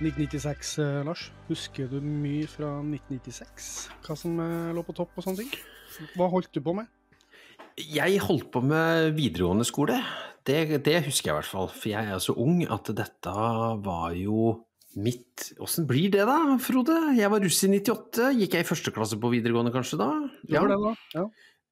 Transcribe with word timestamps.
1996, 0.00 0.78
eh, 0.80 1.02
Lars. 1.04 1.26
Husker 1.50 1.90
du 1.90 1.98
mye 2.00 2.46
fra 2.48 2.78
1996? 2.80 3.68
Hva 4.06 4.16
som 4.16 4.38
eh, 4.40 4.70
lå 4.72 4.84
på 4.86 4.94
topp 4.96 5.18
og 5.20 5.26
sånne 5.26 5.42
ting? 5.42 5.52
Hva 6.16 6.30
holdt 6.32 6.54
du 6.56 6.62
på 6.64 6.72
med? 6.78 6.88
Jeg 7.80 8.22
holdt 8.24 8.48
på 8.52 8.62
med 8.64 9.12
videregående 9.16 9.66
skole. 9.68 9.98
Det, 10.46 10.80
det 10.86 11.02
husker 11.04 11.30
jeg 11.30 11.34
i 11.34 11.38
hvert 11.38 11.50
fall. 11.50 11.68
For 11.74 11.92
jeg 11.92 12.14
er 12.14 12.22
så 12.24 12.34
ung 12.40 12.62
at 12.64 12.88
dette 12.96 13.34
var 13.84 14.16
jo 14.16 14.56
mitt 14.98 15.52
Åssen 15.62 15.86
blir 15.86 16.10
det 16.10 16.24
da, 16.26 16.56
Frode? 16.58 16.96
Jeg 17.14 17.30
var 17.30 17.44
russ 17.44 17.60
i 17.62 17.70
98. 17.70 18.32
Gikk 18.40 18.56
jeg 18.56 18.64
i 18.64 18.66
første 18.66 18.92
klasse 18.94 19.20
på 19.20 19.30
videregående 19.30 19.70
kanskje 19.74 20.00
da? 20.00 20.08
Ja. 20.50 20.64
Det 20.66 20.80
da? 20.80 20.94
ja. 21.14 21.28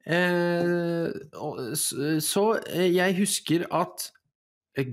Eh, 0.08 1.08
så 2.22 2.44
eh, 2.70 2.86
jeg 2.94 3.16
husker 3.18 3.66
at 3.74 4.10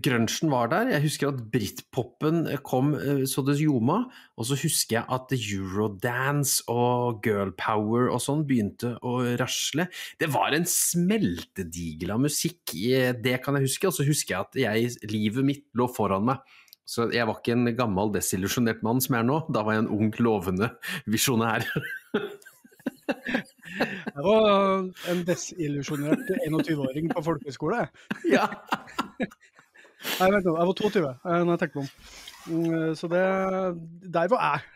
grunchen 0.01 0.49
var 0.49 0.69
der. 0.71 0.89
Jeg 0.95 1.03
husker 1.03 1.29
at 1.29 1.41
britpopen 1.53 2.45
kom 2.65 2.93
eh, 2.97 3.23
så 3.29 3.43
det 3.45 3.57
ljoma. 3.59 4.01
Og 4.39 4.49
så 4.49 4.57
husker 4.59 4.99
jeg 4.99 5.05
at 5.17 5.33
eurodance 5.35 6.63
og 6.71 7.21
girl 7.25 7.53
power 7.59 8.09
og 8.09 8.21
sånn 8.23 8.45
begynte 8.47 8.95
å 9.05 9.19
rasle. 9.39 9.87
Det 10.21 10.31
var 10.33 10.55
en 10.55 10.67
smeltedigel 10.69 12.15
av 12.15 12.23
musikk, 12.25 12.75
det 12.75 13.39
kan 13.43 13.59
jeg 13.59 13.69
huske. 13.69 13.89
Og 13.89 13.97
så 13.97 14.07
husker 14.07 14.35
jeg 14.35 14.45
at 14.45 14.61
jeg, 14.65 15.09
livet 15.11 15.47
mitt 15.47 15.67
lå 15.77 15.89
foran 15.91 16.27
meg. 16.31 16.55
Så 16.85 17.07
jeg 17.13 17.25
var 17.25 17.39
ikke 17.39 17.55
en 17.55 17.69
gammel 17.77 18.11
desillusjonert 18.13 18.83
mann 18.85 18.99
som 19.01 19.17
jeg 19.17 19.25
er 19.25 19.29
nå. 19.29 19.39
Da 19.53 19.63
var 19.65 19.77
jeg 19.77 19.85
en 19.85 19.93
ung, 19.95 20.11
lovende 20.21 20.69
visjonær. 21.09 21.65
Jeg 23.75 24.23
var 24.23 24.85
en 25.11 25.25
desillusjonert 25.27 26.29
21-åring 26.45 27.09
på 27.11 27.25
folkehøyskole. 27.25 27.87
Ja. 28.29 28.47
Nei, 30.19 30.29
vent 30.31 30.47
nå, 30.47 30.55
jeg 30.55 30.69
var 30.69 30.79
22 30.81 31.03
eh, 31.09 31.41
når 31.41 31.51
jeg 31.53 31.61
tenkte 31.63 31.81
meg 31.81 31.85
om. 31.85 31.91
Mm, 32.45 32.95
så 32.97 33.09
det, 33.11 33.25
der 34.13 34.31
var 34.31 34.47
jeg. 34.47 34.71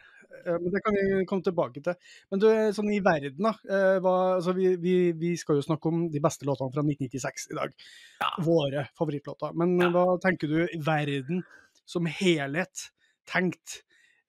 Eh, 0.46 0.58
men 0.62 0.72
det 0.74 0.82
kan 0.86 0.96
vi 0.96 1.26
komme 1.30 1.46
tilbake 1.46 1.84
til. 1.86 1.98
Men 2.32 2.42
du, 2.42 2.48
sånn 2.76 2.92
i 2.94 3.02
verden, 3.06 3.50
da. 3.50 3.54
Eh, 3.68 3.98
hva, 4.04 4.16
altså 4.38 4.56
vi, 4.58 4.74
vi, 4.82 4.96
vi, 5.18 5.34
skal 5.40 5.60
jo 5.60 5.66
snakke 5.66 5.92
om 5.92 6.08
de 6.14 6.24
beste 6.24 6.48
låtene 6.48 6.74
fra 6.76 6.86
1996 6.86 7.50
i 7.54 7.60
dag. 7.60 7.76
Ja. 8.22 8.32
Våre 8.46 8.88
favorittlåter. 9.00 9.56
Men 9.60 9.78
ja. 9.82 9.92
hva 9.96 10.08
tenker 10.24 10.52
du 10.52 10.64
i 10.66 10.82
verden 10.86 11.44
som 11.90 12.10
helhet 12.10 12.90
tenkt 13.30 13.82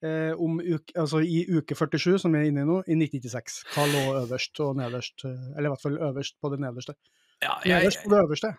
eh, 0.05 0.33
om 0.37 0.59
uke, 0.61 0.95
altså 0.97 1.21
i 1.25 1.43
uke 1.49 1.77
47, 1.77 2.17
som 2.23 2.33
vi 2.33 2.41
er 2.41 2.49
inne 2.51 2.65
i 2.65 2.69
nå, 2.69 2.81
i 2.85 2.97
1996? 2.97 3.61
Hva 3.75 3.87
lå 3.89 4.03
øverst 4.23 4.63
og 4.65 4.75
nederst? 4.81 5.25
Eller 5.25 5.69
i 5.69 5.73
hvert 5.73 5.85
fall 5.85 6.01
øverst 6.11 6.37
på 6.41 6.53
det 6.53 6.61
nederste. 6.63 6.97
Ja, 7.41 7.57
jeg, 7.65 7.79
nederst 7.79 8.05
på 8.05 8.13
det 8.13 8.25
øverste. 8.25 8.55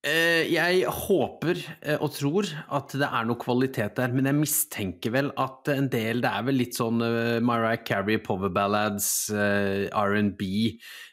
Eh, 0.00 0.46
jeg 0.48 0.86
håper 0.88 1.58
eh, 1.84 1.98
og 2.00 2.14
tror 2.16 2.46
at 2.72 2.94
det 2.96 3.04
er 3.04 3.26
noe 3.28 3.36
kvalitet 3.36 3.98
der, 3.98 4.14
men 4.16 4.30
jeg 4.30 4.38
mistenker 4.38 5.12
vel 5.12 5.28
at 5.36 5.68
en 5.74 5.90
del 5.92 6.22
Det 6.24 6.30
er 6.30 6.46
vel 6.46 6.56
litt 6.56 6.78
sånn 6.78 7.04
uh, 7.04 7.36
Mariah 7.44 7.82
Carey, 7.84 8.16
power 8.24 8.48
ballads, 8.48 9.28
R&B 9.28 10.48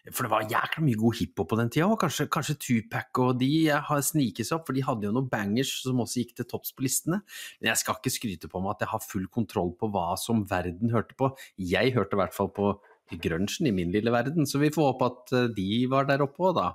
For 0.07 0.23
det 0.23 0.31
var 0.31 0.47
jækla 0.47 0.85
mye 0.85 1.01
god 1.01 1.19
hiphop 1.19 1.51
på 1.51 1.59
den 1.59 1.73
tida, 1.75 1.89
og 1.91 1.99
kanskje, 1.99 2.29
kanskje 2.31 2.55
Tupac 2.63 3.21
og 3.25 3.41
de 3.41 3.51
har 3.89 4.05
sniket 4.07 4.47
seg 4.47 4.61
opp, 4.61 4.69
for 4.69 4.79
de 4.79 4.85
hadde 4.87 5.09
jo 5.09 5.13
noen 5.17 5.27
bangers 5.35 5.73
som 5.83 5.99
også 6.05 6.23
gikk 6.23 6.37
til 6.39 6.47
topps 6.47 6.71
på 6.71 6.87
listene. 6.87 7.19
Men 7.59 7.73
jeg 7.73 7.83
skal 7.83 7.99
ikke 7.99 8.15
skryte 8.15 8.51
på 8.53 8.63
meg 8.63 8.77
at 8.77 8.87
jeg 8.87 8.93
har 8.93 9.03
full 9.03 9.27
kontroll 9.27 9.75
på 9.75 9.91
hva 9.91 10.13
som 10.15 10.47
verden 10.47 10.95
hørte 10.95 11.19
på. 11.19 11.33
Jeg 11.59 11.91
hørte 11.97 12.15
i 12.15 12.23
hvert 12.23 12.39
fall 12.39 12.55
på 12.55 12.71
grunchen 13.19 13.67
i 13.67 13.75
min 13.75 13.91
lille 13.91 14.15
verden, 14.15 14.47
så 14.47 14.63
vi 14.63 14.71
får 14.71 14.93
håpe 14.93 15.11
at 15.11 15.37
de 15.59 15.71
var 15.91 16.07
der 16.07 16.23
oppe 16.23 16.53
òg, 16.53 16.55
da. 16.63 16.71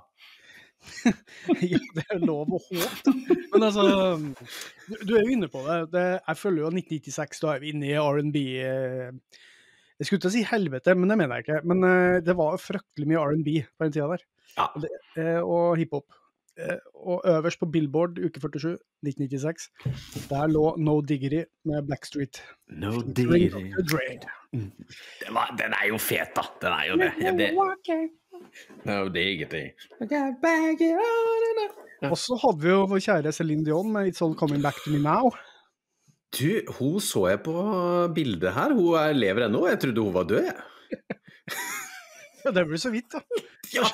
ja, 1.73 1.79
det 1.95 2.05
er 2.11 2.21
lov 2.23 2.53
å 2.55 2.59
håpe. 2.61 3.13
Men 3.53 3.65
altså, 3.67 3.85
du, 4.87 4.95
du, 5.03 5.13
er 5.15 5.23
jo 5.23 5.35
inne 5.35 5.49
på 5.51 5.63
det. 5.67 5.79
det 5.93 6.05
jeg 6.15 6.39
følger 6.39 6.65
jo 6.65 6.71
1996, 6.73 7.43
da 7.43 7.53
er 7.53 7.63
vi 7.63 7.73
inne 7.73 7.89
i 7.91 7.95
R&B. 7.99 8.43
Eh, 8.63 9.39
jeg 9.99 10.09
skulle 10.09 10.23
ikke 10.23 10.33
si 10.33 10.43
helvete, 10.49 10.95
men 10.97 11.11
det 11.11 11.19
mener 11.21 11.39
jeg 11.39 11.47
ikke. 11.47 11.61
Men 11.69 11.85
uh, 11.85 12.17
det 12.25 12.35
var 12.39 12.59
fryktelig 12.59 13.07
mye 13.07 13.21
R&B 13.21 13.55
på 13.63 13.87
den 13.87 13.95
tida 13.95 14.09
der. 14.11 14.25
Ja. 14.57 14.67
Og, 14.67 14.83
det, 14.83 14.91
uh, 15.19 15.39
og 15.43 15.79
hiphop. 15.79 16.19
Og 17.01 17.23
øverst 17.25 17.57
på 17.57 17.65
Billboard 17.73 18.19
uke 18.21 18.37
47, 18.37 18.75
1996, 19.01 19.71
der 20.29 20.51
lå 20.51 20.75
No 20.77 20.99
Diggity 21.01 21.41
med 21.65 21.87
Blackstreet. 21.87 22.43
No 22.77 22.91
Diggity. 23.01 23.71
Mm. 24.53 24.69
Den, 25.57 25.73
er 25.73 25.87
jo 25.89 25.97
fet, 25.97 26.35
da. 26.37 26.45
Den 26.61 26.75
er 26.77 26.91
jo 26.91 26.99
det. 27.01 27.09
det 27.39 27.49
No 28.87 29.07
diggity. 29.13 29.65
Og 32.09 32.17
så 32.19 32.37
hadde 32.41 32.59
vi 32.63 32.71
jo 32.71 32.83
vår 32.91 33.03
kjære 33.05 33.33
Céline 33.35 33.65
Dion 33.67 33.91
med 33.93 34.11
It's 34.11 34.23
All 34.25 34.35
'Coming 34.35 34.63
Back 34.63 34.81
to 34.83 34.91
Me 34.91 34.99
Now'. 35.03 35.31
Du, 36.33 36.49
hun 36.79 36.99
så 37.03 37.27
jeg 37.29 37.43
på 37.45 37.53
bildet 38.15 38.55
her. 38.55 38.73
Hun 38.73 38.95
er, 38.97 39.13
lever 39.13 39.47
ennå. 39.47 39.67
Jeg 39.69 39.79
trodde 39.83 40.01
hun 40.01 40.13
var 40.15 40.23
død, 40.29 40.47
jeg. 40.47 40.55
ja, 42.45 42.51
det 42.55 42.63
blir 42.67 42.81
så 42.81 42.89
vidt, 42.93 43.13
da. 43.13 43.21
ja, 43.77 43.85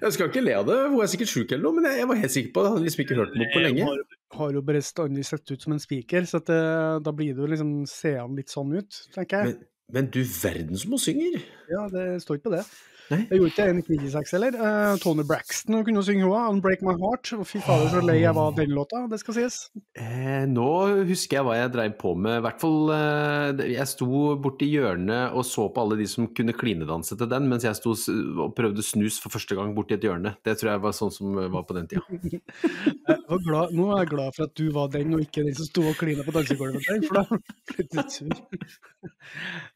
jeg 0.00 0.14
skal 0.16 0.30
ikke 0.30 0.44
le 0.44 0.54
av 0.56 0.64
det. 0.68 0.78
Hun 0.88 1.02
er 1.04 1.10
sikkert 1.12 1.32
sjuk 1.32 1.52
eller 1.52 1.66
noe, 1.66 1.76
men 1.76 1.90
jeg 1.90 2.08
var 2.08 2.20
helt 2.22 2.34
sikker 2.34 2.54
på 2.56 2.64
det. 2.64 2.72
Hadde 2.72 2.86
liksom 2.88 3.04
ikke 3.04 3.18
hørt 3.20 3.36
noe 3.36 3.50
på 3.52 3.62
lenge. 3.66 3.84
Har, 3.90 4.16
har 4.38 4.56
jo 4.56 4.64
bestandig 4.70 5.26
sett 5.28 5.52
ut 5.52 5.66
som 5.66 5.76
en 5.76 5.84
spiker, 5.84 6.26
så 6.30 6.40
det, 6.40 6.62
da 7.04 7.14
blir 7.16 7.36
det 7.36 7.44
jo 7.44 7.52
liksom 7.52 7.76
Ser 7.90 8.18
han 8.22 8.34
litt 8.38 8.52
sånn 8.52 8.72
ut, 8.72 9.00
tenker 9.14 9.44
jeg. 9.44 9.52
Men, 9.52 9.70
men 9.98 10.10
du 10.16 10.22
verden 10.24 10.80
som 10.80 10.96
hun 10.96 11.04
synger! 11.04 11.38
Ja, 11.68 11.84
det 11.92 12.08
står 12.24 12.40
ikke 12.40 12.48
på 12.48 12.56
det. 12.56 12.64
Nei? 13.12 13.20
Jeg 13.28 13.40
gjorde 13.40 13.50
ikke 13.52 13.64
det 13.64 13.72
i 13.74 13.78
1996 13.82 14.34
heller. 14.36 14.56
Uh, 14.56 14.94
Tony 15.02 15.24
Braxton 15.28 15.78
kunne 15.84 16.04
synge 16.06 16.28
òg, 16.28 16.36
'Unbreak 16.48 16.84
My 16.86 16.94
Heart'. 17.00 17.34
Og 17.38 17.46
fy 17.48 17.60
fader, 17.64 17.90
så 17.92 18.00
lei 18.04 18.20
jeg 18.22 18.34
var 18.36 18.52
av 18.52 18.56
den 18.56 18.72
låta, 18.76 19.04
det 19.10 19.20
skal 19.20 19.36
sies. 19.38 19.58
Eh, 20.00 20.44
nå 20.48 20.70
husker 21.08 21.38
jeg 21.38 21.46
hva 21.46 21.58
jeg 21.58 21.72
dreiv 21.74 21.98
på 22.00 22.14
med. 22.16 22.38
I 22.38 22.44
hvert 22.46 22.60
fall 22.62 22.92
eh, 22.94 23.64
Jeg 23.74 23.86
sto 23.90 24.08
borti 24.40 24.70
hjørnet 24.72 25.36
og 25.36 25.44
så 25.48 25.68
på 25.68 25.84
alle 25.84 25.98
de 26.00 26.08
som 26.10 26.28
kunne 26.32 26.56
klinedanse 26.56 27.18
til 27.18 27.30
den, 27.30 27.48
mens 27.50 27.66
jeg 27.66 27.76
sto 27.78 27.92
og 27.94 28.54
prøvde 28.56 28.84
snus 28.84 29.20
for 29.22 29.34
første 29.34 29.58
gang 29.58 29.74
borti 29.76 29.98
et 29.98 30.06
hjørne. 30.06 30.36
Det 30.44 30.56
tror 30.58 30.74
jeg 30.74 30.84
var 30.84 30.96
sånn 30.96 31.12
som 31.14 31.36
var 31.52 31.66
på 31.68 31.76
den 31.76 31.90
tida. 31.90 32.02
glad, 33.44 33.74
nå 33.74 33.90
er 33.92 34.02
jeg 34.02 34.10
glad 34.14 34.36
for 34.36 34.46
at 34.46 34.54
du 34.58 34.66
var 34.74 34.90
den, 34.92 35.14
og 35.16 35.24
ikke 35.24 35.44
den 35.46 35.56
som 35.56 35.68
sto 35.68 35.84
og 35.90 35.96
klina 35.98 36.24
på 36.26 36.34
dansegulvet 36.34 36.88
der, 36.88 37.04
for 37.08 37.20
da 37.20 37.24
ble 37.70 37.86
du 37.90 38.00
sur. 38.12 38.34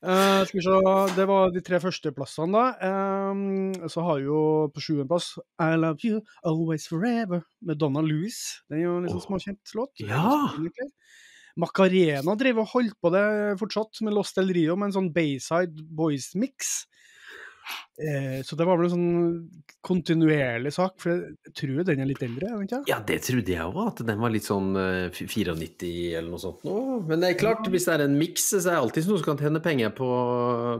Uh, 0.02 0.40
skal 0.48 0.58
vi 0.58 0.64
se, 0.64 0.76
det 1.16 1.26
var 1.30 1.52
de 1.54 1.62
tre 1.64 1.80
førsteplassene, 1.82 2.52
da. 2.54 2.64
Uh, 2.78 3.17
så 3.92 4.04
har 4.06 4.20
jo 4.24 4.40
på 4.74 4.82
sjuendeplass 4.82 5.32
I 5.62 5.72
Love 5.78 6.04
You 6.04 6.20
Always 6.46 6.88
Forever 6.90 7.42
med 7.64 7.80
Donna 7.80 8.02
Louis. 8.04 8.36
Det 8.68 8.78
er 8.78 8.84
jo 8.86 8.98
en 8.98 9.08
liksom 9.08 9.24
småkjent 9.26 9.74
låt. 9.78 10.04
Ja. 10.04 10.48
Macarena 11.58 12.36
driver 12.38 12.62
og 12.62 12.72
holdt 12.76 12.98
på 13.02 13.10
det 13.14 13.24
fortsatt 13.58 14.02
med 14.06 14.14
Lost 14.14 14.38
El 14.38 14.52
Rio 14.54 14.76
med 14.78 14.90
en 14.90 14.96
sånn 15.00 15.12
Bayside 15.14 15.86
Boys-mix. 15.98 16.86
Eh, 17.98 18.40
så 18.46 18.56
det 18.58 18.66
var 18.68 18.78
vel 18.78 18.86
en 18.86 18.94
sånn 18.94 19.62
kontinuerlig 19.88 20.70
sak, 20.74 20.96
for 21.02 21.14
jeg 21.14 21.52
tror 21.56 21.84
den 21.86 22.02
er 22.02 22.08
litt 22.08 22.22
eldre? 22.22 22.50
ikke? 22.64 22.80
Ja, 22.90 22.98
det 23.06 23.20
trodde 23.26 23.54
jeg 23.54 23.64
òg, 23.64 23.78
at 23.92 24.02
den 24.06 24.20
var 24.20 24.32
litt 24.34 24.46
sånn 24.46 24.70
uh, 24.76 25.08
94 25.14 25.54
eller 26.18 26.28
noe 26.28 26.42
sånt. 26.42 26.62
Nå. 26.66 26.76
Men 27.08 27.22
det 27.22 27.32
er 27.32 27.40
klart, 27.40 27.66
hvis 27.72 27.88
det 27.88 27.96
er 27.96 28.04
en 28.06 28.16
miks, 28.18 28.48
så 28.52 28.60
er 28.60 28.76
det 28.76 28.82
alltid 28.82 29.08
noen 29.08 29.22
som 29.22 29.28
kan 29.30 29.42
tjene 29.42 29.62
penger 29.64 29.94
på, 29.96 30.08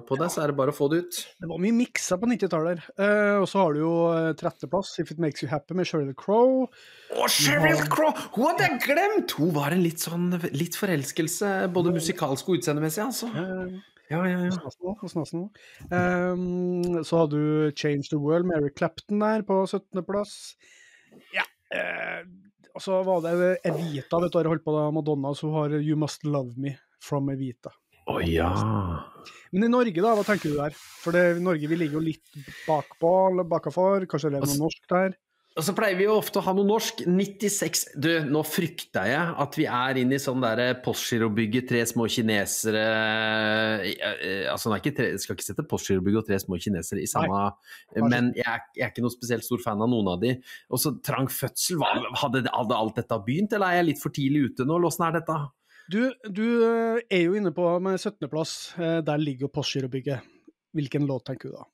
på 0.09 0.21
det, 0.21 0.31
så 0.34 0.44
er 0.44 0.53
det 0.53 0.59
bare 0.60 0.75
å 0.75 0.78
få 0.78 0.91
det 0.93 1.03
ut. 1.04 1.21
Det 1.43 1.50
var 1.50 1.62
mye 1.62 1.78
miksa 1.78 2.19
på 2.21 2.31
90-tallet. 2.31 2.88
Eh, 2.99 3.37
og 3.41 3.49
så 3.50 3.65
har 3.65 3.75
du 3.75 3.82
jo 3.82 3.93
uh, 4.12 4.31
tretteplass, 4.38 4.94
If 5.03 5.15
It 5.15 5.22
Makes 5.22 5.47
You 5.47 5.53
Happy 5.53 5.78
med 5.78 5.88
Sheryl 5.91 6.15
Crow. 6.19 6.66
Å, 7.15 7.28
Sheryl 7.32 7.84
Crow! 7.93 8.15
Hun 8.34 8.50
hadde 8.50 8.66
jeg 8.66 8.82
glemt! 8.87 9.37
Hun 9.38 9.55
var 9.56 9.75
en 9.75 9.84
litt 9.84 10.03
sånn 10.05 10.31
litt 10.55 10.78
forelskelse, 10.78 11.55
både 11.75 11.94
musikalsk 11.99 12.50
og 12.50 12.60
utseendemessig, 12.60 13.06
altså. 13.09 13.31
Uh, 13.34 13.78
ja, 14.10 14.22
ja, 14.28 14.44
ja. 14.48 14.94
Hos 15.02 15.14
Nasen. 15.16 15.49
Um, 15.93 17.00
så 17.05 17.22
hadde 17.22 17.38
du 17.38 17.72
Change 17.76 18.08
the 18.10 18.20
World 18.20 18.49
med 18.49 18.62
Eric 18.62 18.78
Clapton 18.81 19.20
der 19.22 19.44
på 19.46 19.60
17.-plass. 19.66 20.34
Ja. 21.37 21.44
Uh, 21.72 22.22
og 22.78 22.84
så 22.84 23.02
var 23.02 23.25
det 23.25 23.58
Evita, 23.66 24.20
vet 24.22 24.32
du, 24.32 24.38
hva 24.38 24.44
har 24.44 24.52
holdt 24.52 24.64
på 24.64 24.75
da, 24.76 24.88
Madonna, 24.94 25.34
så 25.34 25.50
har 25.56 25.76
You 25.81 25.99
Must 25.99 26.25
Love 26.28 26.55
Me 26.60 26.76
from 27.05 27.28
Evita. 27.32 27.72
Å 28.08 28.14
oh, 28.16 28.25
ja. 28.25 28.49
Men 29.52 29.66
i 29.66 29.70
Norge, 29.72 30.00
da, 30.00 30.14
hva 30.16 30.25
tenker 30.25 30.52
du 30.52 30.61
der? 30.61 30.76
For 31.02 31.12
det, 31.12 31.25
i 31.37 31.44
Norge 31.44 31.69
vi 31.69 31.76
ligger 31.76 31.99
jo 31.99 32.04
litt 32.06 32.38
bakpå, 32.64 33.11
eller 33.32 33.49
bakafor. 33.49 34.06
Kanskje 34.08 34.31
det 34.32 34.40
er 34.40 34.46
noe 34.49 34.61
norsk 34.62 34.87
der? 34.93 35.16
Og 35.58 35.64
så 35.66 35.72
pleier 35.75 35.99
vi 35.99 36.05
jo 36.06 36.14
ofte 36.14 36.38
å 36.38 36.44
ha 36.46 36.52
noe 36.55 36.66
norsk. 36.66 37.00
96 37.10 37.81
Du, 37.99 38.08
nå 38.31 38.44
frykter 38.46 39.08
jeg 39.10 39.34
at 39.43 39.58
vi 39.58 39.66
er 39.66 39.99
inne 39.99 40.14
i 40.14 40.22
sånn 40.22 40.43
derre 40.43 40.69
Postgirobygget, 40.84 41.66
tre 41.72 41.82
små 41.88 42.06
kinesere 42.12 42.84
Altså, 44.52 44.70
jeg 44.78 45.19
skal 45.19 45.34
ikke 45.34 45.46
sette 45.49 45.66
Postgirobygget 45.69 46.22
og 46.22 46.31
tre 46.31 46.38
små 46.43 46.60
kinesere 46.62 47.02
i 47.02 47.10
samme 47.10 47.43
Nei. 47.49 48.06
Men 48.06 48.31
jeg 48.37 48.46
er, 48.46 48.64
jeg 48.76 48.87
er, 48.87 48.93
ikke 48.93 49.05
noe 49.05 49.14
spesielt 49.14 49.46
stor 49.46 49.62
fan 49.64 49.82
av 49.82 49.90
noen 49.90 50.10
av 50.12 50.22
de. 50.22 50.34
Og 50.70 50.81
så 50.81 50.93
trang 51.05 51.26
fødsel. 51.32 51.81
Hadde, 52.20 52.44
hadde 52.52 52.76
alt 52.78 52.99
dette 53.00 53.19
begynt, 53.25 53.54
eller 53.56 53.72
er 53.72 53.81
jeg 53.81 53.88
litt 53.90 54.02
for 54.02 54.14
tidlig 54.14 54.52
ute 54.52 54.66
nå? 54.69 54.78
Åssen 54.88 55.06
er 55.08 55.16
dette? 55.19 55.38
Du, 55.88 56.00
du 56.28 56.44
eh, 56.66 57.00
er 57.08 57.25
jo 57.25 57.37
inne 57.38 57.52
på 57.56 57.64
med 57.84 57.96
17.-plass. 57.96 58.54
Eh, 58.76 58.99
der 59.06 59.22
ligger 59.22 59.46
jo 59.46 59.52
Postgirobygget. 59.58 60.26
Hvilken 60.76 61.08
låt 61.08 61.26
tenker 61.31 61.50
du 61.50 61.56
da? 61.56 61.66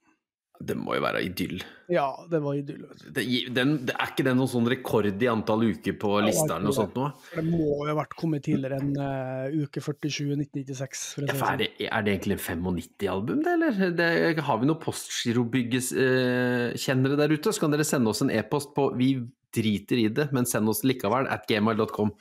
Det 0.65 0.77
må 0.79 0.95
jo 0.97 1.03
være 1.05 1.21
idyll. 1.27 1.59
Ja, 1.93 2.07
det 2.31 2.39
var 2.41 2.55
idyll. 2.57 2.85
Det, 3.13 3.23
den, 3.55 3.87
det 3.89 3.95
er 3.95 4.07
ikke 4.13 4.25
det 4.27 4.35
noen 4.39 4.49
sånn 4.49 4.69
rekord 4.73 5.07
i 5.11 5.27
antall 5.29 5.63
uker 5.69 5.93
på 6.01 6.09
Ja, 6.17 6.23
lista 6.29 6.53
eller 6.57 6.67
noe 6.69 6.77
sånt 6.77 6.95
nå? 6.97 7.05
Det 7.35 7.45
må 7.47 7.59
jo 7.69 7.85
ha 7.91 7.95
vært 8.01 8.15
kommet 8.19 8.43
tidligere 8.47 8.77
enn 8.81 8.93
uh, 8.97 9.65
uke 9.67 9.81
47 9.85 10.33
1996. 10.39 11.03
For 11.17 11.23
Ja, 11.29 11.33
for 11.35 11.37
er, 11.37 11.41
sånn. 11.45 11.59
det, 11.61 11.69
er 11.91 12.01
det 12.07 12.11
egentlig 12.17 12.37
en 12.41 12.45
95-album, 12.65 13.39
det, 13.45 13.51
eller? 13.59 13.73
Det, 14.01 14.09
har 14.49 14.57
vi 14.63 14.67
noen 14.71 14.83
postgirobygges-kjennere 14.85 17.17
der 17.21 17.31
ute, 17.37 17.49
så 17.53 17.59
kan 17.65 17.73
dere 17.75 17.87
sende 17.89 18.09
oss 18.15 18.23
en 18.25 18.33
e-post 18.33 18.69
på 18.77 18.83
vi 18.99 19.09
driter 19.55 19.97
i 20.03 20.09
det, 20.11 20.27
men 20.35 20.45
send 20.51 20.67
oss 20.73 20.81
likevel 20.87 21.25
at 21.31 21.43
gmail.com. 21.51 22.11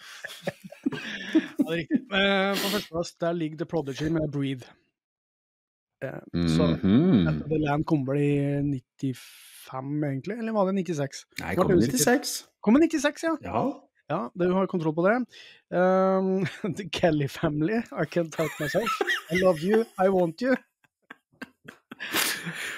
Ja, 0.94 1.00
det 1.57 1.66
er 1.72 1.78
riktig. 1.80 1.98
Uh, 2.12 2.51
på 2.60 2.68
førsteplass 2.69 3.10
der 3.24 3.34
ligger 3.34 3.57
The 3.63 3.68
Prodigy 3.72 4.07
med 4.13 4.24
'Breathe'. 4.30 4.68
Eh, 6.04 6.48
Så 6.48 6.68
Mhm. 6.84 7.28
Etter 7.28 7.48
The 7.50 7.60
Land 7.66 7.86
kom 7.86 8.06
vel 8.06 8.18
i 8.18 8.82
95, 9.02 10.04
egentlig? 10.04 10.38
Eller 10.40 10.52
var 10.54 10.66
det 10.72 10.76
96? 10.84 11.24
Nei, 11.40 11.56
kom 11.56 11.72
i 11.72 11.80
96. 11.88 12.44
Kom 12.64 12.76
i 12.78 12.80
96, 12.88 13.24
ja. 13.24 13.36
Ja. 13.44 13.64
Ja, 14.10 14.30
Du 14.38 14.52
har 14.54 14.68
kontroll 14.68 14.94
på 14.94 15.06
det. 15.08 15.16
Um, 15.72 16.46
The 16.78 16.90
Kelly 16.92 17.28
Family, 17.28 17.78
I 17.80 18.04
Can't 18.06 18.36
Help 18.38 18.52
Myself. 18.60 18.90
I 19.32 19.38
Love 19.40 19.60
You, 19.64 19.86
I 19.98 20.10
Want 20.10 20.42
You. 20.42 20.56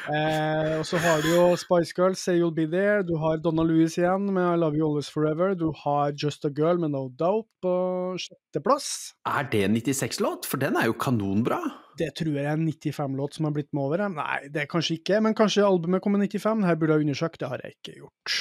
Eh, 0.05 0.73
og 0.79 0.85
så 0.85 0.99
har 1.01 1.23
du 1.23 1.29
jo 1.31 1.45
Spice 1.57 1.93
Girls, 1.97 2.19
Say 2.21 2.37
You'll 2.37 2.53
Be 2.53 2.67
There. 2.69 3.01
Du 3.07 3.15
har 3.21 3.39
Donna 3.41 3.63
Louis 3.65 3.95
igjen 3.97 4.27
med 4.35 4.45
I 4.53 4.59
Love 4.61 4.77
You 4.77 4.89
Always 4.89 5.09
Forever. 5.09 5.55
Du 5.57 5.71
har 5.83 6.13
Just 6.13 6.45
a 6.45 6.51
Girl 6.53 6.77
med 6.81 6.91
No 6.93 7.07
Doubt 7.09 7.47
på 7.65 7.73
sjetteplass. 8.21 9.15
Er 9.25 9.47
det 9.51 9.63
en 9.65 9.75
96-låt? 9.79 10.45
For 10.45 10.61
den 10.61 10.77
er 10.77 10.85
jo 10.91 10.93
kanonbra. 11.01 11.59
Det 11.97 12.09
tror 12.19 12.35
jeg 12.35 12.43
er 12.43 12.57
en 12.57 12.67
95-låt 12.67 13.37
som 13.37 13.47
har 13.47 13.53
blitt 13.55 13.71
med 13.73 13.85
over. 13.87 14.03
Nei, 14.11 14.49
det 14.51 14.65
er 14.65 14.69
kanskje 14.69 14.97
ikke, 14.99 15.21
men 15.23 15.33
kanskje 15.37 15.63
albumet 15.65 16.03
kom 16.03 16.17
i 16.19 16.25
95. 16.27 16.65
Her 16.67 16.75
burde 16.79 16.97
jeg 16.97 17.05
undersøkt, 17.07 17.39
det 17.39 17.49
har 17.49 17.63
jeg 17.63 17.77
ikke 17.77 17.95
gjort. 18.01 18.35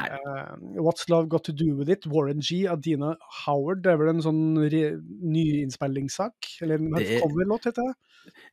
Nei. 0.00 0.06
Eh, 0.08 0.54
What's 0.80 1.04
Love 1.12 1.28
Got 1.32 1.44
To 1.50 1.52
Do 1.54 1.68
With 1.78 1.92
It, 1.92 2.08
Warren 2.10 2.40
G, 2.42 2.64
av 2.66 2.80
Dina 2.82 3.12
Howard. 3.44 3.84
Det 3.84 3.92
er 3.92 4.00
vel 4.00 4.14
en 4.16 4.24
sånn 4.24 4.42
nyinnspillingssak? 4.56 6.34
Eller 6.64 6.80
en 6.80 6.90
Det- 6.96 7.20
coverlåt, 7.22 7.68
heter 7.70 7.82
det? 7.92 7.94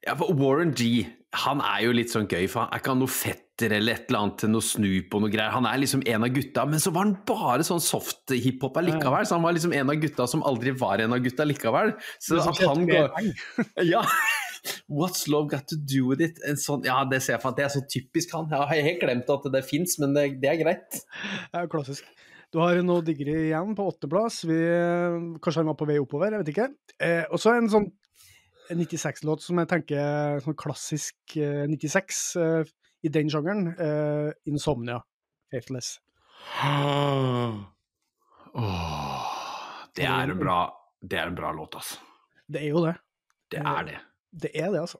Ja, 0.06 0.15
for 0.18 0.33
Warren 0.33 0.71
G, 0.75 1.06
han 1.45 1.62
er 1.62 1.83
jo 1.85 1.91
litt 1.95 2.12
sånn 2.12 2.27
gøy, 2.27 2.47
for 2.50 2.63
han 2.65 2.71
er 2.73 2.81
ikke 2.81 2.91
han 2.95 3.00
noe 3.03 3.12
fetter 3.13 3.75
eller 3.77 3.94
et 3.94 4.07
eller 4.09 4.19
annet 4.23 4.38
til 4.41 4.50
noe 4.50 4.65
Snoop 4.65 5.13
og 5.15 5.21
noe 5.21 5.29
greier. 5.33 5.53
Han 5.53 5.68
er 5.69 5.77
liksom 5.83 6.01
en 6.09 6.25
av 6.25 6.31
gutta, 6.33 6.65
men 6.68 6.81
så 6.81 6.91
var 6.95 7.06
han 7.06 7.13
bare 7.29 7.63
sånn 7.68 7.83
soft 7.85 8.33
hiphop 8.33 8.79
allikevel. 8.81 9.25
Så 9.29 9.38
han 9.38 9.45
var 9.45 9.53
liksom 9.53 9.75
en 9.77 9.94
av 9.94 10.00
gutta 10.01 10.25
som 10.27 10.41
aldri 10.50 10.73
var 10.81 11.03
en 11.06 11.13
av 11.13 11.21
gutta 11.21 11.45
likevel. 11.45 11.94
Så 12.19 12.39
Det 12.39 12.47
at 12.50 12.63
han 12.65 12.88
går. 12.89 13.13
Ja! 13.94 14.01
What's 14.89 15.23
love 15.27 15.47
got 15.50 15.68
to 15.69 15.75
do 15.77 16.03
with 16.09 16.21
it? 16.21 16.38
En 16.45 16.57
sånn, 16.59 16.83
ja, 16.85 17.00
det 17.09 17.21
ser 17.25 17.33
jeg 17.38 17.41
for 17.41 17.56
det 17.57 17.63
er 17.65 17.71
så 17.73 17.81
typisk 17.89 18.33
han. 18.38 18.50
Jeg 18.51 18.59
har 18.62 18.83
helt 18.89 19.00
glemt 19.01 19.31
at 19.33 19.47
det 19.56 19.63
fins, 19.65 19.95
men 20.01 20.13
det, 20.18 20.25
det 20.41 20.51
er 20.51 20.59
greit. 20.62 21.00
Det 21.00 21.57
er 21.62 21.65
jo 21.65 21.71
klassisk. 21.77 22.09
Du 22.51 22.59
har 22.59 22.75
nå 22.83 22.97
Digri 23.07 23.38
igjen 23.47 23.71
på 23.77 23.85
åtteplass. 23.94 24.41
Vi- 24.50 25.38
Kanskje 25.41 25.62
han 25.63 25.69
var 25.71 25.77
på 25.79 25.88
vei 25.89 25.97
oppover, 26.01 26.33
jeg 26.35 26.44
vet 26.44 26.51
ikke. 26.53 26.68
Eh, 27.00 27.23
og 27.31 27.39
så 27.41 27.56
en 27.57 27.69
sånn 27.71 27.88
96-låt 28.77 29.44
som 29.44 29.59
jeg 29.62 29.69
tenker 29.71 30.41
sånn 30.44 30.57
klassisk 30.59 31.35
eh, 31.38 31.65
96 31.69 32.21
uh, 32.39 32.71
i 33.01 33.12
den 33.12 33.29
sjangeren. 33.31 33.73
Uh, 33.77 34.31
'Insomnia'. 34.47 35.01
'Faithless'. 35.51 36.00
Oh, 38.51 39.27
det 39.95 40.07
er 40.07 40.31
en 40.31 40.39
bra, 40.39 40.59
det 41.01 41.19
er 41.19 41.27
en 41.29 41.35
bra 41.35 41.51
låt, 41.56 41.75
altså. 41.75 42.00
Det 42.47 42.63
er 42.63 42.73
jo 42.73 42.85
det. 42.85 42.95
Det 43.51 43.59
er 43.59 43.88
det. 43.88 44.00
Det 44.31 44.51
er 44.56 44.71
det, 44.71 44.79
altså. 44.79 45.00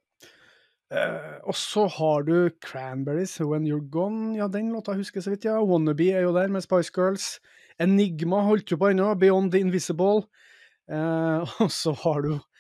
Uh, 0.92 1.40
og 1.48 1.56
så 1.56 1.86
har 1.88 2.26
du 2.28 2.50
Cranberries, 2.60 3.40
'When 3.40 3.64
You're 3.64 3.90
Gone'. 3.90 4.36
Ja, 4.36 4.48
den 4.48 4.72
låta 4.74 4.94
husker 4.94 5.20
jeg 5.20 5.24
så 5.24 5.30
vidt, 5.30 5.46
ja. 5.46 5.60
'Wannabe' 5.60 6.12
er 6.12 6.22
jo 6.22 6.36
der 6.36 6.48
med 6.48 6.62
Spice 6.62 6.92
Girls. 6.96 7.40
Enigma 7.80 8.42
holdt 8.42 8.72
jo 8.72 8.78
på 8.78 8.92
ennå. 8.92 9.16
'Beyond 9.16 9.52
the 9.52 9.60
Invisible'. 9.60 10.28
Uh, 10.92 11.48
og 11.64 11.72
så 11.72 11.94
har 12.04 12.22
du 12.22 12.34
eh, 12.34 12.51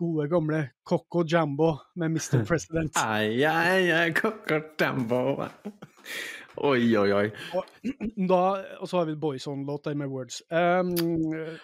gode, 0.00 0.28
gamle 0.28 0.60
Coco 0.84 1.24
Jambo 1.24 1.76
med 1.96 2.10
'Mr. 2.10 2.44
President'. 2.48 2.96
Ai, 2.96 3.44
ai, 3.44 3.90
ai, 3.92 4.12
kokotambo. 4.14 5.48
Oi, 6.56 6.96
oi, 7.00 7.12
oi. 7.16 7.28
Og, 7.56 7.68
da, 8.30 8.40
og 8.80 8.88
så 8.88 9.00
har 9.00 9.06
vi 9.08 9.16
Boyzone-låt 9.16 9.86
der 9.86 9.96
med 9.96 10.10
Words. 10.12 10.42
Um, 10.50 10.92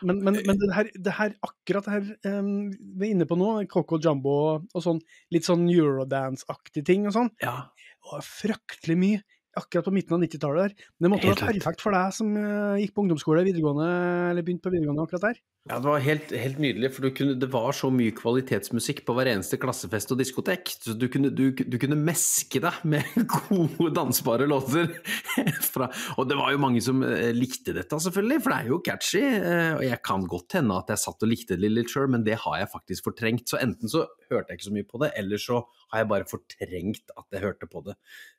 men 0.01 0.23
men, 0.25 0.39
men 0.47 0.61
det, 0.61 0.71
her, 0.75 0.89
det 1.05 1.17
her, 1.19 1.35
akkurat 1.45 1.85
det 1.85 1.97
her 1.97 2.39
um, 2.39 2.71
vi 2.73 3.11
er 3.11 3.17
inne 3.17 3.29
på 3.29 3.37
nå, 3.37 3.51
Coco 3.73 4.01
Jumbo 4.01 4.37
og 4.57 4.85
sånn, 4.85 5.03
litt 5.35 5.49
sånn 5.49 5.69
Eurodance-aktig 5.69 6.87
ting 6.89 7.09
og 7.09 7.17
sånn, 7.19 7.33
Ja, 7.45 7.69
og 8.09 8.25
fryktelig 8.25 8.97
mye 8.97 9.25
akkurat 9.59 9.87
på 9.89 9.93
midten 9.95 10.17
av 10.17 10.23
90-tallet 10.25 10.65
der. 10.69 10.89
Men 10.99 11.07
det 11.07 11.13
måtte 11.13 11.29
Helt 11.29 11.43
være 11.43 11.59
perfekt 11.59 11.85
for 11.85 11.97
deg 11.97 12.15
som 12.17 12.33
eh, 12.41 12.81
gikk 12.85 12.95
på 12.97 13.05
ungdomsskole, 13.05 13.45
videregående, 13.47 13.89
eller 14.33 14.47
begynte 14.47 14.67
på 14.69 14.73
videregående 14.75 15.05
akkurat 15.09 15.27
der. 15.29 15.41
ja 15.69 15.79
det 15.83 15.91
var 15.91 16.05
helt, 16.05 16.33
helt 16.45 16.61
nydelig, 16.63 16.91
for 16.97 17.05
du 17.07 17.11
kunne, 17.19 17.35
det 17.43 17.49
var 17.53 17.77
så 17.77 17.91
mye 17.93 18.15
kvalitetsmusikk 18.17 19.03
på 19.09 19.17
hver 19.19 19.31
eneste 19.35 19.59
klassefest 19.61 20.15
og 20.15 20.21
diskotek. 20.23 20.73
Så 20.87 20.95
du 20.99 21.09
kunne, 21.13 21.31
du, 21.35 21.51
du 21.53 21.79
kunne 21.83 21.99
meske 22.01 22.63
deg 22.65 22.79
med 22.89 23.05
gode 23.49 23.91
dansbare 23.97 24.49
låter. 24.49 24.89
Fra, 25.73 25.91
og 26.17 26.29
det 26.31 26.39
var 26.39 26.55
jo 26.55 26.63
mange 26.63 26.81
som 26.85 27.03
eh, 27.07 27.31
likte 27.37 27.75
dette, 27.77 28.01
selvfølgelig, 28.09 28.41
for 28.45 28.55
det 28.55 28.61
er 28.63 28.73
jo 28.73 28.81
catchy. 28.87 29.25
eh, 29.25 29.75
Og 29.79 29.85
jeg 29.87 30.01
kan 30.07 30.25
godt 30.31 30.59
hende 30.61 30.79
at 30.81 30.95
jeg 30.95 31.05
satt 31.05 31.27
og 31.27 31.33
likte 31.35 31.59
det 31.61 31.73
litt 31.75 31.93
sjøl, 31.93 32.09
men 32.15 32.25
det 32.27 32.39
har 32.47 32.63
jeg 32.63 32.73
faktisk 32.73 33.11
fortrengt. 33.11 33.47
Så 33.51 33.61
enten 33.61 33.91
så 33.93 34.07
hørte 34.31 34.53
jeg 34.53 34.61
ikke 34.61 34.69
så 34.71 34.75
mye 34.79 34.89
på 34.89 35.03
det, 35.05 35.13
eller 35.21 35.41
så 35.43 35.63
har 35.93 36.03
jeg 36.03 36.11
bare 36.11 36.29
fortrengt 36.29 37.15
at 37.17 37.27
jeg 37.35 37.45
hørte 37.45 37.69
på 37.71 37.83
det. 37.87 37.97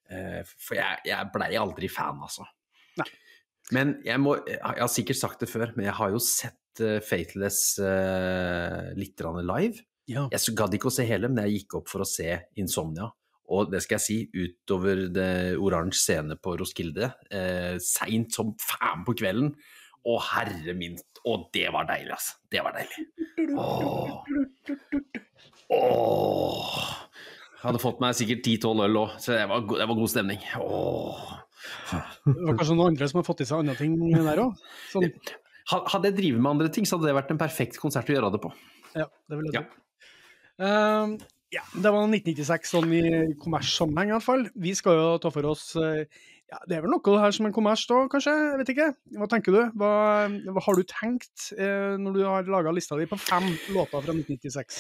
Eh, 0.10 0.42
For 0.56 0.80
jeg, 0.80 1.04
jeg 1.10 1.32
blei 1.34 1.52
aldri 1.60 1.90
fan, 1.92 2.22
altså. 2.26 2.48
Nei. 3.00 3.10
Men 3.76 4.00
jeg 4.02 4.18
må 4.18 4.32
Jeg 4.48 4.58
har 4.64 4.90
sikkert 4.90 5.20
sagt 5.20 5.44
det 5.44 5.50
før, 5.52 5.76
men 5.76 5.86
jeg 5.86 5.94
har 6.00 6.10
jo 6.10 6.22
sett 6.24 6.82
uh, 6.82 6.98
Faithless 7.06 7.78
uh, 7.78 8.90
litt 8.98 9.22
live. 9.22 9.84
Ja. 10.10 10.26
Jeg 10.34 10.56
gadd 10.58 10.74
ikke 10.74 10.90
å 10.90 10.94
se 10.94 11.06
hele, 11.06 11.30
men 11.30 11.44
jeg 11.46 11.62
gikk 11.62 11.82
opp 11.82 11.92
for 11.92 12.02
å 12.02 12.10
se 12.10 12.32
Insomnia. 12.58 13.12
Og 13.50 13.70
det 13.72 13.82
skal 13.82 13.98
jeg 13.98 14.06
si, 14.06 14.18
utover 14.34 15.08
det 15.14 15.58
oransje 15.58 16.02
scene 16.04 16.38
på 16.38 16.54
Roskilde, 16.60 17.12
eh, 17.34 17.78
seint 17.82 18.34
som 18.34 18.54
faen 18.62 19.02
på 19.08 19.16
kvelden. 19.18 19.56
Å, 20.06 20.18
herre 20.32 20.76
min 20.78 20.98
Å, 21.28 21.34
det 21.54 21.66
var 21.74 21.88
deilig, 21.90 22.14
altså. 22.16 22.38
Det 22.50 22.62
var 22.64 22.78
deilig. 22.78 23.08
Åh. 23.58 24.14
Åh. 25.80 26.78
Hadde 27.60 27.82
fått 27.84 28.00
meg 28.00 28.16
sikkert 28.16 28.46
10-12 28.48 28.84
øl 28.86 28.98
òg, 29.02 29.16
så 29.20 29.34
det 29.36 29.48
var, 29.52 29.64
det 29.68 29.88
var 29.90 29.98
god 30.00 30.12
stemning. 30.14 30.40
Åh. 30.64 31.24
Det 31.92 32.36
var 32.48 32.56
kanskje 32.60 32.76
noen 32.78 32.94
andre 32.94 33.10
som 33.12 33.20
har 33.20 33.26
fått 33.28 33.42
i 33.44 33.48
seg 33.50 33.64
andre 33.66 33.76
ting 33.76 33.98
der 34.16 34.40
òg. 34.46 34.62
Sånn, 34.94 35.10
Hadde 35.70 36.10
jeg 36.10 36.16
drevet 36.18 36.42
med 36.42 36.50
andre 36.56 36.70
ting, 36.74 36.88
så 36.88 36.98
hadde 36.98 37.12
det 37.12 37.18
vært 37.20 37.30
en 37.36 37.38
perfekt 37.42 37.76
konsert 37.78 38.08
å 38.10 38.16
gjøre 38.16 38.32
det 38.34 38.40
på. 38.42 38.50
ja, 38.96 39.06
det 39.30 39.38
vil 39.38 39.50
jeg 39.52 39.60
Ja. 39.60 39.62
tro. 39.68 39.84
Um, 40.60 41.12
ja, 41.54 41.62
det 41.76 41.92
var 41.94 42.08
1996 42.08 42.72
sånn 42.74 42.92
i 42.94 43.04
kommerssammenheng 43.44 44.10
i 44.10 44.16
hvert 44.18 44.26
fall. 44.26 44.48
Vi 44.56 44.74
skal 44.76 44.98
jo 44.98 45.06
ta 45.22 45.30
for 45.34 45.46
oss 45.52 45.76
eh, 45.80 46.06
ja, 46.50 46.60
Det 46.66 46.78
er 46.78 46.84
vel 46.84 46.94
noe 46.94 47.20
her 47.22 47.34
som 47.36 47.48
en 47.48 47.54
kommers 47.54 47.84
da, 47.90 48.00
kanskje? 48.10 48.34
Jeg 48.34 48.60
vet 48.62 48.72
ikke. 48.74 48.88
Hva 49.20 49.28
tenker 49.30 49.56
du? 49.56 49.60
Hva, 49.78 49.92
hva 50.50 50.64
har 50.66 50.80
du 50.80 50.86
tenkt 50.90 51.50
eh, 51.56 51.96
når 52.02 52.16
du 52.16 52.22
har 52.26 52.50
laga 52.50 52.74
lista 52.74 52.98
di 52.98 53.06
på 53.10 53.20
fem 53.22 53.46
låter 53.76 54.02
fra 54.06 54.16
1996? 54.16 54.80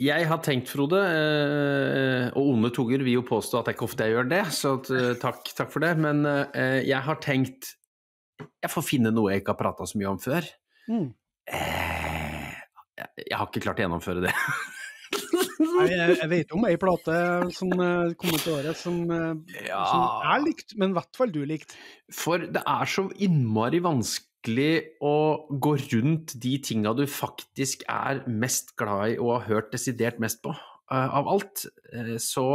Jeg 0.00 0.28
har 0.28 0.40
tenkt, 0.44 0.70
Frode, 0.72 1.00
eh, 1.00 2.26
og 2.36 2.52
onde 2.54 2.72
tunger 2.76 3.04
vil 3.04 3.18
jo 3.18 3.26
påstå 3.28 3.60
at 3.60 3.68
det 3.68 3.74
er 3.74 3.78
ikke 3.78 3.88
ofte 3.88 4.08
jeg 4.08 4.16
gjør 4.16 4.30
det, 4.32 4.42
så 4.56 4.74
at, 4.80 4.90
eh, 4.92 5.12
takk, 5.20 5.42
takk 5.56 5.72
for 5.72 5.84
det, 5.84 5.92
men 6.00 6.24
eh, 6.28 6.80
jeg 6.88 7.02
har 7.08 7.20
tenkt 7.24 7.74
Jeg 8.36 8.68
får 8.68 8.84
finne 8.84 9.12
noe 9.14 9.30
jeg 9.32 9.40
ikke 9.40 9.54
har 9.54 9.60
prata 9.62 9.86
så 9.88 9.96
mye 9.96 10.10
om 10.10 10.18
før. 10.20 10.44
Mm. 10.92 11.06
Eh, 11.48 12.56
jeg 13.00 13.26
jeg 13.26 13.36
har 13.36 13.48
ikke 13.48 13.64
klart 13.64 13.80
å 13.80 13.86
gjennomføre 13.86 14.24
det. 14.26 14.34
Jeg, 15.84 16.16
jeg 16.20 16.30
vet 16.30 16.54
om 16.56 16.64
ei 16.68 16.76
plate 16.80 17.16
som 17.56 17.72
kommer 17.72 18.40
til 18.42 18.54
året 18.56 18.78
som, 18.80 19.02
ja. 19.10 19.82
som 19.90 20.06
jeg 20.24 20.44
likte, 20.46 20.78
men 20.80 20.94
i 20.94 20.98
hvert 20.98 21.18
fall 21.18 21.34
du 21.34 21.42
likte. 21.48 21.76
For 22.14 22.46
det 22.46 22.62
er 22.62 22.88
så 22.90 23.06
innmari 23.26 23.82
vanskelig 23.84 24.72
å 25.04 25.16
gå 25.50 25.74
rundt 25.92 26.36
de 26.42 26.54
tinga 26.62 26.94
du 26.96 27.04
faktisk 27.10 27.84
er 27.90 28.22
mest 28.30 28.76
glad 28.78 29.16
i 29.16 29.20
og 29.20 29.36
har 29.36 29.46
hørt 29.50 29.72
desidert 29.74 30.20
mest 30.22 30.42
på, 30.44 30.54
eh, 30.90 31.16
av 31.20 31.28
alt. 31.28 31.66
Eh, 31.92 32.16
så 32.22 32.46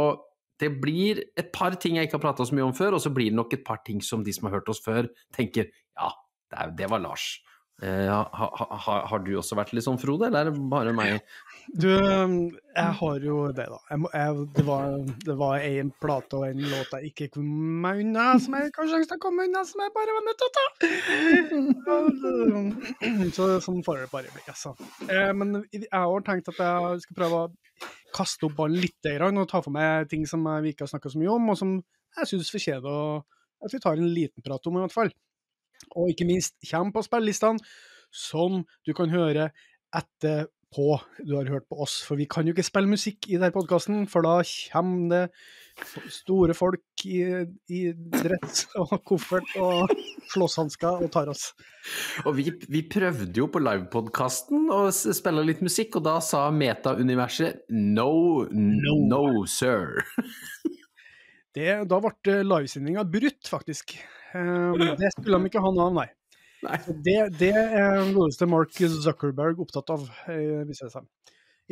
det 0.62 0.70
blir 0.80 1.22
et 1.36 1.52
par 1.52 1.74
ting 1.74 1.96
jeg 1.96 2.06
ikke 2.06 2.18
har 2.20 2.26
prata 2.28 2.46
så 2.46 2.54
mye 2.54 2.68
om 2.68 2.76
før, 2.76 2.96
og 2.96 3.02
så 3.02 3.12
blir 3.14 3.30
det 3.30 3.38
nok 3.38 3.54
et 3.56 3.64
par 3.66 3.82
ting 3.86 4.00
som 4.00 4.22
de 4.24 4.32
som 4.32 4.48
har 4.48 4.60
hørt 4.60 4.68
oss 4.68 4.82
før, 4.84 5.08
tenker 5.34 5.68
ja, 5.70 6.10
det, 6.52 6.76
det 6.78 6.90
var 6.90 7.02
Lars. 7.02 7.42
Eh, 7.82 8.06
ha, 8.06 8.22
ha, 8.38 8.66
ha, 8.86 8.96
har 9.10 9.22
du 9.24 9.32
også 9.40 9.56
vært 9.58 9.72
litt 9.74 9.82
sånn, 9.82 9.98
Frode, 9.98 10.28
eller 10.28 10.46
er 10.46 10.52
det 10.52 10.60
bare 10.70 10.92
meg? 10.94 11.16
Du, 11.74 11.88
jeg 11.88 12.92
har 12.98 13.24
jo 13.26 13.38
det, 13.50 13.64
da. 13.72 13.78
Jeg, 13.90 13.98
jeg, 14.12 14.44
det 14.54 14.64
var, 14.68 14.84
det 15.26 15.34
en 15.80 15.90
plate 16.02 16.38
og 16.38 16.44
en 16.46 16.62
låt 16.62 16.94
jeg 16.94 17.10
ikke 17.10 17.28
kom 17.34 17.48
meg 17.82 18.04
unna, 18.04 18.26
som 18.42 18.54
jeg 18.54 18.70
ikke 18.70 18.86
til 18.86 19.16
å 19.16 19.22
komme 19.24 19.48
unna, 19.48 19.64
som 19.66 19.82
jeg 19.82 19.94
bare 19.96 20.14
var 20.14 20.24
nødt 20.28 20.38
til 20.42 20.48
å 20.48 20.54
ta. 20.58 20.66
Så 23.36 23.48
sånn 23.66 23.82
får 23.86 24.04
det 24.04 24.12
bare 24.14 24.30
bli, 24.30 24.44
altså. 24.46 24.76
Eh, 25.08 25.32
Men 25.34 25.48
jeg 25.72 25.90
har 25.90 26.26
tenkt 26.28 26.52
at 26.54 26.62
jeg 26.62 27.02
skal 27.08 27.18
prøve 27.18 27.42
å 27.42 27.50
kaste 28.14 28.46
opp 28.46 28.54
ballen 28.60 28.78
litt 28.84 29.10
og 29.24 29.42
ta 29.50 29.58
for 29.64 29.74
meg 29.74 30.06
ting 30.12 30.22
som 30.28 30.46
vi 30.62 30.70
ikke 30.70 30.86
har 30.86 30.94
snakka 30.94 31.10
så 31.10 31.18
mye 31.18 31.34
om, 31.34 31.50
og 31.50 31.58
som 31.58 31.74
jeg 32.18 32.30
syns 32.30 32.54
fortjener 32.54 33.22
at 33.62 33.74
vi 33.74 33.82
tar 33.82 33.98
en 33.98 34.14
liten 34.14 34.42
prat 34.44 34.66
om, 34.70 34.78
i 34.78 34.84
hvert 34.84 34.94
fall. 34.94 35.12
Og 35.96 36.12
ikke 36.12 36.28
minst 36.28 36.56
kommer 36.70 36.94
på 36.96 37.04
spillelistene, 37.06 37.62
som 38.12 38.62
du 38.86 38.92
kan 38.96 39.12
høre 39.12 39.50
etterpå 39.96 40.98
du 41.20 41.34
har 41.36 41.48
hørt 41.52 41.66
på 41.68 41.80
oss. 41.84 41.98
For 42.06 42.20
vi 42.20 42.26
kan 42.30 42.46
jo 42.46 42.54
ikke 42.54 42.64
spille 42.64 42.88
musikk 42.88 43.28
i 43.28 43.36
denne 43.36 43.52
podkasten, 43.54 44.06
for 44.08 44.24
da 44.24 44.38
kommer 44.72 45.12
det 45.12 45.22
store 46.12 46.54
folk 46.56 47.04
i, 47.08 47.20
i 47.72 47.80
dress 48.12 48.66
og 48.80 48.94
koffert 49.08 49.54
og 49.60 49.92
slåsshansker 50.32 51.04
og 51.04 51.12
tar 51.12 51.32
oss. 51.32 51.50
Og 52.26 52.36
vi, 52.38 52.46
vi 52.72 52.84
prøvde 52.88 53.40
jo 53.40 53.48
på 53.52 53.62
livepodkasten 53.62 54.68
å 54.72 54.84
spille 54.92 55.44
litt 55.48 55.62
musikk, 55.64 55.98
og 56.00 56.06
da 56.08 56.18
sa 56.24 56.46
Meta-universet 56.54 57.66
no, 57.72 58.44
no, 58.52 58.96
no, 59.08 59.24
sir. 59.50 60.00
Det, 61.52 61.68
da 61.84 61.98
ble 62.00 62.38
livesendinga 62.46 63.02
brutt, 63.04 63.44
faktisk. 63.44 63.98
Eh, 64.34 64.94
det 65.00 65.12
skulle 65.16 65.38
de 65.38 65.50
ikke 65.50 65.62
ha 65.64 65.72
noe 65.74 65.88
av, 65.90 65.96
nei. 66.00 66.08
Nei. 66.62 66.78
Det, 67.02 67.18
det 67.40 67.50
er 67.58 68.12
godeste 68.14 68.46
Mark 68.46 68.76
Zuckerberg 68.78 69.60
opptatt 69.64 69.90
av, 69.94 70.06
eh, 70.30 70.62
viser 70.68 70.88
det 70.88 70.94
seg. 70.94 71.06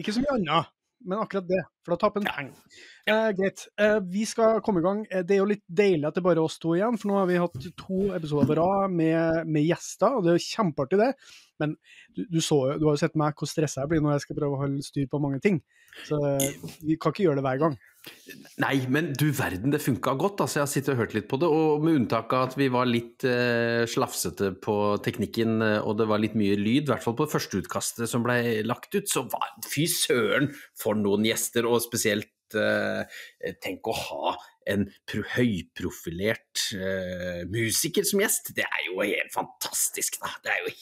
Ikke 0.01 0.15
så 0.17 0.23
mye 0.25 0.35
annet, 0.39 0.71
men 1.07 1.21
akkurat 1.23 1.47
det, 1.49 1.61
for 1.85 1.95
da 1.95 2.01
taper 2.03 2.21
en 2.21 2.27
penger. 2.29 2.81
Eh, 3.09 3.29
greit. 3.39 3.63
Eh, 3.81 3.99
vi 4.13 4.25
skal 4.29 4.59
komme 4.67 4.83
i 4.83 4.85
gang. 4.85 5.05
Eh, 5.11 5.23
Det 5.23 5.37
er 5.37 5.41
jo 5.45 5.49
litt 5.53 5.65
deilig 5.67 6.09
at 6.09 6.17
det 6.19 6.21
er 6.25 6.29
bare 6.29 6.43
oss 6.43 6.59
to 6.59 6.75
igjen, 6.75 6.99
for 6.99 7.11
nå 7.13 7.21
har 7.21 7.31
vi 7.31 7.39
hatt 7.41 7.69
to 7.79 8.01
episoder 8.17 8.51
på 8.51 8.59
rad 8.59 8.91
med, 8.91 9.47
med 9.47 9.69
gjester, 9.69 10.19
og 10.19 10.27
det 10.27 10.33
er 10.35 10.41
jo 10.41 10.49
kjempeartig, 10.49 10.99
det. 10.99 11.13
Men 11.63 11.77
du, 12.17 12.25
du, 12.27 12.41
så, 12.43 12.59
du 12.81 12.89
har 12.89 12.97
jo 12.97 13.03
sett 13.05 13.17
meg 13.21 13.39
hvor 13.39 13.49
stressa 13.49 13.85
jeg 13.85 13.93
blir 13.93 14.03
når 14.05 14.19
jeg 14.19 14.27
skal 14.27 14.41
prøve 14.43 14.59
å 14.59 14.63
holde 14.65 14.85
styr 14.85 15.07
på 15.11 15.23
mange 15.23 15.41
ting. 15.45 15.63
Så 16.07 16.19
vi 16.83 16.97
kan 17.01 17.15
ikke 17.15 17.27
gjøre 17.27 17.41
det 17.41 17.47
hver 17.47 17.63
gang. 17.63 17.79
Nei, 18.61 18.77
men 18.93 19.11
du 19.17 19.27
verden, 19.37 19.73
det 19.73 19.83
funka 19.85 20.15
godt. 20.21 20.41
Altså, 20.41 20.59
jeg 20.59 20.65
har 20.65 20.71
sittet 20.73 20.93
og 20.95 21.01
hørt 21.03 21.15
litt 21.17 21.29
på 21.29 21.37
det, 21.41 21.49
og 21.53 21.85
med 21.85 21.99
unntak 21.99 22.33
av 22.37 22.49
at 22.49 22.57
vi 22.57 22.71
var 22.73 22.89
litt 22.89 23.25
eh, 23.29 23.85
slafsete 23.91 24.55
på 24.65 24.77
teknikken, 25.05 25.59
eh, 25.65 25.79
og 25.85 25.99
det 26.01 26.07
var 26.09 26.23
litt 26.23 26.37
mye 26.39 26.57
lyd, 26.57 26.87
i 26.87 26.93
hvert 26.93 27.05
fall 27.05 27.17
på 27.19 27.27
det 27.27 27.35
første 27.35 27.61
utkastet 27.61 28.11
som 28.11 28.25
ble 28.25 28.61
lagt 28.69 28.95
ut, 28.97 29.09
så 29.11 29.27
var 29.29 29.53
fy 29.69 29.85
søren 29.91 30.49
for 30.81 30.97
noen 30.97 31.29
gjester, 31.29 31.69
og 31.69 31.83
spesielt 31.85 32.57
eh, 32.57 33.21
tenk 33.61 33.93
å 33.93 33.97
ha 33.97 34.35
en 34.71 34.87
pro 35.09 35.25
høyprofilert 35.35 36.67
eh, 36.77 37.45
musiker 37.53 38.09
som 38.09 38.25
gjest. 38.25 38.55
Det 38.57 38.65
er 38.65 38.89
jo 38.89 39.01
helt 39.03 39.33
fantastisk, 39.35 40.21
da. 40.25 40.33
Det 40.45 40.57
er 40.57 40.65
jo 40.65 40.75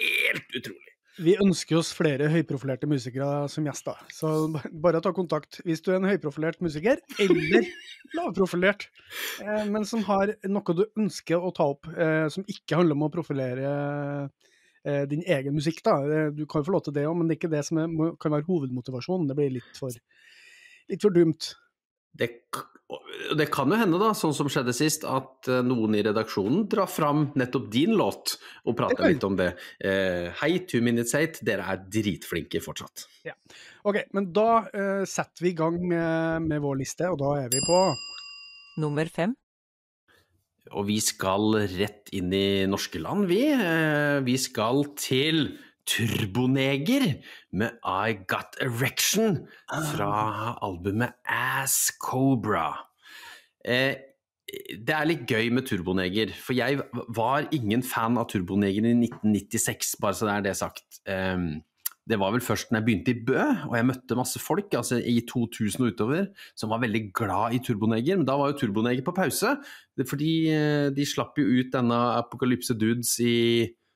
helt 0.00 0.60
utrolig. 0.62 0.93
Vi 1.22 1.36
ønsker 1.38 1.78
oss 1.78 1.92
flere 1.94 2.26
høyprofilerte 2.32 2.88
musikere 2.90 3.46
som 3.50 3.66
gjester, 3.68 3.98
så 4.10 4.30
bare 4.82 5.02
ta 5.02 5.12
kontakt 5.14 5.60
hvis 5.62 5.82
du 5.84 5.92
er 5.92 6.00
en 6.00 6.08
høyprofilert 6.08 6.58
musiker, 6.64 6.98
eller 7.22 7.68
lavprofilert, 8.18 8.88
eh, 9.44 9.62
men 9.70 9.86
som 9.86 10.02
har 10.08 10.32
noe 10.50 10.74
du 10.74 10.82
ønsker 10.88 11.38
å 11.38 11.52
ta 11.54 11.68
opp, 11.76 11.86
eh, 11.94 12.26
som 12.34 12.46
ikke 12.50 12.80
handler 12.80 12.98
om 12.98 13.06
å 13.06 13.12
profilere 13.14 13.74
eh, 14.82 15.04
din 15.10 15.22
egen 15.22 15.54
musikk. 15.54 15.84
da. 15.86 16.00
Du 16.34 16.48
kan 16.50 16.64
jo 16.64 16.70
få 16.70 16.74
lov 16.74 16.86
til 16.88 16.98
det 16.98 17.06
òg, 17.06 17.14
men 17.20 17.30
det 17.30 17.36
er 17.36 17.42
ikke 17.44 17.54
det 17.54 17.62
som 17.70 17.78
er, 17.84 18.16
kan 18.18 18.34
være 18.34 18.48
hovedmotivasjonen. 18.50 19.30
Det 19.30 19.38
blir 19.38 19.54
litt 19.60 19.78
for, 19.78 19.94
litt 20.90 21.06
for 21.06 21.14
dumt. 21.14 21.54
Det, 22.14 22.28
og 22.92 23.36
det 23.38 23.48
kan 23.52 23.72
jo 23.72 23.78
hende, 23.78 23.98
da, 23.98 24.12
sånn 24.16 24.34
som 24.36 24.50
skjedde 24.52 24.74
sist, 24.76 25.06
at 25.08 25.50
eh, 25.50 25.62
noen 25.66 25.96
i 25.98 26.02
redaksjonen 26.06 26.66
drar 26.70 26.90
fram 26.90 27.28
nettopp 27.38 27.68
din 27.72 27.96
låt 27.98 28.36
og 28.64 28.76
prater 28.78 29.08
litt 29.10 29.26
om 29.26 29.38
det. 29.38 29.50
Eh, 29.82 30.30
hei, 30.42 30.52
Two 30.70 30.84
Minutes 30.84 31.16
Eight, 31.18 31.40
dere 31.46 31.66
er 31.72 31.84
dritflinke 31.90 32.62
fortsatt. 32.64 33.06
Ok, 33.84 34.04
men 34.16 34.30
da 34.36 34.48
eh, 34.70 35.04
setter 35.08 35.46
vi 35.46 35.54
i 35.54 35.58
gang 35.58 35.80
med, 35.82 36.50
med 36.50 36.62
vår 36.64 36.82
liste, 36.84 37.10
og 37.10 37.18
da 37.22 37.38
er 37.44 37.50
vi 37.52 37.62
på 37.66 37.80
Nummer 38.82 39.06
fem. 39.06 39.34
Og 40.74 40.88
vi 40.88 40.96
skal 41.04 41.52
rett 41.76 42.10
inn 42.16 42.32
i 42.34 42.64
norske 42.66 42.98
land, 43.02 43.28
vi. 43.30 43.42
Eh, 43.52 44.18
vi 44.24 44.34
skal 44.40 44.86
til 44.98 45.46
Turboneger 45.88 47.06
med 47.52 47.76
I 47.84 48.16
Got 48.28 48.56
Erection 48.60 49.42
fra 49.92 50.56
albumet 50.64 51.16
Ass 51.28 51.92
Cobra. 52.00 52.70
Eh, 53.64 53.94
det 54.54 54.94
er 54.94 55.08
litt 55.08 55.28
gøy 55.28 55.50
med 55.52 55.66
Turboneger, 55.68 56.32
for 56.38 56.56
jeg 56.56 56.80
var 57.16 57.48
ingen 57.52 57.82
fan 57.82 58.18
av 58.20 58.28
Turboneger 58.30 58.86
i 58.86 58.96
1996, 58.96 59.96
bare 60.00 60.16
så 60.16 60.28
det 60.28 60.34
er 60.34 60.48
det 60.48 60.56
sagt. 60.60 61.00
Eh, 61.10 61.38
det 62.04 62.18
var 62.20 62.34
vel 62.34 62.44
først 62.44 62.68
når 62.70 62.80
jeg 62.80 62.86
begynte 62.86 63.12
i 63.14 63.22
Bø, 63.24 63.38
og 63.70 63.76
jeg 63.78 63.88
møtte 63.88 64.18
masse 64.18 64.40
folk 64.42 64.74
altså 64.76 64.98
i 65.00 65.22
2000 65.24 65.86
og 65.86 65.94
utover, 65.94 66.26
som 66.56 66.72
var 66.72 66.82
veldig 66.82 67.06
glad 67.16 67.56
i 67.56 67.62
Turboneger. 67.64 68.18
Men 68.20 68.28
da 68.28 68.36
var 68.36 68.52
jo 68.52 68.58
Turboneger 68.60 69.04
på 69.06 69.16
pause, 69.16 69.54
fordi 70.10 70.34
eh, 70.52 70.90
de 70.92 71.08
slapp 71.08 71.40
jo 71.40 71.48
ut 71.48 71.72
denne 71.72 72.00
Apokalypse 72.18 72.76
Dudes 72.76 73.16
i 73.24 73.36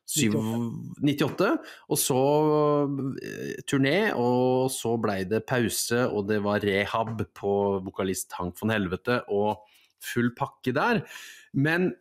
98, 0.09 1.49
og 1.89 2.01
så 2.01 2.21
eh, 3.21 3.59
turné, 3.69 3.97
og 4.17 4.71
så 4.73 4.95
blei 5.01 5.21
det 5.29 5.45
pause, 5.49 6.07
og 6.09 6.31
det 6.31 6.41
var 6.45 6.65
rehab 6.65 7.21
på 7.37 7.53
vokalist 7.85 8.33
Hank 8.39 8.57
von 8.61 8.73
Helvete, 8.73 9.21
og 9.29 9.69
full 10.01 10.33
pakke 10.39 10.73
der. 10.73 11.03
Men 11.53 11.93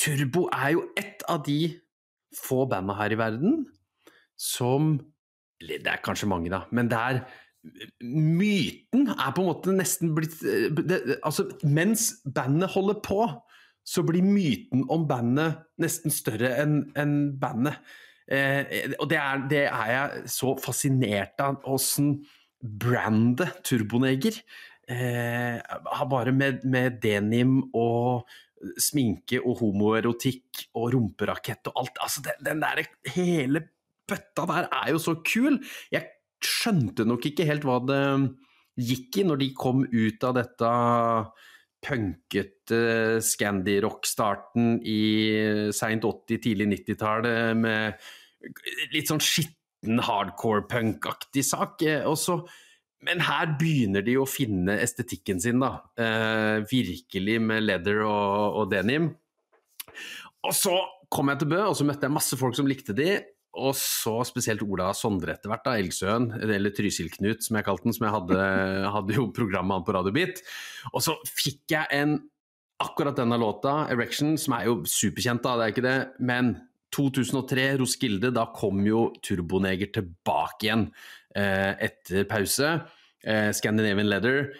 Turbo 0.00 0.48
er 0.50 0.74
jo 0.74 0.86
ett 0.98 1.22
av 1.30 1.44
de 1.46 1.76
få 2.34 2.64
banda 2.66 2.96
her 2.98 3.14
i 3.14 3.20
verden 3.20 3.64
som 4.40 4.96
eller 5.62 5.78
Det 5.80 5.92
er 5.92 6.00
kanskje 6.02 6.28
mange, 6.28 6.50
da, 6.50 6.64
men 6.74 6.90
det 6.90 6.98
er 6.98 7.24
Myten 8.02 9.06
er 9.14 9.30
på 9.32 9.40
en 9.40 9.46
måte 9.48 9.72
nesten 9.72 10.10
blitt 10.16 10.42
eh, 10.44 10.66
det, 10.68 11.20
Altså, 11.24 11.46
mens 11.64 12.10
bandet 12.26 12.74
holder 12.74 12.98
på, 13.00 13.22
så 13.84 14.04
blir 14.06 14.24
myten 14.24 14.86
om 14.92 15.04
bandet 15.08 15.60
nesten 15.80 16.12
større 16.12 16.54
enn 16.62 16.78
en 16.98 17.14
bandet. 17.40 17.76
Eh, 18.24 18.94
og 18.96 19.10
det 19.10 19.18
er, 19.20 19.42
det 19.50 19.64
er 19.68 19.90
jeg 19.92 20.30
så 20.32 20.54
fascinert 20.60 21.40
av, 21.44 21.60
åssen 21.68 22.16
brandet 22.64 23.60
Turboneger 23.68 24.38
eh, 24.88 25.58
bare 26.08 26.32
med, 26.32 26.64
med 26.64 26.96
denim 27.02 27.58
og 27.76 28.24
sminke 28.80 29.42
og 29.42 29.60
homoerotikk 29.60 30.64
og 30.78 30.94
rumperakett 30.94 31.68
og 31.68 31.82
alt. 31.82 32.00
Altså, 32.00 32.24
den, 32.24 32.40
den 32.48 32.64
der 32.64 32.84
hele 33.12 33.66
bøtta 34.08 34.46
der 34.48 34.68
er 34.72 34.92
jo 34.94 35.02
så 35.02 35.18
kul! 35.20 35.60
Jeg 35.92 36.08
skjønte 36.44 37.06
nok 37.08 37.28
ikke 37.28 37.46
helt 37.48 37.64
hva 37.68 37.78
det 37.84 38.02
gikk 38.80 39.20
i 39.20 39.26
når 39.28 39.40
de 39.40 39.52
kom 39.56 39.84
ut 39.84 40.24
av 40.26 40.38
dette 40.40 40.70
punkete 41.84 42.80
Scandi-rock-starten 43.24 44.78
i 44.88 45.00
seint 45.76 46.06
80-, 46.06 46.40
tidlig 46.46 46.68
90-tallet 46.72 47.58
med 47.58 48.06
litt 48.94 49.10
sånn 49.10 49.22
skitten 49.22 50.00
hardcore-punk-aktig 50.04 51.44
sak. 51.46 51.84
Også, 52.08 52.40
men 53.04 53.22
her 53.26 53.54
begynner 53.60 54.04
de 54.04 54.16
å 54.20 54.28
finne 54.28 54.78
estetikken 54.80 55.42
sin, 55.42 55.60
da. 55.62 55.76
Eh, 56.00 56.64
virkelig 56.70 57.38
med 57.44 57.66
leather 57.66 58.04
og, 58.06 58.60
og 58.62 58.72
denim. 58.72 59.12
Og 60.44 60.56
så 60.56 60.74
kom 61.12 61.30
jeg 61.30 61.42
til 61.42 61.52
Bø, 61.52 61.60
og 61.70 61.76
så 61.78 61.86
møtte 61.86 62.08
jeg 62.08 62.16
masse 62.16 62.38
folk 62.40 62.56
som 62.58 62.68
likte 62.68 62.96
de. 62.96 63.18
Og 63.54 63.74
så 63.78 64.16
spesielt 64.26 64.64
Ola 64.66 64.90
Sondre 64.96 65.36
etter 65.36 65.52
hvert, 65.52 65.64
da, 65.66 65.76
Elgsøen, 65.78 66.30
eller 66.42 66.74
Trysil-Knut 66.74 67.46
som 67.46 67.58
jeg 67.58 67.66
kalte 67.66 67.88
den, 67.88 67.96
som 67.96 68.08
jeg 68.08 68.16
hadde, 68.16 68.46
hadde 68.96 69.18
jo 69.18 69.30
programmet 69.36 69.78
han 69.78 69.86
på 69.86 69.96
Radio 69.96 70.14
Beat. 70.14 70.42
Og 70.92 71.04
så 71.04 71.16
fikk 71.30 71.76
jeg 71.76 71.90
en 71.94 72.18
akkurat 72.82 73.16
denne 73.16 73.38
låta, 73.38 73.86
'Erection', 73.86 74.36
som 74.40 74.56
er 74.58 74.66
jo 74.66 74.80
superkjent, 74.88 75.44
da, 75.44 75.56
det 75.56 75.64
er 75.64 75.74
ikke 75.74 75.86
det, 75.88 75.98
men 76.18 76.54
2003, 76.94 77.78
Roskilde, 77.80 78.30
da 78.34 78.46
kom 78.54 78.82
jo 78.86 79.08
Turboneger 79.24 79.90
tilbake 79.94 80.68
igjen 80.68 80.84
eh, 81.34 81.74
etter 81.88 82.26
pause. 82.30 82.76
Eh, 83.24 83.50
Scandinavian 83.56 84.10
Leather 84.10 84.52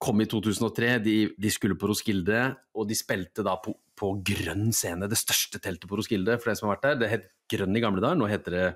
kom 0.00 0.22
i 0.22 0.26
2003, 0.30 0.94
de, 1.04 1.14
de 1.36 1.52
skulle 1.52 1.76
på 1.78 1.90
Roskilde, 1.90 2.44
og 2.72 2.88
de 2.88 2.96
spilte 2.96 3.44
da 3.44 3.56
på, 3.60 3.74
på 3.98 4.14
Grønn 4.24 4.70
scene, 4.72 5.08
det 5.10 5.18
største 5.20 5.60
teltet 5.60 5.90
på 5.90 5.98
Roskilde, 6.00 6.38
for 6.40 6.50
dere 6.50 6.60
som 6.60 6.70
har 6.70 6.78
vært 6.78 6.86
der. 6.86 7.00
Det 7.02 7.10
het 7.12 7.26
Grønn 7.52 7.76
i 7.76 7.82
gamle 7.84 8.02
dager, 8.04 8.18
nå 8.20 8.30
heter 8.30 8.56
det 8.56 8.66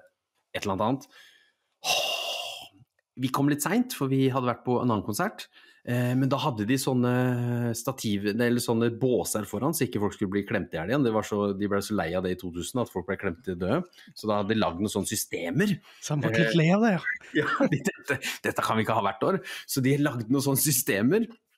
et 0.55 0.63
eller 0.63 0.75
annet 0.77 0.85
annet. 0.89 1.07
Vi 3.25 3.31
kom 3.33 3.49
litt 3.49 3.65
seint, 3.65 3.97
for 3.97 4.13
vi 4.13 4.27
hadde 4.35 4.51
vært 4.51 4.65
på 4.67 4.77
en 4.83 4.91
annen 4.91 5.07
konsert. 5.07 5.49
Eh, 5.85 6.15
men 6.17 6.31
da 6.33 6.39
hadde 6.41 6.65
de 6.69 6.79
sånne 6.81 7.13
stativ, 7.77 8.31
eller 8.33 8.63
sånne 8.63 8.89
båser 9.01 9.45
foran, 9.49 9.77
så 9.77 9.85
ikke 9.85 10.01
folk 10.01 10.17
skulle 10.17 10.33
bli 10.33 10.45
klemt 10.49 10.73
i 10.73 10.79
hjel 10.81 10.95
igjen. 10.95 11.05
Det 11.05 11.13
var 11.13 11.29
så, 11.29 11.41
de 11.53 11.69
ble 11.71 11.83
så 11.85 11.97
lei 11.99 12.11
av 12.17 12.25
det 12.25 12.35
i 12.37 12.41
2000 12.41 12.85
at 12.85 12.93
folk 12.93 13.09
ble 13.11 13.19
klemt 13.21 13.45
til 13.45 13.59
døde. 13.61 13.83
Så 14.17 14.31
da 14.31 14.41
hadde 14.41 14.55
de 14.55 14.61
lagd 14.61 14.81
noen 14.81 14.93
sånne 14.93 15.13
systemer. 15.13 15.77
Så 16.01 16.17
han 16.17 16.25
ble 16.25 16.33
litt 16.39 16.57
lei 16.57 16.71
av 16.75 16.87
det, 16.87 16.97
ja. 16.97 17.05
Ja, 17.41 17.67
de, 17.67 17.81
dette, 17.83 18.21
dette 18.45 18.63
kan 18.63 18.79
vi 18.79 18.85
ikke 18.87 18.97
ha 18.97 19.05
hvert 19.09 19.25
år. 19.27 19.41
Så 19.69 19.83
de 19.85 19.97
lagde 20.01 20.29
noen 20.31 20.45
sånne 20.45 20.63
systemer 20.63 21.27
Eh, 21.27 21.54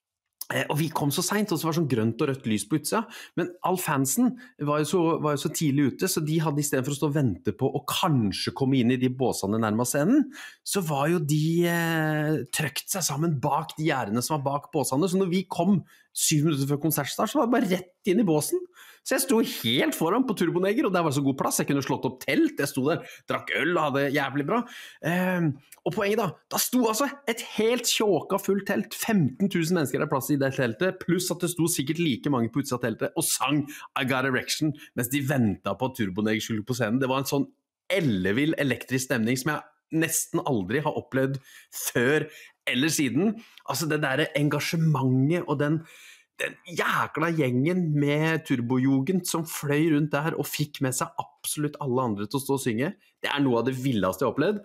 og 0.47 0.77
vi 0.79 0.87
kom 0.95 1.11
så 1.11 1.25
seint, 1.27 1.51
og 1.51 1.59
så 1.59 1.67
var 1.67 1.75
det 1.75 1.81
sånn 1.81 1.89
grønt 1.91 2.23
og 2.23 2.29
rødt 2.31 2.45
lys 2.47 2.67
på 2.71 2.79
utsida. 2.79 3.03
Men 3.39 3.49
all 3.67 3.79
fansen 3.83 4.37
var 4.63 4.83
jo, 4.83 4.89
så, 4.93 5.01
var 5.23 5.35
jo 5.35 5.43
så 5.43 5.51
tidlig 5.51 5.89
ute, 5.91 6.11
så 6.11 6.23
de 6.23 6.39
hadde 6.43 6.63
istedenfor 6.63 6.95
å 6.95 6.99
stå 7.01 7.11
og 7.11 7.17
vente 7.17 7.55
på 7.59 7.67
å 7.67 7.83
kanskje 7.91 8.55
komme 8.57 8.79
inn 8.79 8.95
i 8.95 9.01
de 9.01 9.11
båsene 9.11 9.59
nærmest 9.63 9.97
scenen, 9.97 10.29
så 10.67 10.85
var 10.87 11.11
jo 11.11 11.23
de 11.23 11.43
eh, 11.71 12.33
trøkt 12.55 12.87
seg 12.95 13.03
sammen 13.07 13.39
bak 13.43 13.75
de 13.79 13.89
gjerdene 13.91 14.23
som 14.23 14.37
var 14.37 14.47
bak 14.47 14.71
båsene. 14.75 15.11
Så 15.11 15.19
når 15.19 15.33
vi 15.35 15.43
kom 15.51 15.81
syv 16.17 16.47
minutter 16.47 16.69
før 16.71 16.81
konsertstart, 16.81 17.31
så 17.31 17.41
var 17.41 17.49
det 17.49 17.55
bare 17.55 17.71
rett 17.75 18.11
inn 18.11 18.23
i 18.23 18.27
båsen. 18.27 18.63
Så 19.07 19.15
jeg 19.15 19.23
sto 19.23 19.37
helt 19.39 19.95
foran 19.95 20.25
på 20.27 20.35
Turboneger, 20.35 20.89
og 20.89 20.95
der 20.95 21.05
var 21.05 21.13
det 21.13 21.19
så 21.19 21.23
god 21.23 21.37
plass. 21.39 21.61
Jeg 21.61 21.69
kunne 21.69 21.85
slått 21.85 22.07
opp 22.09 22.17
telt, 22.25 22.57
jeg 22.59 22.71
sto 22.71 22.83
der, 22.89 23.05
drakk 23.31 23.53
øl 23.61 23.77
og 23.77 23.83
hadde 23.85 24.07
jævlig 24.17 24.47
bra. 24.49 24.63
Eh, 25.07 25.47
og 25.87 25.95
poenget, 25.95 26.19
da, 26.19 26.27
da 26.51 26.61
sto 26.63 26.81
altså 26.91 27.07
et 27.31 27.45
helt 27.55 27.87
tjåka 27.87 28.41
fullt 28.43 28.67
telt, 28.73 28.97
15 28.97 29.47
000 29.47 29.77
mennesker 29.77 30.03
hadde 30.03 30.11
plass 30.11 30.33
i 30.35 30.41
det 30.41 30.51
teltet, 30.57 30.99
pluss 31.05 31.31
at 31.31 31.45
det 31.45 31.53
sto 31.53 31.69
sikkert 31.71 32.03
like 32.03 32.33
mange 32.33 32.51
på 32.51 32.65
utsida 32.65 32.81
av 32.81 32.83
teltet 32.89 33.15
og 33.15 33.29
sang 33.29 33.63
I 33.95 34.09
Got 34.09 34.27
Erection 34.27 34.75
mens 34.99 35.13
de 35.13 35.23
venta 35.29 35.77
på 35.79 35.91
at 35.91 36.01
Turboneger 36.01 36.43
skulle 36.43 36.67
på 36.67 36.75
scenen. 36.75 36.99
Det 37.03 37.13
var 37.13 37.23
en 37.23 37.31
sånn 37.31 37.47
ellevill 37.93 38.57
elektrisk 38.59 39.07
stemning 39.07 39.39
som 39.39 39.55
jeg 39.55 39.76
nesten 39.95 40.43
aldri 40.47 40.83
har 40.85 40.99
opplevd 40.99 41.39
før 41.75 42.27
eller 42.67 42.93
siden. 42.93 43.37
Altså 43.71 43.89
det 43.91 44.03
derre 44.03 44.31
engasjementet 44.39 45.47
og 45.47 45.61
den 45.63 45.83
den 46.41 46.57
jækla 46.69 47.31
gjengen 47.33 47.79
med 47.97 48.43
turbojugend 48.45 49.25
som 49.29 49.47
fløy 49.49 49.89
rundt 49.95 50.13
der 50.13 50.37
og 50.37 50.45
fikk 50.49 50.83
med 50.85 50.93
seg 50.97 51.09
absolutt 51.23 51.79
alle 51.81 52.05
andre 52.11 52.27
til 52.29 52.41
å 52.41 52.43
stå 52.45 52.59
og 52.59 52.61
synge, 52.61 52.91
det 53.25 53.31
er 53.33 53.41
noe 53.45 53.63
av 53.63 53.71
det 53.71 53.77
villeste 53.79 54.25
jeg 54.25 54.29
har 54.29 54.35
opplevd. 54.35 54.61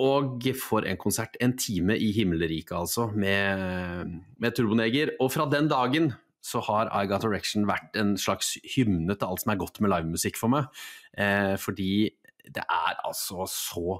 Og 0.00 0.48
for 0.58 0.86
en 0.86 0.98
konsert. 0.98 1.34
En 1.42 1.56
time 1.58 1.96
i 1.98 2.12
himmelriket, 2.14 2.76
altså, 2.76 3.08
med, 3.10 4.12
med 4.38 4.54
Turboneger. 4.54 5.16
Og 5.18 5.32
fra 5.34 5.48
den 5.50 5.66
dagen 5.70 6.12
så 6.46 6.62
har 6.64 6.90
I 6.94 7.08
Got 7.10 7.26
Erection 7.26 7.66
vært 7.68 7.98
en 7.98 8.14
slags 8.18 8.54
hymne 8.76 9.16
til 9.16 9.26
alt 9.26 9.42
som 9.42 9.52
er 9.52 9.58
godt 9.60 9.80
med 9.82 9.90
livemusikk 9.92 10.38
for 10.38 10.52
meg. 10.52 10.70
Eh, 11.18 11.56
fordi 11.60 12.06
det 12.46 12.62
er 12.62 13.02
altså 13.02 13.46
så 13.50 13.98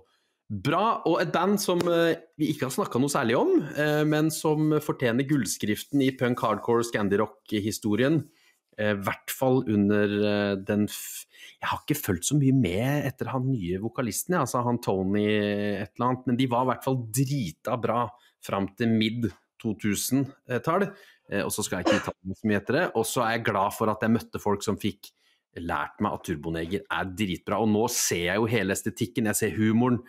Bra, 0.50 0.98
og 1.06 1.20
et 1.22 1.30
band 1.30 1.60
som 1.62 1.78
eh, 1.86 2.16
vi 2.40 2.48
ikke 2.50 2.66
har 2.66 2.74
snakka 2.74 2.98
noe 2.98 3.12
særlig 3.12 3.36
om, 3.38 3.52
eh, 3.70 4.02
men 4.02 4.32
som 4.34 4.72
fortjener 4.82 5.28
gullskriften 5.28 6.02
i 6.02 6.08
punk 6.18 6.40
hardcore 6.42 6.82
scandirock-historien. 6.88 8.16
Eh, 8.74 8.90
I 8.96 8.98
hvert 8.98 9.30
fall 9.30 9.60
under 9.70 10.16
den 10.58 10.88
Jeg 10.90 11.68
har 11.68 11.84
ikke 11.84 12.00
fulgt 12.00 12.26
så 12.26 12.38
mye 12.40 12.56
med 12.56 13.06
etter 13.06 13.30
han 13.30 13.46
nye 13.46 13.78
vokalisten, 13.78 14.34
altså 14.40 14.64
han 14.66 14.80
Tony 14.82 15.22
et 15.28 15.92
eller 15.94 16.08
annet, 16.08 16.26
men 16.26 16.40
de 16.40 16.48
var 16.50 16.66
i 16.66 16.70
hvert 16.72 16.88
fall 16.88 16.98
drita 17.20 17.76
bra 17.78 18.00
fram 18.42 18.66
til 18.74 18.90
mid 18.90 19.28
2000-tall. 19.62 20.86
Og 21.44 21.50
så 21.52 21.62
skal 21.62 21.78
jeg 21.78 21.86
ikke 21.86 22.06
ta 22.08 22.14
så 22.16 22.48
mye 22.48 22.58
etter 22.58 22.78
det. 22.78 22.84
Og 22.96 23.04
så 23.06 23.22
er 23.22 23.36
jeg 23.36 23.44
glad 23.52 23.76
for 23.76 23.92
at 23.92 24.02
jeg 24.02 24.14
møtte 24.16 24.40
folk 24.42 24.64
som 24.64 24.80
fikk 24.80 25.12
lært 25.60 26.00
meg 26.00 26.16
at 26.16 26.24
Turboneger 26.26 26.82
er 26.88 27.12
dritbra. 27.12 27.60
Og 27.60 27.68
nå 27.70 27.84
ser 27.92 28.24
jeg 28.30 28.40
jo 28.40 28.48
hele 28.50 28.74
estetikken, 28.74 29.28
jeg 29.30 29.38
ser 29.42 29.54
humoren. 29.60 30.00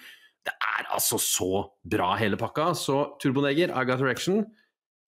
Det 0.47 0.53
er 0.55 0.87
altså 0.95 1.19
så 1.21 1.51
bra, 1.85 2.13
hele 2.19 2.39
pakka. 2.39 2.71
Så 2.77 3.03
Turboneger, 3.21 3.73
I 3.73 3.85
Got 3.87 4.01
Direction. 4.01 4.43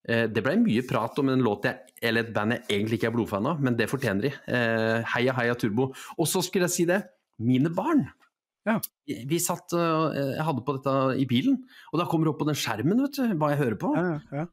Eh, 0.08 0.26
det 0.30 0.44
ble 0.44 0.58
mye 0.62 0.84
prat 0.88 1.18
om 1.22 1.32
en 1.32 1.44
låt 1.46 1.68
jeg, 1.70 1.80
eller 2.04 2.26
et 2.26 2.34
band 2.36 2.58
jeg 2.58 2.66
egentlig 2.68 3.00
ikke 3.00 3.10
er 3.12 3.16
blodfan 3.16 3.48
av, 3.50 3.62
men 3.64 3.78
det 3.80 3.90
fortjener 3.92 4.28
de. 4.28 4.34
Eh, 4.52 5.14
heia, 5.16 5.36
heia 5.40 5.56
Turbo. 5.60 5.92
Og 6.18 6.30
så 6.30 6.44
skulle 6.46 6.68
jeg 6.70 6.76
si 6.76 6.88
det, 6.90 7.02
mine 7.44 7.72
barn. 7.74 8.06
Ja. 8.68 8.78
Vi 9.08 9.40
satt, 9.44 9.74
eh, 9.76 10.36
Jeg 10.38 10.46
hadde 10.48 10.64
på 10.64 10.78
dette 10.78 10.96
i 11.20 11.26
bilen, 11.28 11.58
og 11.92 12.00
da 12.00 12.06
kommer 12.08 12.28
det 12.28 12.34
opp 12.34 12.44
på 12.44 12.48
den 12.52 12.60
skjermen 12.60 13.02
vet 13.04 13.18
du, 13.18 13.34
hva 13.40 13.54
jeg 13.54 13.64
hører 13.64 13.80
på. 13.80 13.96
Ja, 13.98 14.20
ja. 14.32 14.46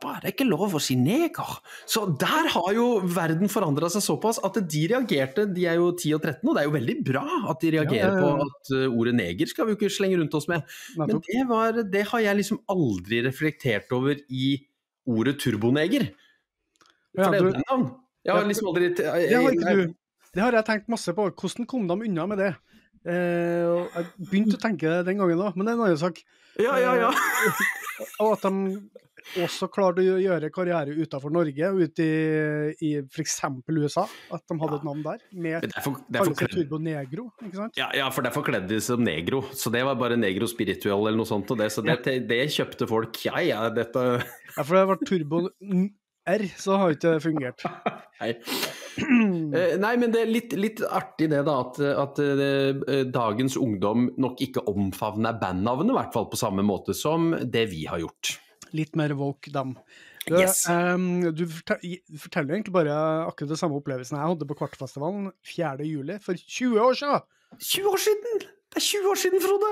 Pappa, 0.00 0.20
det 0.20 0.30
er 0.30 0.32
ikke 0.32 0.46
lov 0.48 0.76
å 0.76 0.80
si 0.80 0.94
neger. 0.96 1.58
Så 1.88 2.06
der 2.20 2.48
har 2.54 2.70
jo 2.72 2.86
verden 3.04 3.50
forandra 3.52 3.90
seg 3.92 4.04
såpass 4.04 4.40
at 4.46 4.56
de 4.72 4.84
reagerte, 4.88 5.44
de 5.52 5.66
er 5.68 5.76
jo 5.76 5.90
10 5.92 6.14
og 6.16 6.22
13, 6.24 6.48
og 6.48 6.56
det 6.56 6.62
er 6.62 6.68
jo 6.68 6.74
veldig 6.76 6.96
bra 7.04 7.24
at 7.52 7.60
de 7.60 7.72
reagerer 7.76 8.00
Ja, 8.00 8.14
ja, 8.14 8.16
ja. 8.16 8.24
på 8.24 8.46
at 8.46 8.72
uh, 8.72 8.96
ordet 8.96 9.14
neger 9.18 9.50
skal 9.50 9.68
vi 9.68 9.74
jo 9.74 9.80
ikke 9.80 9.92
slenge 9.92 10.20
rundt 10.20 10.36
oss 10.38 10.48
med. 10.50 10.64
Men 10.96 11.20
det, 11.26 11.44
var, 11.50 11.82
det 11.92 12.04
har 12.12 12.24
jeg 12.24 12.40
liksom 12.40 12.62
aldri 12.72 13.20
reflektert 13.26 13.92
over 13.96 14.16
i 14.28 14.54
ordet 15.10 15.36
turboneger. 15.42 16.08
For 17.12 17.26
det 17.26 17.40
er 17.42 17.44
jo 17.44 17.54
den 17.58 17.68
navn. 17.68 17.86
Jeg 18.24 18.36
har 18.36 18.48
liksom 18.48 18.72
aldri 18.72 18.90
ikke 18.94 19.76
du. 19.76 19.84
Det 20.30 20.44
har 20.44 20.54
jeg 20.54 20.68
tenkt 20.68 20.90
masse 20.92 21.12
på. 21.12 21.24
Hvordan 21.34 21.66
kom 21.68 21.88
de 21.90 21.96
unna 22.06 22.26
med 22.30 22.40
det? 22.40 22.50
Eh, 23.00 23.64
jeg 23.66 24.08
begynte 24.28 24.58
å 24.58 24.62
tenke 24.62 24.88
det 24.88 25.06
den 25.08 25.20
gangen 25.20 25.40
òg, 25.40 25.56
men 25.56 25.66
det 25.66 25.72
er 25.72 25.78
en 25.78 25.86
annen 25.88 26.00
sak. 26.00 26.20
Ja, 26.60 26.76
ja, 26.80 26.92
ja. 27.00 27.12
Og 28.22 28.36
at 28.36 28.44
de 28.44 28.80
også 29.44 29.68
klarte 29.72 30.04
å 30.04 30.18
gjøre 30.20 30.50
karriere 30.54 30.94
utenfor 30.96 31.34
Norge, 31.34 31.70
ut 31.76 32.02
i, 32.02 32.10
i 32.86 32.92
f.eks. 33.02 33.38
USA. 33.70 34.06
At 34.34 34.44
de 34.48 34.58
hadde 34.62 34.80
et 34.80 34.88
navn 34.88 35.04
der. 35.06 35.22
Med 35.32 35.60
Men 35.60 35.70
Det 35.70 35.78
er 35.78 35.86
for, 35.86 36.02
det 36.06 36.20
er 36.20 36.24
kaller 36.24 36.38
for 36.38 36.44
seg 36.44 36.56
Turbo 36.56 36.82
Negro, 36.82 37.28
ikke 37.44 37.62
sant? 37.62 37.80
Ja, 37.80 37.90
ja, 37.96 38.10
for 38.14 38.26
derfor 38.26 38.46
kledde 38.46 38.72
de 38.72 38.80
som 38.84 39.04
negro. 39.04 39.44
Så 39.56 39.72
det 39.74 39.84
var 39.86 39.98
bare 40.00 40.18
negro 40.20 40.48
spiritual 40.50 41.06
eller 41.06 41.20
noe 41.20 41.30
sånt. 41.30 41.50
Og 41.52 41.60
det, 41.60 41.70
så 41.74 41.84
det, 41.86 42.18
det 42.30 42.42
kjøpte 42.56 42.90
folk. 42.90 43.22
Ja, 43.28 43.40
ja, 43.44 43.64
dette 43.74 44.04
Ja, 44.20 44.62
for 44.62 44.76
det 44.76 44.84
var 44.90 45.02
Turbo 45.06 45.46
R, 46.28 46.44
så 46.60 46.76
har 46.76 46.94
ikke 46.94 47.14
det 47.14 47.22
fungert. 47.24 47.64
Nei. 48.20 48.34
Eh, 49.00 49.76
Nei, 49.80 49.94
men 49.96 50.12
det 50.12 50.24
er 50.24 50.30
litt, 50.30 50.52
litt 50.58 50.82
artig 50.84 51.30
det, 51.32 51.40
da. 51.46 51.56
At, 51.64 51.80
at 51.80 52.20
eh, 52.20 53.06
dagens 53.08 53.56
ungdom 53.60 54.10
nok 54.20 54.42
ikke 54.44 54.66
omfavner 54.70 55.38
bandnavnet, 55.40 55.94
i 55.94 55.96
hvert 55.96 56.14
fall 56.14 56.28
på 56.30 56.40
samme 56.40 56.64
måte 56.66 56.96
som 56.96 57.32
det 57.40 57.66
vi 57.72 57.86
har 57.90 58.02
gjort. 58.02 58.34
Litt 58.76 58.96
mer 58.98 59.14
woke, 59.18 59.50
dem. 59.54 59.74
Du, 60.28 60.36
Yes. 60.36 60.66
um, 60.68 61.22
du 61.34 61.46
forteller 61.48 62.54
egentlig 62.54 62.74
bare 62.74 62.92
akkurat 63.26 63.50
det 63.54 63.58
samme 63.58 63.78
opplevelsen 63.80 64.18
jeg 64.18 64.30
hadde 64.34 64.46
på 64.46 64.56
Kvartfestivalen 64.58 65.30
4. 65.48 65.86
juli 65.88 66.18
for 66.22 66.36
20 66.36 66.80
år 66.84 66.98
siden. 67.00 67.22
20 67.58 67.88
år 67.90 68.02
siden! 68.04 68.42
Det 68.70 68.78
er 68.78 68.84
20 68.86 69.08
år 69.10 69.18
siden, 69.18 69.40
Frode! 69.42 69.70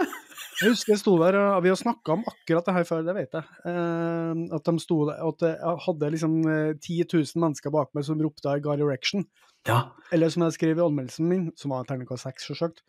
Jeg 0.59 0.73
husker 0.73 0.91
jeg 0.97 0.99
sto 0.99 1.13
der, 1.21 1.37
og 1.39 1.61
vi 1.63 1.71
har 1.71 1.77
snakka 1.79 2.17
om 2.17 2.25
akkurat 2.27 2.67
det 2.67 2.75
her 2.75 2.87
før, 2.89 3.05
det 3.07 3.15
vet 3.15 3.37
jeg. 3.39 3.45
Ehm, 3.71 4.41
at 4.57 4.65
de 4.67 4.83
sto 4.83 4.97
der, 5.07 5.21
at 5.29 5.45
jeg 5.47 5.77
hadde 5.85 6.11
liksom 6.17 6.35
eh, 6.51 6.73
10 6.83 6.97
000 7.15 7.45
mennesker 7.45 7.71
bak 7.77 7.93
meg 7.95 8.09
som 8.09 8.19
ropte 8.25 8.51
I 8.57 8.65
got 8.65 8.83
erection. 8.83 9.29
Ja. 9.69 9.93
Eller 10.11 10.33
som 10.35 10.43
jeg 10.49 10.57
skrev 10.57 10.81
i 10.81 10.83
anmeldelsen 10.89 11.29
min, 11.31 11.45
som 11.61 11.71
var 11.77 11.87
terningkast 11.87 12.27
6, 12.27 12.49
selvsagt. 12.51 12.83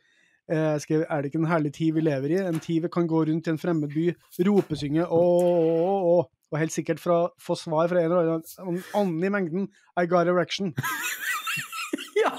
Eh, 0.49 0.71
Jeg 0.73 0.81
skrev 0.81 1.05
er 1.09 1.21
det 1.21 1.29
ikke 1.31 1.39
en 1.43 1.49
herlig 1.51 1.73
tid 1.77 1.93
vi 1.93 2.01
lever 2.01 2.33
i? 2.35 2.39
En 2.47 2.59
tid 2.59 2.81
vi 2.81 2.89
kan 2.93 3.07
gå 3.07 3.23
rundt 3.29 3.47
i 3.47 3.53
en 3.53 3.57
fremmed 3.61 3.89
by, 3.93 4.09
ropesynge 4.47 5.05
åh, 5.05 6.03
åh, 6.17 6.25
og 6.51 6.57
helt 6.59 6.73
sikkert 6.73 6.99
fra, 6.99 7.29
få 7.39 7.55
svar 7.55 7.87
fra 7.91 8.01
en 8.01 8.11
eller 8.11 8.41
annen 8.65 8.83
annen 8.97 9.23
i 9.23 9.29
mengden 9.29 9.67
I 10.01 10.05
got 10.09 10.27
erection. 10.27 10.73
ja. 12.23 12.31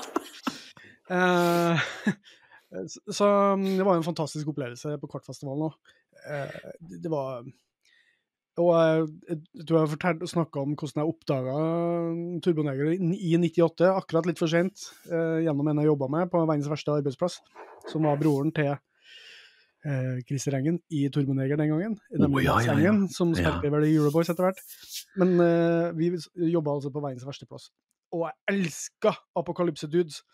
Eh, 1.10 1.80
så- 2.88 3.12
så 3.12 3.26
det 3.56 3.84
var 3.86 3.96
en 3.96 4.04
fantastisk 4.06 4.48
opplevelse 4.48 4.98
på 5.00 5.06
Kvartfestivalen 5.10 5.68
òg. 5.70 5.74
Eh, 6.30 6.70
det 7.02 7.10
var 7.10 7.42
Og 8.60 8.70
jeg, 8.74 9.06
jeg 9.30 9.66
tror 9.68 9.78
jeg 9.78 10.00
har 10.02 10.28
snakka 10.28 10.62
om 10.62 10.74
hvordan 10.74 11.02
jeg 11.02 11.12
oppdaga 11.14 11.56
Turboneger 12.44 12.92
i 12.92 13.32
98, 13.40 13.88
akkurat 13.88 14.28
litt 14.28 14.40
for 14.40 14.52
sent, 14.52 14.90
eh, 15.08 15.40
gjennom 15.46 15.70
en 15.70 15.82
jeg 15.82 15.90
jobba 15.90 16.10
med 16.12 16.30
på 16.32 16.42
verdens 16.44 16.70
verste 16.70 16.94
arbeidsplass, 16.98 17.40
som 17.88 18.08
var 18.08 18.20
broren 18.20 18.52
til 18.56 18.72
eh, 18.74 20.18
Christer 20.28 20.58
Engen 20.58 20.80
i 20.92 21.06
Turboneger 21.12 21.60
den 21.60 21.72
gangen. 21.72 21.96
Nemlig 22.12 22.44
ja, 22.48 22.58
ja, 22.60 22.74
ja. 22.74 22.76
Engen, 22.78 23.06
som 23.14 23.32
spilte 23.36 23.72
vel 23.72 23.88
i 23.88 23.94
Euroboys 23.94 24.32
etter 24.32 24.48
hvert. 24.48 24.60
Men 25.20 25.36
eh, 25.46 25.86
vi 25.96 26.12
jobba 26.50 26.76
altså 26.76 26.92
på 26.92 27.04
verdens 27.04 27.26
verste 27.28 27.48
plass. 27.48 27.70
Og 28.12 28.26
jeg 28.26 28.56
elska 28.56 29.14
Apokalypse 29.38 29.88
Dudes. 29.88 30.24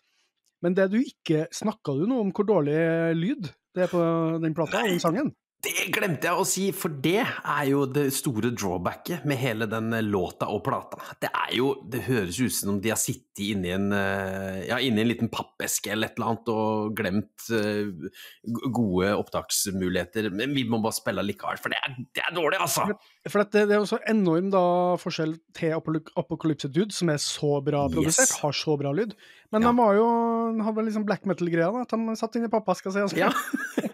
Men 0.65 0.73
det 0.73 0.87
du 0.89 0.97
ikke 0.97 1.43
Snakka 1.53 1.93
du 1.93 2.07
noe 2.09 2.23
om 2.23 2.31
hvor 2.33 2.47
dårlig 2.49 2.79
lyd 3.13 3.51
det 3.77 3.83
er 3.85 3.91
på 3.91 4.01
den 4.41 4.55
plata 4.57 4.81
den 4.87 4.97
sangen? 4.97 5.35
Det 5.65 5.87
glemte 5.89 6.27
jeg 6.29 6.37
å 6.37 6.43
si, 6.45 6.63
for 6.71 6.93
det 7.01 7.23
er 7.25 7.63
jo 7.71 7.79
det 7.89 8.11
store 8.13 8.51
drawbacket 8.53 9.23
med 9.27 9.39
hele 9.41 9.65
den 9.67 9.89
eh, 9.97 10.03
låta 10.05 10.45
og 10.53 10.61
plata. 10.67 10.99
Det 11.19 11.31
er 11.33 11.55
jo 11.57 11.71
Det 11.89 12.03
høres 12.05 12.37
ut 12.39 12.53
som 12.53 12.75
om 12.75 12.77
de 12.83 12.91
har 12.93 12.99
sittet 13.01 13.41
inni 13.41 13.71
en 13.73 13.87
eh, 13.93 14.67
Ja, 14.69 14.77
inni 14.81 15.01
en 15.01 15.09
liten 15.09 15.31
pappeske 15.33 15.91
eller 15.95 16.11
et 16.11 16.19
eller 16.19 16.29
annet 16.29 16.51
og 16.53 16.93
glemt 16.97 17.47
uh, 17.53 17.89
gode 18.69 19.09
opptaksmuligheter. 19.17 20.29
Men 20.33 20.53
vi 20.57 20.63
må 20.69 20.79
bare 20.83 20.95
spille 20.97 21.25
likevel, 21.25 21.57
for 21.61 21.73
det 21.73 21.81
er, 21.85 21.97
det 22.17 22.23
er 22.27 22.37
dårlig, 22.37 22.61
altså! 22.61 22.85
For 23.27 23.41
det, 23.43 23.65
det 23.67 23.75
er 23.75 23.81
jo 23.81 23.89
så 23.89 23.99
enorm 24.07 24.51
da, 24.53 24.61
forskjell 25.01 25.35
til 25.57 25.73
Apocalypse 25.75 26.69
Dude, 26.71 26.93
som 26.95 27.09
er 27.13 27.19
så 27.21 27.57
bra 27.65 27.87
produsert, 27.91 28.29
Yes. 28.29 28.37
har 28.45 28.55
så 28.55 28.77
bra 28.79 28.93
lyd. 28.95 29.17
Men 29.51 29.63
Ja. 29.65 29.71
de 29.73 29.77
var 29.81 29.97
jo 29.97 30.07
hadde 30.63 30.85
liksom 30.87 31.05
black 31.07 31.25
metal-greia. 31.29 31.69
At 31.81 31.91
de 31.93 32.15
satt 32.19 32.37
inni 32.39 32.49
pappeska 32.51 32.93
si 32.93 33.03
og 33.03 33.13
Ja. 33.17 33.33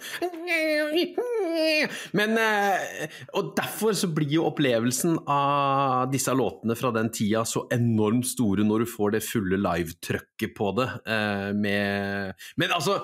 Men 2.18 2.38
eh, 2.39 3.10
Og 3.38 3.52
derfor 3.58 3.96
så 3.98 4.10
blir 4.13 4.32
jo 4.38 4.48
opplevelsen 4.50 5.20
av 5.30 6.10
disse 6.13 6.34
låtene 6.36 6.78
fra 6.80 6.94
den 6.96 7.12
tida 7.13 7.44
så 7.48 7.66
enormt 7.74 8.28
store 8.30 8.66
når 8.68 8.86
du 8.86 8.92
får 8.94 9.18
det 9.18 9.24
fulle 9.26 9.60
live-trøkket 9.62 10.56
på 10.58 10.74
det. 10.80 10.89
eh, 11.10 11.52
Med 11.58 12.34
Men 12.60 12.76
altså 12.76 13.00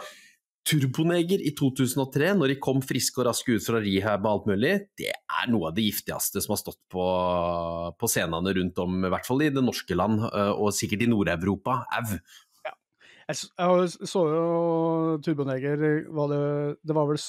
Turboneger 0.70 1.42
i 1.42 1.54
2003, 1.58 2.34
når 2.38 2.52
de 2.52 2.58
kom 2.62 2.82
friske 2.86 3.18
og 3.22 3.26
raske 3.30 3.56
ut 3.58 3.64
fra 3.66 3.80
rehab 3.82 4.26
og 4.28 4.32
alt 4.32 4.50
mulig, 4.52 4.74
det 5.00 5.08
er 5.16 5.48
noe 5.50 5.72
av 5.72 5.78
det 5.78 5.88
giftigste 5.88 6.44
som 6.44 6.54
har 6.54 6.60
stått 6.62 6.78
på, 6.94 7.06
på 7.98 8.10
scenene 8.12 8.54
rundt 8.60 8.82
om, 8.84 9.00
i 9.02 9.10
hvert 9.10 9.26
fall 9.26 9.42
i 9.48 9.50
det 9.56 9.64
norske 9.66 9.98
land, 9.98 10.22
eh, 10.30 10.52
og 10.54 10.76
sikkert 10.76 11.08
i 11.08 11.10
Nord-Europa. 11.10 11.80
Au! 11.98 12.20
Jeg, 13.30 13.89
så 14.10 14.22
jo 14.26 14.46
Turboneger 15.22 15.84
var 16.18 16.32
det, 16.32 16.39
det 16.82 16.96
var 16.98 17.06
vel 17.12 17.20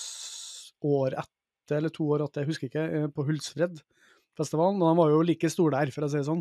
år 0.91 1.17
etter, 1.21 1.77
eller 1.77 1.93
to 1.93 2.07
år 2.15 2.25
etter, 2.25 2.41
jeg 2.47 2.49
husker 2.55 2.71
ikke, 2.71 2.85
eh, 3.03 3.09
på 3.13 3.27
Hulsfred-festivalen. 3.29 4.81
Og 4.81 4.87
de 4.89 4.95
var 5.03 5.13
jo 5.13 5.21
like 5.29 5.51
store 5.53 5.77
der, 5.77 5.93
for 5.93 6.07
å 6.07 6.09
si 6.11 6.17
det 6.23 6.29
sånn. 6.31 6.41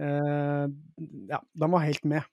Eh, 0.00 0.64
ja, 1.28 1.42
de 1.44 1.68
var 1.76 1.84
helt 1.84 2.08
med. 2.08 2.24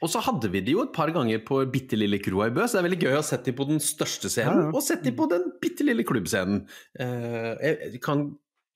Og 0.00 0.08
så 0.08 0.22
hadde 0.24 0.48
vi 0.50 0.62
de 0.64 0.74
jo 0.74 0.82
et 0.86 0.92
par 0.96 1.10
ganger 1.12 1.42
på 1.44 1.60
bitte 1.70 1.98
lille 1.98 2.18
kroa 2.24 2.48
i 2.48 2.54
Bø, 2.56 2.64
så 2.64 2.78
det 2.78 2.80
er 2.82 2.86
veldig 2.88 3.00
gøy 3.04 3.12
å 3.14 3.18
ha 3.20 3.26
sett 3.30 3.44
de 3.46 3.52
på 3.52 3.66
den 3.68 3.82
største 3.84 4.30
scenen, 4.32 4.62
Ja, 4.64 4.68
ja. 4.70 4.74
og 4.74 4.82
sett 4.82 5.02
de 5.04 5.12
på 5.12 5.26
den 5.30 5.44
bitte 5.60 5.84
lille 5.86 6.06
klubbscenen. 6.08 6.62
Eh, 6.98 7.50
jeg 7.92 8.00
kan, 8.02 8.24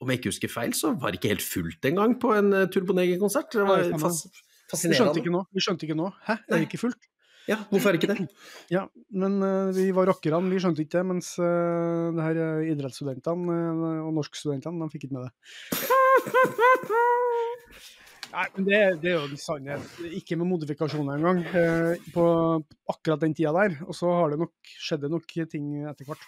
om 0.05 0.13
jeg 0.13 0.21
ikke 0.21 0.31
husker 0.35 0.53
feil, 0.53 0.77
så 0.77 0.93
var 1.01 1.11
det 1.11 1.19
ikke 1.23 1.33
helt 1.33 1.47
fullt 1.49 1.89
engang 1.91 2.15
på 2.21 2.35
en 2.37 2.53
Turboneger-konsert. 2.71 3.51
Det 3.57 3.65
var 3.67 3.89
fas 3.99 4.27
Vi 4.29 4.31
skjønte 4.31 4.71
fascinerende. 4.77 5.23
ikke 5.25 5.33
nå. 5.35 5.43
Vi 5.51 5.65
skjønte 5.65 5.89
ikke 5.89 5.97
nå. 5.99 6.13
Hæ, 6.29 6.39
er 6.45 6.55
det 6.61 6.67
ikke 6.69 6.83
fullt? 6.85 7.09
Ja, 7.51 7.59
hvorfor 7.69 7.91
er 7.91 7.97
det 7.97 8.01
ikke 8.03 8.15
det? 8.15 8.27
Ja, 8.75 8.87
men 9.13 9.37
uh, 9.45 9.73
vi 9.77 9.91
var 9.97 10.09
rockerne, 10.09 10.51
vi 10.53 10.61
skjønte 10.63 10.85
ikke 10.85 10.99
det, 10.99 11.07
mens 11.11 11.35
uh, 11.41 12.13
det 12.17 12.25
her 12.25 12.41
uh, 12.41 12.69
idrettsstudentene 12.73 13.59
uh, 13.77 14.07
og 14.07 14.15
norskstudentene, 14.17 14.81
de 14.81 14.93
fikk 14.95 15.09
ikke 15.09 15.19
med 15.19 15.27
det. 15.29 15.33
Nei, 18.35 18.47
men 18.57 18.65
det, 18.67 18.79
det 19.03 19.11
er 19.13 19.19
jo 19.21 19.27
en 19.29 19.39
sannhet. 19.39 19.85
Ikke 20.19 20.39
med 20.41 20.49
modifikasjoner 20.51 21.21
engang. 21.21 21.45
Uh, 21.55 22.09
på 22.15 22.25
akkurat 22.91 23.23
den 23.23 23.37
tida 23.37 23.53
der. 23.55 23.77
Og 23.87 23.95
så 23.95 24.11
har 24.11 24.33
det 24.33 24.41
nok 24.41 24.73
skjedd 24.75 25.05
det 25.05 25.13
nok 25.13 25.37
ting 25.53 25.69
etter 25.87 26.09
hvert. 26.09 26.25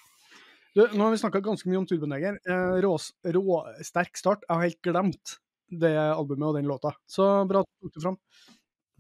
Du, 0.76 0.84
nå 0.92 1.00
har 1.02 1.10
vi 1.14 1.18
snakka 1.18 1.40
ganske 1.42 1.66
mye 1.70 1.80
om 1.80 1.88
Turboneger. 1.88 2.38
Uh, 2.46 2.76
rå, 2.84 2.92
rå, 3.34 3.58
sterk 3.88 4.20
start. 4.20 4.46
Jeg 4.46 4.54
har 4.54 4.68
helt 4.68 4.82
glemt 4.86 5.34
det 5.66 5.96
albumet 5.96 6.50
og 6.50 6.60
den 6.60 6.70
låta. 6.70 6.92
Så 7.10 7.26
bra 7.48 7.64
at 7.64 7.70
du 7.72 7.88
tok 7.88 7.96
det 7.96 8.04
fram. 8.04 8.20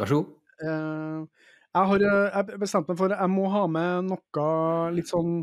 Vær 0.00 0.10
så 0.10 0.18
god. 0.18 0.34
Eh, 0.56 1.48
jeg 1.76 1.88
har 1.90 1.98
bestemt 1.98 2.54
jeg 2.54 2.60
bestemte 2.62 2.92
meg 2.92 2.98
for 3.00 3.12
at 3.12 3.20
jeg 3.20 3.32
må 3.32 3.48
ha 3.52 3.66
med 3.68 4.08
noe 4.10 4.46
litt 4.96 5.10
sånn 5.10 5.34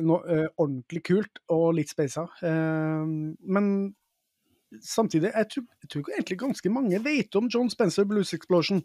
no, 0.00 0.22
eh, 0.24 0.46
ordentlig 0.56 1.02
kult 1.04 1.42
og 1.52 1.74
litt 1.76 1.92
speisa. 1.92 2.24
Eh, 2.40 3.10
men 3.56 3.66
samtidig, 4.80 5.32
jeg 5.34 5.50
tror, 5.52 5.66
jeg 5.82 5.90
tror 5.92 6.14
egentlig 6.14 6.38
ganske 6.40 6.72
mange 6.72 7.02
vet 7.04 7.36
om 7.36 7.50
John 7.52 7.70
Spencer 7.70 8.08
Blues 8.08 8.32
Explosion. 8.32 8.80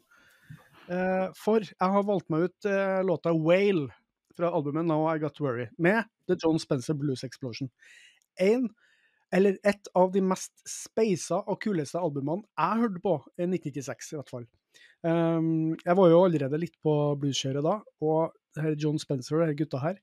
Eh, 0.88 1.28
for 1.36 1.64
jeg 1.64 1.94
har 1.96 2.04
valgt 2.08 2.30
meg 2.32 2.48
ut 2.48 2.68
eh, 2.68 3.00
låta 3.04 3.32
'Whale' 3.36 3.90
fra 4.38 4.52
albumet 4.52 4.86
'Now 4.86 5.08
I 5.16 5.20
Got 5.20 5.40
Worry' 5.40 5.72
med 5.78 6.04
The 6.28 6.38
John 6.44 6.60
Spencer 6.60 6.94
Blues 6.94 7.24
Explosion. 7.24 7.70
En, 8.40 8.70
eller 9.34 9.58
et 9.68 9.90
av 9.98 10.12
de 10.14 10.22
mest 10.24 10.54
speisa 10.70 11.42
og 11.44 11.60
kuleste 11.64 12.00
albumene 12.00 12.46
jeg 12.56 12.84
hørte 12.84 13.02
på 13.04 13.16
i 13.36 13.48
1996, 13.48 14.12
i 14.14 14.20
hvert 14.20 14.34
fall. 14.34 14.46
Um, 15.06 15.76
jeg 15.84 15.98
var 16.00 16.12
jo 16.12 16.22
allerede 16.26 16.60
litt 16.62 16.78
på 16.84 16.94
blueskjøret 17.22 17.66
da, 17.66 17.80
og 18.02 18.62
her 18.62 18.78
John 18.80 19.00
Spencer 19.02 19.42
og 19.42 19.52
de 19.52 19.58
gutta 19.60 19.82
her, 19.84 20.00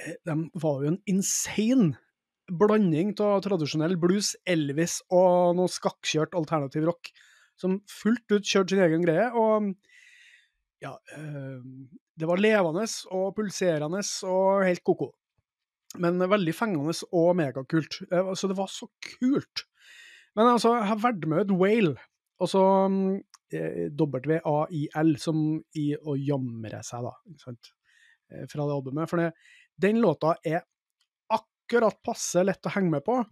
eh, 0.00 0.16
de 0.24 0.36
var 0.62 0.84
jo 0.84 0.92
en 0.94 1.02
insane 1.10 1.98
blanding 2.48 3.12
av 3.20 3.42
tradisjonell 3.44 3.98
blues, 4.00 4.32
Elvis 4.48 5.02
og 5.12 5.58
noe 5.58 5.68
skakkjørt 5.68 6.36
alternativ 6.38 6.86
rock, 6.88 7.10
som 7.58 7.80
fullt 7.90 8.32
ut 8.32 8.46
kjørte 8.46 8.74
sin 8.74 8.84
egen 8.86 9.04
greie. 9.04 9.28
Og 9.36 9.74
ja, 10.80 10.94
øh, 11.18 11.60
det 12.18 12.28
var 12.30 12.40
levende 12.40 12.86
og 13.14 13.34
pulserende 13.36 14.00
og 14.30 14.64
helt 14.64 14.84
ko-ko. 14.86 15.10
Men 15.96 16.20
veldig 16.20 16.52
fengende 16.52 16.92
og 17.16 17.32
megakult. 17.38 18.02
Eh, 18.12 18.32
Så 18.34 18.50
det 18.50 18.58
var 18.58 18.68
så 18.68 18.90
kult. 19.00 19.64
Men 20.36 20.52
altså, 20.52 20.74
jeg 20.76 20.90
har 20.90 21.00
vært 21.02 21.24
med 21.26 21.40
et 21.46 21.54
whale, 21.56 21.96
og 22.38 22.50
så 22.52 22.62
eh, 23.56 23.88
W-A-I-L, 23.96 25.14
som 25.18 25.40
i 25.80 25.88
å 25.96 26.14
jamre 26.20 26.82
seg, 26.86 27.08
da, 27.08 27.14
ikke 27.32 27.46
sant, 27.46 27.72
eh, 28.30 28.44
fra 28.50 28.68
det 28.68 28.76
albumet. 28.76 29.08
For 29.10 29.22
det, 29.22 29.32
den 29.80 30.02
låta 30.04 30.36
er 30.46 30.62
akkurat 31.32 31.98
passe 32.04 32.44
lett 32.44 32.68
å 32.68 32.74
henge 32.76 32.98
med 32.98 33.06
på. 33.06 33.22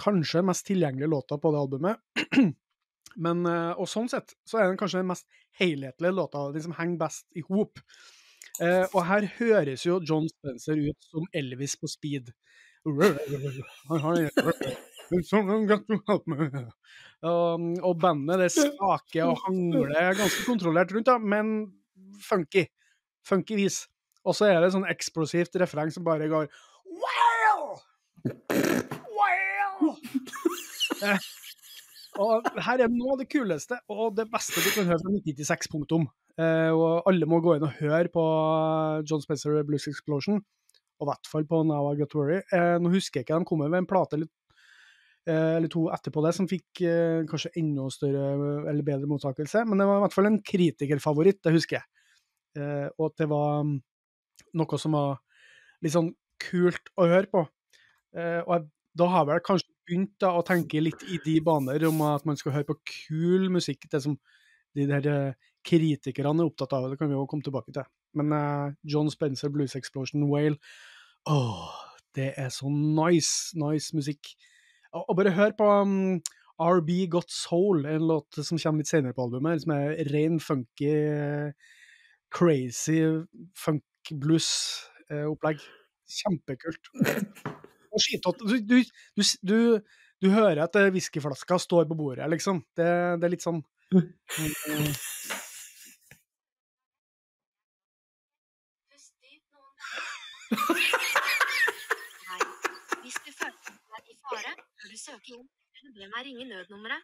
Kanskje 0.00 0.40
den 0.40 0.48
mest 0.48 0.64
tilgjengelige 0.66 1.12
låta 1.12 1.36
på 1.38 1.52
det 1.54 1.60
albumet. 1.60 2.00
Men, 3.22 3.44
og 3.46 3.86
sånn 3.86 4.08
sett 4.10 4.32
så 4.48 4.58
er 4.58 4.66
den 4.66 4.78
kanskje 4.80 4.98
den 4.98 5.12
mest 5.12 5.28
helhetlige 5.60 6.10
låta, 6.16 6.48
den 6.50 6.64
som 6.64 6.74
henger 6.74 7.04
best 7.04 7.28
i 7.38 7.44
hop. 7.46 7.78
Eh, 8.62 8.84
og 8.94 9.00
her 9.08 9.26
høres 9.38 9.82
jo 9.86 9.98
John 10.06 10.28
Spencer 10.30 10.78
ut 10.78 11.08
som 11.10 11.26
Elvis 11.34 11.74
på 11.80 11.90
speed. 11.90 12.30
Um, 17.24 17.70
og 17.80 17.94
bandet 18.00 18.42
det 18.44 18.50
skaker 18.52 19.30
og 19.30 19.40
hangler 19.46 20.14
ganske 20.18 20.44
kontrollert 20.44 20.92
rundt, 20.94 21.08
da, 21.08 21.16
men 21.18 21.72
funky. 22.28 22.66
Funky 23.26 23.56
vis. 23.58 23.84
Og 24.24 24.36
så 24.36 24.48
er 24.52 24.60
det 24.62 24.72
sånn 24.72 24.86
eksplosivt 24.88 25.56
refreng 25.60 25.90
som 25.92 26.04
bare 26.06 26.28
går 26.30 26.46
Wow! 26.84 27.74
Wow! 29.18 29.96
Og 32.22 32.46
her 32.62 32.84
er 32.84 32.92
noe 32.92 33.14
av 33.14 33.22
det 33.22 33.26
kuleste 33.32 33.80
og 33.90 34.14
det 34.18 34.28
beste 34.30 34.62
du 34.62 34.68
kan 34.70 34.86
høre 34.86 35.00
fra 35.02 35.10
1996, 35.10 35.70
punktum. 35.72 36.04
Eh, 36.38 36.70
og 36.70 37.08
alle 37.10 37.26
må 37.30 37.40
gå 37.42 37.56
inn 37.56 37.66
og 37.66 37.74
høre 37.80 38.10
på 38.12 38.24
John 39.08 39.22
Spencer 39.22 39.58
Blues 39.66 39.88
Explosion, 39.90 40.38
og 40.38 41.06
i 41.06 41.10
hvert 41.10 41.30
fall 41.30 41.46
på 41.50 41.62
Now 41.66 41.90
I 41.90 41.98
Got 41.98 42.14
Worry. 42.18 42.40
Eh, 42.54 42.76
nå 42.82 42.92
husker 42.94 43.20
jeg 43.20 43.26
ikke, 43.26 43.40
de 43.42 43.48
kom 43.50 43.64
med 43.64 43.74
en 43.80 43.90
plate 43.90 44.18
eller, 44.18 44.30
eh, 45.26 45.56
eller 45.56 45.72
to 45.72 45.88
etterpå 45.94 46.22
det 46.26 46.34
som 46.38 46.50
fikk 46.50 46.84
eh, 46.86 47.24
kanskje 47.30 47.54
enda 47.58 47.88
større 47.94 48.30
eller 48.70 48.86
bedre 48.86 49.10
mottakelse, 49.10 49.64
men 49.66 49.82
det 49.82 49.90
var 49.90 49.98
i 49.98 50.06
hvert 50.06 50.16
fall 50.16 50.30
en 50.30 50.40
kritikerfavoritt, 50.52 51.42
det 51.42 51.56
husker 51.58 51.80
jeg. 51.80 51.90
Eh, 52.62 52.88
og 52.94 53.10
at 53.10 53.24
det 53.24 53.30
var 53.34 53.66
mm, 53.66 53.76
noe 54.62 54.78
som 54.78 54.94
var 54.94 55.18
litt 55.82 55.96
sånn 55.96 56.14
kult 56.44 56.94
å 56.94 57.10
høre 57.10 57.30
på. 57.30 57.46
Eh, 58.14 58.40
og 58.46 58.54
jeg, 58.54 58.68
da 58.94 59.10
har 59.10 59.26
vel 59.26 59.42
kanskje 59.42 59.73
begynt 59.86 60.14
da, 60.22 60.34
å 60.36 60.44
tenke 60.46 60.82
litt 60.82 61.04
i 61.10 61.20
de 61.24 61.38
baner 61.44 61.84
om 61.88 62.00
at 62.08 62.26
man 62.28 62.38
skal 62.40 62.56
høre 62.56 62.68
på 62.70 62.78
kul 62.90 63.50
musikk, 63.52 63.88
det 63.92 64.02
som 64.04 64.16
de 64.74 64.86
der 64.90 65.10
eh, 65.10 65.50
kritikerne 65.64 66.42
er 66.42 66.48
opptatt 66.48 66.74
av, 66.76 66.90
det 66.90 66.98
kan 67.00 67.10
vi 67.10 67.16
jo 67.16 67.26
komme 67.30 67.46
tilbake 67.46 67.74
til. 67.74 67.86
Men 68.18 68.32
uh, 68.34 68.74
John 68.86 69.08
Spencer, 69.10 69.50
Blues 69.50 69.74
Explosion, 69.78 70.26
Whale, 70.30 70.58
åh, 71.30 71.70
det 72.14 72.32
er 72.38 72.50
så 72.54 72.70
nice, 72.70 73.56
nice 73.58 73.96
musikk. 73.96 74.34
Og, 74.92 75.08
og 75.08 75.16
bare 75.18 75.34
hør 75.34 75.54
på 75.58 75.70
um, 75.82 76.20
RB 76.62 76.90
Got 77.10 77.30
Soul, 77.32 77.86
en 77.86 78.08
låt 78.08 78.34
som 78.38 78.58
kommer 78.58 78.78
litt 78.82 78.88
senere 78.92 79.12
på 79.16 79.22
albumet, 79.26 79.62
som 79.64 79.72
er 79.74 79.96
ren 80.12 80.40
funky, 80.40 80.92
eh, 80.92 81.52
crazy 82.34 83.00
funk-blues-opplegg. 83.58 85.58
Kjempekult. 86.20 86.84
Du, 87.94 88.58
du, 88.58 88.82
du, 89.42 89.80
du, 90.22 90.30
hører 90.30 90.64
at 90.64 90.76
eh, 90.76 90.90
whiskyflaska 90.90 91.58
står 91.62 91.84
på 91.86 91.94
bordet, 91.94 92.26
liksom. 92.30 92.64
Det, 92.74 92.88
det 93.20 93.28
er 93.28 93.34
litt 93.36 93.44
sånn 93.44 93.62
Nei. 93.94 94.00
Hvis 103.04 103.18
du 103.22 103.30
føler 103.30 103.58
deg 103.62 104.10
i 104.10 104.16
fare, 104.24 104.52
bør 104.82 104.90
du 104.90 104.98
søke 104.98 105.36
inn 105.36 105.46
eller 105.78 105.92
be 105.94 106.04
meg 106.10 106.22
ringe 106.26 106.44
nødnummeret. 106.50 107.02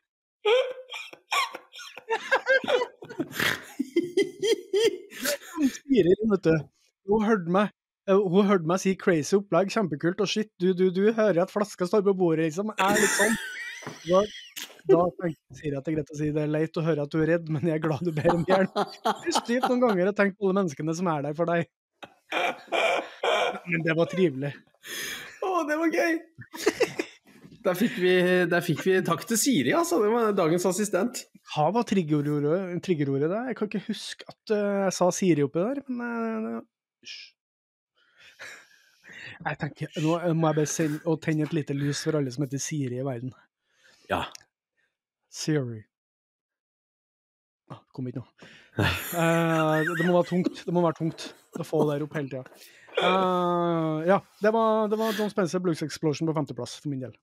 Siri, 5.74 6.14
vet 6.32 6.44
du. 6.44 6.54
Hun 7.10 7.24
hørte 7.28 7.50
meg. 7.58 7.68
Eh, 8.10 8.28
Hun 8.34 8.48
hørte 8.48 8.68
meg 8.68 8.82
si 8.82 8.94
'crazy 8.98 9.38
opplegg', 9.38 9.72
kjempekult, 9.74 10.20
og 10.20 10.30
shit, 10.30 10.50
du, 10.60 10.72
du, 10.76 10.88
du 10.94 11.04
hører 11.12 11.44
at 11.44 11.52
flaska 11.52 11.88
står 11.88 12.04
på 12.06 12.16
bordet, 12.18 12.50
liksom. 12.50 12.74
Jeg 12.76 12.86
er 12.86 13.04
litt 13.04 13.16
sånn. 13.16 13.36
Da, 14.10 14.22
da 14.90 15.04
tenker 15.22 15.64
jeg 15.64 15.76
at 15.78 15.86
det 15.86 15.92
er 15.92 15.96
greit 15.98 16.12
å 16.12 16.18
si 16.18 16.30
det 16.34 16.42
er 16.44 16.50
leit 16.52 16.76
å 16.76 16.84
høre 16.84 17.06
at 17.06 17.12
du 17.12 17.20
er 17.22 17.30
redd, 17.34 17.48
men 17.52 17.64
jeg 17.68 17.78
er 17.78 17.84
glad 17.84 18.02
du 18.04 18.12
ber 18.16 18.34
om 18.34 18.44
hjelp. 18.48 18.80
dypt 19.48 19.68
noen 19.68 19.84
ganger 19.86 20.10
og 20.10 20.18
tenkt 20.18 20.36
på 20.36 20.48
alle 20.48 20.62
menneskene 20.62 20.96
som 20.98 21.10
er 21.12 21.28
der 21.28 21.38
for 21.38 21.50
deg. 21.50 21.70
Men 23.70 23.86
det 23.86 23.96
var 23.98 24.10
trivelig. 24.10 24.52
Å, 25.40 25.54
det 25.68 25.78
var 25.80 25.94
gøy! 25.94 26.20
Der 27.60 27.76
fikk, 27.76 27.98
vi, 28.00 28.12
der 28.48 28.62
fikk 28.64 28.78
vi 28.86 28.94
takk 29.04 29.26
til 29.28 29.36
Siri, 29.36 29.74
altså. 29.76 29.98
Det 30.00 30.12
var 30.12 30.30
dagens 30.36 30.64
assistent. 30.70 31.24
Hva 31.50 31.66
var 31.74 31.84
triggerordet, 31.88 32.78
triggerordet 32.86 33.28
der? 33.28 33.50
Jeg 33.50 33.58
kan 33.58 33.68
ikke 33.68 33.82
huske 33.90 34.24
at 34.30 34.54
eh, 34.54 34.78
jeg 34.86 34.94
sa 34.96 35.10
Siri 35.12 35.44
oppi 35.44 35.60
der, 35.60 35.82
men 35.92 36.48
eh, 36.54 36.62
hysj. 37.04 37.20
Jeg 39.40 39.56
tenker, 39.60 39.92
Nå 40.04 40.16
må 40.36 40.50
jeg 40.50 40.58
bare 40.58 40.68
sende, 40.68 41.00
og 41.08 41.20
tenne 41.24 41.46
et 41.46 41.54
lite 41.56 41.76
lys 41.76 42.02
for 42.04 42.18
alle 42.18 42.32
som 42.34 42.44
heter 42.44 42.60
Siri 42.60 42.98
i 43.00 43.06
verden. 43.06 43.32
Ja. 44.10 44.24
Siri. 45.32 45.80
Ah, 47.70 47.80
kom 47.94 48.10
ikke 48.10 48.24
noe. 48.24 48.50
Eh, 49.20 49.88
det 49.98 50.04
må 50.06 50.14
være 50.14 50.28
tungt. 50.28 50.60
Det 50.64 50.72
må 50.72 50.82
være 50.84 50.96
tungt 51.00 51.24
å 51.58 51.64
få 51.66 51.82
det 51.84 51.96
der 51.96 52.04
opp 52.06 52.14
hele 52.16 52.30
tida. 52.30 52.68
Eh, 53.00 53.98
ja, 54.08 54.20
det 54.40 54.52
var, 54.54 54.86
det 54.92 54.98
var 55.00 55.16
John 55.18 55.32
Spencer 55.32 55.62
Blues 55.62 55.82
Explosion 55.84 56.28
på 56.30 56.36
femteplass 56.36 56.76
for 56.80 56.92
min 56.92 57.02
del. 57.02 57.16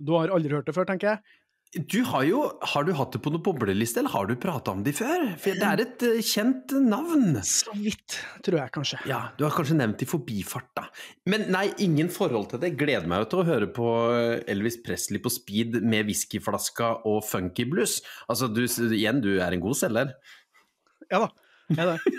Du 0.00 0.14
har 0.16 0.32
aldri 0.32 0.54
hørt 0.56 0.66
det 0.68 0.74
før, 0.74 0.88
tenker 0.88 1.12
jeg? 1.12 1.38
Du 1.70 2.00
har 2.02 2.24
jo 2.26 2.40
Har 2.72 2.82
du 2.82 2.90
hatt 2.98 3.12
det 3.14 3.20
på 3.22 3.30
noen 3.30 3.44
bobleliste, 3.46 4.00
eller 4.02 4.10
har 4.10 4.26
du 4.26 4.34
prata 4.42 4.72
om 4.74 4.80
de 4.82 4.90
før? 4.94 5.28
For 5.38 5.54
det 5.54 5.66
er 5.68 5.82
et 5.84 6.04
eh, 6.08 6.22
kjent 6.26 6.74
navn. 6.82 7.36
Så 7.46 7.70
vidt, 7.78 8.16
tror 8.42 8.58
jeg 8.58 8.74
kanskje. 8.74 8.98
Ja, 9.06 9.20
du 9.38 9.44
har 9.46 9.54
kanskje 9.54 9.76
nevnt 9.78 10.02
i 10.02 10.08
forbifart, 10.10 10.66
da. 10.74 10.88
Men 11.30 11.46
nei, 11.54 11.68
ingen 11.86 12.10
forhold 12.10 12.50
til 12.50 12.62
det. 12.64 12.72
Gleder 12.80 13.06
meg 13.10 13.22
jo 13.22 13.28
til 13.30 13.42
å 13.42 13.46
høre 13.46 13.70
på 13.76 13.86
Elvis 14.50 14.80
Presley 14.82 15.22
på 15.22 15.30
speed 15.30 15.78
med 15.86 16.10
whiskyflaska 16.10 16.90
og 17.06 17.22
funky 17.28 17.68
blues. 17.70 18.00
Altså, 18.26 18.50
du, 18.50 18.64
igjen, 18.90 19.22
du 19.22 19.36
er 19.38 19.54
en 19.54 19.62
god 19.62 19.78
selger. 19.78 20.10
Ja 21.10 21.22
da, 21.22 21.30
jeg 21.70 21.84
er 21.86 21.94
det. 21.94 22.18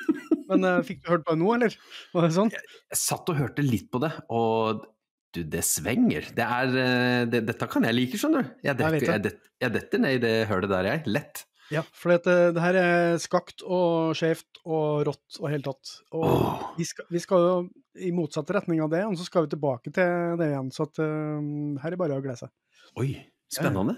Men 0.51 0.67
uh, 0.67 0.79
fikk 0.83 1.03
du 1.03 1.11
hørt 1.11 1.27
på 1.27 1.35
det 1.35 1.43
nå, 1.43 1.51
eller? 1.57 1.75
Var 2.15 2.27
det 2.27 2.33
sånn? 2.35 2.55
Jeg 2.55 3.03
satt 3.03 3.29
og 3.31 3.39
hørte 3.39 3.63
litt 3.67 3.91
på 3.91 3.99
det, 4.03 4.13
og 4.31 4.87
du, 5.35 5.43
det 5.47 5.63
svenger. 5.65 6.27
Det 6.35 6.45
er 6.45 6.75
eh, 6.81 7.21
det, 7.29 7.45
Dette 7.47 7.67
kan 7.71 7.85
jeg 7.87 7.97
like, 7.97 8.19
skjønner 8.19 8.43
du. 8.43 8.51
Jeg 8.61 8.71
Jeg 8.71 8.77
detter, 8.79 8.93
vet 8.95 9.01
det. 9.05 9.11
jeg 9.11 9.23
detter, 9.27 9.49
jeg 9.63 9.75
detter 9.77 10.03
ned 10.03 10.17
i 10.17 10.21
det 10.25 10.35
hølet 10.51 10.73
der, 10.73 10.89
jeg. 10.91 11.03
Lett. 11.11 11.43
Ja, 11.71 11.85
for 11.95 12.11
det, 12.11 12.35
det 12.57 12.63
her 12.63 12.77
er 12.81 13.19
skakt 13.23 13.63
og 13.63 14.11
skjevt 14.19 14.59
og 14.65 15.05
rått 15.07 15.37
og 15.39 15.47
helt 15.53 15.69
tatt. 15.69 15.93
Og 16.11 16.25
oh. 16.27 16.65
vi, 16.75 16.87
skal, 16.87 17.07
vi 17.07 17.21
skal 17.23 17.45
jo 17.45 17.53
i 17.95 18.11
motsatt 18.15 18.51
retning 18.55 18.81
av 18.83 18.91
det, 18.91 19.05
og 19.07 19.15
så 19.19 19.27
skal 19.27 19.45
vi 19.45 19.53
tilbake 19.53 19.93
til 19.95 20.35
det 20.39 20.49
igjen. 20.51 20.71
Så 20.75 20.89
at, 20.89 20.99
um, 20.99 21.77
her 21.79 21.95
er 21.95 22.01
bare 22.01 22.19
å 22.19 22.23
glede 22.23 22.41
seg. 22.43 22.51
Oi, 22.99 23.13
spennende. 23.51 23.95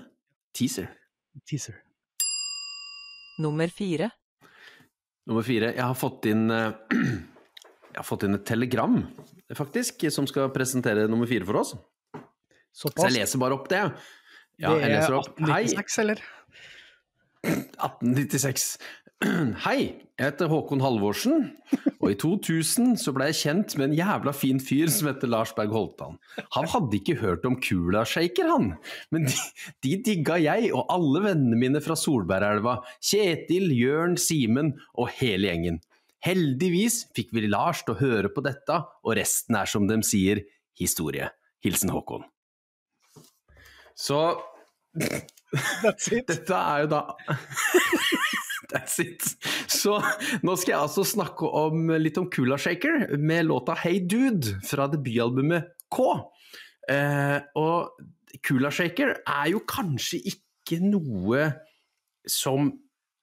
Teaser. 0.54 0.92
Teaser. 1.50 1.80
Nummer 3.42 3.74
fire. 3.74 4.12
Nummer 5.26 5.46
fire. 5.46 5.74
Jeg 5.74 5.82
har 5.82 5.98
fått 5.98 6.28
inn 6.30 6.46
eh, 6.54 6.74
Jeg 7.94 8.02
har 8.02 8.06
fått 8.08 8.24
inn 8.26 8.34
et 8.34 8.46
telegram, 8.50 8.96
faktisk, 9.54 10.08
som 10.10 10.26
skal 10.26 10.50
presentere 10.54 11.06
nummer 11.06 11.30
fire 11.30 11.46
for 11.46 11.62
oss. 11.62 11.76
Så 12.74 12.90
jeg 12.98 13.14
leser 13.20 13.42
bare 13.42 13.54
opp 13.54 13.68
det. 13.70 13.84
Ja, 14.58 14.74
det 14.74 14.88
er 14.88 14.96
leser 14.96 15.20
opp. 15.20 15.30
Hei, 15.38 15.62
1896, 15.70 16.00
eller? 16.02 16.24
1896. 17.46 18.66
Hei, 19.68 19.78
jeg 20.18 20.26
heter 20.26 20.50
Håkon 20.50 20.82
Halvorsen, 20.82 21.46
og 22.00 22.10
i 22.10 22.18
2000 22.18 22.98
så 23.00 23.14
ble 23.14 23.30
jeg 23.30 23.40
kjent 23.44 23.78
med 23.78 23.92
en 23.92 23.96
jævla 24.00 24.34
fin 24.36 24.58
fyr 24.64 24.90
som 24.92 25.12
heter 25.12 25.30
Lars 25.30 25.54
Berg 25.54 25.78
Holtan. 25.78 26.18
Han 26.58 26.68
hadde 26.74 26.98
ikke 26.98 27.20
hørt 27.22 27.46
om 27.46 27.60
Kula-shaker, 27.62 28.50
han, 28.50 28.74
men 29.14 29.30
de, 29.30 29.38
de 29.86 29.96
digga 30.10 30.42
jeg 30.42 30.74
og 30.74 30.90
alle 30.98 31.28
vennene 31.30 31.62
mine 31.62 31.86
fra 31.86 31.98
Solbergelva. 32.00 32.80
Kjetil, 33.06 33.70
Jørn, 33.78 34.18
Simen 34.18 34.74
og 34.98 35.14
hele 35.22 35.54
gjengen. 35.54 35.84
Heldigvis 36.24 37.04
fikk 37.16 37.34
vi 37.36 37.48
Lars 37.50 37.82
til 37.84 37.96
å 37.96 38.00
høre 38.00 38.32
på 38.32 38.44
dette, 38.46 38.78
og 39.04 39.18
resten 39.20 39.58
er 39.60 39.70
som 39.70 39.88
de 39.90 40.00
sier, 40.08 40.44
historie. 40.80 41.28
Hilsen 41.64 41.92
Håkon. 41.94 42.24
Så 43.96 44.20
That's 45.84 46.10
it. 46.12 46.28
dette 46.28 46.58
er 46.58 46.84
jo 46.84 46.90
da 46.92 47.02
That's 48.74 48.98
it. 49.04 49.22
Så 49.70 50.00
nå 50.42 50.56
skal 50.58 50.74
jeg 50.74 50.80
altså 50.80 51.04
snakke 51.06 51.46
om, 51.46 51.92
litt 52.02 52.18
om 52.18 52.30
Kula 52.32 52.58
Shaker 52.58 53.14
med 53.22 53.50
låta 53.52 53.76
Hey 53.78 54.02
Dude 54.10 54.56
fra 54.66 54.88
debutalbumet 54.90 55.70
K. 55.94 56.08
Eh, 56.90 57.38
og 57.60 58.40
Kula 58.44 58.72
Shaker 58.74 59.20
er 59.22 59.52
jo 59.54 59.62
kanskje 59.70 60.24
ikke 60.34 60.80
noe 60.82 61.52
som 62.30 62.72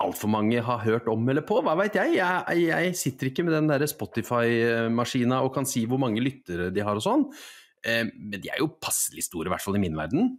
altfor 0.00 0.30
mange 0.32 0.60
har 0.64 0.84
hørt 0.84 1.08
om 1.12 1.28
eller 1.28 1.44
på, 1.46 1.60
hva 1.64 1.76
veit 1.78 1.96
jeg? 1.98 2.16
jeg? 2.18 2.66
Jeg 2.70 2.98
sitter 2.98 3.30
ikke 3.30 3.46
med 3.46 3.56
den 3.58 3.70
der 3.70 3.86
Spotify-maskina 3.90 5.42
og 5.44 5.54
kan 5.56 5.68
si 5.68 5.86
hvor 5.88 6.00
mange 6.00 6.22
lyttere 6.24 6.70
de 6.74 6.84
har 6.84 6.98
og 6.98 7.04
sånn, 7.04 7.26
eh, 7.84 8.06
men 8.08 8.38
de 8.40 8.52
er 8.52 8.62
jo 8.62 8.72
passelig 8.80 9.28
store, 9.28 9.50
i 9.50 9.54
hvert 9.54 9.66
fall 9.66 9.76
i 9.80 9.82
min 9.82 9.98
verden. 9.98 10.32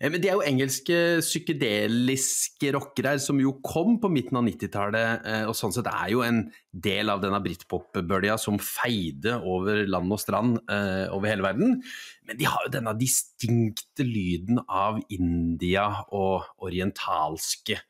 Eh, 0.00 0.08
Men 0.08 0.22
de 0.22 0.30
er 0.30 0.38
jo 0.38 0.46
engelske 0.46 0.96
psykedeliske 1.20 2.72
rockere 2.72 3.18
som 3.20 3.36
jo 3.42 3.58
kom 3.60 3.98
på 4.00 4.08
midten 4.08 4.40
av 4.40 4.46
90-tallet, 4.48 5.28
eh, 5.28 5.44
og 5.44 5.52
sånn 5.58 5.76
sett 5.76 5.90
er 5.92 6.14
jo 6.14 6.24
en 6.24 6.46
del 6.72 7.12
av 7.12 7.20
denne 7.20 7.42
britpop-bølja 7.44 8.38
som 8.40 8.56
feide 8.56 9.36
over 9.44 9.84
land 9.84 10.16
og 10.16 10.22
strand 10.22 10.58
over 10.66 11.28
hele 11.28 11.44
verden. 11.44 11.78
Men 12.24 12.40
de 12.40 12.48
har 12.48 12.64
jo 12.64 12.72
denne 12.72 12.96
distinkte 12.96 14.04
lyden 14.04 14.64
av 14.64 15.00
India 15.12 15.90
og 16.08 16.64
orientalske 16.64 17.80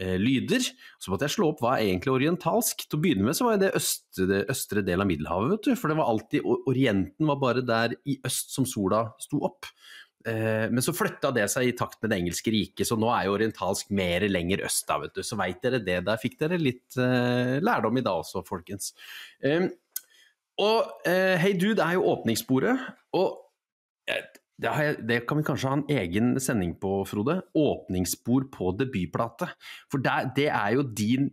eh, 0.00 0.16
lyder. 0.20 0.64
Så 0.98 1.12
måtte 1.12 1.28
jeg 1.28 1.36
slå 1.36 1.52
opp 1.52 1.62
hva 1.62 1.76
er 1.76 1.90
egentlig 1.90 2.14
orientalsk. 2.16 2.86
Til 2.88 2.98
å 2.98 3.02
begynne 3.04 3.28
med 3.28 3.38
så 3.38 3.46
var 3.46 3.60
det 3.60 3.74
østre, 3.78 4.42
østre 4.50 4.84
del 4.86 5.04
av 5.04 5.08
Middelhavet, 5.10 5.54
vet 5.54 5.68
du. 5.70 5.78
For 5.78 5.92
det 5.92 6.00
var 6.00 6.10
alltid 6.10 6.46
Orienten 6.70 7.30
var 7.30 7.40
bare 7.42 7.64
der 7.66 7.96
i 8.08 8.18
øst 8.26 8.54
som 8.56 8.66
sola 8.68 9.06
sto 9.22 9.42
opp. 9.46 9.68
Eh, 10.26 10.66
Men 10.68 10.82
så 10.84 10.92
flytta 10.96 11.30
det 11.32 11.46
seg 11.52 11.70
i 11.70 11.76
takt 11.76 12.00
med 12.02 12.12
det 12.12 12.18
engelske 12.20 12.52
riket, 12.52 12.84
så 12.88 12.98
nå 13.00 13.08
er 13.14 13.28
jo 13.28 13.36
orientalsk 13.38 13.92
mer 13.96 14.26
lenger 14.28 14.64
øst 14.66 14.84
da, 14.88 14.98
vet 15.04 15.14
du. 15.16 15.22
Så 15.24 15.38
veit 15.40 15.62
dere 15.64 15.80
det. 15.84 16.00
Der 16.08 16.20
fikk 16.20 16.36
dere 16.42 16.58
litt 16.60 16.98
eh, 17.00 17.56
lærdom 17.64 18.00
i 18.00 18.04
dag 18.04 18.20
også, 18.24 18.44
folkens. 18.48 18.92
Eh, 19.44 19.68
og 20.60 21.08
eh, 21.08 21.38
Hey 21.40 21.54
Dude 21.56 21.80
er 21.80 21.96
jo 21.96 22.04
åpningssporet, 22.10 22.82
og 23.16 23.38
eh, 24.12 24.26
det, 24.60 24.72
jeg, 24.84 24.96
det 25.08 25.18
kan 25.28 25.40
vi 25.40 25.46
kanskje 25.46 25.70
ha 25.70 25.78
en 25.78 25.86
egen 25.94 26.34
sending 26.42 26.74
på, 26.80 27.00
Frode. 27.08 27.40
Åpningsspor 27.56 28.48
på 28.52 28.74
debutplate. 28.78 29.48
For 29.92 30.02
der, 30.04 30.28
det 30.36 30.50
er 30.52 30.76
jo 30.76 30.84
din 30.84 31.30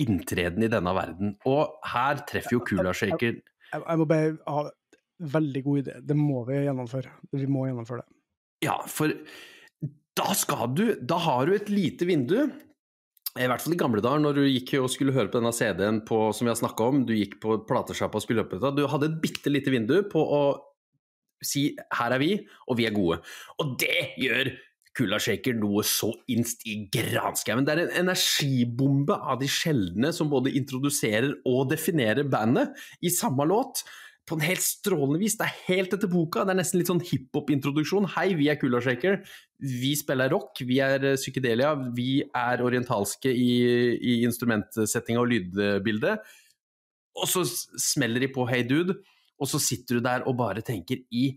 inntreden 0.00 0.64
i 0.64 0.70
denne 0.72 0.92
verden. 0.96 1.36
Og 1.48 1.76
her 1.92 2.22
treffer 2.28 2.58
jo 2.58 2.64
Kula 2.66 2.92
Shaker 2.96 3.38
Jeg, 3.38 3.80
jeg 3.80 4.00
må 4.00 4.06
bare 4.08 4.36
ha 4.46 4.66
veldig 5.36 5.62
god 5.64 5.82
idé. 5.82 5.96
Det 6.04 6.16
må 6.18 6.44
vi 6.48 6.60
gjennomføre. 6.66 7.12
Vi 7.32 7.48
må 7.48 7.66
gjennomføre 7.68 8.04
det. 8.04 8.12
Ja, 8.66 8.76
for 8.88 9.12
da 10.16 10.32
skal 10.36 10.70
du 10.72 10.84
Da 10.96 11.18
har 11.20 11.46
du 11.46 11.54
et 11.56 11.68
lite 11.72 12.08
vindu. 12.08 12.38
I 13.36 13.48
hvert 13.50 13.60
fall 13.60 13.74
i 13.76 13.80
gamle 13.80 14.00
dager, 14.00 14.22
når 14.22 14.38
du 14.38 14.46
gikk 14.46 14.78
og 14.80 14.88
skulle 14.88 15.12
høre 15.12 15.28
på 15.28 15.42
denne 15.42 15.52
CD-en 15.52 16.00
på, 16.08 16.22
som 16.32 16.46
vi 16.46 16.52
har 16.54 16.56
snakka 16.56 16.86
om, 16.88 17.02
du 17.04 17.12
gikk 17.12 17.36
på 17.42 17.58
platesjappa 17.68 18.16
og 18.16 18.24
skulle 18.24 18.40
høre 18.40 18.48
på 18.48 18.56
dette, 18.56 18.78
du 18.78 18.88
hadde 18.88 19.10
et 19.10 19.18
bitte 19.20 19.52
lite 19.52 19.74
vindu 19.74 19.98
på 20.08 20.22
å 20.24 20.40
si 21.42 21.76
'her 21.76 22.12
er 22.12 22.18
vi, 22.18 22.46
og 22.68 22.78
vi 22.78 22.86
er 22.86 22.94
gode'. 22.94 23.20
Og 23.58 23.76
det 23.80 24.16
gjør 24.18 24.54
Kula 24.96 25.18
Shaker 25.20 25.56
noe 25.58 25.84
så 25.86 26.08
inst 26.32 26.64
i 26.68 26.78
granskauen. 26.92 27.66
Det 27.66 27.74
er 27.74 27.84
en 27.84 27.94
energibombe 28.06 29.16
av 29.16 29.40
de 29.42 29.48
sjeldne 29.50 30.12
som 30.16 30.30
både 30.32 30.54
introduserer 30.56 31.34
og 31.44 31.70
definerer 31.72 32.28
bandet 32.32 32.72
i 33.04 33.12
samme 33.12 33.44
låt. 33.48 33.84
På 34.26 34.34
en 34.34 34.42
helt 34.42 34.64
strålende 34.64 35.20
vis. 35.20 35.36
Det 35.38 35.46
er 35.46 35.58
helt 35.68 35.92
etter 35.94 36.10
boka. 36.10 36.42
Det 36.42 36.50
er 36.50 36.58
nesten 36.58 36.80
litt 36.80 36.88
sånn 36.90 37.04
hiphop-introduksjon. 37.04 38.08
Hei, 38.16 38.32
vi 38.34 38.48
er 38.50 38.58
Kula 38.58 38.80
Shaker. 38.82 39.20
Vi 39.62 39.92
spiller 39.94 40.32
rock, 40.32 40.64
vi 40.66 40.80
er 40.82 41.12
eh, 41.12 41.20
psykedelia, 41.20 41.76
vi 41.94 42.24
er 42.26 42.64
orientalske 42.64 43.30
i, 43.30 43.52
i 43.94 44.16
instrumentsettinga 44.26 45.22
og 45.22 45.30
lydbildet. 45.30 46.26
Og 47.16 47.30
så 47.30 47.44
smeller 47.46 48.24
de 48.24 48.32
på 48.34 48.48
Hey 48.50 48.66
Dude, 48.66 48.98
og 49.40 49.50
så 49.50 49.60
sitter 49.62 49.98
du 49.98 50.06
der 50.06 50.26
og 50.26 50.38
bare 50.38 50.64
tenker 50.64 51.02
i 51.14 51.28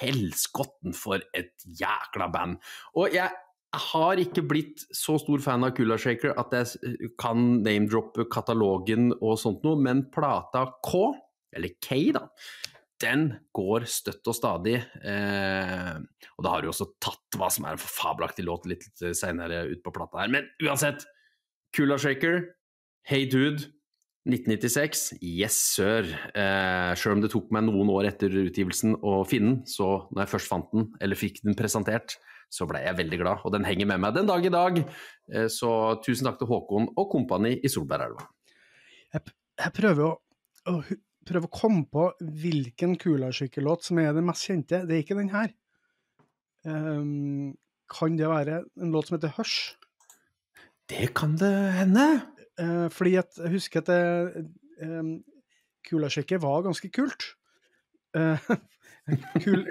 helskotten 0.00 0.94
for 0.96 1.22
et 1.34 1.54
jækla 1.66 2.28
band. 2.32 2.60
Og 2.98 3.14
jeg 3.14 3.30
har 3.72 4.20
ikke 4.20 4.44
blitt 4.44 4.84
så 4.94 5.16
stor 5.20 5.40
fan 5.44 5.64
av 5.64 5.72
Kula 5.76 5.96
Shaker 6.00 6.34
at 6.40 6.52
jeg 6.54 7.08
kan 7.20 7.62
name-droppe 7.64 8.28
katalogen 8.32 9.10
og 9.18 9.38
sånt 9.40 9.64
noe, 9.64 9.80
men 9.80 10.04
plata 10.12 10.66
K, 10.84 11.06
eller 11.56 11.74
K 11.82 12.02
da, 12.16 12.26
den 13.02 13.26
går 13.56 13.88
støtt 13.90 14.28
og 14.30 14.36
stadig. 14.36 14.76
Eh, 15.02 15.94
og 16.36 16.44
da 16.44 16.52
har 16.52 16.62
du 16.62 16.70
også 16.70 16.92
tatt 17.02 17.38
hva 17.40 17.48
som 17.50 17.66
er 17.66 17.74
en 17.74 17.82
fabelaktig 17.82 18.44
låt 18.46 18.68
litt 18.70 18.86
seinere 19.18 19.64
ut 19.72 19.82
på 19.82 19.94
plata 19.94 20.22
her. 20.22 20.30
Men 20.32 20.46
uansett, 20.62 21.06
Kula 21.74 21.96
Shaker, 21.98 22.44
Hey 23.08 23.26
Dude, 23.26 23.72
1996, 24.22 25.16
yes 25.18 25.56
sir. 25.74 26.06
Eh, 26.38 26.92
Sjøl 26.98 27.16
om 27.16 27.22
det 27.24 27.32
tok 27.32 27.48
meg 27.54 27.64
noen 27.66 27.90
år 27.90 28.06
etter 28.12 28.30
utgivelsen 28.44 28.94
å 29.02 29.22
finne 29.26 29.56
den, 29.56 29.56
så 29.66 30.06
når 30.12 30.24
jeg 30.24 30.32
først 30.36 30.50
fant 30.52 30.68
den, 30.74 30.86
eller 31.02 31.18
fikk 31.18 31.40
den 31.42 31.58
presentert, 31.58 32.14
så 32.52 32.68
ble 32.68 32.84
jeg 32.84 32.98
veldig 33.00 33.18
glad. 33.18 33.42
Og 33.42 33.54
den 33.54 33.66
henger 33.66 33.88
med 33.90 34.02
meg 34.04 34.14
den 34.14 34.28
dag 34.28 34.46
i 34.46 34.52
dag. 34.52 34.78
Eh, 35.32 35.48
så 35.50 35.72
tusen 36.04 36.28
takk 36.28 36.38
til 36.38 36.50
Håkon 36.52 36.92
og 36.94 37.08
kompani 37.10 37.56
i 37.58 37.72
Solbergelva. 37.72 38.28
Jeg 39.12 39.74
prøver 39.76 40.06
å, 40.06 40.12
å, 40.70 40.76
prøver 41.28 41.48
å 41.48 41.52
komme 41.52 41.84
på 41.90 42.06
hvilken 42.44 42.94
Kulasykkellåt 43.00 43.88
som 43.88 44.00
er 44.02 44.14
den 44.14 44.28
mest 44.28 44.46
kjente. 44.46 44.84
Det 44.86 44.96
er 44.96 45.04
ikke 45.04 45.18
den 45.18 45.32
her. 45.34 45.50
Um, 46.62 47.52
kan 47.90 48.14
det 48.16 48.30
være 48.30 48.62
en 48.80 48.94
låt 48.94 49.10
som 49.10 49.18
heter 49.18 49.34
Hush? 49.36 49.74
Det 50.88 51.10
kan 51.16 51.34
det 51.40 51.52
hende. 51.76 52.06
Eh, 52.60 52.88
fordi 52.92 53.14
at 53.20 53.38
jeg 53.38 53.52
husker 53.54 53.82
at 53.82 53.90
eh, 53.92 55.10
kulasjekket 55.88 56.42
var 56.42 56.64
ganske 56.66 56.88
kult. 56.92 57.22
Eh, 58.16 58.38
kul, 59.44 59.64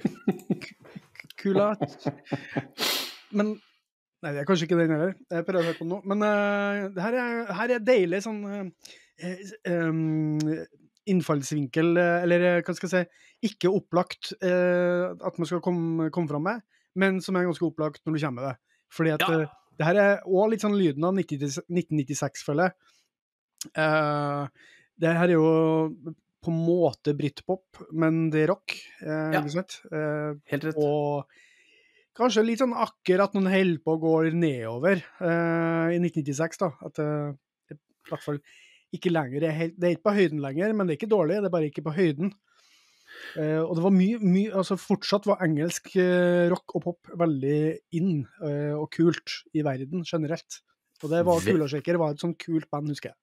kula 1.37 1.75
Men 3.31 3.59
Nei, 4.21 4.35
det 4.35 4.43
er 4.43 4.45
kanskje 4.45 4.67
ikke 4.67 4.77
den 4.77 4.91
heller. 4.93 5.13
Jeg 5.33 5.45
prøver 5.47 5.63
å 5.63 5.65
høre 5.65 5.77
på 5.79 5.85
den 5.85 5.93
nå. 5.95 5.97
Men 6.11 6.19
eh, 6.27 6.99
her 7.01 7.15
er, 7.17 7.47
her 7.57 7.71
er 7.73 7.79
deilig 7.81 8.19
sånn 8.21 8.43
um, 8.45 8.67
innfallsvinkel, 11.09 11.89
eh, 11.97 12.17
eller 12.27 12.61
hva 12.61 12.75
skal 12.77 12.91
jeg 12.91 13.07
si, 13.07 13.23
ikke 13.49 13.71
opplagt 13.73 14.35
eh, 14.45 15.09
at 15.09 15.39
man 15.41 15.49
skal 15.49 15.63
komme, 15.65 16.11
komme 16.13 16.29
fram 16.29 16.45
med, 16.45 16.61
men 17.01 17.17
som 17.25 17.33
er 17.39 17.47
ganske 17.47 17.65
opplagt 17.65 18.05
når 18.05 18.13
du 18.13 18.21
kommer 18.21 18.37
med 18.37 18.45
det. 18.51 18.77
Fordi 18.93 19.15
at 19.15 19.25
Ja. 19.25 19.39
Det 19.81 19.87
her 19.89 19.99
er 19.99 20.25
òg 20.29 20.51
litt 20.51 20.63
sånn 20.63 20.77
lyden 20.77 21.05
av 21.07 21.15
90 21.17 21.65
1996, 21.65 22.43
føler 22.45 22.69
jeg. 22.69 22.75
Uh, 23.77 24.45
det 25.01 25.13
her 25.17 25.31
er 25.31 25.33
jo 25.35 25.47
på 26.41 26.49
en 26.53 26.59
måte 26.65 27.13
britpop, 27.17 27.81
men 27.93 28.27
det 28.33 28.45
er 28.45 28.51
rock, 28.53 28.77
Uh, 29.01 29.33
Ja. 29.33 29.41
Eh, 29.41 30.35
Helt 30.53 30.65
rett. 30.67 30.77
og 30.77 31.25
kanskje 32.17 32.43
litt 32.45 32.61
sånn 32.61 32.75
akkurat 32.77 33.33
når 33.33 33.41
den 33.41 33.53
holder 33.55 33.81
på 33.81 33.95
å 33.95 34.01
gå 34.01 34.13
nedover 34.37 35.01
i 35.01 35.97
1996, 35.97 36.59
da. 36.61 36.69
At 36.85 36.99
det 36.99 37.77
i 37.77 38.09
hvert 38.11 38.25
fall 38.25 38.41
ikke 38.93 39.13
lenger 39.13 39.45
er 39.47 39.55
helt 39.55 39.77
Det 39.79 39.87
er 39.87 39.95
ikke 39.95 40.09
på 40.09 40.17
høyden 40.17 40.41
lenger, 40.43 40.73
men 40.75 40.85
det 40.85 40.93
er 40.93 40.99
ikke 40.99 41.15
dårlig, 41.15 41.39
det 41.41 41.49
er 41.49 41.55
bare 41.55 41.69
ikke 41.71 41.85
på 41.87 41.95
høyden. 41.95 42.33
Eh, 43.37 43.59
og 43.61 43.75
det 43.77 43.83
var 43.85 43.93
mye, 43.95 44.19
mye 44.23 44.51
altså 44.61 44.77
Fortsatt 44.81 45.25
var 45.29 45.41
engelsk 45.45 45.93
uh, 45.95 46.49
rock 46.51 46.75
og 46.79 46.83
pop 46.89 47.11
veldig 47.21 47.57
in 47.99 48.25
uh, 48.43 48.75
og 48.81 48.89
kult 48.95 49.39
i 49.55 49.63
verden 49.65 50.03
generelt. 50.07 50.61
Og 51.03 51.09
det 51.09 51.23
var 51.25 51.39
Ve- 51.41 51.55
Kulasjekker 51.55 51.97
var 51.97 52.13
et 52.13 52.21
sånt 52.21 52.37
kult 52.41 52.69
band, 52.69 52.89
husker 52.93 53.09
jeg. 53.13 53.17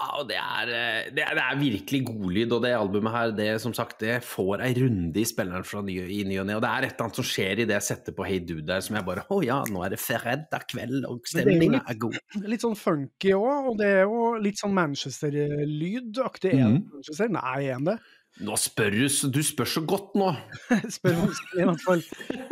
Ja, 0.00 0.06
og 0.16 0.28
det 0.30 0.36
er, 0.40 0.70
det, 1.12 1.20
er, 1.26 1.34
det 1.36 1.42
er 1.44 1.58
virkelig 1.60 1.98
godlyd, 2.08 2.52
og 2.56 2.62
det 2.64 2.70
albumet 2.72 3.12
her, 3.12 3.32
det 3.36 3.48
som 3.60 3.74
sagt, 3.76 3.98
det 4.00 4.14
får 4.24 4.62
ei 4.64 4.70
runde 4.78 5.20
i 5.20 5.24
spilleren 5.28 5.66
fra 5.68 5.82
ny, 5.84 5.98
i 6.08 6.22
ny 6.24 6.38
og 6.40 6.46
ne, 6.48 6.54
og 6.56 6.62
det 6.64 6.70
er 6.70 6.86
et 6.86 6.94
eller 6.94 7.04
annet 7.04 7.18
som 7.20 7.26
skjer 7.28 7.60
i 7.60 7.66
det 7.68 7.74
jeg 7.76 7.84
setter 7.90 8.16
på 8.16 8.24
Hey 8.24 8.38
Dude 8.40 8.64
der, 8.64 8.80
som 8.80 8.96
jeg 8.96 9.04
bare 9.04 9.26
Å 9.28 9.40
ja, 9.44 9.58
nå 9.68 9.82
er 9.84 9.92
det 9.92 10.00
fredag 10.00 10.64
kveld, 10.72 11.04
og 11.04 11.28
stemninga 11.28 11.82
er 11.82 11.92
er 11.92 11.98
god. 12.06 12.16
Litt 12.54 12.64
sånn 12.64 12.78
funky 12.80 13.34
òg, 13.36 13.68
og 13.74 13.76
det 13.82 13.90
er 13.98 14.02
jo 14.08 14.22
litt 14.40 14.62
sånn 14.62 14.72
Manchester-lyd-aktig. 14.80 16.54
Er 16.54 16.56
det 16.56 16.64
Mhm. 16.70 16.80
Manchester? 16.94 17.28
Nei, 17.36 17.60
er 17.68 17.84
det? 17.90 17.98
Nå 18.40 18.54
spør 18.56 18.94
du, 18.94 19.06
du 19.34 19.40
spør 19.44 19.68
så 19.68 19.82
godt 19.84 20.14
nå. 20.16 20.30
Spør 20.96 21.16
vanskelig, 21.18 21.60
i 21.60 21.66
hvert 21.68 21.82
fall. 21.84 22.04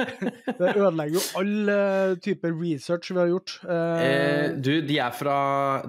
Det 0.58 0.72
ødelegger 0.74 1.14
jo 1.16 1.22
all 1.38 1.52
typer 2.18 2.26
type 2.28 2.50
research 2.60 3.12
vi 3.14 3.20
har 3.22 3.30
gjort. 3.30 3.54
Eh, 3.64 4.02
Eh, 4.08 4.56
du, 4.58 4.72
de 4.84 4.98
er 5.00 5.14
fra 5.16 5.36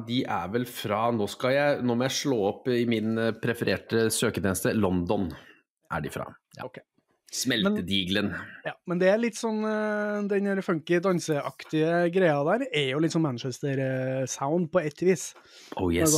De 0.07 0.21
er 0.23 0.51
vel 0.53 0.65
fra 0.69 1.09
Nå 1.15 1.27
skal 1.31 1.53
jeg 1.55 1.81
Nå 1.85 1.95
må 1.97 2.07
jeg 2.07 2.15
slå 2.19 2.37
opp 2.51 2.69
i 2.71 2.83
min 2.89 3.17
eh, 3.19 3.33
prefererte 3.41 4.07
søketjeneste. 4.13 4.75
London 4.77 5.27
er 5.91 6.05
de 6.05 6.13
fra. 6.13 6.29
Ja. 6.57 6.67
Okay. 6.69 6.85
Smeltedigelen. 7.29 8.31
ja, 8.65 8.71
men 8.89 8.97
det 9.01 9.11
er 9.11 9.19
litt 9.21 9.37
sånn 9.37 9.59
eh, 9.67 10.21
Den 10.31 10.47
der 10.49 10.63
funky, 10.65 10.97
danseaktige 11.03 12.07
greia 12.13 12.39
der 12.47 12.65
er 12.71 12.87
jo 12.95 13.03
litt 13.03 13.13
sånn 13.13 13.25
Manchester-sound 13.27 14.71
på 14.73 14.81
ett 14.81 15.03
vis. 15.05 15.31
Oh 15.77 15.91
yes. 15.93 16.15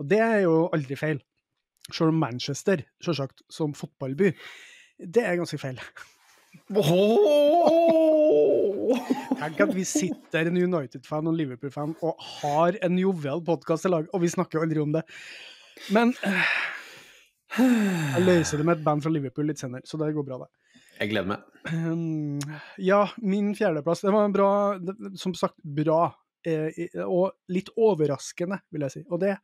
Og 0.00 0.08
det 0.08 0.22
er 0.24 0.40
jo 0.46 0.70
aldri 0.72 0.96
feil. 0.96 1.20
Selv 1.90 2.12
om 2.12 2.20
Manchester, 2.22 2.84
sjølsagt, 3.02 3.42
som 3.50 3.74
fotballby, 3.74 4.30
det 5.02 5.24
er 5.26 5.38
ganske 5.40 5.58
feil. 5.58 5.80
Tenk 9.42 9.62
at 9.64 9.72
vi 9.74 9.84
sitter 9.88 10.50
en 10.50 10.58
United-fan 10.60 11.28
og 11.30 11.34
Liverpool-fan 11.38 11.96
og 12.04 12.26
har 12.38 12.78
en 12.84 13.00
jovial 13.00 13.42
podkast 13.44 13.88
i 13.88 13.92
lag, 13.92 14.06
og 14.12 14.22
vi 14.22 14.30
snakker 14.30 14.62
aldri 14.62 14.82
om 14.82 14.92
det. 14.94 15.02
Men 15.92 16.14
jeg 17.58 18.24
løser 18.24 18.60
det 18.60 18.66
med 18.68 18.78
et 18.78 18.84
band 18.86 19.02
fra 19.04 19.12
Liverpool 19.12 19.48
litt 19.50 19.60
senere, 19.60 19.84
så 19.88 19.98
det 20.00 20.12
går 20.16 20.28
bra, 20.28 20.44
det. 20.44 20.50
Jeg 21.00 21.10
gleder 21.10 21.30
meg. 21.32 21.38
Um, 21.72 22.38
ja, 22.78 23.02
min 23.24 23.54
fjerdeplass. 23.58 24.04
Det 24.04 24.12
var 24.14 24.28
en 24.28 24.34
bra, 24.34 24.50
som 25.18 25.34
sagt, 25.34 25.58
bra. 25.64 26.04
Eh, 26.46 26.84
og 27.06 27.32
litt 27.54 27.70
overraskende, 27.78 28.60
vil 28.72 28.84
jeg 28.86 28.94
si. 28.94 29.02
Og 29.08 29.20
det, 29.22 29.36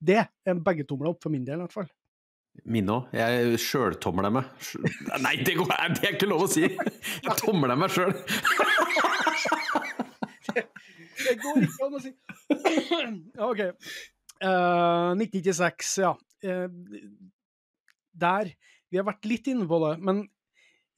det 0.00 0.18
er 0.24 0.58
begge 0.64 0.84
tomler 0.88 1.12
opp 1.12 1.22
for 1.24 1.32
min 1.32 1.44
del, 1.46 1.60
i 1.60 1.66
hvert 1.66 1.76
fall. 1.76 1.88
Mine 2.64 2.94
òg. 2.94 3.10
Jeg 3.16 3.58
sjøltomler 3.60 4.32
meg. 4.32 4.48
Nei, 5.20 5.34
det, 5.44 5.56
går, 5.58 5.72
det 5.96 6.08
er 6.08 6.14
ikke 6.16 6.28
lov 6.30 6.46
å 6.46 6.50
si! 6.50 6.64
Jeg 7.26 7.36
tomler 7.42 7.76
meg 7.78 7.92
sjøl. 7.92 8.14
Det 11.26 11.34
går 11.42 11.64
ikke 11.66 11.88
an 11.88 11.98
å 11.98 12.02
si. 12.02 12.12
OK. 13.48 13.62
Uh, 14.36 15.12
1996, 15.16 15.92
ja. 16.04 16.14
Uh, 16.44 16.68
der 18.16 18.52
Vi 18.92 19.00
har 19.00 19.06
vært 19.08 19.26
litt 19.28 19.48
inne 19.50 19.66
på 19.68 19.80
det, 19.82 19.96
men 20.04 20.22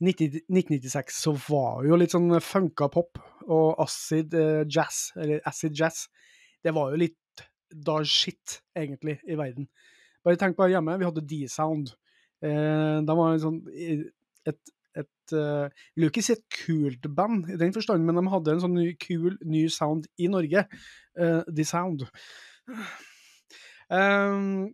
90, 0.04 0.44
1996 0.46 1.22
så 1.24 1.32
var 1.48 1.86
jo 1.88 1.98
litt 1.98 2.12
sånn 2.14 2.30
funka 2.44 2.90
pop 2.92 3.18
og 3.48 3.80
acid 3.82 4.36
uh, 4.36 4.62
jazz, 4.68 5.08
eller 5.18 5.40
acid 5.48 5.74
jazz, 5.78 6.04
det 6.62 6.74
var 6.76 6.92
jo 6.92 7.00
litt 7.00 7.17
da 7.70 8.04
shit, 8.04 8.62
egentlig, 8.76 9.18
i 9.28 9.36
verden. 9.38 9.68
Bare 10.24 10.36
tenk 10.40 10.56
på 10.58 10.68
hjemme, 10.70 10.98
vi 10.98 11.08
hadde 11.08 11.26
D-Sound. 11.28 11.86
Eh, 12.44 12.98
de 13.02 13.14
var 13.18 13.38
sånn 13.42 13.58
et, 13.74 14.58
et 14.94 15.32
uh, 15.34 15.66
Jeg 15.66 15.96
vil 15.96 16.04
jo 16.04 16.10
ikke 16.12 16.22
si 16.22 16.36
et 16.36 16.44
kult 16.54 17.08
band 17.16 17.48
i 17.50 17.58
den 17.58 17.74
forstand, 17.74 18.04
men 18.06 18.18
de 18.18 18.30
hadde 18.30 18.52
en 18.54 18.62
sånn 18.62 18.78
ny, 18.78 18.92
kul, 19.02 19.34
ny 19.42 19.64
sound 19.72 20.06
i 20.22 20.28
Norge. 20.30 20.62
Uh, 21.18 21.42
The 21.50 21.64
Sound. 21.66 22.06
Um, 23.88 24.68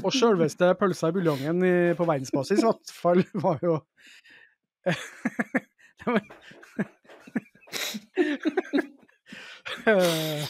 og 0.00 0.10
sjølveste 0.16 0.72
pølsa 0.80 1.12
i 1.12 1.14
buljongen 1.14 1.62
i, 1.62 1.94
på 1.98 2.08
verdensbasis, 2.08 2.62
i 2.62 2.66
hvert 2.66 2.90
fall, 2.94 3.22
var 3.44 3.58
jo 3.62 3.74
Eh, 9.86 10.44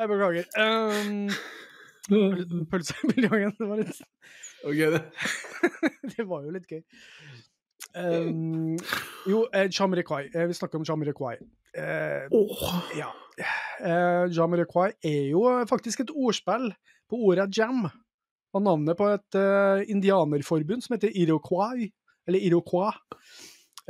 Jeg 0.00 0.08
beklager. 0.08 0.46
Um, 0.56 1.28
pølse 2.70 2.94
i 3.04 3.10
buljongen, 3.12 3.52
det 3.58 3.68
var 3.68 3.82
litt 3.82 3.98
det 4.60 6.24
var 6.28 6.42
jo 6.46 6.52
litt 6.52 6.68
gøy. 6.68 6.80
Um, 7.96 8.76
jo, 9.28 9.46
eh, 9.56 9.68
Jamiroquai. 9.72 10.26
Eh, 10.34 10.46
Vi 10.50 10.56
snakker 10.56 10.80
om 10.80 10.84
Jamiroquai. 10.88 11.36
Eh, 11.76 12.28
ja. 12.98 13.08
Eh, 13.80 14.26
Jamiroquai 14.36 14.90
er 15.04 15.30
jo 15.30 15.44
faktisk 15.68 16.04
et 16.04 16.12
ordspill 16.14 16.70
på 17.10 17.20
ordet 17.30 17.48
jam. 17.56 17.86
Og 18.52 18.64
navnet 18.66 18.98
på 18.98 19.06
et 19.12 19.38
eh, 19.38 19.84
indianerforbund 19.92 20.84
som 20.84 20.96
heter 20.96 21.12
Iroquois. 21.14 21.88
Eller 22.28 22.44
Iroquois. 22.48 22.96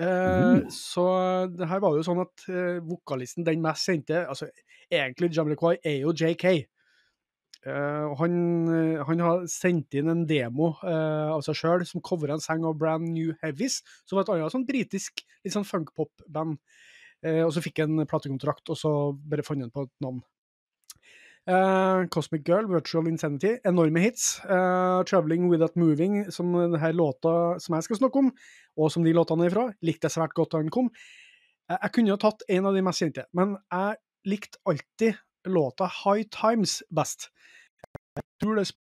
Eh, 0.01 0.69
Så 0.73 1.05
det 1.53 1.69
her 1.69 1.81
var 1.83 1.97
jo 1.97 2.05
sånn 2.07 2.23
at 2.23 2.45
uh, 2.49 2.81
vokalisten, 2.89 3.45
den 3.45 3.61
mest 3.65 3.89
kjente 3.89 4.23
altså 4.25 4.49
Egentlig 4.91 5.29
Jamriquai 5.37 5.77
er 5.87 6.01
jo 6.03 6.15
JK. 6.17 6.47
Uh, 7.61 8.17
han, 8.17 8.37
eh, 8.73 9.03
han 9.05 9.21
har 9.23 9.45
sendt 9.53 9.95
inn 10.01 10.09
en 10.11 10.25
demo 10.27 10.73
av 10.81 11.45
seg 11.45 11.59
sjøl 11.61 11.85
som 11.87 12.03
covra 12.03 12.35
en 12.35 12.43
sang 12.43 12.65
av 12.67 12.79
Brand 12.81 13.07
New 13.13 13.35
Heavies, 13.45 13.83
som 14.09 14.17
var 14.17 14.25
et 14.25 14.33
annet 14.35 14.57
sånn 14.57 14.67
britisk 14.67 15.23
sånn 15.45 15.69
funkpop-band. 15.69 16.59
Og 17.45 17.51
så 17.53 17.61
fikk 17.61 17.83
han 17.85 18.01
platekontrakt, 18.09 18.73
og 18.73 18.79
så 18.81 18.91
bare 19.13 19.45
fant 19.45 19.61
han 19.61 19.71
på 19.71 19.85
et 19.85 19.93
navn. 20.03 20.23
Eh, 21.49 22.07
Cosmic 22.11 22.45
Girl, 22.47 22.69
Virtual 22.69 23.09
Insanity, 23.09 23.57
enorme 23.65 24.01
hits. 24.01 24.41
Uh, 24.45 25.03
Traveling 25.05 25.49
Without 25.49 25.77
Moving, 25.77 26.31
som 26.31 26.53
denne 26.53 26.93
låta 26.93 27.59
som 27.59 27.75
jeg 27.75 27.87
skal 27.87 27.97
snakke 27.97 28.21
om, 28.21 28.29
og 28.77 28.93
som 28.93 29.05
de 29.07 29.15
låtene 29.17 29.49
er 29.49 29.55
fra, 29.55 29.71
likte 29.83 30.07
jeg 30.07 30.19
svært 30.19 30.37
godt 30.37 30.53
da 30.53 30.61
den 30.61 30.73
kom. 30.75 30.91
Uh, 31.71 31.79
jeg 31.79 31.95
kunne 31.97 32.13
jo 32.13 32.21
tatt 32.21 32.45
en 32.49 32.69
av 32.69 32.77
de 32.77 32.85
mest 32.85 33.01
kjente, 33.03 33.25
men 33.33 33.57
jeg 33.73 33.97
likte 34.29 34.61
alltid 34.69 35.17
låta 35.49 35.89
High 36.03 36.29
Times 36.29 36.83
best. 36.93 37.31
Jeg 38.19 38.25
tror 38.43 38.61
det 38.61 38.69
er 38.69 38.75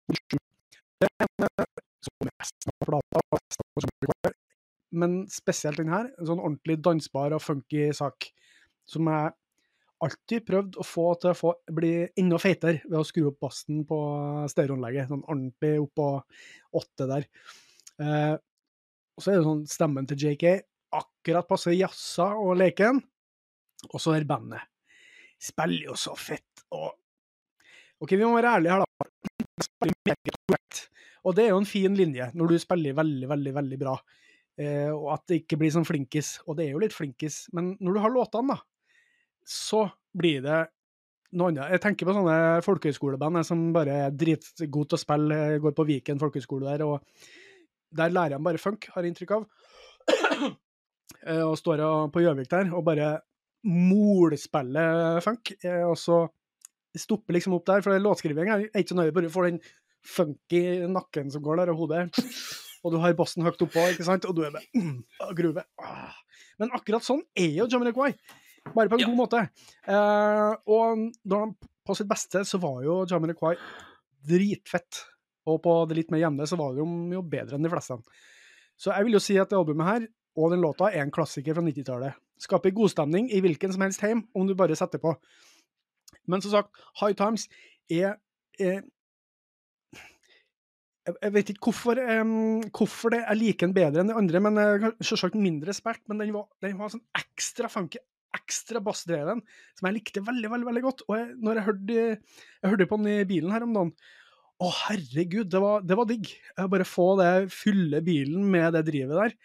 Men 4.98 5.28
spesielt 5.30 5.78
den 5.78 5.92
her, 5.94 6.08
en 6.18 6.26
sånn 6.26 6.42
ordentlig 6.42 6.80
dansbar 6.82 7.36
og 7.36 7.44
funky 7.44 7.92
sak, 7.94 8.32
som 8.90 9.06
jeg 9.12 9.36
alltid 10.04 10.46
prøvd 10.46 10.78
å 10.78 10.86
få 10.86 11.06
til 11.22 11.32
å 11.32 11.38
få, 11.38 11.54
bli 11.74 11.92
enda 12.20 12.40
feitere 12.42 12.84
ved 12.86 13.00
å 13.00 13.06
skru 13.08 13.30
opp 13.32 13.40
bassen 13.48 13.84
på 13.88 13.98
stereoanlegget. 14.52 15.10
Sånn 15.12 15.26
ordentlig 15.26 15.74
opp 15.82 15.94
på 15.98 16.10
åtte 16.82 17.08
der. 17.10 17.28
Eh, 18.04 18.36
og 19.18 19.24
så 19.24 19.34
er 19.34 19.40
det 19.40 19.48
sånn 19.48 19.64
stemmen 19.70 20.10
til 20.10 20.28
JK 20.28 20.46
akkurat 20.98 21.48
passer 21.50 21.76
jazza 21.76 22.30
og 22.38 22.58
leken. 22.62 23.02
Og 23.92 24.02
så 24.02 24.16
er 24.18 24.28
bandet. 24.30 24.62
Spiller 25.42 25.92
jo 25.92 25.98
så 26.00 26.16
fett 26.18 26.66
og 26.74 26.94
OK, 28.02 28.12
vi 28.14 28.26
må 28.26 28.36
være 28.36 28.60
ærlige 28.60 28.76
her, 28.76 28.84
da. 28.84 28.86
Og 31.26 31.34
det 31.36 31.48
er 31.48 31.50
jo 31.50 31.60
en 31.60 31.68
fin 31.68 31.96
linje 31.98 32.28
når 32.38 32.52
du 32.52 32.60
spiller 32.62 32.94
veldig, 32.98 33.30
veldig, 33.32 33.54
veldig 33.56 33.80
bra. 33.82 33.96
Eh, 34.58 34.92
og 34.94 35.10
at 35.16 35.24
det 35.30 35.42
ikke 35.42 35.58
blir 35.62 35.74
sånn 35.74 35.88
flinkis. 35.88 36.36
Og 36.46 36.60
det 36.60 36.68
er 36.68 36.76
jo 36.76 36.82
litt 36.84 36.94
flinkis, 36.94 37.48
men 37.58 37.74
når 37.82 37.98
du 37.98 38.02
har 38.04 38.14
låtene, 38.14 38.54
da, 38.54 38.77
så 39.48 39.86
blir 40.18 40.44
det 40.44 40.62
noe 41.38 41.52
annet. 41.52 41.74
Jeg 41.76 41.84
tenker 41.84 42.08
på 42.08 42.16
sånne 42.16 42.38
folkehøyskoleband 42.66 43.42
som 43.48 43.68
bare 43.76 43.98
er 44.08 44.16
dritgode 44.16 44.92
til 44.92 44.98
å 44.98 45.02
spille, 45.02 45.42
jeg 45.54 45.64
går 45.64 45.76
på 45.76 45.86
Viken 45.88 46.22
folkehøyskole 46.22 46.70
der, 46.70 46.86
og 46.88 47.98
der 47.98 48.14
lærer 48.14 48.38
de 48.38 48.48
bare 48.48 48.62
funk, 48.62 48.90
har 48.94 49.04
jeg 49.04 49.14
inntrykk 49.14 49.38
av. 49.40 49.52
Eh, 51.28 51.40
og 51.42 51.56
står 51.58 51.80
på 52.12 52.22
Gjøvik 52.22 52.50
der 52.52 52.68
og 52.76 52.84
bare 52.86 53.08
molspiller 53.68 55.18
funk, 55.24 55.54
eh, 55.64 55.82
og 55.88 55.96
så 56.00 56.20
stopper 57.00 57.36
liksom 57.36 57.56
opp 57.56 57.66
der, 57.68 57.82
for 57.84 57.96
låtskriving 58.00 58.52
er 58.52 58.66
ikke 58.68 58.92
så 58.92 58.98
nøye, 59.00 59.14
bare 59.16 59.32
får 59.32 59.48
den 59.48 59.60
funky 60.08 60.62
nakken 60.92 61.32
som 61.34 61.44
går 61.44 61.62
der, 61.62 61.72
og 61.74 61.82
hodet. 61.84 62.04
Og 62.86 62.94
du 62.94 63.00
har 63.02 63.16
bassen 63.18 63.44
høyt 63.44 63.64
oppå, 63.66 63.82
ikke 63.90 64.06
sant? 64.06 64.28
og 64.30 64.36
du 64.38 64.44
er 64.46 64.52
bare 64.54 64.68
mm, 64.78 65.32
gruve. 65.36 65.64
Men 66.62 66.76
akkurat 66.78 67.04
sånn 67.04 67.24
er 67.36 67.50
jo 67.58 67.66
Jamiroquai. 67.72 68.12
Bare 68.76 68.90
på 68.90 68.98
en 68.98 69.04
Ja. 69.04 69.08
god 69.12 69.20
måte. 69.20 69.44
Uh, 69.88 70.54
og 70.68 71.06
da 71.24 71.40
han 71.46 71.56
på 71.88 71.96
sitt 71.96 72.10
beste 72.10 72.44
så 72.46 72.60
var 72.60 72.82
jo 72.84 73.06
Jamiroquai 73.08 73.56
dritfett. 74.28 75.04
Og 75.48 75.62
på 75.64 75.74
det 75.88 75.96
litt 76.02 76.12
mer 76.12 76.20
jevne 76.26 76.48
så 76.50 76.58
var 76.60 76.74
de 76.76 76.84
jo, 77.16 77.22
bedre 77.24 77.56
enn 77.56 77.64
de 77.64 77.72
fleste. 77.72 77.96
Så 78.78 78.92
jeg 78.94 79.08
vil 79.08 79.16
jo 79.16 79.24
si 79.24 79.38
at 79.40 79.50
det 79.50 79.58
albumet 79.58 79.88
her, 79.88 80.08
og 80.38 80.52
den 80.52 80.62
låta, 80.62 80.92
er 80.92 81.02
en 81.06 81.12
klassiker 81.12 81.56
fra 81.56 81.64
90-tallet. 81.64 82.14
Skaper 82.38 82.76
godstemning 82.76 83.32
i 83.34 83.40
hvilken 83.42 83.72
som 83.74 83.82
helst 83.82 84.04
heim, 84.04 84.26
om 84.36 84.46
du 84.46 84.54
bare 84.54 84.76
setter 84.78 85.00
på. 85.02 85.16
Men 86.28 86.44
som 86.44 86.52
sagt, 86.52 86.76
High 87.00 87.16
Times 87.18 87.48
er, 87.90 88.20
er 88.60 88.84
jeg, 91.08 91.32
vet 91.34 91.50
ikke 91.54 91.70
hvorfor, 91.70 92.00
um, 92.20 92.60
hvorfor 92.76 93.14
det, 93.16 93.24
jeg 93.24 93.40
liker 93.40 93.70
den 93.70 93.76
bedre 93.78 94.04
enn 94.04 94.12
de 94.12 94.18
andre, 94.20 94.42
men 94.44 94.60
har 94.60 94.96
selvsagt 95.00 95.40
mindre 95.40 95.74
spilt. 95.76 96.04
Men 96.12 96.20
den 96.22 96.34
var, 96.36 96.50
den 96.62 96.78
var 96.80 96.92
sånn 96.94 97.06
ekstra 97.18 97.72
funky, 97.72 98.02
ekstra 98.38 98.82
bassdreven, 98.86 99.42
som 99.78 99.90
jeg 99.90 99.98
likte 100.00 100.24
veldig, 100.26 100.52
veldig 100.54 100.70
veldig 100.70 100.86
godt. 100.86 101.04
Og 101.10 101.18
jeg, 101.18 101.28
når 101.44 101.60
jeg 101.60 101.68
hørte, 101.68 102.00
jeg 102.64 102.72
hørte 102.72 102.90
på 102.90 103.02
den 103.02 103.12
i 103.14 103.28
bilen 103.30 103.54
her 103.56 103.66
om 103.68 103.76
dagen, 103.78 103.94
å 104.58 104.72
herregud, 104.74 105.52
det 105.54 105.60
var, 105.62 105.84
det 105.86 105.98
var 106.00 106.08
digg. 106.10 106.32
Jeg 106.58 106.72
bare 106.74 106.88
få 106.90 107.12
det, 107.20 107.32
fylle 107.54 108.00
bilen 108.06 108.48
med 108.50 108.74
det 108.74 108.88
drivet 108.88 109.20
der. 109.20 109.36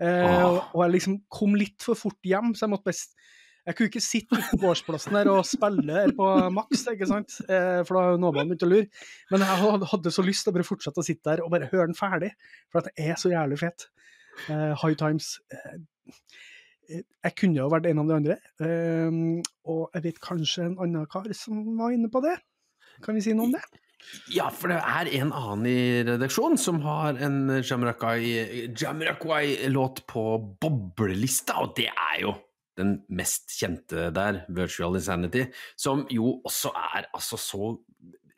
Eh, 0.00 0.42
og, 0.44 0.58
og 0.74 0.82
jeg 0.84 0.96
liksom 0.98 1.16
kom 1.32 1.56
litt 1.56 1.80
for 1.84 1.96
fort 1.96 2.28
hjem, 2.28 2.52
så 2.56 2.66
jeg 2.66 2.74
måtte 2.74 2.90
best 2.92 3.16
jeg 3.68 3.76
kunne 3.76 3.90
ikke 3.90 4.00
sitte 4.02 4.36
ute 4.38 4.56
på 4.56 4.58
gårdsplassen 4.64 5.16
der 5.18 5.28
og 5.30 5.42
spille 5.46 5.92
her 5.92 6.12
på 6.16 6.26
maks, 6.56 6.86
ikke 6.90 7.06
sant? 7.06 7.34
Eh, 7.44 7.82
for 7.84 7.92
da 7.98 8.04
har 8.06 8.16
naboene 8.18 8.48
begynt 8.48 8.64
å 8.64 8.70
lure. 8.70 8.86
Men 9.30 9.44
jeg 9.44 9.60
hadde- 9.92 10.12
så 10.16 10.24
lyst 10.24 10.46
til 10.46 10.50
å 10.50 10.56
bare 10.56 10.66
fortsette 10.66 11.02
å 11.02 11.04
sitte 11.06 11.28
der 11.28 11.42
og 11.44 11.52
bare 11.52 11.68
høre 11.68 11.86
den 11.90 11.98
ferdig, 11.98 12.30
for 12.72 12.80
at 12.80 12.88
det 12.88 13.04
er 13.12 13.20
så 13.20 13.30
jævlig 13.30 13.60
fett. 13.60 13.84
Eh, 14.48 14.72
high 14.80 14.96
Times 14.96 15.34
eh, 15.52 15.76
Jeg 16.90 17.32
kunne 17.38 17.60
jo 17.60 17.68
vært 17.70 17.86
en 17.90 18.00
av 18.02 18.08
de 18.08 18.14
andre, 18.16 18.36
eh, 18.64 19.10
og 19.70 19.82
jeg 19.94 20.02
vet 20.08 20.24
kanskje 20.24 20.60
en 20.66 20.80
annen 20.82 21.06
kar 21.10 21.28
som 21.36 21.56
var 21.78 21.90
inne 21.94 22.10
på 22.10 22.20
det. 22.24 22.36
Kan 23.04 23.14
vi 23.16 23.22
si 23.24 23.32
noe 23.36 23.46
om 23.48 23.54
det? 23.54 23.64
Ja, 24.32 24.46
for 24.48 24.68
det 24.72 24.80
er 24.80 25.06
en 25.20 25.32
annen 25.36 25.66
i 25.68 26.02
redaksjonen 26.08 26.58
som 26.58 26.80
har 26.84 27.10
en 27.20 27.36
Jamiroquai-låt 27.60 29.96
på 30.10 30.24
boblelista, 30.62 31.52
og 31.62 31.68
det 31.78 31.90
er 31.92 32.16
jo 32.24 32.32
den 32.80 33.02
mest 33.12 33.52
kjente 33.58 34.08
der, 34.14 34.44
Virtual 34.48 34.96
Insanity, 34.96 35.44
som 35.78 36.06
jo 36.12 36.40
også 36.46 36.72
er 36.96 37.02
altså 37.12 37.36
så 37.40 37.76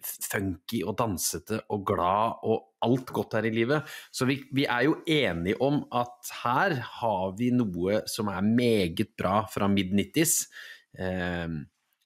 funky 0.06 0.82
og 0.86 0.96
dansete 1.00 1.60
og 1.72 1.84
glad 1.88 2.42
og 2.48 2.68
alt 2.82 3.12
godt 3.14 3.38
her 3.38 3.48
i 3.48 3.54
livet. 3.54 3.88
Så 4.10 4.26
vi, 4.28 4.40
vi 4.54 4.66
er 4.66 4.88
jo 4.88 4.96
enige 5.06 5.60
om 5.62 5.82
at 5.94 6.32
her 6.42 6.76
har 7.00 7.36
vi 7.38 7.52
noe 7.54 8.02
som 8.10 8.30
er 8.32 8.42
meget 8.46 9.14
bra 9.18 9.42
fra 9.50 9.70
mid-90s. 9.70 10.36
Eh, 10.98 11.48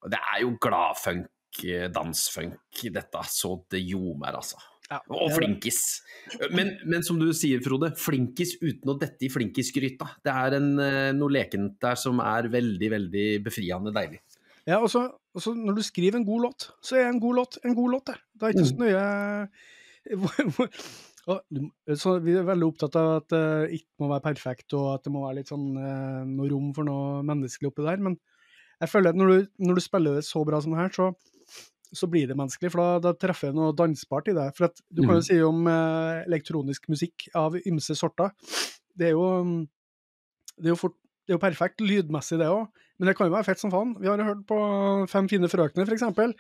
og 0.05 0.13
det 0.13 0.23
er 0.23 0.45
jo 0.45 0.55
gladfunk, 0.63 1.29
dansfunk, 1.95 2.83
dette, 2.93 3.29
så 3.33 3.55
det 3.73 3.81
ljomer, 3.81 4.37
altså. 4.37 4.61
Ja, 4.87 5.01
Og 5.11 5.33
flinkis. 5.35 5.81
Men, 6.55 6.77
men 6.87 7.03
som 7.03 7.19
du 7.19 7.27
sier, 7.35 7.63
Frode, 7.65 7.91
flinkis 7.99 8.55
uten 8.61 8.93
å 8.93 8.95
dette 9.01 9.27
i 9.27 9.31
flinkisgryta. 9.33 10.13
Det 10.23 10.31
er 10.31 10.59
en, 10.61 10.69
eh, 10.83 11.11
noe 11.17 11.35
lekent 11.35 11.75
der 11.83 11.99
som 11.99 12.23
er 12.23 12.47
veldig, 12.53 12.91
veldig 12.95 13.27
befriende 13.47 13.95
deilig. 13.95 14.21
Ja, 14.67 14.81
og 14.83 14.91
så, 14.91 15.05
når 15.55 15.77
du 15.79 15.83
skriver 15.87 16.19
en 16.19 16.25
god 16.27 16.43
låt, 16.49 16.71
så 16.83 16.97
er 16.99 17.09
en 17.11 17.21
god 17.23 17.37
låt 17.39 17.59
en 17.65 17.75
god 17.79 17.93
låt, 17.93 18.07
det. 18.11 18.17
Det 18.35 18.49
er 18.49 18.55
ikke 18.57 18.65
så 18.73 18.79
nøye 18.81 19.05
hvor- 20.57 20.81
og, 21.27 21.41
du- 21.51 21.97
så 21.99 22.17
Vi 22.23 22.35
er 22.39 22.45
veldig 22.47 22.67
opptatt 22.69 22.97
av 22.99 23.09
at 23.21 23.29
det 23.35 23.45
ikke 23.81 24.03
må 24.03 24.09
være 24.13 24.23
perfekt, 24.29 24.73
og 24.79 24.93
at 24.95 25.03
det 25.07 25.13
må 25.15 25.25
være 25.27 25.41
litt 25.41 25.49
sånn 25.51 25.73
eh, 25.77 26.21
noe 26.31 26.51
rom 26.53 26.69
for 26.75 26.87
noe 26.87 27.23
menneskelig 27.27 27.73
oppi 27.73 27.83
der. 27.87 27.99
Men 27.99 28.15
jeg 28.81 28.89
føler 28.93 29.11
at 29.11 29.19
når 29.19 29.33
du, 29.33 29.49
når 29.67 29.75
du 29.75 29.83
spiller 29.83 30.15
det 30.21 30.25
så 30.29 30.45
bra 30.47 30.61
som 30.63 30.71
det 30.77 30.79
her, 30.85 30.93
så, 30.95 31.09
så 31.97 32.07
blir 32.13 32.29
det 32.31 32.37
menneskelig. 32.39 32.71
For 32.71 32.79
da, 32.83 33.01
da 33.09 33.13
treffer 33.19 33.51
det 33.51 33.59
noe 33.59 33.75
dansbart 33.75 34.31
i 34.31 34.37
det. 34.39 34.47
For 34.55 34.69
at 34.69 34.79
du 34.91 35.03
kan 35.03 35.17
jo 35.19 35.27
si 35.27 35.41
om 35.43 35.67
eh, 35.67 36.23
elektronisk 36.29 36.87
musikk 36.95 37.27
av 37.35 37.59
ymse 37.67 37.97
sorter. 37.99 38.31
Det 38.95 39.09
er 39.11 39.17
jo 39.19 39.27
mm, 39.43 39.59
det 40.63 40.71
er 40.71 40.75
jo, 40.77 40.79
fort, 40.79 40.95
det 41.27 41.35
er 41.35 41.41
jo 41.41 41.43
perfekt 41.43 41.83
lydmessig, 41.83 42.39
det 42.39 42.47
òg. 42.55 42.69
Men 42.97 43.11
det 43.11 43.17
kan 43.19 43.29
jo 43.29 43.35
være 43.35 43.45
fett 43.51 43.61
som 43.61 43.73
faen. 43.73 43.95
Vi 44.01 44.09
har 44.09 44.23
hørt 44.25 44.45
på 44.49 44.59
Fem 45.13 45.27
fine 45.29 45.49
frøkner, 45.53 45.91
eksempel. 45.93 46.33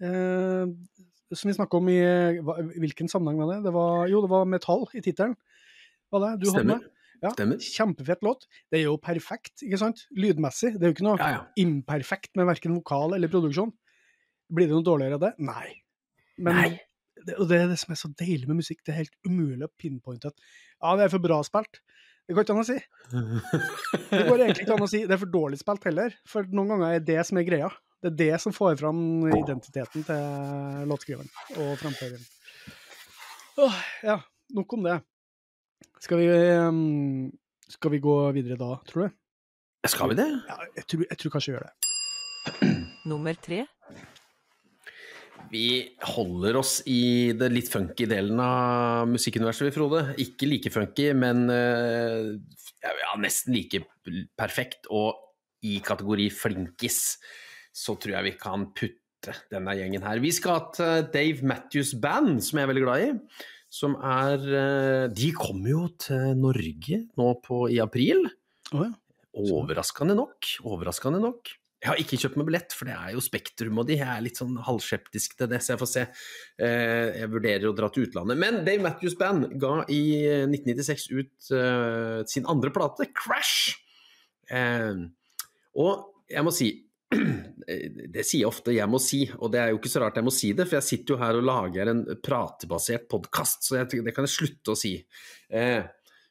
Eh, 0.00 0.70
som 1.34 1.50
vi 1.50 1.54
snakka 1.56 1.80
om 1.80 1.88
i 1.90 1.98
Hvilken 2.78 3.08
sammenheng 3.10 3.40
var 3.42 3.54
det? 3.54 3.62
det 3.66 3.72
var, 3.74 4.04
jo, 4.12 4.20
det 4.22 4.30
var 4.30 4.44
metall 4.46 4.84
i 4.94 5.02
tittelen. 5.02 5.34
Var 6.14 6.22
det 6.22 6.32
du 6.44 6.50
Stemmer. 6.52 6.84
Ja, 7.24 7.32
Stemmer. 7.32 7.58
Kjempefett 7.62 8.22
låt. 8.26 8.46
Det 8.70 8.78
er 8.78 8.84
jo 8.86 8.98
perfekt, 9.00 9.62
ikke 9.64 9.80
sant? 9.80 10.04
Lydmessig. 10.14 10.74
Det 10.76 10.84
er 10.86 10.92
jo 10.92 10.96
ikke 10.98 11.06
noe 11.08 11.18
Ja, 11.18 11.30
ja. 11.38 11.42
imperfekt 11.62 12.34
med 12.38 12.46
verken 12.50 12.76
vokal 12.76 13.16
eller 13.16 13.32
produksjon. 13.32 13.72
Blir 14.54 14.68
det 14.68 14.76
noe 14.76 14.84
dårligere 14.86 15.18
av 15.18 15.24
det? 15.24 15.32
Nei. 15.42 15.70
Men 16.38 16.60
Nei. 16.60 16.68
Det, 17.24 17.38
og 17.40 17.48
det 17.48 17.56
er 17.62 17.70
det 17.70 17.78
som 17.80 17.94
er 17.94 17.98
så 17.98 18.10
deilig 18.20 18.46
med 18.50 18.58
musikk. 18.60 18.82
Det 18.84 18.92
er 18.92 19.00
helt 19.06 19.14
umulig 19.24 19.64
å 19.64 19.72
pinpointe 19.80 20.28
ja, 20.34 20.90
det 20.98 21.06
er 21.06 21.12
for 21.14 21.22
bra 21.24 21.38
spilt. 21.46 21.80
Det 22.24 22.32
går 22.32 22.46
ikke 22.46 22.54
an 22.54 22.62
å 22.62 22.66
si. 22.66 22.76
Det 24.10 24.20
går 24.28 24.42
egentlig 24.46 24.64
ikke 24.64 24.76
an 24.78 24.84
å 24.86 24.88
si 24.88 25.02
det 25.04 25.12
er 25.16 25.20
for 25.20 25.32
dårlig 25.32 25.58
spilt 25.60 25.84
heller, 25.90 26.14
for 26.28 26.46
noen 26.56 26.72
ganger 26.72 26.94
er 26.96 27.04
det 27.04 27.18
som 27.28 27.40
er 27.40 27.44
greia. 27.44 27.68
Det 28.00 28.10
er 28.12 28.16
det 28.20 28.38
som 28.40 28.52
får 28.52 28.78
fram 28.80 29.00
identiteten 29.28 30.04
til 30.04 30.88
låtskriveren 30.88 31.28
og 31.60 31.74
framføreren. 31.80 32.24
Åh, 33.64 33.76
ja, 34.04 34.18
nok 34.56 34.72
om 34.76 34.88
det. 34.88 34.98
Skal 36.04 36.20
vi, 36.20 36.26
ehm, 36.32 37.30
skal 37.76 37.94
vi 37.94 38.02
gå 38.04 38.16
videre 38.36 38.58
da, 38.60 38.74
tror 38.88 39.06
du? 39.06 39.14
Skal 39.88 40.12
vi 40.12 40.18
det? 40.18 40.28
Ja, 40.48 40.58
jeg 40.80 40.88
tror, 40.88 41.04
jeg 41.08 41.20
tror 41.20 41.32
kanskje 41.36 41.52
vi 41.52 41.56
gjør 41.58 41.68
det. 41.68 42.74
Nummer 43.08 43.36
tre. 43.40 43.64
Vi 45.54 45.68
holder 46.16 46.56
oss 46.58 46.80
i 46.90 47.30
det 47.38 47.46
litt 47.52 47.68
funky 47.70 48.08
delen 48.10 48.40
av 48.42 49.06
musikkuniverset, 49.06 49.68
vi, 49.68 49.74
Frode. 49.76 50.00
Ikke 50.22 50.48
like 50.48 50.72
funky, 50.74 51.12
men 51.14 51.44
eh, 51.52 52.32
ja, 52.82 52.94
ja, 53.04 53.12
nesten 53.22 53.54
like 53.54 53.84
perfekt. 54.34 54.88
Og 54.90 55.14
i 55.64 55.78
kategori 55.84 56.26
flinkis 56.34 56.98
så 57.74 57.94
tror 58.00 58.16
jeg 58.16 58.32
vi 58.32 58.34
kan 58.40 58.66
putte 58.74 59.36
denne 59.52 59.76
gjengen 59.78 60.02
her. 60.04 60.22
Vi 60.24 60.34
skal 60.34 60.66
til 60.74 61.06
Dave 61.14 61.46
Matthews 61.46 61.94
Band, 62.02 62.42
som 62.42 62.58
jeg 62.58 62.66
er 62.66 62.72
veldig 62.72 62.86
glad 62.88 63.06
i. 63.06 63.40
Som 63.74 63.94
er 63.98 64.42
eh, 64.58 65.06
De 65.14 65.30
kommer 65.38 65.70
jo 65.70 65.86
til 66.02 66.34
Norge 66.38 67.04
nå 67.14 67.30
på, 67.46 67.66
i 67.70 67.78
april. 67.82 68.26
Oh, 68.74 68.88
ja. 68.88 68.90
Overraskende 69.34 70.18
nok. 70.18 70.56
Overraskende 70.66 71.22
nok. 71.22 71.54
Jeg 71.84 71.90
har 71.90 71.98
ikke 72.00 72.16
kjøpt 72.16 72.36
meg 72.40 72.46
billett, 72.48 72.72
for 72.72 72.88
det 72.88 72.94
er 72.96 73.10
jo 73.12 73.20
Spektrum 73.20 73.80
og 73.82 73.84
de. 73.90 73.98
Jeg 73.98 74.08
er 74.08 74.22
litt 74.24 74.38
sånn 74.40 74.54
halvskeptisk 74.64 75.34
til 75.36 75.50
det, 75.50 75.58
så 75.60 75.74
jeg 75.74 75.80
får 75.82 75.88
se. 75.90 76.04
Eh, 76.56 77.18
Jeg 77.20 77.28
vurderer 77.28 77.66
å 77.68 77.74
dra 77.76 77.90
til 77.92 78.06
utlandet. 78.06 78.38
Men 78.40 78.62
Dave 78.64 78.80
Matthews 78.86 79.18
Band 79.20 79.50
ga 79.60 79.74
i 79.92 80.00
1996 80.46 81.04
ut 81.12 81.50
eh, 81.52 82.22
sin 82.32 82.48
andre 82.48 82.72
plate, 82.72 83.10
Crash. 83.12 83.74
Eh, 84.48 85.04
og 85.76 86.24
jeg 86.32 86.46
må 86.46 86.54
si 86.56 86.70
det 88.14 88.24
sier 88.24 88.40
jeg 88.40 88.48
ofte 88.48 88.72
'jeg 88.72 88.88
må 88.90 88.98
si', 88.98 89.26
og 89.36 89.52
det 89.52 89.60
er 89.60 89.68
jo 89.70 89.76
ikke 89.78 89.92
så 89.92 90.00
rart 90.02 90.16
jeg 90.16 90.24
må 90.24 90.32
si 90.34 90.52
det, 90.56 90.64
for 90.66 90.78
jeg 90.80 90.88
sitter 90.88 91.14
jo 91.14 91.20
her 91.20 91.36
og 91.36 91.44
lager 91.44 91.90
en 91.92 92.00
pratebasert 92.24 93.04
podkast, 93.12 93.68
så 93.68 93.76
jeg, 93.82 94.00
det 94.08 94.14
kan 94.16 94.24
jeg 94.24 94.32
slutte 94.34 94.72
å 94.72 94.78
si. 94.78 94.94
Eh, 95.52 95.84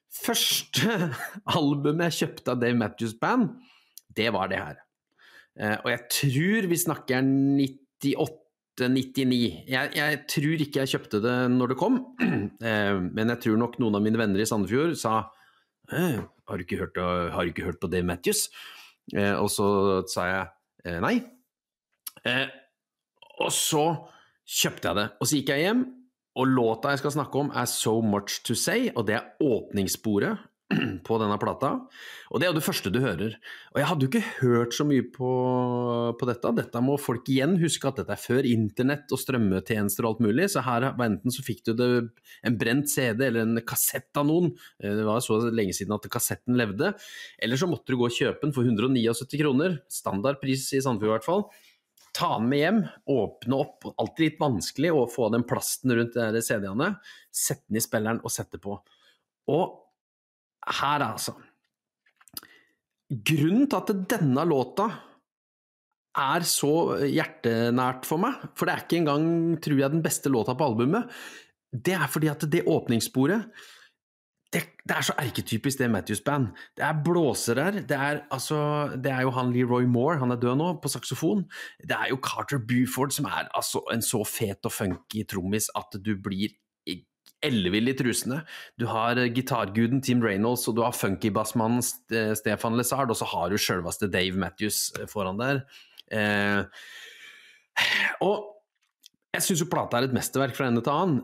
første 0.10 1.14
albumet 1.60 2.10
jeg 2.10 2.20
kjøpte 2.24 2.58
av 2.58 2.60
Dave 2.66 2.80
Matthews 2.82 3.14
Band, 3.22 3.54
det 4.10 4.34
var 4.34 4.49
det 4.49 4.60
her. 4.60 4.82
Eh, 5.60 5.76
og 5.84 5.89
jeg 5.91 6.01
tror 6.16 6.68
vi 6.72 6.78
snakker 6.82 7.22
98-99. 7.22 9.38
Jeg, 9.70 9.91
jeg 9.99 10.20
tror 10.34 10.58
ikke 10.66 10.80
jeg 10.82 10.91
kjøpte 10.95 11.18
det 11.24 11.38
når 11.54 11.68
det 11.74 11.78
kom, 11.80 11.95
eh, 12.70 12.97
men 13.04 13.26
jeg 13.36 13.41
tror 13.45 13.58
nok 13.62 13.74
noen 13.82 13.95
av 13.99 14.04
mine 14.06 14.20
venner 14.22 14.39
i 14.41 14.49
Sandefjord 14.49 14.93
sa 14.99 15.14
eh, 15.91 16.18
har, 16.18 16.56
du 16.58 16.62
ikke 16.66 16.82
hørt, 16.82 16.95
har 16.97 17.41
du 17.43 17.49
ikke 17.54 17.68
hørt 17.68 17.82
på 17.82 17.91
Dave 17.91 18.08
Matthews? 18.08 18.41
Og 19.14 19.49
så 19.51 19.68
sa 20.08 20.22
jeg 20.30 20.43
nei. 21.04 21.16
Og 23.43 23.51
så 23.51 24.08
kjøpte 24.47 24.88
jeg 24.88 24.95
det. 24.95 25.08
Og 25.20 25.28
så 25.28 25.36
gikk 25.36 25.49
jeg 25.51 25.64
hjem, 25.66 25.82
og 26.39 26.45
låta 26.49 26.89
jeg 26.93 27.01
skal 27.01 27.16
snakke 27.18 27.36
om 27.41 27.51
er 27.51 27.68
So 27.68 27.99
Much 27.99 28.39
To 28.47 28.56
Say, 28.56 28.82
og 28.95 29.04
det 29.10 29.16
er 29.20 29.28
åpningssporet 29.43 30.36
på 31.07 31.17
denne 31.21 31.38
plata. 31.41 31.71
Og 32.34 32.39
det 32.41 32.47
er 32.47 32.51
jo 32.51 32.57
det 32.57 32.65
første 32.65 32.91
du 32.93 32.99
hører. 33.03 33.36
Og 33.74 33.80
jeg 33.82 33.88
hadde 33.89 34.05
jo 34.05 34.09
ikke 34.09 34.38
hørt 34.39 34.74
så 34.74 34.86
mye 34.89 35.05
på, 35.13 35.32
på 36.19 36.30
dette. 36.30 36.53
Dette 36.57 36.82
må 36.84 36.95
folk 37.01 37.28
igjen 37.30 37.57
huske 37.61 37.89
at 37.89 37.99
dette 38.01 38.15
er 38.15 38.21
før 38.21 38.47
internett 38.49 39.11
og 39.13 39.21
strømmetjenester 39.21 40.05
og 40.05 40.15
alt 40.15 40.24
mulig. 40.26 40.47
Så 40.53 40.63
her 40.65 40.88
enten 40.91 41.34
så 41.36 41.45
fikk 41.45 41.61
du 41.67 41.74
det 41.78 41.89
en 42.47 42.57
brent 42.59 42.89
CD 42.89 43.28
eller 43.28 43.45
en 43.45 43.61
kassett 43.67 44.09
av 44.19 44.26
noen. 44.30 44.51
Eh, 44.82 44.95
Det 44.97 45.05
var 45.07 45.21
så 45.26 45.38
lenge 45.53 45.76
siden 45.78 45.93
at 45.95 46.09
kassetten 46.13 46.57
levde. 46.59 46.93
Eller 47.38 47.59
så 47.59 47.69
måtte 47.69 47.93
du 47.93 47.99
gå 47.99 48.09
og 48.09 48.17
kjøpe 48.17 48.47
den 48.47 48.55
for 48.55 48.65
179 48.65 49.39
kroner. 49.43 49.78
Standardpris 49.91 50.71
i 50.74 50.82
Sandefjord 50.82 51.13
i 51.13 51.17
hvert 51.19 51.30
fall. 51.30 51.47
ta 52.13 52.36
den 52.38 52.49
med 52.49 52.59
hjem, 52.61 52.82
åpne 53.09 53.57
opp. 53.57 53.88
Alltid 53.97 54.28
litt 54.28 54.41
vanskelig 54.41 54.91
å 54.93 55.07
få 55.09 55.32
den 55.34 55.45
plasten 55.49 55.95
rundt 55.97 56.13
CD-ene. 56.45 56.91
Sette 57.34 57.65
den 57.65 57.80
i 57.80 57.82
spilleren 57.82 58.21
og 58.21 58.30
sette 58.30 58.59
på. 58.61 58.76
Og 59.49 59.80
her, 60.68 61.03
altså 61.11 61.36
Grunnen 63.14 63.68
til 63.70 63.78
at 63.78 63.91
denne 64.09 64.45
låta 64.47 64.88
er 66.18 66.45
så 66.47 66.72
hjertenært 67.05 68.07
for 68.09 68.22
meg, 68.22 68.39
for 68.57 68.66
det 68.66 68.74
er 68.74 68.84
ikke 68.86 68.99
engang, 69.01 69.28
tror 69.61 69.78
jeg, 69.82 69.93
den 69.93 70.01
beste 70.05 70.32
låta 70.34 70.55
på 70.57 70.66
albumet, 70.66 71.11
det 71.74 71.93
er 71.97 72.09
fordi 72.09 72.30
at 72.32 72.45
det 72.49 72.64
åpningssporet 72.70 73.49
det, 74.53 74.61
det, 74.86 74.93
er 74.93 75.05
så 75.05 75.16
erketypisk 75.18 75.80
det 75.82 75.89
Matthews 75.89 76.22
Band. 76.22 76.51
Det 76.78 76.86
er 76.86 76.99
blåsere 77.05 77.64
her. 77.64 77.80
Det 77.89 77.97
er, 77.97 78.20
altså, 78.32 78.57
det 79.01 79.11
er 79.11 79.24
jo 79.26 79.32
han 79.34 79.49
Leroy 79.53 79.88
Moore, 79.89 80.20
han 80.22 80.32
er 80.32 80.41
død 80.41 80.59
nå, 80.59 80.68
på 80.84 80.91
saksofon. 80.93 81.45
Det 81.82 81.95
er 81.97 82.11
jo 82.11 82.20
Carter 82.22 82.61
Buford 82.61 83.16
som 83.16 83.26
er 83.26 83.49
altså, 83.49 83.82
en 83.93 84.05
så 84.05 84.22
fet 84.28 84.70
og 84.70 84.76
funky 84.76 85.26
trommis 85.30 85.72
at 85.74 85.97
du 86.05 86.14
blir 86.22 86.53
ellevill 87.46 87.91
i 87.91 87.98
trusene. 87.98 88.41
Du 88.80 88.88
har 88.91 89.20
eh, 89.20 89.32
gitarguden 89.34 90.04
Tim 90.06 90.24
Reynolds, 90.24 90.66
og 90.70 90.78
du 90.78 90.84
har 90.86 90.96
funkybassmannen 90.98 91.84
Stefan 92.39 92.80
Lezard, 92.80 93.12
og 93.14 93.20
så 93.20 93.28
har 93.34 93.52
du 93.52 93.60
sjølveste 93.62 94.12
Dave 94.14 94.39
Matthews 94.39 94.88
eh, 95.00 95.08
foran 95.12 95.41
der. 95.41 95.64
Eh, 96.14 96.64
og 98.24 98.50
jeg 99.34 99.48
syns 99.48 99.64
jo 99.64 99.72
plata 99.72 99.98
er 99.98 100.10
et 100.10 100.16
mesterverk 100.16 100.58
fra 100.58 100.70
ende 100.70 100.84
til 100.86 100.94
annen. 100.94 101.24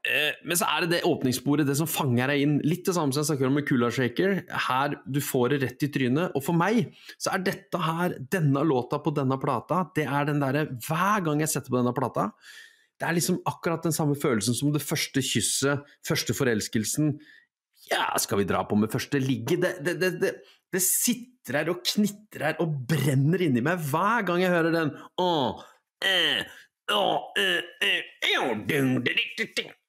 Eh, 0.00 0.32
men 0.48 0.56
så 0.56 0.64
er 0.72 0.84
det 0.84 0.94
det 0.94 1.00
åpningssporet, 1.08 1.66
det 1.68 1.76
som 1.76 1.88
fanger 1.90 2.32
deg 2.32 2.44
inn. 2.44 2.56
Litt 2.64 2.86
det 2.88 2.94
samme 2.96 3.12
som 3.12 3.20
jeg 3.20 3.30
snakker 3.30 3.50
om 3.50 3.58
med 3.58 3.66
Kula 3.68 3.90
Shaker. 3.92 4.40
Her, 4.68 4.96
du 5.04 5.20
får 5.24 5.52
det 5.52 5.60
rett 5.66 5.84
i 5.84 5.90
trynet. 5.92 6.34
Og 6.34 6.44
for 6.46 6.56
meg 6.56 6.94
så 7.20 7.34
er 7.34 7.44
dette 7.44 7.82
her, 7.84 8.16
denne 8.32 8.64
låta 8.66 9.00
på 9.02 9.12
denne 9.16 9.38
plata, 9.42 9.84
det 9.96 10.08
er 10.08 10.30
den 10.30 10.42
derre 10.42 10.66
Hver 10.86 11.26
gang 11.26 11.44
jeg 11.44 11.52
setter 11.52 11.72
på 11.72 11.80
denne 11.82 11.94
plata, 11.96 12.30
det 13.00 13.08
er 13.08 13.16
liksom 13.16 13.40
akkurat 13.48 13.86
den 13.86 13.94
samme 13.96 14.16
følelsen 14.18 14.56
som 14.56 14.72
det 14.74 14.82
første 14.84 15.22
kysset, 15.24 15.86
første 16.06 16.36
forelskelsen. 16.36 17.14
Ja, 17.88 18.12
skal 18.20 18.42
vi 18.42 18.48
dra 18.48 18.60
på 18.68 18.76
med 18.76 18.92
første 18.92 19.18
ligge? 19.22 19.56
Det, 19.60 19.78
det, 19.86 19.94
det, 20.02 20.10
det, 20.20 20.32
det 20.74 20.82
sitter 20.84 21.62
her 21.62 21.70
og 21.72 21.80
knitrer 21.86 22.60
og 22.60 22.74
brenner 22.90 23.46
inni 23.46 23.62
meg 23.64 23.80
hver 23.88 24.26
gang 24.28 24.44
jeg 24.44 24.52
hører 24.52 24.76
den. 24.76 24.92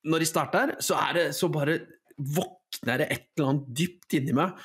Når 0.07 0.23
de 0.23 0.29
starter, 0.29 0.73
så, 0.79 0.95
er 1.09 1.17
det, 1.17 1.25
så 1.35 1.51
bare 1.51 1.81
våkner 2.15 3.03
det 3.03 3.11
et 3.11 3.27
eller 3.35 3.51
annet 3.51 3.69
dypt 3.81 4.17
inni 4.17 4.39
meg 4.39 4.55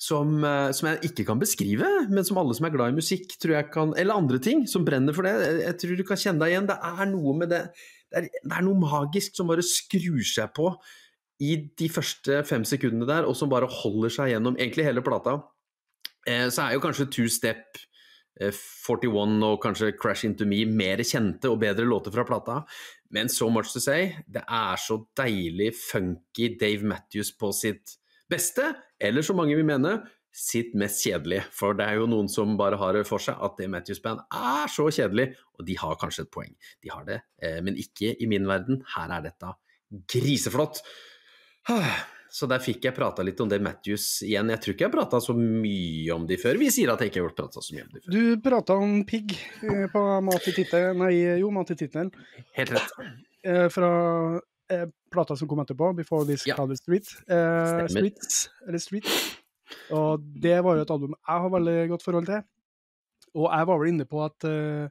som, 0.00 0.32
eh, 0.44 0.70
som, 0.72 0.88
jeg 0.88 1.10
ikke 1.10 1.26
kan 1.28 1.40
beskrive, 1.40 1.88
men 2.08 2.24
som 2.24 2.38
alle 2.40 2.56
som 2.56 2.66
er 2.66 2.72
glad 2.72 2.94
i 2.94 2.98
musikk, 3.02 3.34
tror 3.36 3.58
jeg 3.58 3.68
kan 3.74 3.92
Eller 4.00 4.16
andre 4.16 4.40
ting 4.40 4.66
som 4.66 4.84
brenner 4.86 5.12
for 5.12 5.28
det. 5.28 5.34
Jeg 5.60 5.76
tror 5.82 5.96
du 5.96 6.06
kan 6.08 6.20
kjenne 6.20 6.40
deg 6.40 6.54
igjen. 6.54 6.70
Det 6.70 6.78
er 6.80 7.10
noe 7.10 7.36
med 7.36 7.52
det 7.52 7.62
Det 8.10 8.18
er, 8.18 8.30
det 8.42 8.56
er 8.56 8.64
noe 8.66 8.80
magisk 8.80 9.36
som 9.36 9.46
bare 9.46 9.62
skrur 9.62 10.24
seg 10.26 10.50
på 10.56 10.72
i 11.40 11.52
de 11.78 11.86
første 11.88 12.40
fem 12.44 12.64
sekundene 12.68 13.06
der, 13.06 13.28
og 13.28 13.36
som 13.36 13.48
bare 13.48 13.68
holder 13.70 14.12
seg 14.12 14.32
gjennom 14.32 14.56
egentlig 14.58 14.88
hele 14.88 15.04
plata. 15.04 15.36
Eh, 16.26 16.48
så 16.50 16.64
er 16.64 16.74
jo 16.74 16.82
kanskje 16.82 17.06
Two 17.12 17.28
Step 17.30 17.78
41 18.40 19.06
eh, 19.06 19.46
og 19.46 19.60
kanskje 19.62 19.92
Crash 20.00 20.26
Into 20.26 20.48
Me 20.48 20.64
mer 20.66 21.04
kjente 21.04 21.48
og 21.52 21.60
bedre 21.62 21.86
låter 21.86 22.12
fra 22.12 22.26
plata. 22.28 22.64
Men 23.10 23.28
so 23.28 23.48
much 23.48 23.72
to 23.72 23.80
say, 23.80 24.16
det 24.26 24.42
er 24.42 24.80
så 24.80 25.00
deilig 25.16 25.74
funky 25.76 26.56
Dave 26.60 26.82
Matthews 26.82 27.32
på 27.36 27.52
sitt 27.52 28.00
beste, 28.30 28.72
eller 29.00 29.26
som 29.26 29.38
mange 29.40 29.56
vil 29.58 29.66
mene, 29.68 29.98
sitt 30.30 30.76
mest 30.78 31.02
kjedelige. 31.02 31.42
For 31.54 31.74
det 31.78 31.88
er 31.90 31.98
jo 31.98 32.06
noen 32.10 32.30
som 32.30 32.54
bare 32.58 32.78
har 32.80 32.94
det 32.94 33.06
for 33.08 33.22
seg 33.22 33.40
at 33.42 33.58
det 33.58 33.66
Matthews 33.72 34.02
Band 34.04 34.22
er 34.30 34.70
så 34.70 34.86
kjedelig, 34.94 35.32
og 35.58 35.66
de 35.66 35.76
har 35.80 35.98
kanskje 36.00 36.26
et 36.26 36.32
poeng. 36.32 36.54
De 36.84 36.92
har 36.92 37.04
det, 37.08 37.20
eh, 37.42 37.58
men 37.66 37.78
ikke 37.80 38.14
i 38.14 38.30
min 38.30 38.46
verden. 38.48 38.84
Her 38.94 39.18
er 39.18 39.26
dette 39.26 39.54
griseflott. 40.10 40.82
Så 42.30 42.46
der 42.46 42.62
fikk 42.62 42.84
jeg 42.86 42.94
prata 42.94 43.24
litt 43.26 43.40
om 43.42 43.48
det 43.50 43.56
Matthews 43.58 44.20
igjen. 44.22 44.52
Jeg 44.54 44.62
tror 44.62 44.74
ikke 44.76 44.84
jeg 44.84 44.92
prata 44.94 45.18
så 45.18 45.34
mye 45.34 46.12
om 46.14 46.28
de 46.30 46.36
før. 46.38 46.60
Vi 46.60 46.68
sier 46.70 46.92
at 46.92 47.00
jeg 47.02 47.10
ikke 47.10 47.24
har 47.24 47.32
prata 47.34 47.58
så 47.58 47.74
mye 47.74 47.82
om 47.88 47.88
de 47.90 48.02
før. 48.04 48.12
Du 48.14 48.44
prata 48.44 48.76
om 48.78 48.92
pigg 49.08 49.34
eh, 49.66 49.88
på 49.90 50.02
Mat 50.22 50.46
i 50.46 50.54
tittelen 50.54 51.02
Nei, 51.02 51.16
jo, 51.42 51.50
Mat 51.56 51.72
i 51.74 51.76
tittelen. 51.80 52.12
Helt 52.54 52.70
rett. 52.76 52.94
Eh, 53.42 53.66
fra 53.74 53.90
eh, 54.70 54.86
plata 55.12 55.36
som 55.36 55.48
kom 55.50 55.62
etterpå, 55.62 55.92
Before 55.98 56.26
This 56.28 56.46
ja. 56.48 56.56
Clouded 56.58 56.80
Street. 56.80 57.10
Eh, 57.28 57.84
Streets, 57.90 58.48
eller 58.66 58.82
Street. 58.82 59.10
Og 59.94 60.24
det 60.42 60.56
var 60.66 60.78
jo 60.78 60.86
et 60.86 60.94
album 60.94 61.14
jeg 61.14 61.44
har 61.44 61.52
veldig 61.54 61.76
godt 61.92 62.06
forhold 62.06 62.30
til. 62.30 62.42
Og 63.38 63.46
jeg 63.46 63.68
var 63.70 63.78
vel 63.78 63.92
inne 63.92 64.06
på 64.10 64.24
at, 64.24 64.46
uh, 64.50 64.88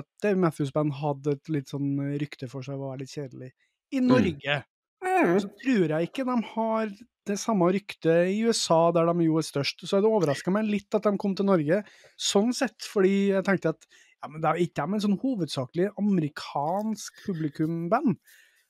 at 0.00 0.30
Matthews 0.34 0.72
Band 0.74 0.96
hadde 0.98 1.36
et 1.36 1.52
litt 1.54 1.70
sånn 1.70 1.92
rykte 2.18 2.48
for 2.50 2.66
seg 2.66 2.80
å 2.80 2.88
være 2.88 3.04
litt 3.04 3.14
kjedelig 3.14 3.52
i 3.94 4.00
mm. 4.02 4.08
Norge. 4.10 4.56
Mm. 5.00 5.38
Så 5.40 5.50
tror 5.62 5.94
jeg 5.94 6.10
ikke 6.10 6.26
de 6.26 6.36
har 6.50 6.90
det 7.30 7.38
samme 7.38 7.68
ryktet 7.72 8.32
i 8.32 8.42
USA, 8.42 8.90
der 8.94 9.08
de 9.10 9.26
jo 9.26 9.38
er 9.38 9.46
størst. 9.46 9.84
Så 9.86 10.00
det 10.02 10.10
overraska 10.10 10.52
meg 10.54 10.68
litt 10.68 10.96
at 10.96 11.06
de 11.06 11.14
kom 11.20 11.36
til 11.38 11.48
Norge, 11.48 11.82
sånn 12.18 12.54
sett, 12.56 12.78
fordi 12.90 13.30
jeg 13.30 13.46
tenkte 13.46 13.74
at 13.76 13.90
ja, 14.20 14.28
men 14.28 14.42
det 14.42 14.50
er 14.50 14.62
ikke 14.64 14.84
de 14.84 14.96
en 14.98 15.04
sånn 15.06 15.20
hovedsakelig 15.22 15.90
amerikansk 16.00 17.22
publikumband. 17.24 18.18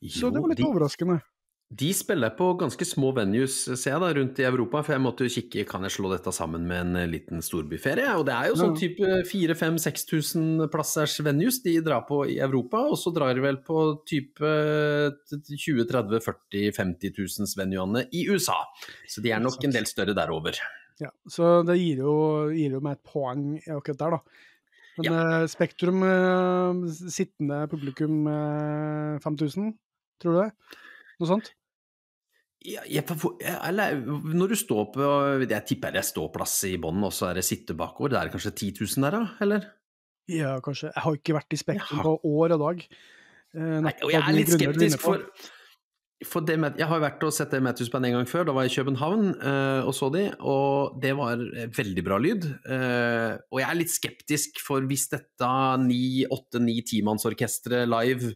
Så 0.08 0.30
det 0.32 0.40
var 0.40 0.52
litt 0.52 0.62
de, 0.62 0.68
overraskende. 0.68 1.18
De 1.70 1.92
spiller 1.94 2.32
på 2.34 2.48
ganske 2.58 2.82
små 2.82 3.12
venues, 3.14 3.60
ser 3.78 3.92
jeg 3.92 4.02
da, 4.02 4.08
rundt 4.16 4.40
i 4.42 4.46
Europa. 4.48 4.80
For 4.82 4.96
jeg 4.96 5.02
måtte 5.04 5.26
jo 5.28 5.30
kikke 5.36 5.62
kan 5.68 5.84
jeg 5.86 5.94
slå 5.94 6.08
dette 6.10 6.32
sammen 6.34 6.64
med 6.66 6.80
en 6.82 6.98
eh, 6.98 7.10
liten 7.12 7.44
storbyferie. 7.46 8.08
Og 8.18 8.24
det 8.26 8.34
er 8.34 8.48
jo 8.50 8.56
sånn 8.58 8.74
type 8.74 9.20
4000-6000 9.28 10.64
plassers 10.72 11.14
venues 11.22 11.60
de 11.62 11.76
drar 11.86 12.02
på 12.08 12.24
i 12.32 12.40
Europa. 12.42 12.80
Og 12.90 12.98
så 12.98 13.12
drar 13.14 13.38
de 13.38 13.44
vel 13.44 13.60
på 13.62 13.84
type 14.02 14.50
20 15.30 15.86
30 15.92 16.24
40 16.24 16.74
50 16.80 17.14
000 17.20 17.52
venuene 17.60 18.02
i 18.18 18.24
USA. 18.32 18.58
Så 19.06 19.22
de 19.22 19.30
er 19.30 19.44
nok 19.44 19.62
en 19.62 19.76
del 19.76 19.86
større 19.86 20.16
derover. 20.18 20.58
Ja, 21.00 21.12
så 21.30 21.60
det 21.68 21.78
gir 21.78 22.02
jo, 22.02 22.14
gir 22.50 22.74
jo 22.74 22.80
meg 22.82 22.98
et 22.98 23.12
poeng 23.12 23.44
akkurat 23.62 24.00
der, 24.02 24.16
da. 24.18 24.48
Men 24.98 25.06
ja. 25.06 25.20
Eh, 25.20 25.46
Spektrum, 25.54 26.02
eh, 26.02 26.82
sittende 27.14 27.62
publikum 27.70 28.26
5000, 29.22 29.70
tror 30.20 30.36
du 30.36 30.40
det? 30.42 30.78
Noe 31.20 31.30
sånt? 31.30 31.52
Ja, 32.60 32.82
jeg, 32.84 33.06
eller, 33.64 34.02
når 34.36 34.52
du 34.52 34.56
står 34.60 34.90
på 34.92 35.04
Jeg 35.46 35.64
tipper 35.64 35.94
det 35.94 36.02
er 36.02 36.04
ståplass 36.04 36.58
i 36.68 36.74
bånn, 36.80 37.00
og 37.06 37.14
så 37.16 37.30
er 37.30 37.40
det 37.40 37.46
sitte 37.48 37.76
bakover. 37.76 38.12
Det 38.12 38.20
er 38.20 38.32
kanskje 38.34 38.52
10 38.52 38.82
000 38.82 39.06
der, 39.06 39.16
da? 39.16 39.22
Eller? 39.46 39.70
Ja, 40.30 40.58
kanskje. 40.64 40.90
Jeg 40.92 41.04
har 41.06 41.16
ikke 41.16 41.38
vært 41.38 41.56
i 41.56 41.60
Spektrum 41.60 42.04
på 42.04 42.12
år 42.28 42.54
og 42.58 42.62
dag. 42.66 42.84
Eh, 43.56 43.80
Nei, 43.86 43.94
og 44.04 44.12
jeg 44.12 44.20
er 44.20 44.36
litt 44.36 44.52
skeptisk, 44.52 45.08
for, 46.28 46.44
det, 46.44 46.58
jeg 46.76 46.84
har 46.84 47.00
vært 47.00 47.22
og 47.24 47.32
sett 47.32 47.54
det 47.54 47.62
Matthews 47.64 47.88
Band 47.88 48.10
en 48.10 48.18
gang 48.18 48.28
før. 48.28 48.44
Da 48.44 48.52
var 48.52 48.66
jeg 48.66 48.74
i 48.74 48.78
København 48.82 49.30
uh, 49.40 49.88
og 49.88 49.94
så 49.96 50.10
de, 50.12 50.26
og 50.44 51.00
det 51.00 51.14
var 51.16 51.40
veldig 51.78 52.04
bra 52.04 52.20
lyd. 52.20 52.44
Uh, 52.68 53.40
og 53.48 53.62
jeg 53.62 53.68
er 53.70 53.78
litt 53.78 53.94
skeptisk, 53.94 54.60
for 54.60 54.84
hvis 54.84 55.08
dette 55.14 55.50
ni, 55.86 56.26
åtte, 56.28 56.60
ni 56.60 56.76
timannsorkesteret 56.84 57.88
live 57.88 58.34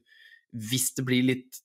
hvis 0.55 0.93
det 0.95 1.03
blir 1.07 1.27
litt 1.27 1.59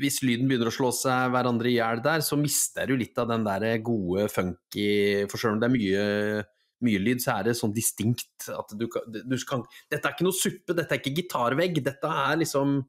Hvis 0.00 0.18
lyden 0.26 0.48
begynner 0.50 0.70
å 0.70 0.74
slå 0.74 0.90
seg 0.94 1.30
hverandre 1.30 1.70
i 1.70 1.76
hjel 1.76 2.02
der, 2.02 2.24
så 2.26 2.38
mister 2.40 2.88
du 2.90 2.96
litt 2.98 3.18
av 3.22 3.30
den 3.30 3.46
der 3.46 3.78
gode, 3.86 4.26
funky 4.32 5.26
For 5.30 5.38
selv 5.38 5.56
om 5.56 5.62
det 5.62 5.68
er 5.68 5.74
mye, 5.76 6.04
mye 6.86 7.02
lyd, 7.02 7.22
så 7.22 7.36
er 7.36 7.48
det 7.48 7.56
sånn 7.58 7.74
distinkt 7.76 8.48
at 8.50 8.74
du, 8.74 8.86
du 8.86 9.36
kan 9.46 9.62
Dette 9.92 10.02
er 10.02 10.16
ikke 10.16 10.26
noe 10.26 10.36
suppe, 10.36 10.74
dette 10.74 10.96
er 10.96 11.02
ikke 11.02 11.16
gitarvegg, 11.20 11.82
dette 11.86 12.14
er 12.26 12.40
liksom 12.42 12.80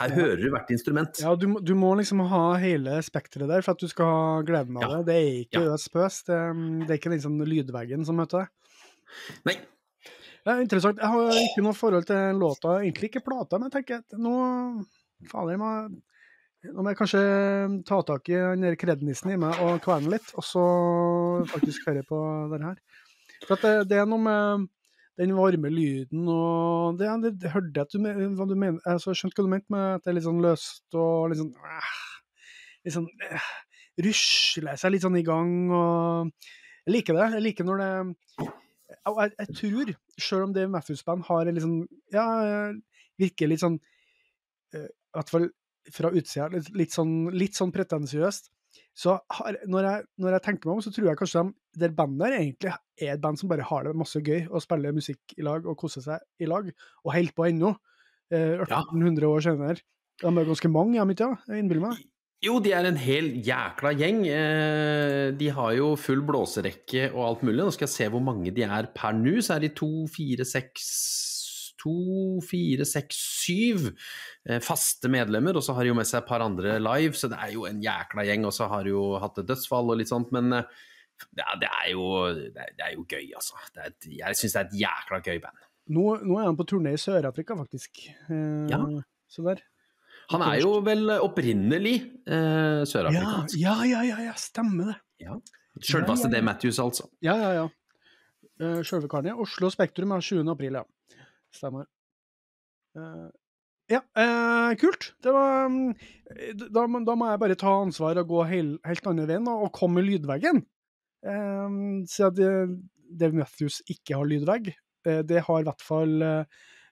her 0.00 0.10
hører 0.10 0.40
du 0.42 0.48
hvert 0.50 0.70
instrument. 0.74 1.20
Ja, 1.22 1.36
du, 1.38 1.46
du, 1.62 1.70
må 1.78 1.92
liksom 1.94 2.24
ha 2.26 2.56
hele 2.58 2.96
spekteret 3.06 3.46
der 3.46 3.62
for 3.62 3.76
at 3.76 3.82
du 3.84 3.86
skal 3.86 4.08
ha 4.10 4.40
gleden 4.46 4.80
av 4.80 4.82
ja. 4.82 4.96
det. 4.96 5.04
Det 5.06 5.14
er 5.14 5.36
ikke 5.44 5.62
ja. 5.62 5.76
øs 5.76 5.84
pøs. 5.92 6.16
Det, 6.26 6.38
det, 6.80 6.88
er 6.88 6.98
ikke 6.98 7.12
liksom 7.12 7.36
lydveggen 7.46 8.06
som 8.08 8.18
møter 8.18 8.42
deg. 8.42 8.80
Nei, 9.46 9.54
det 10.44 10.52
er 10.52 10.60
interessant. 10.60 11.00
Jeg 11.00 11.08
har 11.08 11.38
ikke 11.40 11.62
noe 11.64 11.76
forhold 11.76 12.04
til 12.08 12.40
låta, 12.40 12.78
egentlig 12.82 13.08
ikke 13.08 13.24
plata, 13.24 13.56
men 13.56 13.70
jeg 13.70 13.78
tenker 13.78 14.02
at 14.02 14.18
nå 14.20 14.34
Fader, 15.30 15.56
nå 15.56 16.82
må 16.84 16.92
jeg 16.92 16.98
kanskje 16.98 17.22
ta 17.88 18.00
tak 18.04 18.28
i 18.28 18.36
den 18.36 18.76
krednissen 18.80 19.32
i 19.32 19.38
meg 19.40 19.56
og 19.64 19.80
kverne 19.84 20.12
litt, 20.12 20.30
og 20.36 20.44
så 20.44 20.64
faktisk 21.48 21.88
høre 21.88 22.04
på 22.08 22.18
den 22.52 22.66
her. 22.68 22.78
For 23.48 23.60
det, 23.60 23.88
det, 23.90 24.00
er 24.00 24.08
noe 24.08 24.20
med 24.20 24.66
den 25.20 25.34
varme 25.36 25.70
lyden 25.70 26.28
og 26.32 26.98
Det, 26.98 27.08
det, 27.22 27.32
det 27.42 27.52
hørte 27.52 27.72
jeg 27.76 27.84
at 27.84 27.94
du, 27.94 28.34
hva 28.36 28.48
du 28.48 28.54
mener. 28.56 28.80
altså, 28.88 29.14
skjønte 29.16 29.40
hva 29.40 29.46
du 29.46 29.52
mente 29.52 29.72
med 29.74 29.84
at 29.98 30.04
det 30.04 30.12
er 30.12 30.18
litt 30.18 30.26
sånn 30.26 30.42
løst 30.44 30.98
og 30.98 31.30
litt 31.30 31.40
sånn 31.40 31.52
øh, 31.54 31.92
Litt 32.84 32.96
sånn 32.96 33.08
øh, 33.08 33.50
Rusler 34.04 34.80
seg 34.80 34.94
litt 34.94 35.04
sånn 35.04 35.20
i 35.20 35.24
gang 35.26 35.52
og 35.72 36.32
Jeg 36.84 36.96
liker 36.98 37.16
det. 37.16 37.28
Jeg 37.36 37.44
liker 37.44 37.68
når 37.68 37.80
det 37.80 37.90
jeg, 39.04 39.34
jeg, 39.38 39.56
tror, 39.58 39.92
selv 40.16 40.46
om 40.48 40.54
det 40.56 40.64
Matthews-band 40.72 41.26
har 41.28 41.48
en 41.48 41.58
liksom 41.58 41.76
Ja, 42.14 42.26
virker 43.20 43.50
litt 43.50 43.62
sånn 43.62 43.76
uh, 43.76 44.88
I 44.88 45.18
hvert 45.18 45.32
fall 45.32 45.48
fra 45.92 46.10
utsida 46.16 46.48
litt, 46.52 46.70
litt, 46.72 46.94
sånn, 46.94 47.28
litt 47.36 47.58
sånn 47.58 47.72
pretensiøst, 47.74 48.48
Så 48.96 49.18
har, 49.36 49.58
når, 49.68 49.88
jeg, 49.88 50.06
når 50.24 50.36
jeg 50.36 50.44
tenker 50.46 50.70
meg 50.70 50.78
om, 50.78 50.84
så 50.86 50.92
tror 50.94 51.10
jeg 51.10 51.18
kanskje 51.20 51.42
de 51.44 51.82
der 51.82 51.92
bandet 51.98 52.22
der 52.24 52.36
egentlig 52.38 52.72
er 52.72 53.12
et 53.12 53.20
band 53.20 53.40
som 53.40 53.50
bare 53.50 53.66
har 53.68 53.84
det 53.84 53.92
masse 53.98 54.22
gøy 54.22 54.46
og 54.46 54.62
spiller 54.64 54.96
musikk 54.96 55.34
i 55.36 55.44
lag 55.44 55.66
og 55.68 55.76
koser 55.78 56.04
seg 56.04 56.24
i 56.40 56.48
lag, 56.48 56.70
og 57.04 57.12
holder 57.12 57.36
på 57.36 57.48
ennå. 57.50 57.74
Eh, 58.32 58.54
1800 58.64 59.28
år 59.28 59.44
senere. 59.44 59.82
De 60.22 60.30
er 60.30 60.48
ganske 60.48 60.70
mange, 60.70 60.96
er 60.96 61.08
mitt, 61.10 61.20
ikke? 61.20 61.42
Jeg 61.50 61.64
innbiller 61.64 61.88
meg. 61.88 62.02
Jo, 62.44 62.58
de 62.60 62.72
er 62.76 62.84
en 62.90 62.98
hel 63.00 63.30
jækla 63.46 63.94
gjeng. 63.96 64.22
Eh, 64.28 65.30
De 65.40 65.48
har 65.56 65.74
jo 65.78 65.94
full 65.96 66.20
blåserekke 66.28 67.06
og 67.14 67.22
alt 67.28 67.44
mulig. 67.46 67.62
Nå 67.62 67.72
skal 67.72 67.86
jeg 67.88 67.94
se 67.94 68.08
hvor 68.12 68.20
mange 68.24 68.52
de 68.54 68.66
er 68.66 68.90
per 68.94 69.14
nå. 69.16 69.38
Så 69.44 69.56
er 69.56 69.64
de 69.64 69.70
to, 69.76 69.92
fire, 70.12 70.44
seks 70.48 70.90
To, 71.84 72.40
fire, 72.40 72.84
seks, 72.88 73.16
syv 73.44 73.90
eh, 74.48 74.56
faste 74.64 75.04
medlemmer. 75.12 75.52
Og 75.58 75.64
så 75.66 75.74
har 75.76 75.84
de 75.84 75.90
jo 75.90 75.96
med 75.98 76.08
seg 76.08 76.22
et 76.22 76.28
par 76.30 76.40
andre 76.40 76.78
live, 76.80 77.12
så 77.18 77.28
det 77.28 77.36
er 77.44 77.50
jo 77.52 77.66
en 77.68 77.82
jækla 77.84 78.24
gjeng. 78.24 78.46
Og 78.48 78.54
så 78.56 78.68
har 78.72 78.86
de 78.86 78.94
jo 78.94 79.02
hatt 79.20 79.36
et 79.42 79.48
dødsfall 79.50 79.92
og 79.92 79.98
litt 80.00 80.08
sånt, 80.08 80.32
men 80.32 80.48
eh, 80.56 80.70
ja, 81.36 81.50
det, 81.60 81.68
er 81.68 81.90
jo, 81.92 82.06
det, 82.38 82.54
er, 82.56 82.72
det 82.78 82.86
er 82.86 82.94
jo 82.96 83.04
gøy, 83.04 83.26
altså. 83.36 83.60
Det 83.74 83.82
er 83.84 83.92
et, 83.92 84.08
jeg 84.22 84.38
syns 84.40 84.56
det 84.56 84.62
er 84.62 84.70
et 84.70 84.78
jækla 84.80 85.20
gøy 85.28 85.42
band. 85.44 85.60
Nå, 85.92 86.06
nå 86.24 86.38
er 86.40 86.48
han 86.48 86.56
på 86.56 86.64
turné 86.72 86.94
i 86.96 87.02
Sør-Afrika, 87.04 87.58
faktisk. 87.60 88.00
Eh, 88.30 88.64
Ja. 88.72 88.80
Så 89.34 89.44
der. 89.44 89.60
Han 90.32 90.42
er 90.46 90.60
jo 90.62 90.78
vel 90.84 91.10
opprinnelig 91.18 91.94
eh, 92.24 92.80
Ja, 92.80 92.88
sørafrikansk. 92.88 93.56
ja, 93.60 93.76
ja, 93.88 94.02
ja, 94.08 94.18
ja, 94.30 94.34
stemmer 94.40 94.92
det. 94.92 94.98
Sjølveste 95.82 96.28
Ja, 96.30 96.36
ja, 96.36 96.40
ja. 96.40 96.46
Matthews, 96.46 96.78
altså. 96.82 97.08
Ja, 97.24 97.34
ja, 97.40 97.50
ja. 97.58 97.64
Uh, 98.62 98.80
Sjølve 98.86 99.08
karen, 99.10 99.32
ja. 99.32 99.38
Oslo 99.40 99.70
Spektrum 99.72 100.12
er 100.14 100.22
20. 100.22 100.46
april, 100.52 100.78
ja. 100.78 100.84
Stemmer. 101.54 101.88
Uh, 102.94 103.26
ja, 103.90 104.00
uh, 104.16 104.70
kult. 104.80 105.10
Det 105.22 105.34
var 105.34 105.66
um, 105.66 105.90
da, 106.54 106.86
da 106.86 107.16
må 107.18 107.28
jeg 107.32 107.42
bare 107.42 107.58
ta 107.58 107.74
ansvar 107.82 108.20
og 108.22 108.30
gå 108.30 108.44
hel, 108.48 108.70
helt 108.86 109.10
andre 109.10 109.26
veien 109.28 109.50
da, 109.50 109.56
og 109.66 109.74
komme 109.74 110.04
lydveggen. 110.06 110.62
Uh, 111.26 112.04
siden 112.10 112.78
Dave 113.10 113.36
Matthews 113.36 113.82
ikke 113.90 114.16
har 114.16 114.30
lydvegg. 114.30 114.72
Det 115.04 115.42
har 115.44 115.60
i 115.60 115.66
hvert 115.66 115.82
fall 115.84 116.14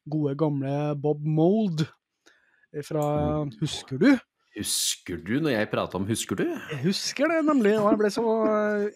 gode, 0.05 0.35
gamle 0.37 0.72
Bob 1.01 1.22
Mold 1.24 1.87
fra 2.87 3.03
Husker 3.61 3.99
du? 4.01 4.09
Husker 4.57 5.16
du 5.25 5.35
når 5.41 5.55
jeg 5.55 5.70
prata 5.73 5.97
om 5.97 6.07
Husker 6.09 6.37
du? 6.37 6.45
Jeg 6.45 6.81
husker 6.85 7.29
det 7.33 7.39
nemlig, 7.47 7.75
og 7.81 7.91
jeg 7.93 7.99
ble 8.01 8.11
så, 8.12 8.25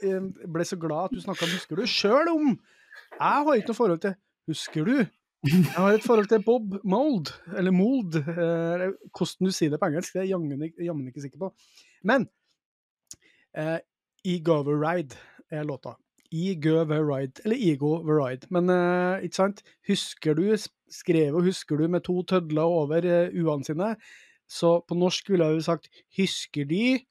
jeg 0.02 0.50
ble 0.52 0.64
så 0.68 0.76
glad 0.80 1.10
at 1.10 1.16
du 1.16 1.20
snakka 1.24 1.46
om 1.48 1.54
Husker 1.56 1.80
du, 1.80 1.86
sjøl 1.88 2.28
om 2.32 2.50
Jeg 2.52 3.46
har 3.48 3.54
ikke 3.56 3.72
noe 3.72 3.80
forhold 3.80 4.02
til 4.04 4.16
Husker 4.48 4.84
du? 4.88 4.96
Jeg 5.46 5.74
har 5.76 5.94
et 5.94 6.02
forhold 6.06 6.26
til 6.30 6.42
Bob 6.42 6.78
Mold, 6.84 7.28
eller 7.56 7.70
Mold, 7.74 8.16
eh, 8.18 8.86
hvordan 9.14 9.46
du 9.46 9.52
sier 9.54 9.70
det 9.70 9.78
på 9.78 9.86
engelsk, 9.90 10.14
det 10.16 10.22
er 10.22 10.26
jeg 10.26 10.86
jammen 10.88 11.06
ikke- 11.10 11.22
sikker 11.22 11.38
på. 11.38 11.50
Men 12.02 12.24
eh, 13.54 13.78
Ego 14.26 14.62
Ride 14.66 15.14
er 15.50 15.62
låta. 15.64 15.94
Ego 16.32 16.84
Veride, 16.88 17.42
eller 17.44 17.56
Ego 17.56 17.96
Veride. 18.06 18.48
Men 18.54 18.70
uh, 18.72 19.22
ikke 19.24 19.40
sant? 19.40 19.62
Husker 19.88 20.36
du, 20.38 20.48
skrev 20.92 21.36
og 21.36 21.46
husker 21.46 21.80
du 21.80 21.88
med 21.90 22.04
to 22.06 22.20
tødler 22.28 22.66
over 22.66 23.06
uh, 23.06 23.34
u-ene 23.34 23.66
sine, 23.66 23.94
så 24.46 24.78
på 24.86 24.94
norsk 24.98 25.30
ville 25.30 25.46
jeg 25.48 25.58
jo 25.58 25.66
sagt 25.66 25.88
'husker 26.16 26.68
de', 26.70 27.02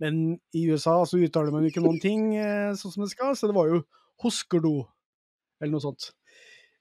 men 0.00 0.38
i 0.56 0.64
USA 0.72 1.04
så 1.04 1.20
uttaler 1.20 1.52
man 1.52 1.66
ikke 1.68 1.82
noen 1.84 2.00
ting 2.06 2.32
uh, 2.38 2.72
sånn 2.76 2.94
som 2.94 3.04
det 3.04 3.12
skal, 3.12 3.36
så 3.36 3.50
det 3.50 3.56
var 3.56 3.68
jo 3.68 3.82
'husker 4.24 4.64
du', 4.64 4.86
eller 5.60 5.76
noe 5.76 5.84
sånt. 5.84 6.12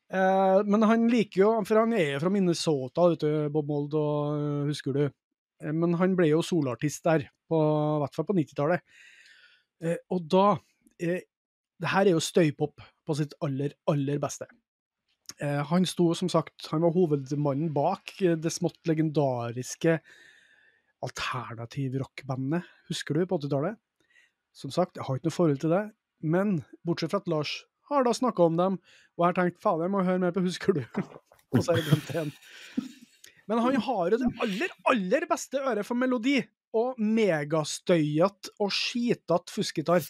Uh, 0.09 0.65
men 0.65 0.87
han 0.87 1.09
liker 1.11 1.43
jo, 1.43 1.51
for 1.67 1.83
han 1.83 1.93
er 1.93 2.15
jo 2.15 2.23
fra 2.23 2.31
Minnesota, 2.33 3.09
vet 3.11 3.25
du, 3.25 3.31
Bob 3.53 3.67
Mold, 3.69 3.93
og 3.93 4.69
husker 4.71 4.95
du. 4.95 5.03
Men 5.59 5.93
han 5.99 6.15
ble 6.15 6.29
jo 6.31 6.39
soloartist 6.41 7.03
der, 7.03 7.27
på, 7.49 7.57
i 7.59 7.99
hvert 8.01 8.15
fall 8.15 8.25
på 8.29 8.35
90-tallet. 8.37 8.85
Eh, 9.83 9.99
og 10.11 10.25
da 10.31 10.45
Det 11.79 11.91
her 11.93 12.07
er 12.07 12.15
jo 12.15 12.23
støypop 12.23 12.81
på 13.07 13.15
sitt 13.17 13.35
aller, 13.45 13.75
aller 13.89 14.19
beste. 14.21 14.49
Eh, 15.39 15.61
han 15.69 15.85
sto 15.87 16.09
som 16.17 16.31
sagt, 16.31 16.67
han 16.71 16.83
var 16.83 16.95
hovedmannen 16.95 17.71
bak 17.75 18.15
eh, 18.21 18.35
det 18.35 18.51
smått 18.51 18.79
legendariske 18.89 19.99
alternativ-rockbandet, 21.05 22.67
husker 22.89 23.15
du, 23.15 23.23
på 23.29 23.39
80-tallet? 23.39 23.79
Som 24.51 24.73
sagt, 24.75 24.97
jeg 24.97 25.07
har 25.07 25.19
ikke 25.19 25.29
noe 25.29 25.37
forhold 25.37 25.61
til 25.63 25.71
det, 25.71 25.85
men 26.19 26.57
bortsett 26.83 27.13
fra 27.13 27.21
at 27.23 27.31
Lars 27.31 27.53
har 27.89 28.03
da 28.03 28.13
snakka 28.13 28.49
om 28.49 28.59
dem, 28.59 28.77
og 29.15 29.23
jeg 29.23 29.29
har 29.29 29.37
tenkt 29.37 29.63
fader, 29.63 29.87
jeg 29.87 29.93
må 29.95 30.03
høre 30.03 30.23
mer 30.25 30.35
på 30.35 30.43
Husker 30.43 30.75
du? 30.75 30.83
og 31.55 31.63
så 31.63 31.71
er 31.71 31.79
jeg 31.79 31.87
glemt 31.87 32.11
igjen. 32.13 32.33
Men 33.49 33.63
han 33.63 33.79
har 33.81 34.11
jo 34.11 34.19
det 34.19 34.33
aller, 34.43 34.73
aller 34.91 35.25
beste 35.29 35.61
øret 35.63 35.87
for 35.87 35.97
melodi, 35.97 36.37
og 36.77 36.99
megastøyete 37.01 38.51
og 38.61 38.73
skitete 38.75 39.49
fuskgitar. 39.49 40.03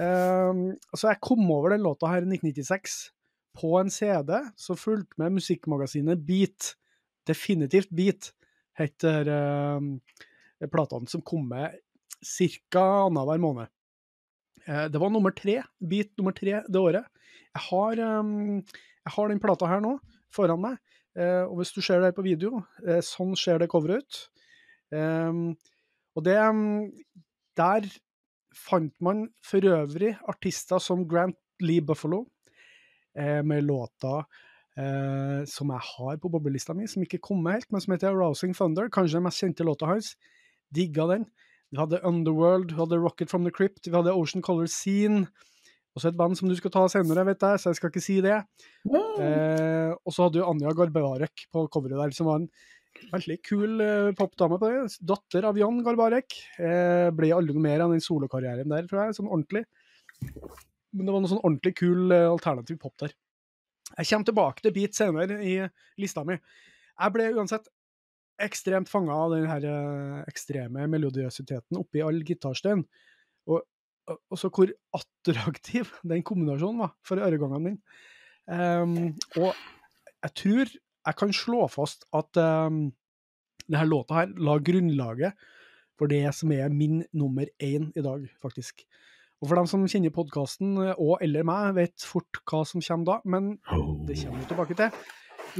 Um, 0.00 0.76
så 0.96 1.10
jeg 1.10 1.20
kom 1.24 1.42
over 1.52 1.74
den 1.74 1.84
låta 1.84 2.08
her 2.08 2.24
i 2.24 2.30
1996 2.30 3.00
på 3.60 3.74
en 3.80 3.90
CD 3.92 4.32
som 4.56 4.78
fulgte 4.78 5.18
med 5.20 5.36
musikkmagasinet 5.38 6.22
Beat. 6.26 6.74
Definitivt 7.28 7.90
Beat, 7.94 8.30
het 8.78 8.96
det 9.02 9.26
eh, 9.28 10.70
platene 10.72 11.10
som 11.10 11.22
kom 11.26 11.48
med 11.50 11.76
ca. 12.24 12.84
annenhver 13.06 13.42
måned. 13.42 13.68
Eh, 14.66 14.86
det 14.92 15.00
var 15.00 15.10
nummer 15.10 15.34
tre, 15.36 15.60
Beat 15.80 16.12
nummer 16.18 16.36
tre 16.36 16.62
det 16.66 16.80
året. 16.80 17.04
Jeg 17.50 17.66
har, 17.66 18.00
um, 18.20 18.60
jeg 19.04 19.14
har 19.16 19.28
den 19.28 19.42
plata 19.42 19.66
her 19.66 19.82
nå, 19.82 19.96
foran 20.34 20.62
meg. 20.62 20.78
Uh, 21.18 21.42
og 21.50 21.56
hvis 21.58 21.72
du 21.74 21.80
ser 21.82 21.98
det 21.98 22.12
her 22.12 22.14
på 22.14 22.22
video, 22.22 22.60
uh, 22.86 23.00
sånn 23.02 23.32
ser 23.38 23.58
det 23.58 23.66
coveret 23.72 24.04
ut. 24.04 24.18
Um, 24.94 25.56
og 26.14 26.24
det 26.26 26.36
um, 26.38 26.90
Der 27.58 27.86
fant 28.56 28.94
man 29.00 29.28
for 29.46 29.64
øvrig 29.64 30.14
artister 30.28 30.80
som 30.82 31.06
Grant 31.08 31.38
Lee 31.62 31.84
Buffalo, 31.84 32.24
eh, 33.16 33.42
med 33.42 33.64
låta 33.64 34.24
eh, 34.78 35.44
som 35.50 35.72
jeg 35.74 35.86
har 35.96 36.18
på 36.20 36.30
boblelista 36.32 36.74
mi, 36.76 36.88
som 36.88 37.04
ikke 37.04 37.20
kom 37.22 37.42
med 37.44 37.60
helt, 37.60 37.70
men 37.72 37.84
som 37.84 37.94
heter 37.94 38.16
Rousing 38.16 38.54
Thunder. 38.56 38.90
Kanskje 38.92 39.18
den 39.18 39.26
mest 39.26 39.42
kjente 39.42 39.66
låta 39.66 39.90
hans. 39.90 40.14
Digga 40.74 41.06
den. 41.10 41.28
Vi 41.70 41.78
hadde 41.78 42.02
Underworld, 42.06 42.72
vi 42.72 42.80
hadde 42.80 42.98
Rocket 42.98 43.30
from 43.30 43.44
the 43.46 43.54
Crypt, 43.54 43.86
vi 43.86 43.94
hadde 43.94 44.14
Ocean 44.14 44.42
Color 44.42 44.66
Scene. 44.70 45.28
Også 45.98 46.10
et 46.10 46.18
band 46.18 46.38
som 46.38 46.50
du 46.50 46.54
skal 46.58 46.70
ta 46.70 46.84
senere, 46.90 47.24
vet 47.26 47.42
jeg, 47.42 47.60
så 47.60 47.70
jeg 47.70 47.78
skal 47.78 47.90
ikke 47.90 48.02
si 48.02 48.20
det. 48.22 48.36
Eh, 48.86 49.90
og 49.90 50.14
så 50.14 50.26
hadde 50.26 50.38
du 50.38 50.46
Anja 50.46 50.74
Garbarek 50.74 51.48
på 51.50 51.66
coveret 51.72 51.98
der, 51.98 52.14
som 52.14 52.30
var 52.30 52.42
en 52.42 52.48
veldig 53.10 53.36
kul 53.46 53.82
eh, 53.84 54.10
popdame 54.18 54.58
på 54.60 54.70
det. 54.70 54.98
Datter 55.12 55.48
av 55.48 55.58
Jan 55.58 55.80
Garbarek. 55.86 56.36
Eh, 56.60 57.08
ble 57.16 57.32
aldri 57.36 57.56
noe 57.56 57.64
mer 57.64 57.84
av 57.84 57.94
den 57.94 58.04
solokarrieren 58.04 58.70
der, 58.70 58.86
tror 58.90 59.04
jeg, 59.04 59.18
sånn 59.18 59.30
ordentlig. 59.30 59.64
Men 60.90 61.06
det 61.06 61.14
var 61.14 61.22
noe 61.22 61.32
sånn 61.32 61.42
ordentlig 61.42 61.74
kul 61.80 62.14
eh, 62.14 62.28
alternativ 62.28 62.80
pop 62.82 62.96
der. 63.02 63.14
Jeg 63.90 64.06
kommer 64.06 64.28
tilbake 64.28 64.64
til 64.64 64.74
beat 64.74 64.96
senere 64.96 65.40
i 65.42 65.56
lista 66.00 66.24
mi. 66.26 66.36
Jeg 67.00 67.14
ble 67.16 67.30
uansett 67.34 67.68
ekstremt 68.40 68.88
fanga 68.90 69.16
av 69.16 69.34
den 69.34 69.48
her 69.50 69.66
eh, 69.68 70.20
ekstreme 70.30 70.86
melodiøsiteten 70.90 71.78
oppi 71.80 72.04
all 72.04 72.22
gitarstein. 72.26 72.84
Og, 73.50 73.64
og 74.10 74.38
så 74.38 74.50
hvor 74.54 74.72
attraktiv 74.96 75.92
den 76.12 76.24
kombinasjonen 76.26 76.84
var 76.84 76.94
for 77.06 77.22
øregangene 77.22 77.64
mine. 77.70 78.00
Um, 78.50 79.12
og 79.38 79.52
jeg 80.24 80.32
tror 80.40 80.70
jeg 81.06 81.16
kan 81.16 81.32
slå 81.32 81.64
fast 81.72 82.04
at 82.16 82.36
um, 82.40 82.90
denne 83.66 83.86
låta 83.88 84.20
her 84.20 84.34
la 84.36 84.58
grunnlaget 84.60 85.48
for 86.00 86.10
det 86.10 86.22
som 86.36 86.52
er 86.52 86.72
min 86.72 87.02
nummer 87.12 87.48
én 87.60 87.90
i 87.92 88.04
dag, 88.04 88.24
faktisk. 88.42 88.84
Og 89.40 89.48
for 89.48 89.56
dem 89.56 89.68
som 89.68 89.84
kjenner 89.88 90.12
podkasten, 90.12 90.76
og 90.96 91.18
eller 91.24 91.44
meg, 91.48 91.74
vet 91.76 92.04
fort 92.04 92.40
hva 92.48 92.62
som 92.68 92.84
kommer 92.84 93.08
da, 93.08 93.16
men 93.24 93.50
det 94.08 94.16
kommer 94.22 94.40
vi 94.40 94.48
tilbake 94.48 94.76
til. 94.76 94.96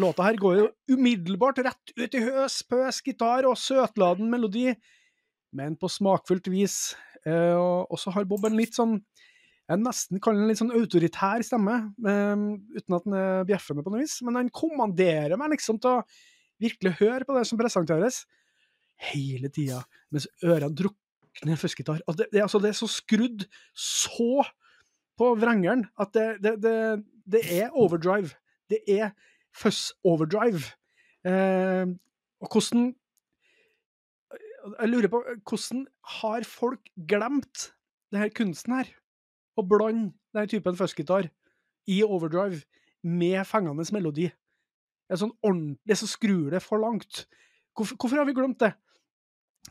Låta 0.01 0.24
her 0.24 0.38
går 0.41 0.57
jo 0.59 0.66
umiddelbart 0.95 1.61
rett 1.66 1.93
ut 1.97 2.16
i 2.16 2.24
høs, 2.24 2.61
pøs, 2.68 3.01
gitar 3.05 3.49
og 3.49 3.59
søtladen 3.59 4.30
melodi, 4.32 4.68
men 5.57 5.76
på 5.76 5.91
smakfullt 5.91 6.49
vis. 6.53 6.95
Eh, 7.26 7.57
og 7.57 7.99
så 8.01 8.12
har 8.14 8.28
Bob 8.28 8.47
en 8.49 8.57
litt 8.57 8.76
sånn 8.76 9.01
jeg 9.71 9.79
nesten 9.85 10.18
kaller 10.23 10.43
en 10.43 10.51
litt 10.51 10.59
sånn 10.59 10.75
autoritær 10.75 11.45
stemme, 11.47 11.77
eh, 12.03 12.45
uten 12.75 12.97
at 12.97 13.07
den 13.07 13.16
er 13.21 13.47
bjeffende 13.47 13.85
på 13.87 13.93
noe 13.93 14.03
vis. 14.03 14.16
Men 14.27 14.41
den 14.41 14.51
kommanderer 14.55 15.39
meg 15.39 15.55
liksom 15.55 15.79
til 15.83 16.01
å 16.01 16.05
virkelig 16.61 16.97
høre 16.99 17.27
på 17.27 17.37
det 17.37 17.45
som 17.49 17.61
presenteres, 17.61 18.25
hele 19.11 19.49
tida, 19.55 19.81
mens 20.12 20.27
ørene 20.45 20.75
drukner. 20.77 20.99
Og 21.41 22.16
det, 22.18 22.27
det, 22.35 22.43
altså, 22.43 22.59
det 22.61 22.73
er 22.73 22.77
så 22.77 22.89
skrudd 22.91 23.47
så 23.73 24.43
på 25.21 25.29
vrengeren 25.39 25.87
at 26.01 26.11
det, 26.16 26.27
det, 26.43 26.57
det, 26.64 26.75
det 27.31 27.43
er 27.61 27.77
overdrive. 27.79 28.35
Det 28.68 28.83
er 28.91 29.12
fuzz 29.57 29.93
overdrive. 30.05 30.75
Eh, 31.25 31.87
og 32.41 32.55
hvordan 32.55 32.95
Jeg 34.81 34.89
lurer 34.91 35.09
på 35.09 35.23
hvordan 35.49 35.87
har 36.21 36.45
folk 36.45 36.91
glemt 37.09 37.71
denne 38.12 38.29
kunsten 38.37 38.75
her? 38.77 38.91
Å 39.61 39.66
blande 39.66 40.14
denne 40.32 40.48
typen 40.50 40.78
fuzzgitar 40.78 41.28
i 41.90 42.00
overdrive 42.06 42.62
med 43.06 43.42
fengende 43.48 43.84
melodi. 43.94 44.28
Det 44.30 45.16
er 45.16 45.22
sånn 45.24 45.34
ordentlig, 45.42 45.96
så 45.98 46.08
skrur 46.08 46.52
det 46.54 46.62
for 46.64 46.82
langt. 46.82 47.24
Hvorfor, 47.76 47.96
hvorfor 47.98 48.20
har 48.20 48.28
vi 48.28 48.36
glemt 48.36 48.61
det? 48.62 48.70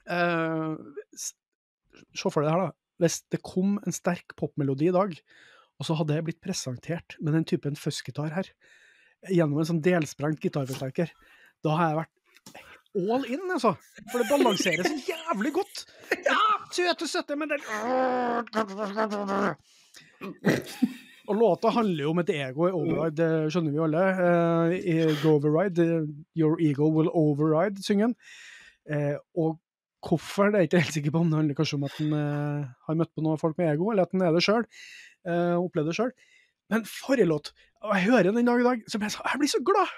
Uh, 0.10 0.76
se 1.16 2.30
for 2.30 2.44
deg 2.44 2.50
det 2.50 2.56
her, 2.56 2.66
da. 2.68 2.76
Hvis 3.00 3.22
det 3.32 3.40
kom 3.48 3.78
en 3.88 3.96
sterk 3.96 4.36
popmelodi 4.40 4.90
i 4.90 4.96
dag, 4.96 5.16
og 5.80 5.88
så 5.88 5.96
hadde 5.96 6.18
jeg 6.18 6.26
blitt 6.28 6.42
presentert 6.44 7.16
med 7.24 7.38
den 7.38 7.48
typen 7.48 7.80
fuzzgitar 7.80 8.34
her, 8.36 8.50
gjennom 9.32 9.62
en 9.62 9.70
sånn 9.70 9.84
delsprengt 9.84 10.44
gitarforsterker, 10.44 11.14
da 11.64 11.76
har 11.80 11.92
jeg 11.92 12.00
vært 12.02 12.16
all 12.98 13.26
in, 13.30 13.46
altså. 13.54 13.76
For 14.12 14.22
det 14.22 14.28
balanserer 14.32 14.88
så 14.88 14.98
jævlig 15.08 15.54
godt. 15.62 15.86
Ja, 16.30 16.42
søte, 16.74 17.08
søte, 17.08 17.36
men 17.40 17.50
den 17.50 17.62
Og 21.30 21.38
låta 21.38 21.70
handler 21.70 22.08
jo 22.08 22.12
om 22.12 22.22
et 22.24 22.32
ego 22.34 22.66
i 22.66 22.74
override, 22.74 23.16
det 23.20 23.52
skjønner 23.54 23.74
vi 23.74 23.78
jo 23.78 23.86
alle. 23.86 24.06
Uh, 24.18 25.12
Go 25.22 25.36
Override, 25.38 25.86
Your 26.38 26.58
ego 26.58 26.88
will 26.96 27.12
override, 27.14 27.84
synger 27.86 28.10
han. 28.10 28.16
Uh, 28.90 29.18
og 29.38 29.60
hvorfor, 30.08 30.50
det 30.50 30.58
er 30.58 30.66
jeg 30.66 30.72
ikke 30.72 30.82
helt 30.88 30.98
sikker 30.98 31.14
på 31.14 31.22
om 31.22 31.30
det 31.30 31.38
handler 31.38 31.60
kanskje 31.60 31.78
om 31.78 31.86
at 31.86 32.00
han 32.00 32.16
uh, 32.16 32.72
har 32.88 32.98
møtt 32.98 33.14
på 33.14 33.26
noen 33.26 33.42
folk 33.42 33.60
med 33.62 33.70
ego, 33.76 33.92
eller 33.92 34.08
at 34.08 34.16
han 34.16 34.26
er 34.26 34.36
det 34.36 34.46
sjøl, 34.48 34.68
Uh, 35.28 35.60
opplevd 35.60 35.90
det 35.92 35.94
sjøl. 35.98 36.14
Men 36.72 36.86
for 36.88 37.20
en 37.20 37.28
låt! 37.28 37.50
Og 37.84 37.92
jeg 37.92 38.06
hører 38.08 38.30
den 38.30 38.38
en 38.40 38.48
dag 38.48 38.62
i 38.62 38.64
dag, 38.64 38.84
så 38.88 39.00
blir 39.02 39.10
jeg, 39.10 39.18
så, 39.18 39.26
jeg 39.28 39.42
blir 39.42 39.52
så 39.52 39.60
glad! 39.68 39.92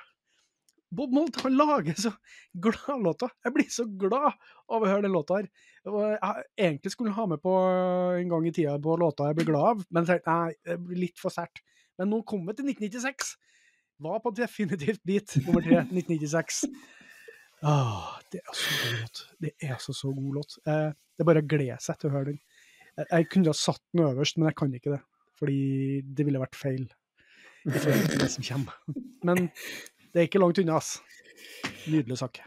Bob 0.92 1.14
Mold 1.16 1.38
han 1.44 1.56
lager 1.56 1.96
så 2.00 2.12
glad 2.66 3.04
låter. 3.06 3.32
Jeg 3.46 3.56
blir 3.56 3.70
så 3.72 3.86
glad 3.86 4.32
av 4.32 4.84
å 4.84 4.88
høre 4.88 5.06
den 5.06 5.16
låta 5.16 5.40
her. 5.40 5.48
Jeg 5.86 6.46
egentlig 6.58 6.94
skulle 6.94 7.16
ha 7.16 7.26
med 7.32 7.42
på 7.44 7.54
en 8.20 8.32
gang 8.32 8.48
i 8.48 8.54
tida 8.56 8.78
på 8.82 8.98
låta 9.00 9.30
jeg 9.30 9.40
blir 9.40 9.50
glad 9.54 9.70
av, 9.72 9.86
men 9.90 10.10
tenkte 10.10 10.36
nei, 10.36 10.56
det 10.68 10.78
blir 10.84 11.06
litt 11.08 11.22
for 11.22 11.34
sært. 11.34 11.64
Men 12.00 12.12
nå 12.12 12.22
kom 12.28 12.44
vi 12.48 12.58
til 12.58 12.68
1996. 12.74 13.36
Var 14.02 14.22
på 14.24 14.34
definitivt 14.34 15.04
beat 15.06 15.36
nummer 15.46 15.64
tre, 15.64 15.84
1996. 15.94 16.64
Åh, 17.62 18.14
det 18.34 18.42
er 18.42 18.56
så 18.58 18.78
god 18.82 18.96
låt. 19.02 19.24
Det 19.46 19.52
er 19.62 19.76
altså 19.76 19.94
så 19.94 20.12
god 20.18 20.40
låt. 20.40 20.58
Eh, 20.66 20.90
det 20.98 21.24
er 21.24 21.30
bare 21.30 21.44
å 21.44 21.50
glede 21.54 21.78
seg 21.84 22.00
til 22.02 22.10
å 22.10 22.16
høre 22.16 22.32
den. 22.32 22.40
Jeg, 22.98 23.06
jeg 23.12 23.28
kunne 23.32 23.54
ha 23.54 23.58
satt 23.58 23.84
den 23.94 24.04
øverst, 24.08 24.40
men 24.40 24.50
jeg 24.50 24.58
kan 24.58 24.74
ikke 24.74 24.96
det. 24.96 25.02
Fordi 25.38 25.62
det 26.18 26.26
ville 26.26 26.42
vært 26.42 26.58
feil 26.58 26.88
i 27.62 27.74
forhold 27.78 28.08
til 28.10 28.24
det 28.24 28.30
som 28.34 28.46
kommer. 28.46 28.78
Men 29.26 29.48
det 30.12 30.22
er 30.22 30.30
ikke 30.30 30.42
langt 30.44 30.62
unna, 30.62 30.78
ass. 30.78 31.00
Nydelig 31.88 32.20
sak. 32.22 32.42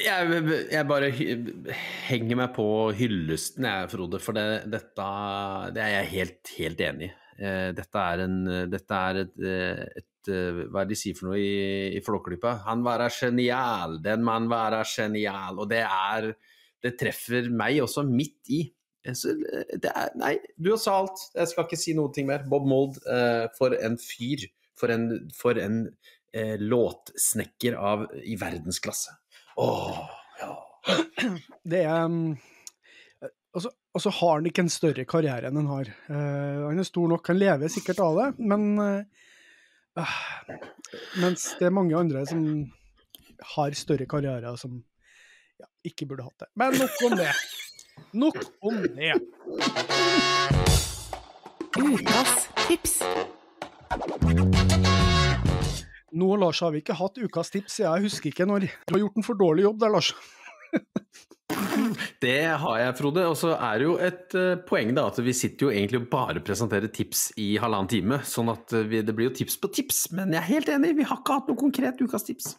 Jeg, 0.00 0.40
jeg 0.72 0.88
bare 0.88 1.10
henger 1.12 2.38
meg 2.40 2.54
på 2.56 2.66
hyllesten, 2.96 3.66
jeg, 3.68 3.90
Frode, 3.92 4.20
for 4.22 4.36
det, 4.36 4.64
dette 4.72 5.08
det 5.76 5.82
er 5.84 5.92
jeg 5.98 6.10
helt, 6.14 6.54
helt 6.56 6.82
enig 6.86 7.10
i. 7.10 7.12
Eh, 7.34 7.70
Dette 7.74 7.98
er, 7.98 8.20
en, 8.28 8.36
dette 8.70 8.98
er 9.08 9.20
et, 9.24 9.32
eh, 9.42 9.80
et 9.98 10.30
eh, 10.30 10.60
Hva 10.70 10.84
er 10.84 10.86
det 10.86 10.94
de 10.94 10.98
sier 11.00 11.16
for 11.18 11.32
noe 11.32 11.40
i, 11.42 11.96
i 11.98 12.02
Flåklypa? 12.04 12.60
Han 12.68 12.84
være 12.86 13.10
genial, 13.10 13.98
den 14.04 14.22
mann 14.26 14.46
være 14.50 14.84
genial. 14.86 15.58
Og 15.58 15.70
det 15.72 15.82
er 15.82 16.34
Det 16.84 16.98
treffer 17.00 17.48
meg 17.48 17.80
også 17.80 18.04
midt 18.04 18.50
i. 18.52 18.62
Så 19.16 19.32
det 19.34 19.88
er 19.90 20.12
Nei, 20.20 20.34
du 20.56 20.70
har 20.74 20.80
sa 20.80 20.98
alt. 21.00 21.22
Jeg 21.34 21.48
skal 21.50 21.64
ikke 21.66 21.80
si 21.80 21.94
noe 21.96 22.24
mer. 22.28 22.44
Bob 22.48 22.68
Mold, 22.68 23.00
for 23.56 23.72
en 23.76 23.96
fyr. 24.00 24.44
For 24.76 24.92
en, 24.92 25.06
for 25.32 25.56
en 25.60 25.86
eh, 26.34 26.58
låtsnekker 26.58 27.72
av, 27.72 28.06
i 28.24 28.36
verdensklasse. 28.36 29.10
Åh, 29.56 30.10
ja. 30.40 30.54
Det 31.64 31.82
er 31.84 32.04
um, 32.04 32.36
Og 33.54 34.02
så 34.02 34.10
har 34.10 34.32
han 34.34 34.46
ikke 34.50 34.64
en 34.64 34.72
større 34.72 35.04
karriere 35.08 35.48
enn 35.48 35.60
han 35.62 35.70
har. 35.70 35.90
Uh, 36.10 36.66
han 36.66 36.80
er 36.82 36.88
stor 36.88 37.06
nok, 37.10 37.30
han 37.30 37.38
lever 37.38 37.70
sikkert 37.72 38.02
av 38.02 38.18
det, 38.18 38.30
men 38.50 38.72
uh, 38.80 39.22
Mens 41.22 41.52
det 41.60 41.68
er 41.68 41.74
mange 41.74 41.94
andre 41.94 42.24
som 42.26 42.42
har 43.54 43.76
større 43.78 44.08
karrierer 44.10 44.56
som 44.58 44.80
ja, 45.60 45.68
ikke 45.86 46.08
burde 46.10 46.26
hatt 46.26 46.42
det. 46.42 46.48
Men 46.58 46.74
nok 46.80 47.04
om 47.06 47.14
det. 47.20 47.30
Nok 48.10 48.40
om 48.66 48.82
det. 48.98 49.14
Ukas 51.78 52.48
tips. 52.66 52.98
Nå, 56.14 56.30
Lars, 56.38 56.60
har 56.62 56.70
vi 56.70 56.78
ikke 56.82 56.94
hatt 56.94 57.18
ukas 57.18 57.50
tips, 57.50 57.80
jeg 57.82 58.06
husker 58.06 58.30
ikke 58.30 58.46
når. 58.46 58.68
Du 58.86 58.94
har 58.94 59.02
gjort 59.02 59.16
en 59.18 59.26
for 59.26 59.38
dårlig 59.38 59.64
jobb 59.66 59.80
der, 59.82 59.94
Lars. 59.96 60.12
Det 62.22 62.38
har 62.58 62.78
jeg, 62.80 62.94
Frode. 62.98 63.24
Og 63.28 63.36
så 63.38 63.52
er 63.54 63.80
det 63.80 63.86
jo 63.86 63.96
et 64.02 64.36
eh, 64.38 64.60
poeng 64.66 64.94
da, 64.96 65.08
at 65.10 65.18
vi 65.22 65.34
sitter 65.36 65.68
jo 65.68 65.72
egentlig 65.72 66.00
og 66.02 66.06
bare 66.12 66.42
presenterer 66.44 66.90
tips 66.94 67.26
i 67.40 67.54
halvannen 67.60 67.90
time. 67.90 68.20
Sånn 68.26 68.50
at 68.52 68.72
eh, 68.74 68.86
vi, 68.90 69.02
det 69.06 69.14
blir 69.16 69.28
jo 69.30 69.34
tips 69.40 69.58
på 69.60 69.70
tips. 69.74 70.00
Men 70.16 70.32
jeg 70.34 70.40
er 70.40 70.50
helt 70.52 70.70
enig, 70.76 70.94
vi 70.98 71.06
har 71.08 71.20
ikke 71.20 71.36
hatt 71.38 71.50
noe 71.50 71.60
konkret 71.60 72.00
ukas 72.00 72.26
tips. 72.26 72.54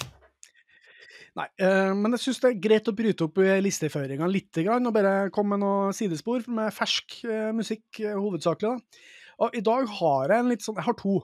Nei, 1.36 1.47
eh, 1.60 1.91
men 1.97 2.16
jeg 2.16 2.28
syns 2.28 2.41
det 2.43 2.51
er 2.51 2.64
greit 2.68 2.91
å 2.91 2.95
bryte 2.95 3.28
opp 3.28 3.41
listeføringa 3.66 4.30
litt, 4.32 4.62
og 4.64 4.91
bare 4.95 5.16
komme 5.36 5.56
med 5.56 5.66
noen 5.66 5.95
sidespor 5.95 6.45
med 6.47 6.76
fersk 6.76 7.22
musikk 7.58 8.03
hovedsakelig. 8.06 8.76
da. 8.76 9.06
Og 9.45 9.58
i 9.58 9.64
dag 9.66 9.89
har 9.97 10.32
jeg 10.32 10.43
en 10.43 10.51
litt 10.53 10.64
sånn 10.64 10.78
Jeg 10.80 10.88
har 10.88 10.95
to. 10.99 11.18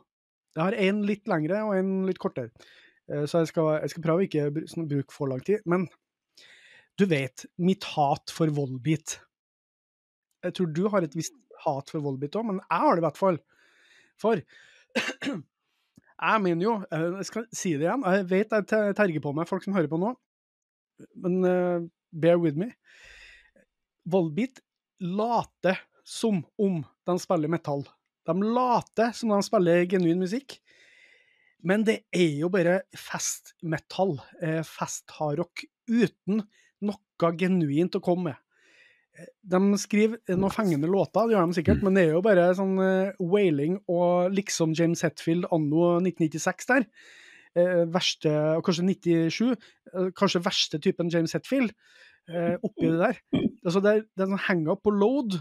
Jeg 0.56 0.64
har 0.64 0.78
en 0.88 1.02
litt 1.08 1.30
lengre 1.32 1.62
og 1.68 1.76
en 1.78 1.92
litt 2.08 2.20
kortere. 2.22 2.52
Eh, 3.12 3.26
så 3.30 3.44
jeg 3.44 3.52
skal, 3.52 3.70
jeg 3.84 3.94
skal 3.94 4.06
prøve 4.06 4.28
ikke 4.28 4.48
br- 4.56 4.68
sånn, 4.70 4.90
bruke 4.90 5.16
for 5.16 5.32
lang 5.32 5.44
tid. 5.48 5.64
Men 5.70 5.88
du 7.00 7.06
vet, 7.10 7.46
mitt 7.62 7.88
hat 7.96 8.34
for 8.34 8.52
Volbeat. 8.54 9.20
Jeg 10.46 10.58
tror 10.58 10.74
du 10.76 10.84
har 10.92 11.06
et 11.06 11.16
visst 11.18 11.38
hat 11.66 11.94
for 11.94 12.04
Volbeat 12.04 12.36
òg, 12.40 12.48
men 12.50 12.60
jeg 12.64 12.84
har 12.84 12.98
det 12.98 13.04
i 13.04 13.08
hvert 13.08 13.22
fall. 13.22 13.40
For 14.22 14.42
jeg 15.22 16.44
mener 16.46 16.66
jo, 16.66 16.76
eh, 16.92 17.08
jeg 17.22 17.30
skal 17.30 17.48
si 17.56 17.76
det 17.78 17.88
igjen, 17.88 18.06
jeg 18.06 18.28
vet 18.32 18.58
jeg 18.58 18.98
terger 18.98 19.24
på 19.24 19.34
meg 19.38 19.50
folk 19.50 19.66
som 19.66 19.78
hører 19.78 19.92
på 19.92 20.02
nå, 20.02 20.12
men 21.24 21.40
uh, 21.48 21.88
bear 22.14 22.38
with 22.38 22.60
me. 22.60 22.68
Volbeat 24.06 24.60
later 25.02 25.80
som 26.06 26.44
om 26.62 26.82
de 27.08 27.16
spiller 27.22 27.50
metall. 27.50 27.82
De 28.28 28.36
later 28.42 29.16
som 29.18 29.34
de 29.34 29.42
spiller 29.46 29.88
genuin 29.90 30.22
musikk, 30.22 30.60
men 31.66 31.86
det 31.86 32.02
er 32.14 32.40
jo 32.42 32.50
bare 32.54 32.82
festmetall, 32.98 34.16
eh, 34.42 34.62
festhardrock, 34.66 35.66
uten 35.90 36.42
noe 36.82 37.32
genuint 37.38 37.98
å 37.98 38.02
komme 38.02 38.32
med. 38.32 38.40
Eh, 39.18 39.30
De 39.46 39.60
skriver 39.78 40.22
noen 40.38 40.54
fengende 40.54 40.90
låter, 40.90 41.28
det 41.28 41.36
gjør 41.36 41.50
de 41.50 41.58
sikkert, 41.60 41.84
men 41.86 41.98
det 41.98 42.08
er 42.08 42.16
jo 42.16 42.24
bare 42.26 42.48
sånn 42.58 42.78
uh, 42.80 43.12
wailing 43.20 43.80
og 43.92 44.34
liksom 44.34 44.74
James 44.78 45.04
Hetfield 45.06 45.46
anno 45.52 46.00
1996 46.02 46.72
der. 46.72 46.88
Uh, 47.52 47.84
verste, 47.92 48.32
og 48.56 48.64
kanskje 48.64 48.88
97, 48.88 49.58
uh, 49.94 50.10
kanskje 50.16 50.46
verste 50.46 50.80
typen 50.82 51.12
James 51.12 51.36
Hetfield 51.36 51.76
eh, 52.30 52.56
oppi 52.64 52.88
det 52.88 53.00
der. 53.00 53.20
Altså 53.66 53.82
det, 53.84 53.92
er, 53.92 54.06
det 54.16 54.26
er 54.26 54.32
sånn 54.32 54.46
hang-up 54.48 54.84
på 54.86 54.94
load. 54.96 55.38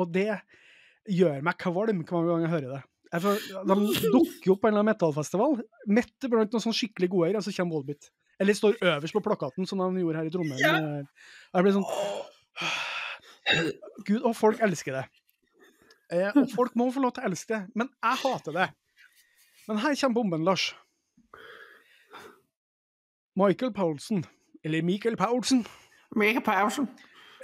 Og 0.00 0.10
det 0.14 0.30
gjør 1.10 1.42
meg 1.44 1.58
kvalm 1.60 2.04
hver 2.04 2.28
gang 2.30 2.46
jeg 2.46 2.54
hører 2.54 2.76
det. 2.76 2.82
Får, 3.22 3.42
de 3.70 3.74
dukker 4.10 4.54
opp 4.54 4.62
på 4.62 4.68
en 4.68 4.74
eller 4.74 4.82
annen 4.82 4.90
metallfestival, 4.90 5.58
midt 5.86 6.28
blant 6.30 6.54
noen 6.54 6.64
sånn 6.64 6.76
skikkelig 6.76 7.10
gode 7.12 7.30
her, 7.30 7.38
og 7.38 7.46
så 7.46 7.54
kommer 7.54 7.78
Volbit. 7.78 8.08
Eller 8.42 8.56
står 8.58 8.80
øverst 8.82 9.14
på 9.14 9.22
plakaten, 9.22 9.68
som 9.70 9.82
de 9.82 10.02
gjorde 10.02 10.18
her 10.18 10.30
i 10.30 10.32
Trondheim. 10.34 11.04
Og 11.06 11.58
Jeg 11.58 11.66
blir 11.66 11.76
sånn 11.76 11.88
Gud, 14.08 14.22
og 14.24 14.32
folk 14.34 14.62
elsker 14.64 14.98
det. 14.98 15.04
Eh, 16.12 16.30
og 16.32 16.48
folk 16.56 16.74
må 16.78 16.88
få 16.94 17.04
lov 17.04 17.14
til 17.14 17.24
å 17.24 17.30
elske 17.30 17.54
det, 17.54 17.62
men 17.78 17.90
jeg 17.92 18.22
hater 18.24 18.56
det. 18.56 18.70
Men 19.68 19.80
her 19.80 19.94
kommer 20.00 20.18
bomben, 20.18 20.46
Lars. 20.46 20.72
Michael 23.38 23.72
Paulsen, 23.74 24.22
eller 24.62 24.84
Michael 24.86 25.16
Paulsen, 25.18 25.64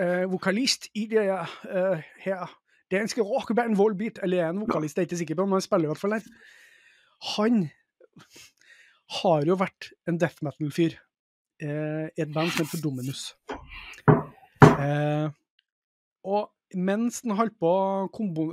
eh, 0.00 0.24
vokalist 0.30 0.88
i 0.98 1.06
det 1.10 1.26
uh, 1.30 2.00
her 2.24 2.54
danske 2.90 3.22
rockeband 3.22 3.76
Volbeat, 3.78 4.18
eller 4.24 4.42
er 4.42 4.48
han 4.50 4.62
vokalist, 4.62 4.98
jeg 4.98 5.04
er 5.04 5.10
ikke 5.10 5.20
sikker 5.20 5.38
på, 5.38 5.46
men 5.46 5.58
han 5.60 5.66
spiller 5.66 5.86
i 5.86 5.92
hvert 5.92 6.00
fall 6.00 6.16
der. 6.16 6.30
Han 7.36 7.60
har 9.20 9.46
jo 9.46 9.58
vært 9.60 9.90
en 10.10 10.18
death 10.18 10.42
metal-fyr 10.46 10.96
uh, 10.96 12.06
i 12.08 12.24
et 12.24 12.32
band 12.34 12.50
som 12.54 12.64
heter 12.64 12.82
Dominus. 12.82 13.28
Og 16.20 16.50
mens 16.76 17.20
han 17.24 17.34
holdt 17.36 17.56
på 17.60 17.70
kombo- 18.14 18.52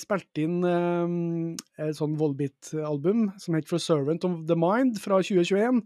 spilte 0.00 0.44
inn 0.46 0.62
et 0.64 1.98
sånn 1.98 2.16
Volbeat-album 2.18 3.28
som 3.38 3.56
heter 3.56 3.72
For 3.74 3.82
Servant 3.82 4.24
of 4.26 4.38
the 4.48 4.56
Mind 4.58 5.00
fra 5.02 5.20
2021, 5.20 5.82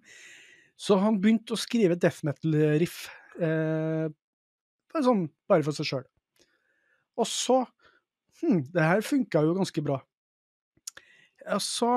så 0.82 0.98
han 1.02 1.18
begynte 1.22 1.54
å 1.54 1.60
skrive 1.60 1.98
death 2.00 2.24
metal-riff. 2.26 3.04
Eh, 3.40 4.08
bare 4.95 5.07
sånn, 5.07 5.26
bare 5.51 5.66
for 5.66 5.76
seg 5.76 5.88
sjøl. 5.88 6.07
Og 7.20 7.28
så 7.28 7.59
hm, 8.40 8.64
Det 8.72 8.88
her 8.88 9.05
funka 9.07 9.45
jo 9.45 9.57
ganske 9.59 9.84
bra. 9.84 10.01
Og 11.51 11.59
så 11.59 11.88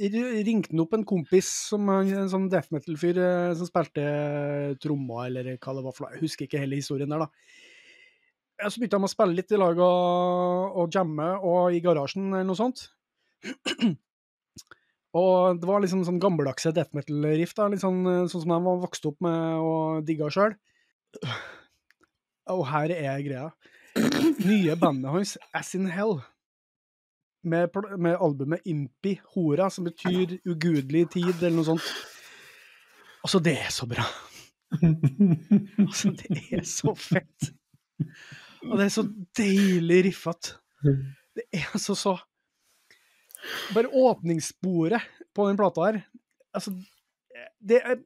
ringte 0.00 0.72
han 0.72 0.82
opp 0.86 0.94
en 0.96 1.04
kompis, 1.08 1.48
som 1.72 1.88
en 1.92 2.30
sånn 2.32 2.48
death 2.52 2.72
metal-fyr 2.72 3.20
eh, 3.20 3.52
som 3.58 3.68
spilte 3.68 4.04
trommer, 4.80 5.26
eller 5.28 5.58
hva 5.58 5.74
det 5.76 5.84
var 5.84 5.96
for 5.96 6.06
noe. 6.06 6.14
Jeg 6.16 6.24
husker 6.24 6.48
ikke 6.48 6.62
hele 6.62 6.80
historien 6.80 7.12
der, 7.12 7.26
da. 7.26 7.28
Og 8.64 8.72
så 8.72 8.80
begynte 8.80 8.96
de 8.96 9.04
å 9.04 9.12
spille 9.12 9.36
litt 9.36 9.52
i 9.52 9.60
lag 9.60 9.80
og, 9.84 10.78
og 10.80 10.96
jamme 10.96 11.28
og 11.44 11.76
i 11.76 11.82
garasjen 11.84 12.30
eller 12.30 12.48
noe 12.48 12.56
sånt. 12.56 12.86
Og 15.16 15.60
det 15.60 15.68
var 15.68 15.80
liksom 15.80 16.02
sånn 16.04 16.20
gammeldagse 16.20 16.72
death 16.76 16.96
metal-riff, 16.96 17.52
da, 17.56 17.68
litt 17.72 17.84
sånn, 17.84 18.00
eh, 18.10 18.24
sånn 18.32 18.46
som 18.46 18.56
de 18.56 18.60
var 18.64 18.80
vokst 18.82 19.06
opp 19.08 19.20
med 19.24 19.60
og 19.60 20.08
digga 20.08 20.28
sjøl. 20.32 20.56
Og 22.54 22.62
her 22.70 22.94
er 22.94 23.22
greia. 23.24 23.50
Nye 24.44 24.76
bandet 24.78 25.10
hans, 25.10 25.36
As 25.56 25.74
in 25.74 25.88
Hell, 25.90 26.18
med, 27.46 27.74
med 27.98 28.18
albumet 28.20 28.66
Impi 28.68 29.16
Hora, 29.34 29.70
som 29.70 29.86
betyr 29.86 30.36
ugudelig 30.46 31.06
tid, 31.14 31.32
eller 31.40 31.56
noe 31.56 31.68
sånt. 31.70 31.90
Altså, 33.24 33.40
det 33.42 33.56
er 33.64 33.72
så 33.74 33.88
bra. 33.90 34.06
Altså, 35.86 36.12
det 36.18 36.40
er 36.52 36.64
så 36.66 36.94
fett. 36.98 37.50
Og 38.66 38.76
det 38.78 38.88
er 38.88 38.92
så 38.92 39.06
deilig 39.38 40.02
riffete. 40.08 40.58
Det 41.36 41.44
er 41.54 41.68
altså 41.74 41.94
så 41.98 42.16
Bare 43.74 43.90
åpningssporet 43.92 45.04
på 45.34 45.46
den 45.48 45.58
plata 45.58 45.84
her 45.84 45.98
Altså, 46.56 46.72
det 47.60 47.80
er 47.84 47.98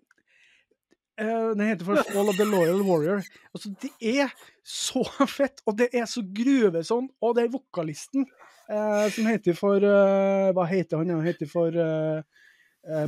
eh, 1.19 1.51
Den 1.57 1.67
heter 1.67 1.85
for 1.85 2.03
Fall 2.13 2.29
of 2.29 2.37
the 2.37 2.45
Loyal 2.45 2.83
Warrior. 2.83 3.23
Altså, 3.55 3.73
det 3.83 3.91
er 4.01 4.29
så 4.65 5.05
fett, 5.39 5.63
og 5.67 5.79
det 5.79 5.91
er 5.93 6.07
så 6.11 6.23
gruvesånn. 6.23 7.09
Og 7.21 7.37
det 7.37 7.45
er 7.45 7.55
vokalisten 7.55 8.27
uh, 8.71 9.07
som 9.11 9.31
heter 9.31 9.57
for 9.59 9.83
uh, 9.83 10.51
Hva 10.57 10.67
heter 10.71 11.01
han? 11.01 11.15
Han 11.17 11.27
heter 11.27 11.51
for 11.51 11.75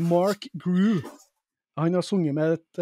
Mark 0.05 0.51
Grew. 0.61 1.01
Han 1.81 1.95
har 1.97 2.03
sunget 2.05 2.35
med 2.37 2.59
et, 2.59 2.81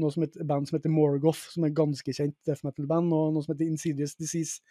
noe 0.00 0.08
som 0.08 0.22
heter, 0.24 0.46
band 0.48 0.70
som 0.70 0.78
heter 0.78 0.88
Morgoth, 0.88 1.50
som 1.52 1.66
er 1.68 1.74
ganske 1.76 2.14
kjent 2.16 2.32
death 2.48 2.64
metal-band, 2.64 3.12
og 3.12 3.34
noe 3.34 3.44
som 3.44 3.52
heter 3.52 3.68
Insidious 3.68 4.14
Disease. 4.16 4.62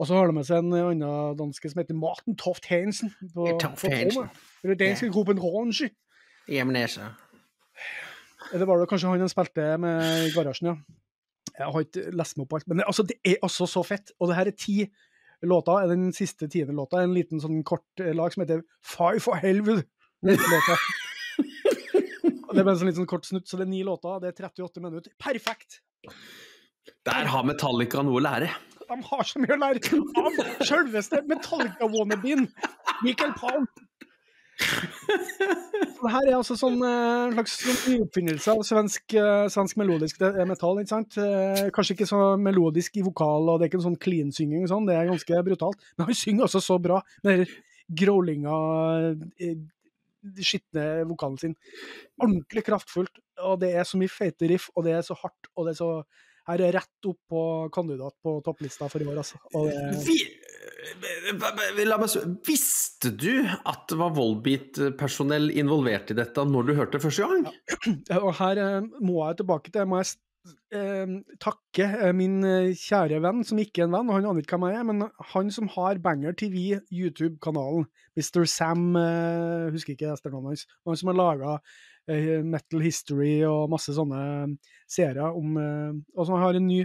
Og 0.00 0.06
så 0.08 0.16
har 0.16 0.30
de 0.30 0.32
med 0.32 0.46
seg 0.48 0.62
en 0.62 0.72
annen 0.72 1.36
danske 1.36 1.68
som 1.68 1.82
heter 1.82 1.98
Martin 2.00 2.36
Toft 2.40 2.70
Hansen. 2.70 3.12
På, 3.34 3.50
Toft 3.60 3.84
Hansen. 3.84 4.30
På 4.32 4.64
Eller 4.64 4.78
danske 4.80 5.10
gruppen 5.12 5.40
Ronge. 5.42 5.90
Hjemnesa. 6.48 7.12
Det 8.50 8.66
var 8.66 8.80
det 8.80 8.88
kanskje 8.90 9.12
han 9.12 9.22
han 9.22 9.30
spilte 9.30 9.66
med 9.78 10.26
i 10.26 10.32
garasjen, 10.34 10.72
ja. 10.72 10.98
Jeg 11.60 11.72
har 11.74 11.84
ikke 11.84 12.10
lest 12.16 12.36
meg 12.36 12.44
opp 12.44 12.50
på 12.52 12.58
alt, 12.60 12.68
men 12.70 12.80
det, 12.80 12.86
altså, 12.88 13.04
det 13.06 13.16
er 13.26 13.38
altså 13.44 13.66
så 13.68 13.82
fett. 13.84 14.12
Og 14.18 14.30
det 14.30 14.36
her 14.38 14.48
er 14.48 14.56
ti 14.56 14.76
låter. 15.46 15.88
Den 15.90 16.10
siste 16.16 16.48
tiende 16.48 16.76
låta 16.76 17.00
er 17.00 17.08
en 17.08 17.16
liten 17.16 17.42
sånn 17.42 17.62
kort 17.66 18.02
eh, 18.02 18.14
lag 18.16 18.32
som 18.32 18.44
heter 18.44 18.62
Five 18.86 19.22
for 19.24 19.40
Helvete. 19.40 19.86
Låta. 20.24 20.78
Og 22.50 22.56
det 22.56 22.60
er 22.60 22.66
bare 22.66 22.74
en 22.74 22.80
sånn 22.80 22.90
liten 22.90 23.06
kort 23.08 23.28
snutt, 23.28 23.46
så 23.46 23.60
det 23.60 23.68
er 23.68 23.70
ni 23.70 23.84
låter. 23.86 24.18
Det 24.22 24.32
er 24.32 24.48
38 24.50 24.82
minutter. 24.82 25.12
Perfekt! 25.22 25.78
Der 27.06 27.28
har 27.30 27.46
Metallica 27.46 28.02
noe 28.02 28.18
å 28.18 28.24
lære. 28.24 28.50
De 28.90 28.96
har 29.06 29.28
så 29.28 29.38
mye 29.38 29.54
å 29.54 29.60
lære 29.60 30.00
av 30.18 30.40
selveste 30.66 31.20
Metallica-wannabeen, 31.30 32.48
Michael 33.04 33.36
Palm. 33.38 33.68
Det 36.00 36.10
her 36.14 36.28
er 36.30 36.36
altså 36.38 36.56
sånn 36.56 36.78
eh, 36.86 37.26
en 37.26 37.34
slags 37.34 37.56
sånn 37.60 37.80
nyoppfinnelse 37.94 38.52
av 38.54 38.62
svensk, 38.64 39.16
eh, 39.20 39.46
svensk 39.52 39.80
melodisk 39.80 40.22
metall. 40.48 40.80
ikke 40.80 40.92
sant? 40.94 41.18
Eh, 41.20 41.66
Kanskje 41.76 41.96
ikke 41.96 42.08
så 42.08 42.20
melodisk 42.40 42.96
i 42.96 43.04
vokal, 43.04 43.50
og 43.52 43.60
det 43.60 43.66
er 43.66 43.72
ikke 43.72 43.80
en 43.82 43.88
sånn 43.90 44.00
clean-synging, 44.00 44.64
sånn, 44.70 44.88
det 44.88 44.96
er 44.96 45.10
ganske 45.10 45.42
brutalt. 45.46 45.84
Men 45.98 46.08
han 46.08 46.18
synger 46.22 46.48
også 46.48 46.62
så 46.64 46.78
bra, 46.82 47.02
med 47.26 47.42
den 47.42 47.52
growlinga, 48.00 48.56
skitne 50.40 50.86
vokalen 51.10 51.38
sin. 51.40 51.54
Ordentlig 52.20 52.64
kraftfullt, 52.68 53.20
og 53.44 53.60
det 53.60 53.74
er 53.76 53.88
så 53.88 54.00
mye 54.00 54.12
feite 54.12 54.48
riff, 54.48 54.70
og 54.76 54.88
det 54.88 54.96
er 54.96 55.06
så 55.06 55.16
hardt, 55.20 55.52
og 55.56 55.68
det 55.68 55.76
er 55.76 55.80
så 55.82 55.92
her 56.50 56.62
er 56.66 56.74
rett 56.74 57.06
opp 57.06 57.18
på 57.30 57.42
kandidat 57.74 58.14
på 58.24 58.38
topplista 58.44 58.88
for 58.90 59.02
i 59.02 59.06
år, 59.06 59.20
altså. 59.22 59.38
Det, 59.52 60.16
la 61.88 61.98
meg 62.00 62.10
spørre, 62.10 62.32
visste 62.46 63.12
du 63.16 63.44
at 63.46 63.84
det 63.90 63.98
var 64.00 64.14
Volbeat-personell 64.16 65.50
involvert 65.60 66.12
i 66.12 66.18
dette 66.18 66.44
når 66.46 66.68
du 66.68 66.74
hørte 66.78 66.98
det 66.98 67.04
første 67.04 67.28
gang? 67.28 67.46
Og 68.24 68.34
her 68.40 68.60
eh, 68.62 68.90
må 69.04 69.22
jeg 69.24 69.40
tilbake 69.40 69.72
til 69.74 69.88
må 69.90 70.00
jeg 70.00 70.12
eh, 70.76 71.14
takke 71.42 71.88
eh, 71.90 72.14
min 72.16 72.40
kjære 72.76 73.20
venn, 73.24 73.44
som 73.46 73.60
ikke 73.62 73.84
er 73.84 73.90
en 73.90 73.98
venn, 73.98 74.14
han 74.14 74.30
aner 74.32 74.42
ikke 74.42 74.58
hvem 74.58 74.68
jeg 74.70 74.80
er, 74.80 74.88
men 74.90 75.06
han 75.34 75.54
som 75.54 75.70
har 75.76 76.02
Banger 76.04 76.36
TV, 76.38 76.80
YouTube-kanalen, 76.88 77.86
Mr. 78.18 78.44
Sam, 78.50 78.90
husker 79.72 79.94
ikke 79.94 80.12
etternavnet 80.12 80.56
hans, 80.56 80.66
han 80.88 81.00
som 81.00 81.12
har 81.12 81.20
laga 81.20 81.60
Metal 82.08 82.82
History 82.82 83.42
og 83.46 83.70
masse 83.70 83.92
sånne 83.94 84.20
serier 84.90 85.36
om 85.36 85.56
eh, 85.60 85.92
Og 86.16 86.26
som 86.26 86.40
har 86.40 86.56
en 86.58 86.66
ny 86.66 86.80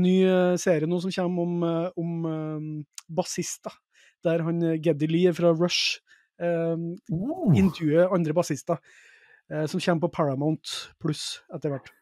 ny 0.00 0.16
eh, 0.24 0.56
serie 0.60 0.88
nå 0.88 1.00
som 1.02 1.12
kommer 1.12 1.42
om, 1.44 1.62
eh, 1.66 2.00
om 2.00 2.26
eh, 2.30 2.68
bassister, 3.10 3.74
der 4.24 4.44
han 4.46 4.62
eh, 4.62 4.78
Geddy 4.80 5.10
Lee 5.10 5.34
fra 5.36 5.52
Rush 5.52 6.00
eh, 6.40 6.76
intervjuer 7.60 8.14
andre 8.16 8.36
bassister, 8.36 8.80
eh, 9.50 9.66
som 9.66 9.80
kommer 9.80 10.06
på 10.06 10.12
Paramount 10.16 10.76
pluss 11.02 11.42
etter 11.52 11.74
hvert. 11.74 11.92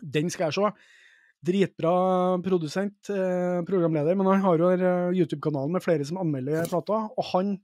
Den 0.00 0.32
skal 0.32 0.48
jeg 0.48 0.56
se. 0.56 0.72
Dritbra 1.46 1.94
produsent, 2.42 3.10
eh, 3.12 3.60
programleder, 3.68 4.16
men 4.16 4.26
han 4.32 4.40
har 4.46 4.58
jo 4.58 4.72
eh, 4.72 5.12
YouTube-kanalen 5.20 5.76
med 5.76 5.84
flere 5.84 6.06
som 6.08 6.18
anmelder 6.22 6.66
plata, 6.70 7.04
og 7.12 7.32
han 7.34 7.58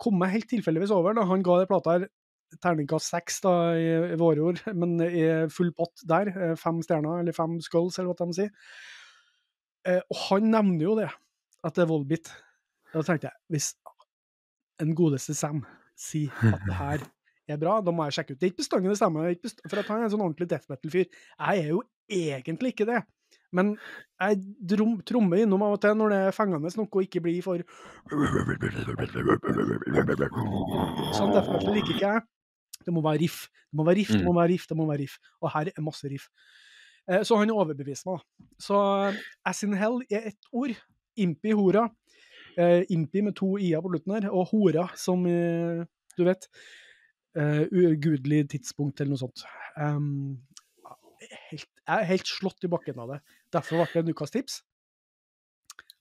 kom 0.00 0.16
meg 0.18 0.36
helt 0.36 0.48
tilfeldigvis 0.50 0.94
over 0.94 1.14
da 1.14 1.26
han 1.28 1.42
ga 1.44 1.60
det 1.60 1.68
plata 1.70 1.96
her 1.96 2.06
terningkast 2.62 3.12
seks 3.12 3.40
da, 3.44 3.52
i, 3.78 3.86
i 4.14 4.18
våre 4.20 4.44
ord, 4.50 4.62
men 4.80 4.96
i 5.06 5.24
full 5.52 5.72
pott 5.76 6.04
der. 6.08 6.32
eh, 6.34 6.54
Fem 6.60 6.82
stjerner, 6.84 7.22
eller 7.22 7.36
fem 7.36 7.58
skulls, 7.64 7.98
eller 7.98 8.12
hva 8.12 8.28
de 8.28 8.38
sier. 8.40 8.52
Eh, 9.88 10.02
og 10.12 10.20
han 10.28 10.50
nevner 10.52 10.84
jo 10.86 10.98
det, 11.00 11.08
at 11.62 11.78
det 11.78 11.86
er 11.86 11.90
Volbit. 11.90 12.30
Da 12.92 13.02
tenkte 13.06 13.30
jeg, 13.30 13.38
hvis 13.54 13.72
en 14.82 14.94
godeste 14.98 15.34
Sam 15.38 15.64
sier 15.98 16.32
at 16.52 16.62
det 16.66 16.76
her 16.76 17.02
er 17.52 17.58
bra, 17.60 17.78
da 17.84 17.92
må 17.94 18.04
jeg 18.08 18.18
sjekke 18.18 18.34
ut. 18.34 18.40
Det 18.40 18.46
er 18.46 18.52
ikke 18.52 18.62
bestandig 18.62 18.92
det 18.92 18.98
stemmer, 19.00 19.30
er 19.30 19.68
for 19.70 19.80
at 19.80 19.90
han 19.90 20.02
er 20.02 20.06
en 20.08 20.14
sånn 20.14 20.24
ordentlig 20.24 20.48
death 20.50 20.70
metal-fyr. 20.70 21.08
Jeg 21.08 21.64
er 21.64 21.72
jo 21.72 21.82
egentlig 22.12 22.74
ikke 22.74 22.88
det. 22.88 23.02
Men 23.52 23.74
jeg 24.20 24.38
drom, 24.72 24.94
trommer 25.04 25.42
innom 25.42 25.62
av 25.66 25.74
og 25.76 25.80
til 25.82 25.96
når 25.98 26.12
det 26.12 26.20
er 26.26 26.36
fengende 26.36 26.70
noe 26.78 26.88
og 26.88 27.04
ikke 27.04 27.20
blir 27.24 27.42
for 27.44 27.60
Sånn 31.16 31.34
death 31.34 31.50
metal 31.52 31.76
liker 31.76 31.92
ikke 31.96 32.06
jeg. 32.06 32.22
Det 32.86 32.92
må 32.94 33.02
være 33.04 33.20
riff. 33.22 33.46
Det 33.70 33.78
må 33.80 33.84
være 33.88 33.98
riff, 34.00 34.12
det 34.18 34.24
må 34.26 34.34
være 34.36 34.52
riff, 34.52 34.66
det 34.68 34.76
må 34.76 34.86
være 34.90 35.00
riff. 35.04 35.16
Og 35.40 35.50
her 35.54 35.70
er 35.72 35.82
masse 35.84 36.08
riff. 36.10 36.28
Eh, 37.08 37.22
Så 37.24 37.36
han 37.40 37.50
overbeviste 37.50 38.08
meg. 38.10 38.20
da. 38.20 38.46
Så 38.60 38.78
eh, 39.08 39.18
As 39.44 39.62
in 39.62 39.74
Hell 39.74 40.02
er 40.10 40.28
ett 40.32 40.50
ord. 40.52 40.74
Impi 41.16 41.52
hora. 41.52 41.88
Eh, 42.56 42.84
Impi 42.90 43.20
med 43.22 43.34
to 43.36 43.56
i-er 43.58 43.80
på 43.84 43.90
slutten 43.92 44.14
her, 44.16 44.30
og 44.30 44.48
hora 44.52 44.88
som 44.96 45.24
du 45.24 46.24
vet. 46.24 46.48
ugudelig 47.34 48.42
tidspunkt 48.52 49.00
eller 49.00 49.14
noe 49.14 49.22
sånt. 49.22 49.42
Helt, 51.50 51.68
jeg 51.88 51.96
er 52.02 52.04
helt 52.10 52.26
slått 52.28 52.64
i 52.66 52.68
bakken 52.68 52.98
av 53.00 53.08
det. 53.14 53.20
Derfor 53.54 53.78
ble 53.80 53.86
det 53.92 54.02
en 54.02 54.10
ukas 54.12 54.30
tips. 54.34 54.58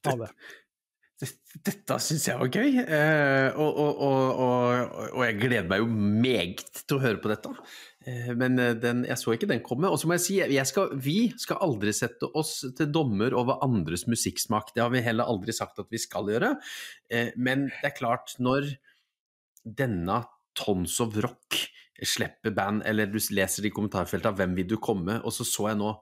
Ha 0.07 0.15
det. 0.17 0.29
Dette 1.21 1.97
syns 2.01 2.25
jeg 2.29 2.39
var 2.39 2.49
gøy, 2.49 2.79
eh, 2.81 3.57
og, 3.59 3.77
og, 3.77 4.01
og, 4.01 4.93
og, 5.11 5.21
jeg 5.27 5.37
gleder 5.41 5.67
meg 5.69 5.83
jo 5.83 5.87
meget 5.91 6.81
til 6.81 6.97
å 6.97 7.01
høre 7.03 7.21
på 7.21 7.29
dette. 7.29 7.51
Eh, 8.07 8.31
Men 8.37 8.57
eh, 8.61 8.73
den, 8.79 9.03
jeg 9.05 9.19
så 9.21 9.35
ikke 9.35 9.49
den 9.51 9.63
komme. 9.65 9.91
Og 9.91 9.99
så 10.01 10.09
må 10.09 10.17
jeg 10.17 10.25
si, 10.25 10.37
jeg 10.41 10.69
skal, 10.69 10.95
vi 10.97 11.17
skal 11.41 11.61
aldri 11.61 11.93
sette 11.93 12.29
oss 12.37 12.55
til 12.77 12.89
dommer 12.93 13.35
over 13.37 13.61
andres 13.65 14.07
musikksmak. 14.09 14.73
Det 14.75 14.81
har 14.83 14.93
vi 14.93 15.03
heller 15.05 15.29
aldri 15.29 15.53
sagt 15.55 15.81
at 15.83 15.91
vi 15.93 16.01
skal 16.01 16.31
gjøre. 16.31 16.55
Eh, 17.11 17.35
Men 17.37 17.69
det 17.69 17.91
er 17.91 17.97
klart, 17.99 18.33
når 18.41 18.71
denne 19.61 20.23
Tons 20.57 20.97
of 21.03 21.19
Rock 21.21 21.59
slipper 22.01 22.53
band, 22.55 22.81
eller 22.89 23.05
du 23.05 23.19
leser 23.29 23.67
i 23.67 23.73
kommentarfeltet 23.73 24.33
'Hvem 24.33 24.55
vil 24.57 24.67
du 24.67 24.77
komme?', 24.81 25.21
og 25.21 25.31
så 25.31 25.45
så 25.45 25.69
jeg 25.69 25.77
nå 25.77 25.93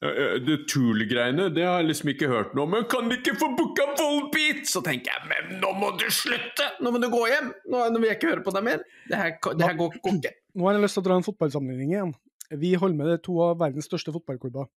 det 0.00 0.54
Tool-greiene, 0.72 1.50
det 1.52 1.66
har 1.66 1.82
jeg 1.82 1.90
liksom 1.90 2.10
ikke 2.14 2.28
hørt 2.30 2.54
noe 2.56 2.64
om. 2.64 2.72
Men 2.72 2.86
kan 2.88 3.10
de 3.10 3.18
ikke 3.18 3.34
få 3.36 3.50
booka 3.56 3.84
Volbeat? 3.98 4.62
Så 4.70 4.80
tenker 4.84 5.12
jeg, 5.12 5.28
men 5.28 5.60
nå 5.60 5.74
må 5.76 5.90
du 6.00 6.06
slutte! 6.14 6.70
Nå 6.80 6.92
må 6.94 7.02
du 7.02 7.10
gå 7.12 7.20
hjem! 7.28 7.50
Nå, 7.68 7.82
nå 7.92 8.00
vil 8.00 8.08
jeg 8.08 8.16
ikke 8.16 8.30
høre 8.32 8.44
på 8.46 8.54
deg 8.56 8.64
mer. 8.64 8.86
Det 9.10 9.20
her, 9.20 9.34
det 9.36 9.68
her 9.68 9.76
går, 9.76 9.98
ikke. 10.00 10.32
Nå 10.56 10.66
har 10.66 10.78
jeg 10.78 10.86
lyst 10.86 10.96
til 10.96 11.04
å 11.04 11.08
dra 11.10 11.18
en 11.20 11.26
fotballsammenligning 11.26 11.92
igjen. 11.92 12.14
Vi 12.62 12.72
holder 12.80 12.96
med 12.96 13.12
de 13.12 13.18
to 13.28 13.36
av 13.44 13.60
verdens 13.60 13.90
største 13.90 14.14
fotballklubber. 14.16 14.70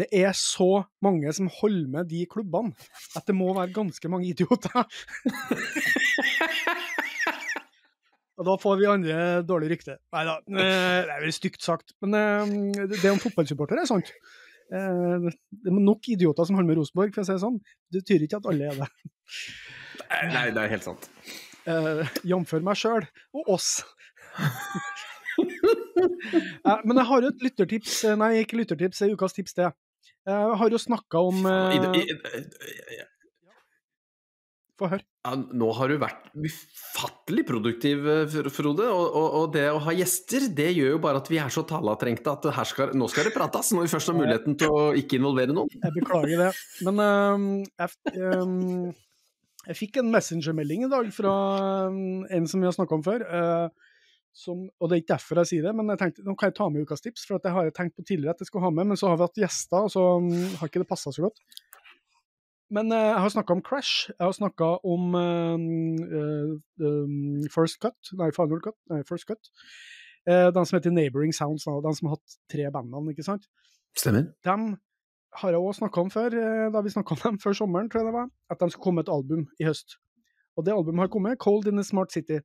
Det 0.00 0.08
er 0.16 0.32
så 0.38 0.86
mange 1.04 1.28
som 1.36 1.50
holder 1.60 1.92
med 1.92 2.08
de 2.08 2.24
klubbene, 2.30 2.72
at 3.18 3.28
det 3.28 3.36
må 3.36 3.50
være 3.52 3.74
ganske 3.76 4.08
mange 4.08 4.30
idioter. 4.30 4.80
Og 8.40 8.46
da 8.48 8.54
får 8.60 8.78
vi 8.80 8.86
andre 8.88 9.16
dårlig 9.44 9.68
rykte. 9.74 9.98
Nei 10.16 10.22
da, 10.24 10.38
det 10.48 10.64
er 10.64 11.20
vel 11.20 11.32
stygt 11.36 11.60
sagt. 11.64 11.92
Men 12.00 12.16
eh, 12.16 12.86
det 12.94 13.10
om 13.12 13.20
fotballsupportere 13.20 13.84
er 13.84 13.90
sant. 13.90 14.08
Eh, 14.72 15.26
Det 15.52 15.68
er 15.68 15.76
nok 15.84 16.08
idioter 16.14 16.48
som 16.48 16.56
holder 16.56 16.70
med 16.72 16.78
Rosenborg, 16.80 17.12
for 17.12 17.20
å 17.20 17.28
si 17.28 17.34
det 17.36 17.42
sånn. 17.44 17.58
Det 17.92 18.00
tyder 18.08 18.24
ikke 18.28 18.40
at 18.40 18.48
alle 18.52 18.70
er 18.70 18.80
det. 18.80 18.88
Nei, 20.32 20.46
det 20.56 20.62
er 20.64 20.72
helt 20.72 20.86
sant. 20.88 21.10
Jf. 22.24 22.54
meg 22.64 22.78
sjøl 22.80 23.04
og 23.36 23.52
oss. 23.58 23.68
Eh, 26.00 26.80
men 26.86 26.96
jeg 26.96 27.06
har 27.10 27.24
jo 27.24 27.28
et 27.34 27.42
lyttertips, 27.44 27.94
eh, 28.08 28.16
nei, 28.18 28.30
ikke 28.40 28.56
lyttertips, 28.60 28.98
det 29.02 29.08
er 29.10 29.14
ukas 29.18 29.34
tips, 29.36 29.52
det. 29.58 29.68
Eh, 30.28 30.32
Jeg 30.32 30.56
har 30.62 30.72
jo 30.72 30.78
snakka 30.80 31.20
om 31.28 31.44
eh, 31.44 31.74
Få 34.80 34.88
høre. 34.88 35.04
Ja, 35.26 35.34
nå 35.36 35.66
har 35.76 35.90
du 35.90 35.98
vært 36.00 36.30
ufattelig 36.32 37.42
produktiv, 37.48 38.06
eh, 38.08 38.36
Frode. 38.54 38.86
Og, 38.88 39.16
og, 39.18 39.26
og 39.40 39.50
det 39.52 39.66
å 39.68 39.82
ha 39.84 39.92
gjester, 39.92 40.46
det 40.56 40.70
gjør 40.72 40.94
jo 40.94 41.02
bare 41.04 41.20
at 41.20 41.28
vi 41.28 41.40
er 41.42 41.52
så 41.52 41.66
talatrengte 41.68 42.32
at 42.32 42.48
skal, 42.70 42.94
nå 42.96 43.08
skal 43.12 43.28
det 43.28 43.34
prates, 43.34 43.74
når 43.76 43.84
vi 43.84 43.92
først 43.92 44.12
har 44.12 44.16
muligheten 44.16 44.56
til 44.60 44.72
å 44.72 44.86
ikke 44.96 45.20
involvere 45.20 45.52
noen. 45.52 45.68
Jeg 45.76 45.96
beklager 45.98 46.46
det. 46.46 46.48
Men 46.88 47.04
um, 47.04 47.46
jeg, 47.68 48.16
um, 48.40 48.88
jeg 49.66 49.80
fikk 49.82 50.00
en 50.00 50.10
messengermelding 50.14 50.88
i 50.88 50.92
dag 50.96 51.12
fra 51.12 51.36
øhm, 51.90 52.24
en 52.32 52.48
som 52.48 52.64
vi 52.64 52.70
har 52.70 52.76
snakka 52.78 52.96
om 52.96 53.04
før. 53.04 53.26
Uh, 53.28 53.90
som, 54.32 54.62
og 54.78 54.88
det 54.88 54.94
er 54.96 55.02
ikke 55.02 55.16
derfor 55.16 55.42
jeg 55.42 55.50
sier 55.50 55.66
det, 55.66 55.74
men 55.76 55.92
jeg 55.92 56.00
tenkte 56.00 56.24
nå 56.24 56.36
kan 56.38 56.48
jeg 56.48 56.56
ta 56.56 56.70
med 56.72 56.86
ukas 56.86 57.04
tips. 57.04 57.28
For 57.28 57.36
jeg 57.36 57.52
har 57.52 57.74
tenkt 57.76 57.98
på 57.98 58.06
tidligere 58.06 58.32
at 58.32 58.40
jeg 58.40 58.48
skulle 58.48 58.64
ha 58.64 58.72
med, 58.72 58.88
men 58.94 59.00
så 59.00 59.10
har 59.12 59.20
vi 59.20 59.28
hatt 59.28 59.42
gjester, 59.44 59.84
og 59.84 59.92
så 59.92 60.06
har 60.62 60.70
ikke 60.70 60.80
det 60.86 60.88
passa 60.88 61.12
så 61.12 61.28
godt. 61.28 61.44
Men 62.70 62.92
øh, 62.92 63.06
jeg 63.12 63.20
har 63.22 63.28
snakka 63.28 63.52
om 63.52 63.62
Crash. 63.68 64.10
Jeg 64.18 64.24
har 64.26 64.32
snakka 64.32 64.64
om 64.92 65.14
uh, 65.14 65.58
øh, 66.86 67.48
First 67.54 67.80
Cut, 67.82 67.98
nei, 68.18 68.30
Final 68.36 68.60
Cut, 68.66 68.78
nei, 68.90 69.00
First 69.08 69.26
Cut. 69.30 69.42
Uh, 70.30 70.48
den 70.54 70.66
som 70.66 70.76
heter 70.76 70.90
Neighboring 70.90 71.34
Sounds, 71.34 71.64
den 71.64 71.94
som 71.96 72.06
har 72.08 72.16
hatt 72.16 72.38
tre 72.52 72.70
bandene, 72.74 73.10
ikke 73.10 73.26
sant? 73.26 73.44
Stemmer. 73.98 74.30
de 74.46 74.76
har 75.38 75.54
jeg 75.54 75.62
òg 75.62 75.76
snakka 75.78 76.02
om 76.02 76.10
før, 76.10 76.34
eh, 76.34 76.68
da 76.74 76.82
vi 76.82 76.92
snakka 76.92 77.14
om 77.14 77.22
dem 77.24 77.38
før 77.38 77.54
sommeren, 77.54 77.90
tror 77.90 78.00
jeg 78.00 78.08
det 78.10 78.18
var, 78.18 78.28
at 78.50 78.60
de 78.60 78.70
skulle 78.70 78.84
komme 78.84 78.98
med 79.00 79.08
et 79.08 79.14
album 79.14 79.46
i 79.60 79.64
høst. 79.68 79.98
Og 80.56 80.66
det 80.66 80.74
albumet 80.74 81.04
har 81.04 81.12
kommet, 81.14 81.38
'Cold 81.38 81.68
in 81.68 81.78
a 81.78 81.82
Smart 81.82 82.10
City'. 82.16 82.42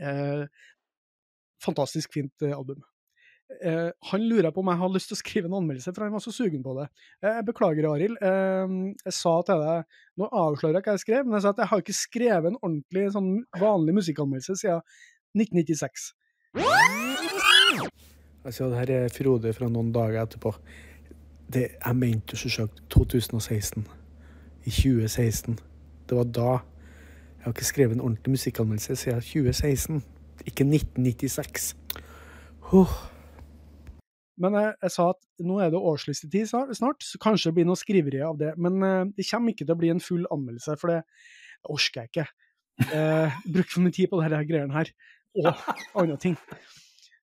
Uh, 0.00 0.44
fantastisk 1.64 2.12
fint 2.12 2.42
eh, 2.42 2.56
album. 2.56 2.82
Eh, 3.48 3.90
han 4.10 4.24
lurer 4.28 4.50
på 4.52 4.60
om 4.60 4.68
jeg 4.68 4.78
har 4.82 4.90
lyst 4.92 5.08
til 5.08 5.16
å 5.16 5.18
skrive 5.22 5.48
en 5.48 5.56
anmeldelse, 5.56 5.92
for 5.96 6.04
han 6.04 6.12
var 6.12 6.20
så 6.20 6.32
sugen 6.34 6.60
på 6.64 6.74
det. 6.76 6.84
Eh, 7.24 7.40
beklager, 7.46 7.88
Arild. 7.88 8.18
Eh, 8.20 8.74
jeg 9.06 9.16
sa 9.16 9.38
til 9.46 9.62
deg 9.64 10.00
Nå 10.20 10.28
avslører 10.28 10.76
jeg 10.78 10.84
hva 10.84 10.96
jeg 10.96 11.04
skrev, 11.04 11.24
men 11.24 11.38
jeg 11.38 11.46
sa 11.46 11.52
at 11.54 11.62
jeg 11.62 11.70
har 11.70 11.84
ikke 11.84 11.96
skrevet 11.96 12.50
en 12.50 12.60
ordentlig 12.60 13.06
sånn 13.14 13.30
vanlig 13.56 13.94
musikkanmeldelse 14.00 14.58
siden 14.60 14.82
1996. 15.38 16.10
Altså, 18.44 18.68
det 18.68 18.80
her 18.82 18.94
er 18.96 19.12
Frode 19.14 19.52
fra 19.56 19.68
noen 19.72 19.92
dager 19.94 20.22
etterpå. 20.24 20.52
Det, 21.48 21.68
jeg 21.78 21.96
mente 21.96 22.36
selvsagt 22.36 22.82
2016. 22.92 23.86
I 24.68 24.72
2016. 24.74 25.56
Det 26.08 26.16
var 26.18 26.32
da. 26.36 26.50
Jeg 27.38 27.46
har 27.46 27.54
ikke 27.54 27.68
skrevet 27.68 27.96
en 27.96 28.04
ordentlig 28.04 28.34
musikkanmeldelse 28.36 28.96
siden 28.96 29.22
2016. 29.24 30.02
Ikke 30.44 30.66
1996. 30.66 31.76
Huh. 32.72 32.98
Men 34.38 34.56
jeg, 34.58 34.74
jeg 34.84 34.94
sa 34.94 35.08
at 35.12 35.20
nå 35.44 35.58
er 35.62 35.72
det 35.72 35.80
årslistetid 35.90 36.50
snart, 36.50 37.04
så 37.04 37.20
kanskje 37.22 37.50
det 37.50 37.58
blir 37.58 37.68
noe 37.68 37.78
skriveri 37.78 38.22
av 38.24 38.38
det. 38.40 38.52
Men 38.60 38.82
eh, 38.86 39.04
det 39.16 39.26
kommer 39.30 39.54
ikke 39.54 39.66
til 39.66 39.74
å 39.74 39.80
bli 39.80 39.92
en 39.94 40.02
full 40.02 40.26
anmeldelse, 40.34 40.76
for 40.80 40.94
det 40.94 41.00
orker 41.68 42.04
jeg 42.04 42.12
ikke. 42.12 42.26
Eh, 42.88 43.38
bruke 43.54 43.74
for 43.74 43.86
mye 43.86 43.96
tid 43.96 44.10
på 44.12 44.20
disse 44.22 44.42
greiene 44.50 44.76
her, 44.76 44.92
og 45.42 45.64
andre 46.04 46.20
ting. 46.22 46.38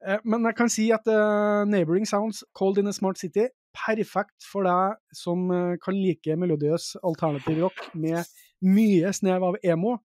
Eh, 0.05 0.21
Men 0.23 0.45
jeg 0.47 0.59
kan 0.59 0.71
si 0.71 0.89
at 0.95 1.09
eh, 1.09 1.63
Neighboring 1.69 2.07
Sounds, 2.09 2.43
Cold 2.57 2.81
in 2.81 2.91
a 2.91 2.95
Smart 2.95 3.19
City, 3.21 3.49
perfekt 3.75 4.45
for 4.45 4.65
deg 4.67 4.97
som 5.15 5.49
eh, 5.53 5.75
kan 5.81 5.97
like 5.97 6.37
melodiøs 6.39 6.95
alternativ 7.03 7.61
rock 7.65 7.83
med 7.93 8.23
mye 8.65 9.11
snev 9.15 9.45
av 9.51 9.59
emo. 9.63 9.97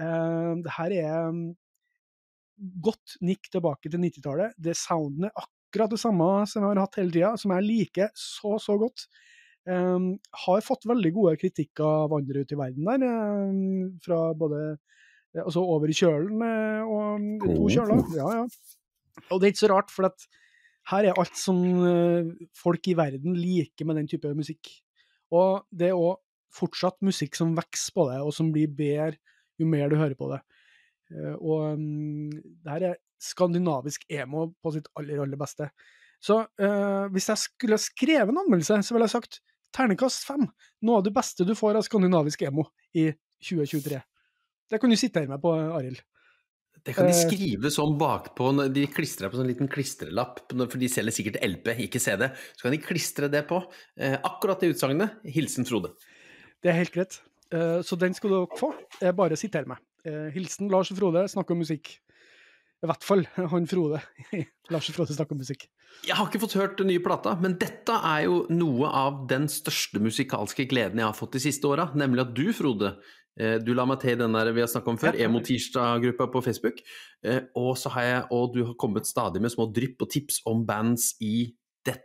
Eh, 0.00 0.52
det 0.64 0.76
her 0.78 0.94
er 0.98 1.32
mm, 1.32 1.48
godt 2.84 3.18
nikk 3.24 3.50
tilbake 3.52 3.90
til 3.90 4.02
90-tallet. 4.02 4.56
Det 4.58 4.76
soundet 4.78 5.30
er 5.30 5.50
akkurat 5.72 5.92
det 5.92 6.00
samme 6.02 6.28
som 6.44 6.60
jeg 6.60 6.68
har 6.68 6.84
hatt 6.84 6.98
hele 7.00 7.14
tida, 7.14 7.32
som 7.40 7.54
jeg 7.56 7.64
liker 7.64 8.10
så, 8.18 8.58
så 8.60 8.76
godt. 8.80 9.06
Um, 9.64 10.16
har 10.44 10.64
fått 10.66 10.84
veldig 10.90 11.12
gode 11.14 11.36
kritikker 11.38 11.86
av 11.86 12.14
andre 12.16 12.42
ute 12.42 12.56
i 12.56 12.58
verden 12.58 12.88
der, 12.88 13.04
um, 13.06 13.92
fra 14.02 14.24
både 14.34 14.74
altså 15.38 15.62
over 15.64 15.88
i 15.88 15.96
kjølen 15.96 16.42
eh, 16.44 16.82
og 16.84 17.22
mm, 17.22 17.36
to 17.40 17.68
kjøler. 17.72 18.02
Ja, 18.18 18.26
ja. 18.36 19.22
Og 19.30 19.40
det 19.40 19.46
er 19.46 19.54
ikke 19.54 19.62
så 19.62 19.70
rart, 19.72 19.92
for 19.92 20.08
at 20.10 20.26
her 20.90 21.08
er 21.08 21.20
alt 21.20 21.38
som 21.38 21.62
eh, 21.88 22.32
folk 22.58 22.90
i 22.90 22.96
verden 22.98 23.38
liker 23.38 23.88
med 23.88 24.00
den 24.00 24.10
type 24.10 24.32
musikk. 24.36 24.68
Og 25.32 25.62
det 25.72 25.88
er 25.88 25.96
òg 25.96 26.18
fortsatt 26.52 26.98
musikk 27.06 27.38
som 27.38 27.54
vokser 27.56 27.96
på 27.96 28.10
det, 28.10 28.18
og 28.20 28.34
som 28.36 28.50
blir 28.52 28.68
bedre 28.76 29.16
jo 29.60 29.68
mer 29.68 29.88
du 29.88 29.96
hører 29.96 30.18
på 30.18 30.28
det. 30.34 30.42
Eh, 31.14 31.36
og 31.38 31.78
um, 31.78 32.28
det 32.32 32.74
her 32.74 32.88
er 32.90 33.00
skandinavisk 33.22 34.04
emo 34.12 34.48
på 34.62 34.74
sitt 34.74 34.88
aller, 34.98 35.22
aller 35.22 35.40
beste. 35.40 35.70
Så 36.22 36.40
eh, 36.60 37.08
hvis 37.14 37.28
jeg 37.32 37.40
skulle 37.46 37.78
skrevet 37.82 38.30
en 38.30 38.42
anmeldelse, 38.44 38.80
så 38.86 38.94
ville 38.94 39.08
jeg 39.08 39.16
sagt 39.16 39.40
ternekast 39.74 40.26
fem. 40.28 40.46
Noe 40.86 41.00
av 41.00 41.06
det 41.06 41.14
beste 41.16 41.46
du 41.48 41.54
får 41.58 41.78
av 41.80 41.86
skandinavisk 41.86 42.44
emo 42.46 42.66
i 42.94 43.08
2023. 43.42 44.00
Det 44.72 44.80
kan 44.80 44.92
du 44.92 44.96
sitte 45.00 45.22
her 45.22 45.30
med 45.30 45.42
på, 45.42 45.52
Arild. 45.76 46.00
Det 46.82 46.94
kan 46.96 47.06
de 47.06 47.12
Eh. 47.14 47.24
skrive 47.28 47.70
sånn 47.70 47.96
bakpå, 47.98 48.48
de 48.74 48.86
klistrer 48.90 49.30
på 49.30 49.38
sånn 49.38 49.46
liten 49.46 49.68
klistrelapp, 49.70 50.40
for 50.50 50.78
de 50.80 50.88
selger 50.90 51.14
sikkert 51.14 51.42
LP, 51.46 51.74
ikke 51.86 52.00
CD. 52.02 52.26
Så 52.56 52.62
kan 52.66 52.74
de 52.74 52.78
klistre 52.82 53.28
det 53.30 53.44
på. 53.46 53.60
Eh, 53.96 54.16
akkurat 54.18 54.58
det 54.60 54.72
utsagnet. 54.74 55.20
Hilsen 55.24 55.64
Frode. 55.68 55.92
Det 56.62 56.70
er 56.72 56.80
helt 56.82 56.92
greit. 56.94 57.20
Så 57.84 57.98
den 58.00 58.14
skal 58.16 58.30
dere 58.30 58.56
få. 58.56 58.72
Bare 59.14 59.36
sitter 59.36 59.66
med. 59.68 59.76
Eh, 60.06 60.30
hilsen 60.32 60.70
Lars 60.72 60.90
og 60.90 60.96
Frode, 60.96 61.28
snakker 61.28 61.52
om 61.52 61.58
musikk. 61.60 61.98
I 62.82 62.88
hvert 62.90 63.04
fall 63.06 63.20
han 63.36 63.68
Frode. 63.70 64.00
Lars 64.72 64.88
og 64.90 64.96
Frode 64.96 65.14
snakker 65.14 65.38
musikk. 65.38 65.68
Jeg 66.02 66.16
har 66.18 66.26
ikke 66.26 66.40
fått 66.42 66.56
hørt 66.58 66.80
den 66.80 66.88
nye 66.90 67.02
plata, 67.04 67.36
men 67.38 67.54
dette 67.60 67.94
er 67.94 68.24
jo 68.26 68.40
noe 68.50 68.88
av 68.90 69.20
den 69.30 69.46
største 69.52 70.00
musikalske 70.02 70.66
gleden 70.70 70.98
jeg 70.98 71.06
har 71.06 71.14
fått 71.14 71.36
de 71.36 71.40
siste 71.44 71.68
åra, 71.68 71.90
nemlig 71.98 72.22
at 72.24 72.32
du, 72.34 72.52
Frode, 72.56 72.96
eh, 73.38 73.58
du 73.62 73.74
la 73.78 73.84
meg 73.86 74.00
til 74.02 74.18
den 74.18 74.34
der 74.34 74.50
vi 74.56 74.64
har 74.64 74.70
snakka 74.72 74.90
om 74.90 74.98
før, 74.98 75.14
Ja. 75.14 75.28
Emo-tirsdag-gruppa 75.28 76.24
på 76.32 76.42
Facebook, 76.48 76.76
eh, 77.22 77.42
og 77.54 77.78
så 77.78 77.88
har 77.94 78.04
jeg, 78.08 78.22
og 78.34 78.44
du 78.56 78.60
har 78.66 78.74
kommet 78.80 79.06
stadig 79.06 79.40
med 79.44 79.54
små 79.54 79.64
drypp 79.70 80.02
og 80.02 80.10
tips 80.10 80.42
om 80.50 80.66
bands 80.66 81.14
i 81.22 81.54
dette 81.86 82.02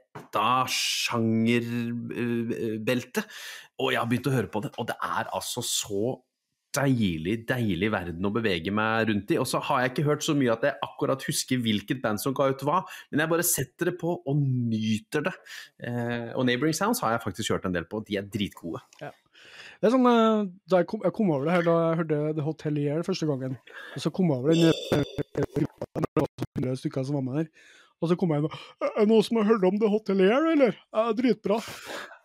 sjangerbeltet, 0.73 3.25
og 3.81 3.91
jeg 3.93 4.01
har 4.01 4.09
begynt 4.09 4.29
å 4.29 4.35
høre 4.35 4.51
på 4.53 4.61
det, 4.61 4.71
og 4.77 4.85
det 4.89 4.97
er 5.01 5.25
altså 5.33 5.61
så 5.65 6.21
deilig, 6.77 7.35
deilig 7.49 7.89
verden 7.93 8.27
å 8.29 8.33
bevege 8.33 8.73
meg 8.75 9.09
rundt 9.09 9.33
i. 9.33 9.39
Og 9.41 9.47
så 9.49 9.61
har 9.67 9.83
jeg 9.83 9.93
ikke 9.93 10.07
hørt 10.07 10.25
så 10.25 10.35
mye 10.37 10.53
at 10.53 10.65
jeg 10.67 10.77
akkurat 10.85 11.27
husker 11.27 11.61
hvilket 11.63 12.01
band 12.03 12.21
som 12.21 12.35
ga 12.37 12.49
ut 12.51 12.65
hva, 12.67 12.81
men 13.11 13.23
jeg 13.23 13.31
bare 13.33 13.45
setter 13.47 13.91
det 13.91 13.95
på 14.01 14.09
og 14.17 14.41
nyter 14.41 15.25
det. 15.29 15.35
Eh, 15.83 16.29
og 16.33 16.45
Neighboring 16.47 16.75
Sounds 16.77 17.01
har 17.03 17.15
jeg 17.15 17.25
faktisk 17.25 17.55
hørt 17.55 17.65
en 17.69 17.75
del 17.75 17.87
på, 17.89 18.03
de 18.07 18.19
er 18.19 18.27
dritgode. 18.33 18.83
Det 19.77 19.85
er 19.89 19.93
sånn, 19.93 20.09
eh, 20.09 20.45
da 20.69 20.81
jeg, 20.81 20.89
kom, 20.89 21.03
jeg 21.05 21.13
kom 21.13 21.33
over 21.33 21.45
det 21.47 21.55
her 21.57 21.65
da 21.67 21.75
jeg 21.79 21.97
hørte 22.01 22.21
The 22.37 22.45
Hotelier 22.45 23.03
første 23.05 23.27
gangen, 23.29 23.57
og 23.93 23.99
så 24.01 24.09
kom 24.13 24.31
jeg 24.31 24.39
over 24.39 24.49
den 24.53 24.63
eh, 24.97 25.51
gruppa, 25.53 26.05
så 26.17 26.25
100 26.57 26.79
stykker 26.81 27.05
som 27.05 27.19
var 27.19 27.27
med 27.27 27.35
der, 27.41 27.47
og 27.97 28.09
så 28.09 28.17
kom 28.17 28.33
jeg 28.33 28.43
inn 28.43 28.49
og 28.49 28.53
Er 28.87 28.99
det 28.99 29.09
noen 29.09 29.25
som 29.25 29.39
har 29.41 29.49
hørt 29.51 29.67
om 29.69 29.77
The 29.81 29.89
Hotelier, 29.89 30.41
eller? 30.53 30.73
Ja, 30.93 31.01
dritbra. 31.17 31.57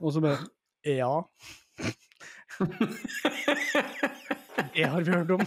Og 0.01 0.17
så 0.17 0.25
bare 0.25 0.41
Ja. 0.89 1.15
Det 4.75 4.85
har 4.89 5.01
vi 5.01 5.13
hørt 5.13 5.31
om. 5.31 5.45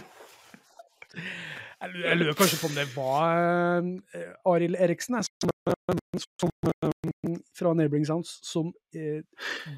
Jeg 1.76 2.16
lurer, 2.18 2.34
kanskje 2.34 2.58
på 2.60 2.70
om 2.70 2.76
det 2.76 2.86
var 2.96 3.84
eh, 4.16 4.32
Arild 4.48 4.78
Eriksen 4.80 5.18
som, 5.22 5.52
eh, 5.70 6.22
som, 6.40 6.50
eh, 6.72 7.36
fra 7.54 7.74
Neighboring 7.76 8.06
Sounds 8.08 8.38
som 8.46 8.72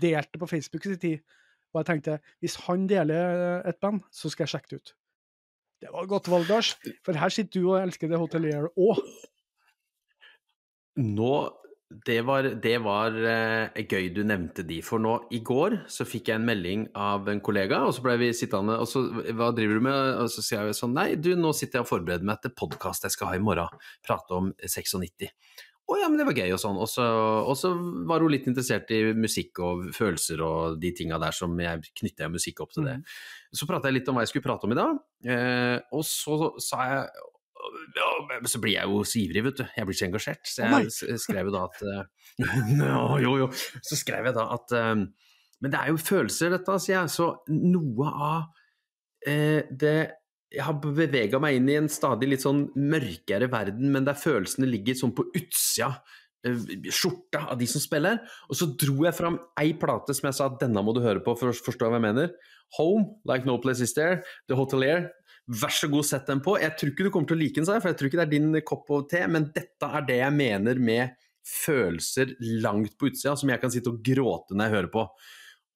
delte 0.01 0.39
på 0.41 0.47
Facebook 0.47 0.87
i 0.87 0.95
sin 0.95 1.03
tid. 1.03 1.19
Og 1.75 1.83
jeg 1.83 1.89
tenkte 1.91 2.19
hvis 2.41 2.57
han 2.65 2.87
deler 2.89 3.67
et 3.69 3.81
band, 3.83 4.01
så 4.15 4.31
skal 4.31 4.47
jeg 4.47 4.55
sjekke 4.55 4.71
det 4.71 4.81
ut. 4.81 4.95
Det 5.83 5.93
var 5.93 6.11
godt 6.11 6.31
valg, 6.31 6.49
Lars. 6.49 6.73
For 7.07 7.19
her 7.19 7.31
sitter 7.35 7.61
du 7.61 7.69
og 7.73 7.83
elsker 7.83 8.11
det 8.11 8.19
Hotelier 8.19 8.71
òg. 8.73 9.03
Nå 10.99 11.35
det 11.89 12.19
var, 12.21 12.43
det 12.61 12.75
var 12.85 13.15
eh, 13.17 13.79
gøy 13.89 14.11
du 14.13 14.21
nevnte 14.27 14.61
de, 14.69 14.83
for 14.85 15.01
nå 15.01 15.15
i 15.33 15.41
går 15.41 15.79
så 15.89 16.05
fikk 16.05 16.29
jeg 16.29 16.37
en 16.37 16.45
melding 16.45 16.83
av 16.93 17.31
en 17.33 17.41
kollega, 17.41 17.81
og 17.89 17.95
så 17.97 18.05
ble 18.05 18.19
vi 18.21 18.29
sittende 18.37 18.77
og 18.77 18.91
så 18.91 19.07
Hva 19.09 19.49
driver 19.57 19.79
du 19.79 19.87
med? 19.87 20.11
Og 20.25 20.29
så 20.33 20.45
sier 20.45 20.69
jeg 20.69 20.77
sånn 20.77 20.93
Nei, 20.97 21.15
du, 21.17 21.31
nå 21.39 21.55
sitter 21.57 21.81
jeg 21.81 21.87
og 21.87 21.93
forbereder 21.95 22.29
meg 22.29 22.43
til 22.45 22.53
podkast 22.61 23.09
jeg 23.09 23.17
skal 23.17 23.33
ha 23.33 23.39
i 23.39 23.45
morgen. 23.45 23.81
Prate 24.05 24.37
om 24.37 24.53
96. 24.61 25.31
Å 25.89 25.97
ja, 25.97 26.11
men 26.11 26.21
det 26.21 26.27
var 26.29 26.37
gøy 26.37 26.53
og 26.53 26.61
sånn. 26.61 26.77
Og 26.77 26.91
så, 26.93 27.05
og 27.49 27.57
så 27.57 27.73
var 28.11 28.21
hun 28.21 28.35
litt 28.35 28.51
interessert 28.51 28.93
i 28.93 29.01
musikk 29.17 29.63
og 29.65 29.89
følelser 29.97 30.45
og 30.45 30.77
de 30.83 30.93
tinga 30.93 31.17
der 31.23 31.33
som 31.33 31.57
jeg 31.63 31.89
knytta 32.03 32.29
musikk 32.29 32.61
opp 32.67 32.77
til 32.77 32.85
det. 32.85 32.99
Så 33.57 33.69
prata 33.69 33.89
jeg 33.89 34.03
litt 34.03 34.13
om 34.13 34.19
hva 34.19 34.27
jeg 34.27 34.35
skulle 34.35 34.45
prate 34.45 34.69
om 34.69 34.77
i 34.77 34.77
dag, 34.77 35.01
eh, 35.25 35.79
og 35.97 36.05
så 36.05 36.53
sa 36.61 36.85
jeg 36.91 37.29
så 38.49 38.61
blir 38.63 38.75
jeg 38.77 38.89
jo 38.91 39.01
så 39.07 39.19
ivrig, 39.23 39.43
vet 39.49 39.59
du. 39.61 39.65
Jeg 39.77 39.89
blir 39.89 39.99
så 39.99 40.07
engasjert. 40.09 40.45
Så 40.47 40.63
jeg 40.65 40.93
s- 40.93 41.25
skrev 41.25 41.49
jo 41.51 41.55
da 41.55 41.65
at 41.69 41.83
eh, 41.83 42.05
Jo, 43.25 43.33
jo. 43.45 43.49
Så 43.83 43.99
skrev 43.99 44.29
jeg 44.31 44.37
da 44.37 44.45
at 44.55 44.75
eh, 44.79 44.95
Men 45.61 45.73
det 45.75 45.81
er 45.81 45.91
jo 45.93 45.99
følelser, 45.99 46.53
dette, 46.55 46.77
sier 46.85 47.01
jeg. 47.01 47.13
Så 47.17 47.31
noe 47.51 48.13
av 48.13 48.47
eh, 49.27 49.65
det 49.71 49.97
Jeg 50.55 50.65
har 50.65 50.79
bevega 50.81 51.41
meg 51.43 51.59
inn 51.59 51.69
i 51.69 51.77
en 51.81 51.91
stadig 51.93 52.31
litt 52.31 52.45
sånn 52.45 52.67
mørkere 52.79 53.51
verden, 53.53 53.91
men 53.93 54.07
der 54.07 54.17
følelsene 54.17 54.69
ligger 54.71 54.97
sånn 54.97 55.13
på 55.19 55.27
utsida 55.37 55.91
eh, 56.47 56.63
skjorta 56.89 57.43
av 57.53 57.59
de 57.61 57.67
som 57.69 57.83
spiller. 57.85 58.23
Og 58.49 58.57
så 58.57 58.71
dro 58.81 59.03
jeg 59.05 59.17
fram 59.19 59.37
ei 59.61 59.75
plate 59.77 60.15
som 60.17 60.31
jeg 60.31 60.39
sa 60.39 60.47
at 60.49 60.57
denne 60.63 60.81
må 60.87 60.95
du 60.97 61.03
høre 61.05 61.21
på 61.27 61.35
for 61.37 61.51
å 61.53 61.57
forstå 61.59 61.91
hva 61.91 61.99
jeg 62.01 62.07
mener. 62.07 62.33
Home, 62.79 63.19
Like 63.29 63.45
No 63.49 63.59
Place 63.61 63.81
Is 63.85 63.93
There, 63.97 64.23
The 64.49 64.57
Hotelier. 64.57 65.11
Vær 65.49 65.73
så 65.73 65.89
god, 65.89 66.05
sett 66.05 66.29
den 66.29 66.43
på. 66.45 66.59
Jeg 66.61 66.77
tror 66.77 66.93
ikke 66.93 67.07
du 67.07 67.13
kommer 67.15 67.31
til 67.31 67.39
å 67.39 67.41
like 67.41 67.57
den, 67.57 67.65
sa 67.65 67.79
jeg, 67.79 67.85
for 67.85 67.93
jeg 67.93 67.99
tror 68.01 68.11
ikke 68.11 68.21
det 68.21 68.27
er 68.27 68.35
din 68.35 68.61
kopp 68.69 68.91
av 68.93 69.07
te, 69.09 69.23
men 69.33 69.49
dette 69.55 69.89
er 69.89 70.05
det 70.09 70.19
jeg 70.21 70.37
mener 70.37 70.83
med 70.91 71.17
følelser 71.49 72.35
langt 72.61 72.99
på 73.01 73.09
utsida, 73.09 73.33
som 73.39 73.49
jeg 73.49 73.63
kan 73.63 73.73
sitte 73.73 73.93
og 73.95 74.03
gråte 74.05 74.57
når 74.57 74.69
jeg 74.69 74.77
hører 74.77 74.91
på. 74.93 75.07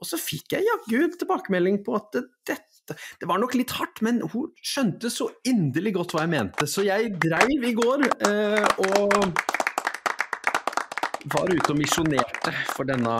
Og 0.02 0.08
så 0.08 0.18
fikk 0.18 0.56
jeg 0.56 0.66
jaggu 0.66 1.14
tilbakemelding 1.14 1.80
på 1.86 1.94
at 1.96 2.18
dette 2.18 2.96
Det 3.20 3.28
var 3.30 3.38
nok 3.38 3.54
litt 3.54 3.70
hardt, 3.78 4.00
men 4.02 4.18
hun 4.32 4.50
skjønte 4.58 5.08
så 5.14 5.28
inderlig 5.48 5.94
godt 5.94 6.12
hva 6.12 6.24
jeg 6.24 6.32
mente. 6.32 6.66
Så 6.66 6.82
jeg 6.84 7.14
dreiv 7.22 7.64
i 7.64 7.70
går 7.78 8.02
eh, 8.26 8.66
og 8.90 9.14
var 11.30 11.52
ute 11.54 11.70
og 11.70 11.78
misjonerte 11.78 12.52
for 12.74 12.90
denne 12.90 13.14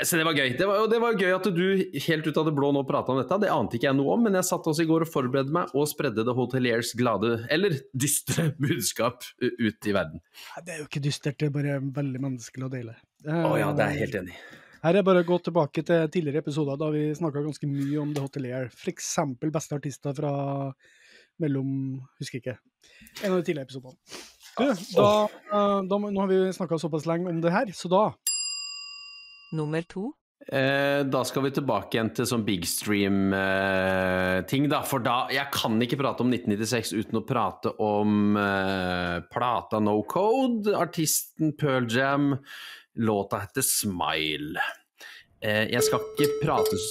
så 0.00 0.16
det 0.16 0.24
var 0.24 0.38
gøy. 0.38 0.54
Det 0.56 0.66
var, 0.68 0.84
og 0.84 0.88
det 0.88 0.98
var 1.02 1.18
gøy 1.20 1.34
at 1.36 1.46
du 1.52 1.66
helt 2.06 2.24
ut 2.26 2.38
av 2.40 2.46
det 2.48 2.54
blå 2.56 2.70
nå 2.72 2.80
prata 2.88 3.12
om 3.12 3.20
dette. 3.20 3.36
Det 3.42 3.50
ante 3.52 3.76
ikke 3.76 3.90
jeg 3.90 3.98
noe 3.98 4.14
om, 4.14 4.24
men 4.24 4.38
jeg 4.38 4.48
satt 4.48 4.68
også 4.70 4.86
i 4.86 4.88
går 4.88 5.04
og 5.04 5.12
forberedte 5.12 5.52
meg 5.52 5.74
og 5.76 5.84
spredde 5.90 6.24
The 6.24 6.34
Hoteliers 6.36 6.94
glade, 6.96 7.34
eller 7.52 7.76
dystre, 7.92 8.48
budskap 8.62 9.26
ut 9.42 9.90
i 9.90 9.94
verden. 9.94 10.24
Det 10.64 10.74
er 10.74 10.80
jo 10.80 10.88
ikke 10.88 11.04
dystert, 11.04 11.36
det 11.42 11.50
er 11.50 11.54
bare 11.58 11.76
veldig 12.00 12.24
menneskelig 12.24 12.68
å 12.68 12.72
dele. 12.72 12.96
Å 13.28 13.54
ja, 13.60 13.68
det 13.76 13.84
er 13.84 13.94
jeg 13.94 14.06
helt 14.06 14.18
enig 14.22 14.36
i. 14.36 14.42
Her 14.82 14.98
er 14.98 15.04
bare 15.06 15.20
å 15.22 15.26
gå 15.28 15.36
tilbake 15.46 15.84
til 15.86 16.08
tidligere 16.10 16.42
episoder 16.42 16.80
da 16.80 16.88
vi 16.90 17.04
snakka 17.14 17.44
ganske 17.44 17.68
mye 17.70 18.00
om 18.02 18.16
The 18.16 18.24
Hotelier. 18.24 18.72
F.eks. 18.72 19.12
beste 19.44 19.76
artister 19.78 20.16
fra 20.16 20.32
mellom 21.42 22.00
Husker 22.18 22.40
ikke. 22.40 22.56
En 23.22 23.34
av 23.34 23.38
de 23.38 23.46
tidligere 23.46 23.68
episodene. 23.68 23.94
Du, 24.58 24.66
da, 24.96 25.12
da, 25.86 25.98
nå 26.02 26.18
har 26.18 26.28
vi 26.28 26.40
snakka 26.52 26.80
såpass 26.80 27.06
lenge 27.08 27.30
om 27.30 27.38
det 27.44 27.52
her, 27.54 27.70
så 27.76 27.88
da 27.92 28.02
Nummer 29.52 29.82
to. 29.88 30.12
Eh, 30.48 31.04
da 31.06 31.24
skal 31.24 31.42
vi 31.44 31.50
tilbake 31.54 31.94
igjen 31.96 32.08
til 32.16 32.26
sånn 32.26 32.42
big 32.46 32.64
stream-ting, 32.66 34.64
da. 34.72 34.80
For 34.82 34.98
da 35.04 35.28
Jeg 35.30 35.46
kan 35.54 35.78
ikke 35.84 36.00
prate 36.00 36.24
om 36.24 36.32
1996 36.32 36.92
uten 36.98 37.20
å 37.20 37.26
prate 37.26 37.70
om 37.78 38.34
uh, 38.36 39.22
plata 39.30 39.78
No 39.78 40.02
Code, 40.02 40.74
artisten 40.74 41.54
Pearl 41.58 41.86
Jam. 41.86 42.34
Låta 42.98 43.38
heter 43.44 43.62
Smile. 43.62 44.58
Uh, 45.44 45.66
jeg 45.70 45.82
skal 45.86 46.00
ikke 46.10 46.28
prate 46.42 46.76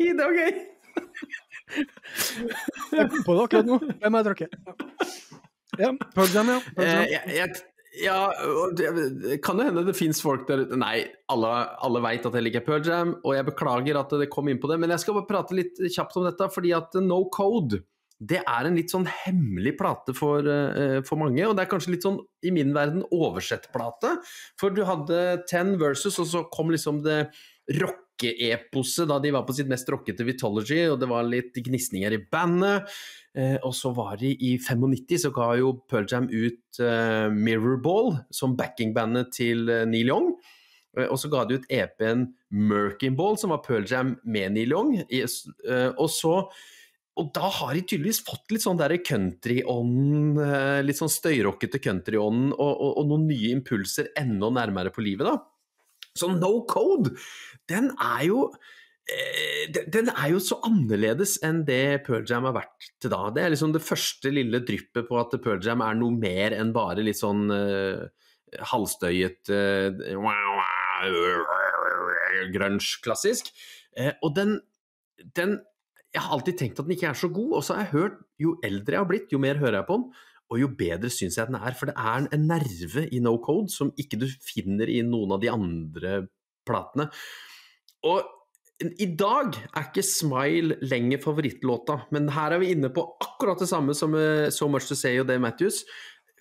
Det 0.00 0.26
var 0.26 0.34
gøy! 0.34 0.54
Jeg 2.92 3.10
kom 3.10 3.26
på 3.26 3.36
det 3.36 3.44
akkurat 3.48 3.68
nå. 3.68 3.80
Hvem 4.00 4.16
må 4.16 4.22
jeg. 4.26 4.48
Ja, 5.78 5.90
Pearl 6.14 6.32
Jam, 6.34 6.48
ja. 6.50 6.60
Pearl 6.74 6.88
Jam. 6.88 7.04
Eh, 7.04 7.12
jeg, 7.12 7.34
jeg, 7.36 7.60
ja, 8.04 8.16
kan 8.34 8.74
det, 8.78 9.36
kan 9.44 9.62
hende 9.62 9.84
det 9.86 9.96
fins 9.98 10.20
folk 10.22 10.46
der 10.48 10.64
ute 10.64 10.78
Nei, 10.78 11.04
alle, 11.32 11.52
alle 11.82 12.02
veit 12.04 12.26
at 12.26 12.36
jeg 12.36 12.46
liker 12.46 12.64
Pearl 12.66 12.84
Jam, 12.86 13.14
og 13.22 13.36
jeg 13.36 13.48
beklager 13.48 14.00
at 14.00 14.12
det 14.20 14.30
kom 14.32 14.50
inn 14.50 14.60
på 14.62 14.70
det, 14.70 14.80
men 14.82 14.92
jeg 14.94 15.04
skal 15.04 15.16
bare 15.18 15.30
prate 15.30 15.56
litt 15.58 15.80
kjapt 15.90 16.18
om 16.20 16.26
dette, 16.28 16.50
fordi 16.54 16.74
at 16.76 16.98
No 17.04 17.22
Code 17.32 17.82
det 18.20 18.42
er 18.42 18.66
en 18.68 18.74
litt 18.76 18.92
sånn 18.92 19.06
hemmelig 19.08 19.78
plate 19.78 20.12
for, 20.12 20.44
eh, 20.44 20.98
for 21.08 21.16
mange, 21.16 21.40
og 21.46 21.54
det 21.56 21.64
er 21.64 21.70
kanskje 21.70 21.94
litt 21.94 22.04
sånn 22.04 22.18
i 22.44 22.52
min 22.52 22.74
verden 22.76 23.00
oversett-plate. 23.16 24.10
For 24.60 24.76
du 24.76 24.82
hadde 24.84 25.40
Ten 25.48 25.78
versus, 25.80 26.18
og 26.20 26.28
så 26.28 26.42
kom 26.52 26.68
liksom 26.68 27.00
det 27.06 27.30
rocke-eposet 28.20 29.08
da 29.08 29.18
de 29.18 29.30
var 29.32 29.44
på 29.46 29.54
sitt 29.54 29.68
mest 29.68 29.88
rockete 29.88 30.24
Vitology, 30.24 30.88
og 30.90 31.00
det 31.00 31.08
var 31.08 31.24
litt 31.24 31.54
gnisninger 31.54 32.12
i 32.12 32.22
bandet. 32.30 32.88
Eh, 33.34 33.56
og 33.62 33.74
så 33.74 33.92
var 33.94 34.16
de 34.18 34.32
i 34.34 34.56
95 34.58 35.18
så 35.22 35.30
ga 35.32 35.54
jo 35.58 35.74
Pearl 35.88 36.06
Jam 36.10 36.26
ut 36.28 36.80
eh, 36.80 37.28
Mirrorball 37.30 38.16
som 38.30 38.56
backingbandet 38.58 39.30
til 39.32 39.68
eh, 39.70 39.86
Neil 39.86 40.10
Young. 40.10 40.34
Eh, 40.98 41.06
Og 41.06 41.18
så 41.18 41.30
ga 41.30 41.44
de 41.46 41.60
ut 41.60 41.70
EP-en 41.70 42.26
Merkin 42.50 43.16
Ball, 43.16 43.38
som 43.38 43.50
var 43.50 43.62
Pearl 43.62 43.86
Jam 43.86 44.16
med 44.24 44.52
Neil 44.56 44.74
Young. 44.74 44.96
Eh, 45.06 45.90
Og 45.96 46.10
så 46.10 46.50
og 47.18 47.34
da 47.34 47.50
har 47.52 47.74
de 47.74 47.82
tydeligvis 47.84 48.22
fått 48.24 48.52
litt 48.54 48.62
sånn 48.62 48.78
der 48.78 48.94
country-ånd, 49.04 50.38
eh, 50.40 50.78
litt 50.86 50.96
sånn 50.96 51.10
støyrockete 51.10 51.80
country-ånd, 51.82 52.54
og, 52.54 52.70
og, 52.70 52.92
og 53.02 53.08
noen 53.10 53.26
nye 53.28 53.50
impulser 53.52 54.08
enda 54.16 54.48
nærmere 54.54 54.92
på 54.94 55.02
livet, 55.04 55.26
da. 55.26 55.34
Så 56.20 56.28
No 56.36 56.52
Code, 56.68 57.14
den 57.70 57.90
er 57.96 58.26
jo 58.28 58.44
eh, 59.10 59.70
den- 59.90 60.12
er 60.12 60.28
jo 60.34 60.38
så 60.44 60.60
annerledes 60.68 61.38
enn 61.46 61.64
det 61.66 62.04
Pearl 62.06 62.26
Jam 62.28 62.44
har 62.46 62.54
vært 62.60 62.90
til 63.00 63.10
da. 63.10 63.24
Det 63.34 63.42
er 63.42 63.54
liksom 63.54 63.72
det 63.74 63.82
første 63.82 64.30
lille 64.32 64.60
dryppet 64.62 65.08
på 65.08 65.18
at 65.20 65.34
Pearl 65.42 65.62
Jam 65.64 65.82
er 65.82 65.96
noe 65.98 66.14
mer 66.14 66.54
enn 66.58 66.72
bare 66.76 67.02
litt 67.02 67.18
sånn 67.18 67.48
uh, 67.50 68.04
halvstøyet 68.70 69.50
uh, 69.50 69.90
grunge-klassisk. 72.54 73.50
Uh, 73.98 74.12
og 74.22 74.34
den, 74.36 74.58
den 75.36 75.58
Jeg 76.10 76.22
har 76.24 76.34
alltid 76.34 76.56
tenkt 76.58 76.80
at 76.80 76.86
den 76.88 76.96
ikke 76.96 77.10
er 77.10 77.18
så 77.18 77.28
god, 77.30 77.52
og 77.58 77.62
så 77.62 77.76
har 77.76 77.84
jeg 77.84 77.92
hørt 77.94 78.16
Jo 78.42 78.56
eldre 78.66 78.96
jeg 78.96 79.02
har 79.02 79.10
blitt, 79.10 79.32
jo 79.32 79.38
mer 79.42 79.58
hører 79.60 79.80
jeg 79.80 79.86
på 79.86 79.98
den. 80.00 80.06
Og 80.50 80.58
jo 80.64 80.68
bedre 80.74 81.10
syns 81.14 81.38
jeg 81.38 81.50
den 81.50 81.60
er, 81.60 81.76
for 81.78 81.90
det 81.90 81.94
er 81.94 82.26
en 82.26 82.48
nerve 82.50 83.06
i 83.14 83.22
No 83.22 83.36
Code 83.42 83.70
som 83.72 83.92
ikke 84.00 84.18
du 84.18 84.26
finner 84.42 84.90
i 84.90 85.00
noen 85.06 85.36
av 85.36 85.42
de 85.42 85.50
andre 85.52 86.24
platene. 86.66 87.06
Og 88.06 88.26
i 88.80 89.10
dag 89.18 89.56
er 89.60 89.88
ikke 89.90 90.04
Smile 90.06 90.78
lenger 90.88 91.20
favorittlåta, 91.20 91.98
men 92.14 92.30
her 92.32 92.56
er 92.56 92.62
vi 92.62 92.70
inne 92.72 92.88
på 92.94 93.04
akkurat 93.20 93.60
det 93.60 93.68
samme 93.68 93.94
som 93.96 94.14
eh, 94.16 94.48
So 94.54 94.70
Much 94.72 94.88
To 94.88 94.96
Say 94.96 95.20
og 95.20 95.28
Dave 95.28 95.42
Matthews. 95.42 95.82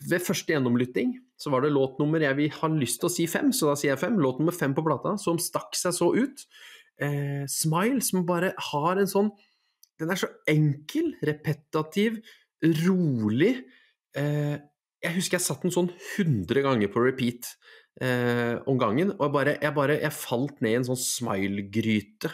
Ved 0.08 0.24
første 0.24 0.54
gjennomlytting 0.54 1.18
så 1.40 1.52
var 1.52 1.64
det 1.64 1.74
låt 1.76 2.00
nummer 2.00 2.24
Jeg 2.24 2.38
vil 2.38 2.54
ha 2.56 2.70
lyst 2.72 3.02
til 3.02 3.10
å 3.10 3.12
si 3.12 3.26
fem, 3.28 3.52
så 3.56 3.68
da 3.70 3.76
sier 3.80 3.92
jeg 3.94 4.02
fem. 4.02 4.16
Låt 4.24 4.40
nummer 4.40 4.56
fem 4.56 4.76
på 4.76 4.86
plata, 4.86 5.18
som 5.20 5.40
stakk 5.40 5.76
seg 5.76 5.96
så 5.98 6.14
ut. 6.16 6.46
Eh, 7.00 7.44
Smile, 7.52 8.00
som 8.04 8.26
bare 8.28 8.54
har 8.72 9.00
en 9.00 9.10
sånn 9.10 9.34
Den 10.00 10.14
er 10.14 10.20
så 10.20 10.30
enkel, 10.48 11.12
repetativ, 11.28 12.22
rolig. 12.86 13.58
Eh, 14.18 14.58
jeg 15.00 15.16
husker 15.16 15.38
jeg 15.38 15.46
satt 15.46 15.62
den 15.64 15.74
sånn 15.74 15.92
100 16.18 16.64
ganger 16.66 16.90
på 16.92 17.04
repeat 17.06 17.54
eh, 18.04 18.58
om 18.68 18.80
gangen, 18.82 19.14
og 19.16 19.28
jeg 19.28 19.36
bare, 19.36 19.54
jeg 19.62 19.76
bare 19.76 20.00
jeg 20.02 20.16
falt 20.16 20.60
ned 20.64 20.74
i 20.74 20.80
en 20.80 20.88
sånn 20.90 21.00
smile-gryte. 21.00 22.32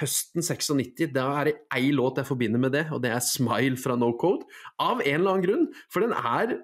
Høsten 0.00 0.44
96, 0.44 1.12
da 1.14 1.28
er 1.40 1.50
det 1.50 1.54
ei 1.76 1.92
låt 1.94 2.20
jeg 2.20 2.28
forbinder 2.28 2.60
med 2.60 2.74
det, 2.76 2.86
og 2.92 3.02
det 3.04 3.12
er 3.12 3.20
'Smile' 3.20 3.80
fra 3.80 3.96
No 3.96 4.12
Code. 4.20 4.46
Av 4.80 5.00
en 5.00 5.20
eller 5.20 5.30
annen 5.30 5.46
grunn, 5.46 5.66
for 5.92 6.04
den 6.04 6.12
er 6.16 6.58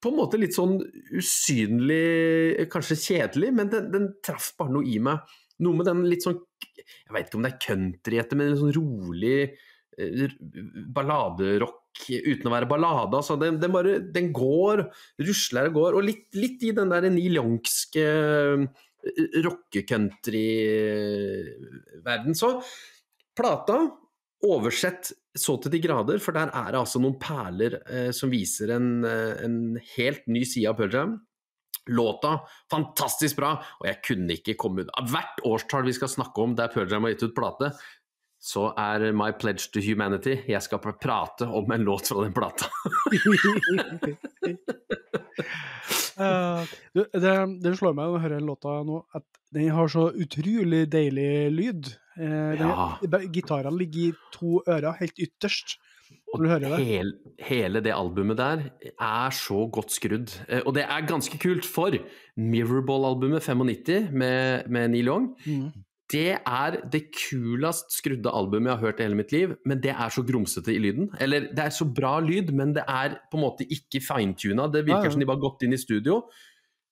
på 0.00 0.10
en 0.10 0.16
måte 0.16 0.40
litt 0.40 0.56
sånn 0.56 0.78
usynlig, 1.12 2.66
kanskje 2.72 3.00
kjedelig, 3.00 3.50
men 3.52 3.70
den, 3.72 3.90
den 3.92 4.08
traff 4.24 4.52
bare 4.58 4.72
noe 4.72 4.86
i 4.88 4.98
meg. 5.02 5.20
Noe 5.64 5.76
med 5.76 5.86
den 5.86 6.02
litt 6.10 6.24
sånn 6.24 6.40
Jeg 6.74 7.14
vet 7.14 7.28
ikke 7.28 7.38
om 7.38 7.44
det 7.46 7.52
er 7.52 7.62
country 7.62 8.18
etter, 8.20 8.36
men 8.36 8.50
en 8.52 8.58
sånn 8.60 8.74
rolig 8.76 9.54
balladerock 10.94 11.84
uten 12.08 12.48
å 12.48 12.54
være 12.54 12.70
ballade. 12.70 13.16
Altså, 13.20 13.34
den, 13.40 13.60
den 13.62 13.72
bare 13.74 13.92
den 14.14 14.28
går, 14.34 14.76
rusler 15.22 15.64
og 15.70 15.74
går, 15.78 15.90
og 15.98 16.02
litt, 16.08 16.26
litt 16.38 16.60
i 16.66 16.74
den 16.76 16.90
der 16.92 17.04
Neil 17.12 17.34
Youngske 17.38 18.06
rocke-country-verden. 19.44 22.34
Så 22.34 22.62
plata 23.36 23.76
oversett 24.44 25.12
så 25.34 25.56
til 25.58 25.72
de 25.74 25.80
grader, 25.82 26.18
for 26.22 26.32
der 26.36 26.50
er 26.54 26.72
det 26.72 26.80
altså 26.80 27.00
noen 27.02 27.18
perler 27.20 27.72
eh, 27.88 28.10
som 28.14 28.30
viser 28.32 28.70
en, 28.76 29.04
eh, 29.08 29.44
en 29.44 29.78
helt 29.96 30.26
ny 30.30 30.44
side 30.46 30.68
av 30.70 30.76
Pearl 30.78 30.94
Jam. 30.94 31.12
Låta 31.92 32.38
fantastisk 32.72 33.36
bra, 33.40 33.50
og 33.80 33.86
jeg 33.88 33.98
kunne 34.06 34.32
ikke 34.38 34.56
komme 34.60 34.80
ut 34.84 34.90
hvert 35.10 35.38
årstall 35.44 35.84
vi 35.88 35.96
skal 35.96 36.12
snakke 36.12 36.38
om 36.40 36.54
der 36.56 36.72
Pearl 36.72 36.90
Jam 36.92 37.04
har 37.04 37.12
gitt 37.12 37.26
ut 37.26 37.36
plate, 37.36 37.66
så 38.44 38.66
er 38.76 39.06
My 39.16 39.30
Pledge 39.40 39.70
to 39.72 39.80
Humanity 39.80 40.34
Jeg 40.50 40.60
skal 40.66 40.82
prate 40.84 41.46
om 41.48 41.70
en 41.72 41.84
låt 41.86 42.10
fra 42.10 42.24
den 42.26 42.34
plata. 42.36 42.68
uh, 46.20 46.60
det, 46.92 47.34
det 47.64 47.72
slår 47.78 47.96
meg 47.96 48.04
når 48.10 48.18
jeg 48.18 48.24
hører 48.26 48.44
låta 48.44 48.74
nå, 48.86 49.00
at 49.16 49.24
den 49.54 49.70
har 49.72 49.88
så 49.92 50.08
utrolig 50.12 50.84
deilig 50.92 51.30
lyd. 51.54 51.88
Uh, 52.18 52.52
Ja. 52.60 52.88
Gitarene 53.32 53.78
ligger 53.80 54.10
i 54.10 54.12
to 54.34 54.60
ører, 54.68 54.92
helt 55.00 55.18
ytterst. 55.18 55.78
Og. 56.34 56.42
Hele, 56.82 57.12
hele 57.46 57.80
det 57.82 57.92
albumet 57.94 58.36
der 58.38 58.62
er 58.92 59.30
så 59.34 59.64
godt 59.72 59.92
skrudd. 59.94 60.32
Eh, 60.48 60.60
Og 60.66 60.74
det 60.74 60.82
er 60.84 61.06
ganske 61.06 61.38
kult, 61.38 61.64
for 61.64 61.94
Mirrorball-albumet 62.36 63.42
95 63.46 64.10
med, 64.12 64.68
med 64.68 64.88
Neil 64.90 65.06
Young, 65.08 65.28
Mm. 65.46 65.70
Det 66.12 66.34
er 66.36 66.76
det 66.92 67.06
kulest 67.16 67.94
skrudde 67.96 68.28
albumet 68.28 68.68
jeg 68.68 68.76
har 68.76 68.84
hørt 68.84 68.98
i 69.00 69.06
hele 69.06 69.16
mitt 69.18 69.32
liv, 69.32 69.54
men 69.64 69.80
det 69.80 69.94
er 69.94 70.12
så 70.12 70.24
grumsete 70.26 70.74
i 70.74 70.80
lyden. 70.82 71.08
Eller 71.18 71.48
det 71.48 71.64
er 71.64 71.72
så 71.72 71.86
bra 71.88 72.18
lyd, 72.20 72.52
men 72.52 72.74
det 72.76 72.84
er 72.84 73.16
på 73.32 73.38
en 73.38 73.44
måte 73.46 73.64
ikke 73.64 74.02
fintuna. 74.04 74.68
Det 74.68 74.82
Ja, 74.84 74.90
virker 74.92 75.08
ja. 75.08 75.14
som 75.14 75.20
de 75.22 75.26
bare 75.30 75.40
har 75.40 75.46
gått 75.48 75.64
inn 75.64 75.72
i 75.72 75.80
studio, 75.80 76.18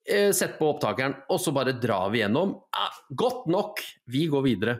eh, 0.08 0.32
sett 0.32 0.58
på 0.58 0.70
opptakeren, 0.72 1.14
og 1.28 1.40
så 1.44 1.52
bare 1.52 1.76
drar 1.78 2.10
vi 2.10 2.22
gjennom. 2.22 2.56
Ah, 2.72 2.96
godt 3.14 3.46
nok! 3.52 3.84
Vi 4.08 4.26
går 4.32 4.42
videre. 4.48 4.78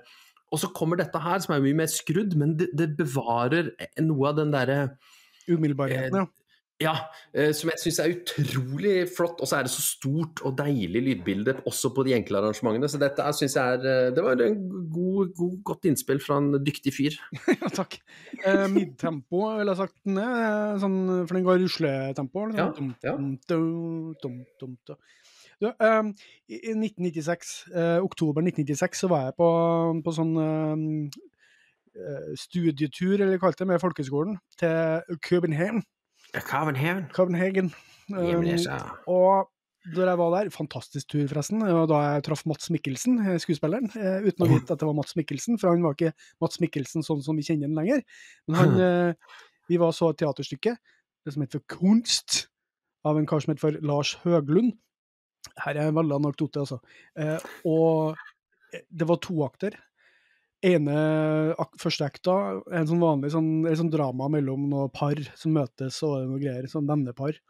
Og 0.52 0.60
så 0.60 0.72
kommer 0.72 0.96
dette 0.96 1.20
her, 1.20 1.38
som 1.40 1.54
er 1.54 1.60
mye 1.64 1.76
mer 1.84 1.92
skrudd, 1.92 2.34
men 2.36 2.56
det, 2.56 2.70
det 2.76 2.90
bevarer 2.96 3.70
noe 4.00 4.28
av 4.32 4.36
den 4.40 4.50
derre 4.52 4.96
Umiddelbarheten, 5.48 6.14
ja. 6.14 6.26
Ja, 6.82 6.92
eh, 7.32 7.52
som 7.56 7.70
jeg 7.70 7.80
syns 7.82 8.00
er 8.02 8.12
utrolig 8.16 8.94
flott. 9.14 9.40
Og 9.42 9.48
så 9.48 9.59
er 9.60 9.66
det 9.68 9.72
så 9.74 9.84
stort 9.84 10.42
og 10.46 10.56
deilig 10.59 11.02
lydbilde 11.06 11.54
også 11.68 11.92
på 11.94 12.04
de 12.09 12.16
enkle 12.16 12.40
arrangementene. 12.42 12.90
Så 12.90 13.00
dette 13.02 13.26
syns 13.38 13.56
jeg 13.59 13.78
er 13.78 13.88
eh, 13.92 14.10
Det 14.16 14.24
var 14.26 14.42
en 14.44 14.59
god, 14.92 15.32
god, 15.38 15.56
godt 15.70 15.88
innspill 15.90 16.20
fra 16.24 16.40
en 16.42 16.52
dyktig 16.66 16.94
fyr. 16.96 17.18
ja 17.62 17.72
takk. 17.72 17.98
Eh, 18.42 18.66
Midtempo, 18.72 19.44
ville 19.60 19.72
jeg 19.74 19.82
sagt 19.84 19.96
den 20.09 20.20
er. 20.22 20.36
eh, 20.42 20.78
Sånn, 20.82 21.00
for 21.28 21.38
den 21.38 21.46
går 21.46 21.62
rusletempo. 21.62 22.46
Ja, 22.59 22.70
sånn 22.76 22.94
ja. 23.04 23.16
dum, 23.16 23.34
dum, 23.48 24.14
dum, 24.22 24.38
dum, 24.60 24.76
dum. 24.88 25.02
Du, 25.62 25.68
eh, 25.70 26.02
I 26.50 26.56
i 26.72 26.74
1996, 26.74 27.50
eh, 27.70 27.98
oktober 28.02 28.42
1996, 28.42 29.04
så 29.04 29.10
var 29.12 29.28
jeg 29.28 29.36
på, 29.38 29.48
på 30.02 30.14
sånn 30.16 30.32
eh, 30.42 31.20
eh, 32.02 32.32
studietur, 32.40 33.14
eller 33.20 33.38
kalt 33.38 33.60
det, 33.60 33.68
med 33.70 33.78
folkehøgskolen 33.82 34.40
til 34.59 35.18
København. 35.22 35.84
Copenhagen. 36.40 37.09
Copenhagen. 37.12 37.72
Um, 38.12 38.46
og 39.06 39.50
da 39.90 40.06
jeg 40.06 40.18
var 40.20 40.34
der, 40.36 40.50
fantastisk 40.54 41.09
tur 41.10 41.24
forresten, 41.26 41.62
og 41.66 41.88
da 41.90 42.00
jeg 42.04 42.24
traff 42.28 42.44
Mats 42.46 42.70
Mikkelsen, 42.70 43.18
eh, 43.24 43.38
skuespilleren, 43.42 43.90
eh, 43.98 44.28
uten 44.28 44.44
å 44.46 44.48
vite 44.52 44.70
at 44.70 44.78
det 44.78 44.86
var 44.86 44.94
Mats 44.94 45.16
Mikkelsen, 45.18 45.59
for 45.59 45.74
han 45.74 45.82
var 45.82 45.96
ikke 45.96 46.12
Mats 46.40 46.60
Mikkelsen 46.62 47.02
sånn 47.02 47.22
som 47.24 47.38
vi 47.38 47.42
kjenner 47.42 47.66
ham 47.66 47.80
lenger. 47.80 48.04
Men 48.46 48.59
han, 48.60 48.80
eh, 48.80 49.38
vi 49.68 49.80
var 49.82 49.90
så 49.90 50.10
et 50.12 50.20
teaterstykke, 50.22 50.76
det 51.26 51.34
som 51.34 51.42
heter 51.42 51.59
for 51.59 51.78
Kunst, 51.78 52.46
av 53.04 53.18
en 53.18 53.26
kar 53.26 53.42
som 53.42 53.54
heter 53.54 53.64
for 53.64 53.80
Lars 53.82 54.14
Høglund. 54.22 54.76
Her 55.59 55.74
er 55.74 55.88
en 55.88 55.98
veldig 55.98 56.20
anekdote, 56.20 56.62
altså. 56.62 56.78
Og 57.66 58.16
det 58.72 59.09
var 59.09 59.18
to 59.18 59.34
akter. 59.42 59.74
Ene 60.62 60.97
ak 61.59 61.72
første 61.82 62.06
akta 62.06 62.34
er 62.70 62.82
en 62.82 62.86
sånn 62.86 63.02
vanlig 63.02 63.32
sånn, 63.34 63.64
sånn 63.66 63.90
drama 63.90 64.28
mellom 64.30 64.68
noen 64.70 64.93
par 64.94 65.18
som 65.34 65.56
møtes 65.56 65.98
og 66.06 66.28
noe 66.28 66.39
greier, 66.39 66.68
sånn 66.70 66.86
vennepar. 66.86 67.40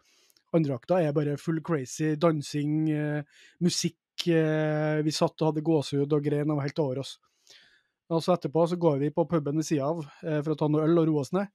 Andre 0.56 0.78
akta 0.78 1.01
er 1.01 1.12
bare 1.16 1.36
full 1.40 1.60
crazy 1.64 2.14
dansing, 2.20 2.89
eh, 2.93 3.44
musikk. 3.60 3.98
Eh, 4.28 5.02
vi 5.05 5.12
satt 5.12 5.40
og 5.40 5.51
hadde 5.51 5.64
gåsehud 5.64 6.12
og 6.12 6.24
grein 6.24 6.51
og 6.51 6.60
var 6.60 6.68
helt 6.68 6.82
over 6.84 7.02
oss. 7.05 7.18
Og 8.12 8.20
så 8.24 8.34
etterpå 8.34 8.64
så 8.68 8.76
går 8.80 8.98
vi 9.01 9.12
på 9.12 9.24
puben 9.28 9.60
ved 9.60 9.66
sida 9.68 9.89
av 9.89 10.02
eh, 10.22 10.40
for 10.40 10.55
å 10.55 10.59
ta 10.59 10.68
noe 10.68 10.84
øl 10.84 11.01
og 11.02 11.09
roe 11.09 11.24
oss 11.24 11.32
ned. 11.36 11.52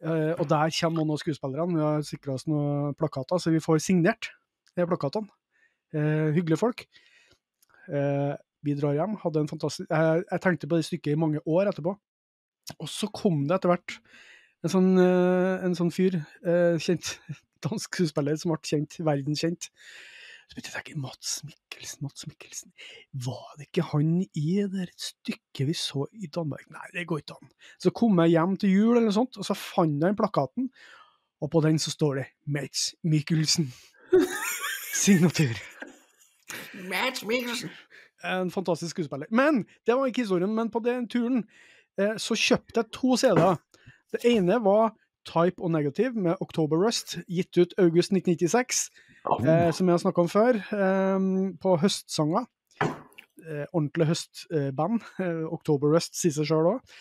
Eh, 0.00 0.32
og 0.32 0.46
der 0.48 0.72
kommer 0.80 1.00
noen 1.00 1.16
av 1.16 1.20
skuespillerne. 1.20 1.76
Vi 1.76 1.84
har 1.84 2.04
sikra 2.08 2.36
oss 2.36 2.46
noen 2.48 2.96
plakater, 2.96 3.40
så 3.40 3.52
vi 3.52 3.60
får 3.60 3.80
signert 3.84 4.32
de 4.76 4.86
plakatene. 4.88 5.28
Eh, 5.92 6.30
hyggelige 6.36 6.60
folk. 6.60 6.86
Eh, 7.90 8.32
vi 8.66 8.76
drar 8.78 8.96
hjem. 8.96 9.16
Hadde 9.22 9.44
en 9.44 9.50
fantastisk 9.50 9.90
jeg, 9.90 10.24
jeg 10.26 10.44
tenkte 10.44 10.68
på 10.70 10.78
det 10.78 10.86
stykket 10.88 11.14
i 11.14 11.20
mange 11.20 11.42
år 11.48 11.70
etterpå. 11.70 11.94
Og 12.78 12.90
så 12.90 13.08
kom 13.14 13.44
det 13.48 13.56
etter 13.56 13.72
hvert 13.72 13.98
en 14.60 14.72
sånn, 14.72 14.90
eh, 15.00 15.64
en 15.64 15.76
sånn 15.76 15.92
fyr, 15.94 16.20
eh, 16.44 16.76
kjent 16.82 17.16
dansk 17.64 17.88
skuespiller 17.88 18.38
som 18.40 18.52
ble 18.52 18.60
kjent, 18.64 18.98
verdenskjent. 19.04 19.70
Så 20.50 20.56
begynte 20.56 20.70
jeg 20.70 20.74
å 20.74 20.78
tenke 20.80 21.00
Mats 21.00 21.34
Mikkelsen, 21.46 22.02
Mats 22.02 22.26
Mikkelsen. 22.26 22.72
Var 23.26 23.50
det 23.56 23.68
ikke 23.68 23.86
han 23.92 24.16
i 24.26 24.46
det 24.72 24.88
stykket 24.98 25.68
vi 25.68 25.76
så 25.78 26.08
i 26.10 26.26
Danmark? 26.26 26.66
Nei, 26.74 26.88
det 26.96 27.06
går 27.06 27.22
ikke 27.22 27.36
an. 27.38 27.52
Så 27.78 27.92
kom 27.94 28.18
jeg 28.24 28.34
hjem 28.34 28.56
til 28.58 28.74
jul, 28.74 28.96
eller 28.96 29.06
noe 29.06 29.14
sånt, 29.14 29.38
og 29.38 29.46
så 29.46 29.54
fant 29.54 30.02
jeg 30.02 30.18
plakaten, 30.18 30.66
og 31.40 31.52
på 31.54 31.62
den 31.64 31.78
så 31.80 31.94
står 31.94 32.18
det 32.18 32.26
Mats 32.50 32.90
Mikkelsen. 33.06 33.70
Signatur. 35.00 35.54
En 38.24 38.50
fantastisk 38.52 38.96
skuespiller. 38.96 39.26
Men 39.30 39.64
det 39.86 39.96
var 39.96 40.06
ikke 40.10 40.24
historien. 40.26 40.54
Men 40.54 40.70
på 40.70 40.82
den 40.84 41.08
turen 41.08 41.44
eh, 41.98 42.16
så 42.20 42.36
kjøpte 42.36 42.82
jeg 42.82 42.92
to 42.92 43.16
CD-er. 43.16 43.60
Det 44.12 44.24
ene 44.28 44.58
var 44.64 44.92
Type 45.28 45.62
og 45.62 45.70
Negative 45.70 46.12
med 46.16 46.40
October 46.40 46.80
Rust, 46.80 47.18
gitt 47.28 47.56
ut 47.60 47.74
august 47.78 48.12
1996, 48.12 48.88
eh, 49.44 49.70
som 49.72 49.86
jeg 49.88 49.94
har 49.94 50.02
snakka 50.02 50.24
om 50.24 50.30
før, 50.32 50.58
eh, 50.74 51.28
på 51.60 51.76
høstsanger. 51.80 52.48
Eh, 53.40 53.66
ordentlig 53.72 54.06
høstband. 54.10 55.00
Eh, 55.20 55.44
October 55.52 55.94
Rust 55.94 56.18
sier 56.18 56.34
seg 56.34 56.50
sjøl 56.50 56.74
òg. 56.74 56.94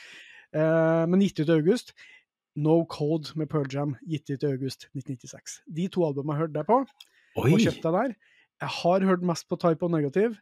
Eh, 0.55 1.05
men 1.09 1.23
gitt 1.23 1.39
ut 1.41 1.51
i 1.51 1.57
august. 1.57 1.93
No 2.59 2.81
Code 2.89 3.35
med 3.39 3.49
Pearl 3.51 3.67
Jam, 3.71 3.95
gitt 4.07 4.29
ut 4.29 4.43
i 4.43 4.51
august 4.51 4.87
1996. 4.95 5.59
De 5.67 5.87
to 5.91 6.03
albumene 6.07 6.35
jeg 6.35 6.43
hørte 6.43 6.59
jeg 6.63 6.69
på 6.69 6.79
Oi! 6.79 7.51
og 7.53 7.59
kjøpte 7.63 7.91
jeg 7.91 7.95
der. 7.95 8.15
Jeg 8.59 8.75
har 8.81 9.05
hørt 9.07 9.23
mest 9.25 9.47
på 9.47 9.57
Type 9.59 9.85
og 9.87 9.93
negativ, 9.93 10.35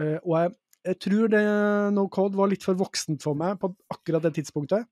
eh, 0.00 0.16
og 0.24 0.34
jeg, 0.38 0.54
jeg 0.88 0.98
tror 1.04 1.30
det 1.30 1.42
No 1.94 2.08
Code 2.12 2.38
var 2.38 2.50
litt 2.50 2.64
for 2.66 2.78
voksent 2.78 3.22
for 3.22 3.38
meg 3.38 3.60
på 3.62 3.70
akkurat 3.94 4.24
det 4.26 4.34
tidspunktet, 4.40 4.88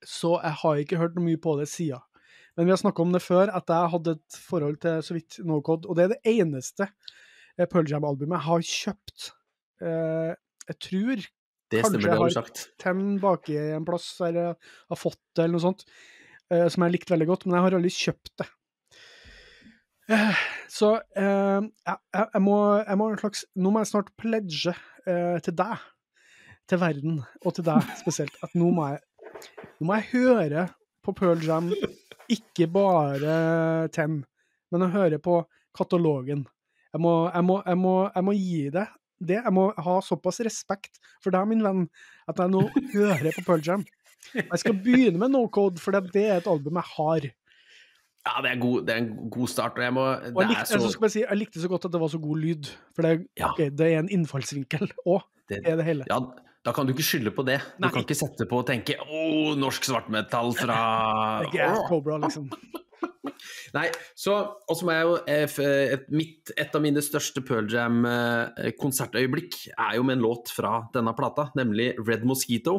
så 0.00 0.38
jeg 0.40 0.58
har 0.62 0.80
ikke 0.80 1.00
hørt 1.02 1.18
noe 1.18 1.26
mye 1.26 1.40
på 1.42 1.58
det 1.60 1.68
sida. 1.70 2.00
Men 2.56 2.68
vi 2.68 2.72
har 2.72 2.80
snakka 2.80 3.04
om 3.04 3.12
det 3.12 3.22
før, 3.24 3.52
at 3.52 3.68
jeg 3.68 3.92
hadde 3.92 4.16
et 4.16 4.38
forhold 4.48 4.80
til 4.80 5.04
så 5.04 5.16
vidt 5.16 5.38
No 5.48 5.60
Code, 5.64 5.88
og 5.88 5.98
det 5.98 6.06
er 6.06 6.14
det 6.14 6.32
eneste 6.32 6.88
eh, 6.88 7.66
Pearl 7.66 7.88
Jam-albumet 7.88 8.38
jeg 8.38 8.46
har 8.48 8.66
kjøpt. 8.70 9.28
Eh, 9.84 10.32
jeg 10.72 10.80
tror 10.88 11.28
Det 11.72 11.84
kanskje 11.84 11.92
stemmer, 11.92 12.08
det 12.08 12.16
jeg 12.16 12.40
har 12.40 12.64
ten 12.84 13.04
baki 13.20 13.60
en 13.76 13.86
plass 13.88 14.08
eller 14.24 14.56
har 14.56 15.00
fått 15.00 15.20
det, 15.36 15.44
eller 15.44 15.56
noe 15.56 15.64
sånt, 15.64 15.86
som 16.52 16.84
jeg 16.84 16.92
likte 16.92 17.14
veldig 17.14 17.26
godt, 17.30 17.46
men 17.46 17.56
jeg 17.56 17.64
har 17.64 17.74
aldri 17.78 17.90
kjøpt 17.96 18.32
det. 18.42 18.46
Så 20.72 20.94
eh, 21.16 21.62
jeg, 21.62 21.98
jeg, 22.18 22.42
må, 22.42 22.58
jeg 22.82 22.98
må 22.98 23.08
en 23.12 23.20
slags 23.20 23.44
Nå 23.54 23.70
må 23.72 23.82
jeg 23.82 23.90
snart 23.92 24.10
pledge 24.18 24.74
eh, 25.06 25.38
til 25.44 25.54
deg, 25.58 25.84
til 26.70 26.80
verden, 26.82 27.20
og 27.44 27.54
til 27.56 27.66
deg 27.66 27.92
spesielt, 28.00 28.34
at 28.42 28.54
nå 28.58 28.70
må 28.74 28.88
jeg, 28.92 29.02
nå 29.78 29.88
må 29.88 29.98
jeg 30.00 30.10
høre 30.12 30.66
på 31.02 31.14
Pearl 31.18 31.42
Jam, 31.44 31.70
ikke 32.30 32.68
bare 32.70 33.36
Ten, 33.94 34.20
men 34.72 34.86
å 34.86 34.90
høre 34.92 35.18
på 35.22 35.40
katalogen. 35.76 36.44
Jeg 36.92 37.00
må, 37.02 37.14
jeg 37.32 37.46
må, 37.48 37.56
jeg 37.66 37.80
må, 37.80 37.94
jeg 38.12 38.26
må 38.26 38.34
gi 38.36 38.66
deg 38.74 38.98
det. 39.22 39.38
Jeg 39.38 39.54
må 39.54 39.68
ha 39.86 39.96
såpass 40.04 40.40
respekt 40.44 41.00
for 41.22 41.34
deg, 41.34 41.46
min 41.50 41.62
venn, 41.64 41.86
at 42.28 42.40
jeg 42.42 42.52
nå 42.52 42.66
hører 42.94 43.30
på 43.36 43.44
Pearl 43.46 43.64
Jam. 43.64 43.84
Jeg 44.34 44.60
skal 44.62 44.76
begynne 44.78 45.18
med 45.18 45.32
No 45.34 45.46
Code, 45.52 45.80
for 45.82 45.94
det 45.94 46.12
det 46.14 46.26
er 46.28 46.40
et 46.40 46.50
album 46.50 46.78
jeg 46.78 46.90
har. 46.96 47.28
Ja, 48.22 48.38
det 48.44 48.52
er, 48.52 48.58
god, 48.62 48.84
det 48.86 48.92
er 48.94 49.00
en 49.02 49.30
god 49.34 49.48
start. 49.50 49.78
Og 49.80 49.82
jeg 49.82 49.94
må 49.96 50.02
Og 50.06 50.36
jeg, 50.44 50.52
likte, 50.52 50.66
jeg, 50.70 50.82
så 50.84 50.90
skal 50.94 51.10
si, 51.10 51.24
jeg 51.24 51.38
likte 51.40 51.58
så 51.62 51.70
godt 51.72 51.88
at 51.88 51.94
det 51.94 52.00
var 52.02 52.10
så 52.12 52.20
god 52.22 52.38
lyd, 52.38 52.68
for 52.94 53.06
det, 53.06 53.12
Ja. 53.38 53.48
okay, 53.50 53.72
det 53.74 53.88
er 53.88 53.98
en 53.98 54.10
innfallsvinkel 54.14 54.84
òg, 55.10 55.24
det, 55.50 55.58
er 55.66 55.74
det 55.80 55.86
hele. 55.88 56.06
Ja, 56.10 56.20
da 56.62 56.70
kan 56.76 56.86
du 56.86 56.92
ikke 56.94 57.06
skylde 57.06 57.32
på 57.34 57.42
det. 57.42 57.58
Du 57.82 57.88
kan 57.88 58.04
ikke 58.04 58.14
sette 58.14 58.46
på 58.46 58.60
og 58.62 58.66
tenke 58.68 58.94
'Å, 58.94 59.56
norsk 59.58 59.82
svartmetall 59.90 60.54
fra 60.54 60.78
Det 61.42 61.48
er 61.48 61.50
ikke 61.50 61.66
Ass 61.66 61.82
Åh!» 61.82 61.88
Cobra, 61.90 62.20
liksom. 62.22 62.46
Nei, 63.76 63.86
så 64.18 64.32
Og 64.70 64.76
så 64.78 64.86
må 64.86 64.92
jeg 64.94 65.04
jo 65.08 65.12
eh, 65.26 65.46
et, 65.96 66.04
mitt, 66.14 66.50
et 66.56 66.74
av 66.74 66.80
mine 66.84 67.02
største 67.02 67.40
Pearl 67.42 67.66
Jam-konsertøyeblikk 67.70 69.54
er 69.74 69.96
jo 69.98 70.02
med 70.06 70.16
en 70.18 70.24
låt 70.26 70.50
fra 70.54 70.72
denne 70.94 71.14
plata, 71.18 71.48
nemlig 71.58 71.88
Red 72.06 72.22
Mosquito. 72.28 72.74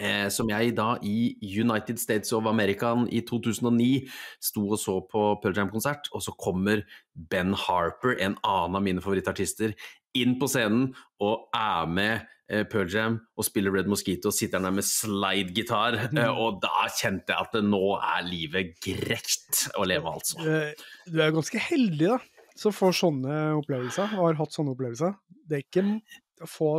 Eh, 0.00 0.28
som 0.32 0.48
jeg 0.48 0.70
da 0.78 0.94
i 1.04 1.34
United 1.44 1.98
States 2.00 2.32
of 2.32 2.46
America 2.48 2.94
i 3.12 3.20
2009 3.28 4.06
sto 4.40 4.62
og 4.72 4.78
så 4.80 4.94
på 5.04 5.24
Pearl 5.42 5.58
Jam-konsert, 5.58 6.08
og 6.16 6.22
så 6.24 6.32
kommer 6.40 6.80
Ben 7.14 7.52
Harper, 7.52 8.14
en 8.24 8.38
annen 8.40 8.78
av 8.78 8.82
mine 8.86 9.02
favorittartister, 9.04 9.74
inn 10.16 10.38
på 10.40 10.48
scenen 10.48 10.94
og 11.20 11.44
er 11.56 11.86
med 11.92 12.24
eh, 12.48 12.64
Pearl 12.72 12.88
Jam 12.88 13.18
og 13.36 13.44
spiller 13.44 13.72
Red 13.76 13.90
Mosquito, 13.92 14.32
sitter 14.32 14.64
der 14.64 14.72
med 14.72 14.84
slide-gitar, 14.88 15.98
eh, 16.08 16.32
og 16.40 16.62
da 16.64 16.86
kjente 16.88 17.28
jeg 17.36 17.44
at 17.44 17.52
det 17.58 17.64
nå 17.68 17.82
er 18.00 18.24
livet 18.24 18.72
greit 18.84 19.66
å 19.76 19.84
leve, 19.88 20.08
altså. 20.08 20.40
Du 20.40 21.20
er- 21.20 21.26
er 21.28 21.36
ganske 21.36 21.60
heldig, 21.68 22.08
da, 22.14 22.18
som 22.56 22.72
får 22.72 22.96
sånne 22.96 23.36
opplevelser, 23.60 24.16
og 24.16 24.24
har 24.30 24.40
hatt 24.40 24.56
sånne 24.56 24.72
opplevelser. 24.72 25.14
Det 25.48 25.60
er 25.60 25.68
ikke 25.68 26.48
få 26.48 26.78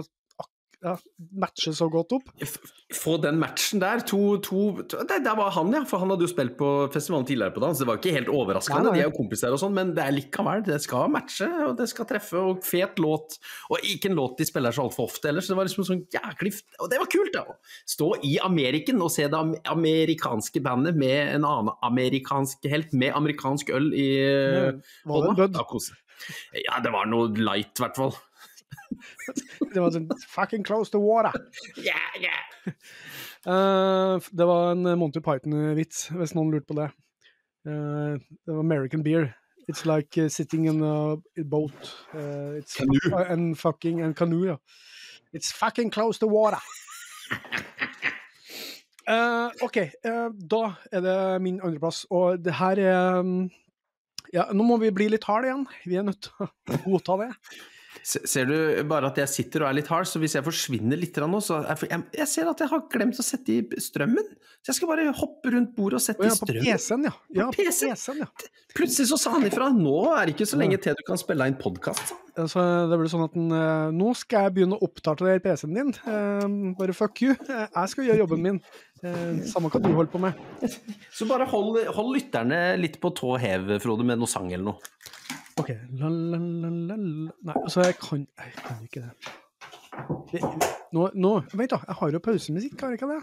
ja, 0.84 0.94
matche 1.40 1.72
så 1.76 1.88
godt 1.92 2.14
opp. 2.18 2.32
Få 2.94 3.16
den 3.24 3.40
matchen 3.42 3.82
der, 3.82 4.04
to, 4.08 4.38
to, 4.44 4.84
to 4.90 5.00
det, 5.08 5.22
det, 5.26 5.34
var 5.38 5.54
han, 5.56 5.72
ja, 5.74 5.84
for 5.88 6.04
han 6.04 6.12
hadde 6.12 6.28
jo 6.28 6.32
spilt 6.32 6.58
på 6.60 6.70
festivalen 6.94 7.28
tidligere 7.30 7.56
på 7.56 7.64
dagen, 7.64 7.78
så 7.78 7.86
Det 7.86 7.90
var 7.90 8.02
ikke 8.02 8.16
helt 8.18 8.32
overraskende, 8.34 8.82
Nei, 8.84 8.92
nei. 8.92 8.98
de 9.00 9.04
er 9.06 9.10
jo 9.10 9.16
kompiser 9.16 9.56
og 9.56 9.62
sånn, 9.62 9.76
men 9.78 9.94
det 9.96 10.04
er 10.04 10.16
likevel, 10.16 10.66
det 10.68 10.80
skal 10.84 11.12
matche, 11.14 11.48
og 11.70 11.78
det 11.80 11.88
skal 11.92 12.10
treffe, 12.10 12.42
og 12.42 12.62
fet 12.68 13.00
låt. 13.04 13.40
Og 13.72 13.88
ikke 13.94 14.12
en 14.12 14.20
låt 14.20 14.38
de 14.42 14.50
spiller 14.50 14.76
så 14.76 14.86
altfor 14.88 15.10
ofte 15.10 15.32
ellers, 15.32 15.48
så 15.48 15.56
det 15.56 15.60
var 15.62 15.70
liksom 15.70 15.88
sånn 15.88 16.04
jæklig 16.14 16.54
Og 16.84 16.92
det 16.92 17.00
var 17.02 17.12
kult, 17.16 17.34
da! 17.34 17.58
Stå 17.90 18.12
i 18.28 18.36
Ameriken 18.44 19.02
og 19.04 19.12
se 19.14 19.30
det 19.32 19.44
amerikanske 19.72 20.62
bandet 20.64 21.00
med 21.00 21.38
en 21.38 21.48
annen 21.48 21.74
amerikansk 21.86 22.68
helt, 22.72 22.94
med 22.94 23.16
amerikansk 23.16 23.72
øl 23.74 23.90
i 23.96 24.10
en 24.28 24.84
hånda. 25.10 25.50
Ja, 26.64 26.78
det 26.84 26.92
var 26.94 27.08
noe 27.10 27.32
light, 27.36 27.74
i 27.80 27.84
hvert 27.84 27.98
fall. 28.00 28.14
Det 29.74 29.82
var 29.82 29.94
sånn 29.94 30.10
fucking 30.30 30.64
close 30.68 30.92
to 30.94 31.02
water. 31.02 31.34
Yeah, 31.78 32.18
yeah. 32.22 32.74
Uh, 33.48 34.20
det 34.32 34.48
var 34.48 34.72
en 34.72 34.88
Monty 35.00 35.22
Python-vits, 35.24 36.10
hvis 36.16 36.36
noen 36.38 36.52
lurte 36.54 36.70
på 36.70 36.78
det. 36.80 36.90
Uh, 37.68 38.20
det 38.20 38.54
var 38.54 38.62
American 38.64 39.04
beer. 39.04 39.32
It's 39.68 39.86
like 39.88 40.18
uh, 40.20 40.30
sitting 40.30 40.68
in 40.68 40.84
a 40.84 41.18
boat. 41.44 41.94
Uh, 42.14 42.60
it's 42.60 42.76
Canoe. 42.78 43.26
and 43.30 43.58
fucking 43.60 44.02
and 44.02 44.16
canoe, 44.16 44.46
ja. 44.48 44.58
It's 45.34 45.52
fucking 45.52 45.90
close 45.90 46.20
to 46.20 46.28
water. 46.28 46.60
Eh, 49.04 49.50
OK, 49.62 49.78
eh, 49.78 50.30
da 50.32 50.62
er 50.92 51.02
det 51.04 51.18
min 51.44 51.60
andreplass, 51.60 52.06
og 52.08 52.40
det 52.40 52.56
her 52.56 52.80
er 52.80 53.20
um, 53.20 53.50
Ja, 54.34 54.48
nå 54.56 54.64
må 54.66 54.80
vi 54.82 54.94
bli 54.96 55.10
litt 55.12 55.28
harde 55.28 55.50
igjen. 55.50 55.66
Vi 55.86 55.98
er 56.00 56.06
nødt 56.08 56.24
til 56.24 56.46
å 56.48 56.78
godta 56.86 57.18
det. 57.20 57.28
Se- 58.04 58.20
Ser 58.28 58.46
du 58.50 58.56
bare 58.90 59.08
at 59.08 59.16
jeg 59.22 59.30
sitter 59.32 59.64
og 59.64 59.70
er 59.70 59.78
litt 59.80 59.88
hard, 59.88 60.06
så 60.10 60.20
hvis 60.20 60.34
jeg 60.36 60.44
forsvinner 60.44 61.00
litt 61.00 61.16
nå, 61.24 61.40
så 61.40 61.62
jeg, 61.64 62.02
jeg, 62.12 62.28
ser 62.28 62.50
at 62.52 62.60
jeg 62.60 62.68
har 62.74 62.82
glemt 62.92 63.20
å 63.20 63.24
sette 63.24 63.54
i 63.56 63.62
strømmen. 63.80 64.26
Så 64.64 64.72
jeg 64.72 64.76
skal 64.82 64.90
bare 64.92 65.06
hoppe 65.16 65.52
rundt 65.56 65.72
bordet 65.76 66.00
og 66.00 66.04
sette 66.04 66.24
i 66.28 66.32
på 66.32 66.36
strømmen. 66.42 66.68
PC-en, 66.68 67.08
ja. 67.08 67.14
ja 67.40 67.48
på 67.52 67.58
PC? 67.62 67.88
PC-en, 67.94 68.20
ja. 68.26 68.28
Plutselig 68.76 69.08
så 69.12 69.18
sa 69.22 69.34
han 69.38 69.46
ifra. 69.48 69.70
Nå 69.76 69.96
er 70.18 70.26
det 70.28 70.36
ikke 70.36 70.48
så 70.52 70.60
lenge 70.60 70.80
til 70.84 70.96
du 71.00 71.04
kan 71.08 71.20
spille 71.22 71.48
inn 71.48 71.56
podkast. 71.60 72.12
Altså, 72.40 72.64
det 72.90 72.98
blir 72.98 73.12
sånn 73.12 73.24
at 73.28 73.36
den, 73.38 73.52
eh, 73.54 73.92
Nå 73.94 74.14
skal 74.18 74.48
jeg 74.48 74.56
begynne 74.56 74.80
å 74.80 74.88
oppdatere 74.88 75.36
PC-en 75.44 75.76
din. 75.78 75.92
Eh, 76.10 76.48
bare 76.80 76.96
fuck 76.98 77.22
you. 77.22 77.36
Eh, 77.48 77.68
Jeg 77.70 77.92
skal 77.94 78.08
gjøre 78.10 78.24
jobben 78.26 78.42
min. 78.44 78.60
Samme 79.52 79.68
hva 79.72 79.80
du 79.84 79.90
holder 79.92 80.12
på 80.14 80.20
med. 80.24 80.44
Så 81.18 81.28
bare 81.30 81.46
hold, 81.52 81.80
hold 81.94 82.14
lytterne 82.16 82.62
litt 82.80 83.00
på 83.04 83.12
tå 83.16 83.36
hev, 83.40 83.76
Frode, 83.84 84.04
med 84.08 84.20
noe 84.24 84.32
sang 84.32 84.48
eller 84.52 84.72
noe. 84.74 84.92
OK. 85.62 85.70
La, 86.00 86.10
la, 86.10 86.38
la, 86.38 86.70
la, 86.70 86.96
la. 86.98 87.32
Nei, 87.46 87.54
altså, 87.62 87.84
jeg 87.86 87.96
kan, 88.02 88.26
jeg 88.40 88.54
kan 88.58 88.80
ikke 88.88 89.04
det. 89.04 89.12
det 90.32 90.42
nå, 90.96 91.10
nå 91.14 91.34
Vent, 91.54 91.76
da. 91.76 91.80
Jeg 91.88 91.98
har 92.00 92.16
jo 92.16 92.22
pausemusikk, 92.26 92.82
har 92.82 92.96
jeg 92.96 93.02
ikke 93.02 93.10
det? 93.12 93.20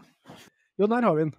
Jo, 0.79 0.87
der 0.87 1.07
har 1.09 1.17
vi 1.19 1.25
den. 1.27 1.35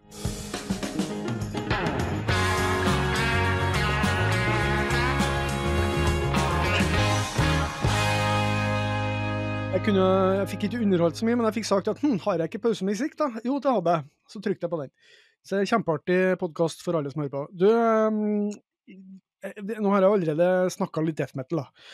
Jeg, 9.71 9.85
kunne, 9.87 10.05
jeg 10.41 10.47
fikk 10.51 10.67
ikke 10.67 10.83
underholdt 10.83 11.17
så 11.17 11.25
mye, 11.25 11.39
men 11.39 11.47
jeg 11.47 11.61
fikk 11.61 11.71
sagt 11.71 11.87
at 11.87 12.03
hm, 12.03 12.19
har 12.27 12.43
jeg 12.43 12.51
ikke 12.51 12.65
pausemusikk, 12.67 13.15
da? 13.23 13.31
Jo, 13.47 13.61
det 13.63 13.77
hadde 13.79 13.95
jeg. 13.95 14.09
Så 14.27 14.43
trykte 14.43 14.67
jeg 14.67 14.75
på 14.75 14.83
den. 14.83 14.91
Så 15.39 15.55
det 15.55 15.63
er 15.63 15.71
kjempeartig 15.71 16.21
podkast 16.43 16.83
for 16.83 16.99
alle 16.99 17.15
som 17.15 17.23
hører 17.23 17.37
på. 17.37 17.47
Du, 17.55 17.69
ehm, 17.71 18.49
eh, 18.91 18.99
nå 19.41 19.91
har 19.93 20.05
jeg 20.05 20.15
allerede 20.15 20.47
snakka 20.73 21.03
litt 21.05 21.19
death 21.21 21.37
metal, 21.39 21.63
da. 21.63 21.91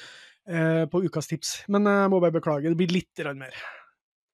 eh, 0.48 0.84
På 0.92 1.02
ukas 1.06 1.30
tips. 1.32 1.54
Men 1.72 1.88
jeg 1.90 2.12
må 2.14 2.22
bare 2.24 2.36
beklage, 2.36 2.70
det 2.70 2.78
blir 2.80 2.94
litt 2.94 3.26
mer. 3.36 3.56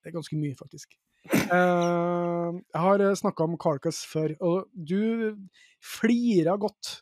Det 0.04 0.12
er 0.12 0.18
ganske 0.18 0.38
mye, 0.40 0.56
faktisk. 0.60 0.98
Eh, 1.32 2.50
jeg 2.52 2.82
har 2.84 3.04
snakka 3.16 3.46
om 3.48 3.58
Carcass 3.62 4.04
før, 4.10 4.36
og 4.44 4.68
du 4.76 5.38
flira 5.84 6.58
godt 6.60 7.00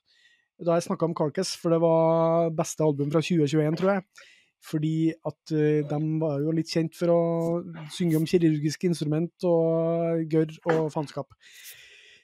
da 0.61 0.75
jeg 0.77 0.85
snakka 0.85 1.07
om 1.07 1.15
Carcass, 1.17 1.55
for 1.57 1.73
det 1.73 1.79
var 1.81 2.51
beste 2.53 2.85
album 2.85 3.09
fra 3.09 3.21
2021, 3.25 3.79
tror 3.79 3.95
jeg. 3.95 4.03
Fordi 4.61 5.09
at 5.25 5.53
eh, 5.57 5.81
de 5.89 5.99
var 6.21 6.35
jo 6.43 6.51
litt 6.53 6.69
kjent 6.69 6.93
for 6.93 7.09
å 7.09 7.21
synge 7.89 8.19
om 8.19 8.27
kirurgiske 8.29 8.85
instrument 8.91 9.47
og 9.49 10.21
gørr 10.29 10.53
og 10.69 10.91
faenskap. 10.93 11.33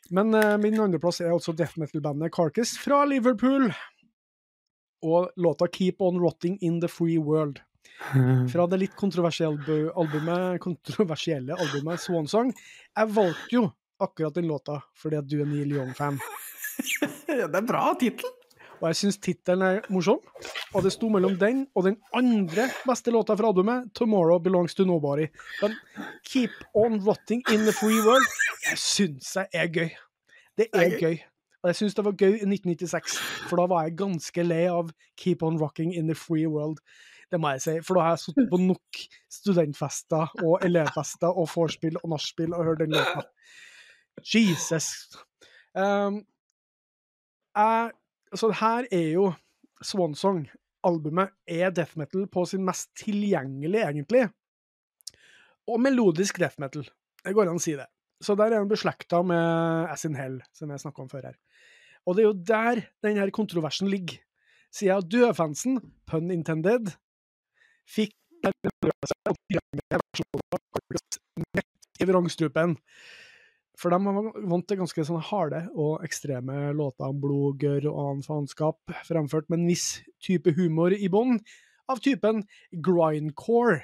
Men 0.10 0.34
uh, 0.36 0.58
min 0.62 0.80
andreplass 0.80 1.22
er 1.22 1.34
altså 1.34 1.54
death 1.58 1.80
metal-bandet 1.80 2.34
Carcass 2.36 2.78
fra 2.80 3.04
Liverpool. 3.06 3.72
Og 5.06 5.32
låta 5.36 5.68
'Keep 5.68 6.02
On 6.02 6.20
Rotting 6.20 6.58
In 6.62 6.82
The 6.82 6.90
Free 6.90 7.18
World'. 7.18 7.62
Fra 8.52 8.68
det 8.68 8.78
litt 8.78 8.96
kontroversielle 8.96 9.92
albumet, 9.96 10.62
kontroversielle 10.62 11.56
albumet 11.56 12.02
Swansong. 12.02 12.52
Jeg 12.94 13.14
valgte 13.16 13.56
jo 13.56 13.64
akkurat 14.04 14.36
den 14.38 14.48
låta 14.48 14.82
fordi 14.98 15.18
at 15.18 15.30
du 15.30 15.40
er 15.42 15.50
Neil 15.50 15.72
Young-fan. 15.74 16.20
Det 17.28 17.58
er 17.58 17.66
bra 17.66 17.90
tittel! 18.00 18.37
Og 18.82 18.88
jeg 18.92 18.98
syns 19.00 19.18
tittelen 19.18 19.64
er 19.66 19.88
morsom. 19.90 20.20
Og 20.76 20.84
det 20.86 20.92
sto 20.94 21.10
mellom 21.10 21.38
den 21.40 21.66
og 21.76 21.88
den 21.88 21.98
andre 22.16 22.68
beste 22.86 23.12
låta 23.12 23.36
fra 23.38 23.50
albumet, 23.50 23.90
'Tomorrow 23.94 24.40
Belongs 24.44 24.76
to 24.76 24.84
Nobody'. 24.84 25.30
Men 25.62 25.74
'Keep 26.24 26.52
On 26.74 27.00
Rotting 27.08 27.44
In 27.52 27.66
The 27.66 27.74
Free 27.74 28.02
World' 28.06 28.30
jeg 28.70 28.78
syns 28.78 29.36
jeg 29.36 29.48
er 29.54 29.68
gøy. 29.68 29.90
Det 30.58 30.68
er 30.74 31.00
gøy. 31.00 31.18
Og 31.64 31.70
jeg 31.70 31.76
syns 31.76 31.96
det 31.96 32.06
var 32.06 32.12
gøy 32.12 32.34
i 32.38 32.46
1996, 32.46 33.18
for 33.50 33.58
da 33.58 33.66
var 33.66 33.84
jeg 33.84 33.98
ganske 33.98 34.44
lei 34.44 34.66
av 34.68 34.92
'Keep 35.18 35.44
On 35.44 35.60
Rocking 35.62 35.96
In 35.96 36.08
The 36.08 36.16
Free 36.16 36.48
World'. 36.48 36.82
Det 37.32 37.40
må 37.40 37.50
jeg 37.50 37.62
si, 37.62 37.82
for 37.84 37.98
da 37.98 38.02
har 38.02 38.10
jeg 38.16 38.20
sittet 38.20 38.50
på 38.50 38.58
nok 38.58 39.00
studentfester 39.32 40.44
og 40.44 40.62
elevfester 40.64 41.28
og 41.28 41.50
vorspiel 41.56 41.98
og 42.04 42.10
nachspiel 42.10 42.54
og 42.54 42.64
hørt 42.64 42.80
den 42.80 42.96
låta. 42.96 43.22
Jesus. 44.24 45.18
Um, 45.76 46.24
jeg, 47.56 47.92
så 48.36 48.52
her 48.60 48.88
er 48.92 49.12
jo 49.14 49.32
Swansong. 49.84 50.48
Albumet 50.88 51.34
er 51.50 51.72
death 51.76 51.98
metal 52.00 52.28
på 52.32 52.46
sin 52.48 52.64
mest 52.66 52.92
tilgjengelige, 52.98 53.88
egentlig. 53.90 54.28
Og 55.68 55.82
melodisk 55.84 56.40
death 56.40 56.60
metal. 56.62 56.86
Det 57.24 57.34
går 57.36 57.50
an 57.50 57.60
å 57.60 57.64
si 57.64 57.76
det. 57.78 57.88
Så 58.24 58.34
der 58.38 58.50
er 58.50 58.62
den 58.62 58.70
beslekta 58.72 59.22
med 59.26 59.92
As 59.92 60.06
in 60.08 60.16
Hell, 60.18 60.40
som 60.56 60.72
jeg 60.72 60.82
snakka 60.82 61.04
om 61.04 61.10
før 61.12 61.30
her. 61.30 61.36
Og 62.08 62.16
det 62.16 62.24
er 62.24 62.30
jo 62.30 62.46
der 62.48 62.82
denne 63.04 63.28
kontroversen 63.36 63.90
ligger. 63.92 64.22
Siden 64.74 65.10
dødfansen, 65.10 65.80
pun 66.08 66.32
intended, 66.32 66.92
fikk 67.88 68.14
midt 71.48 71.68
i 72.00 72.08
vrangstrupen. 72.08 72.78
For 73.78 73.94
de 73.94 74.00
var 74.02 74.32
vant 74.50 74.66
til 74.68 74.80
ganske 74.80 75.06
sånne 75.06 75.26
harde 75.28 75.62
og 75.78 76.06
ekstreme 76.06 76.72
låter 76.78 77.12
om 77.12 77.20
blod, 77.22 77.60
gørr 77.62 77.86
og 77.92 78.00
annen 78.02 78.26
faenskap, 78.26 78.80
fremført 79.06 79.50
med 79.52 79.62
en 79.62 79.70
viss 79.70 79.88
type 80.24 80.54
humor 80.58 80.96
i 80.96 81.10
bånn, 81.14 81.38
av 81.88 82.02
typen 82.04 82.42
grindcore. 82.84 83.84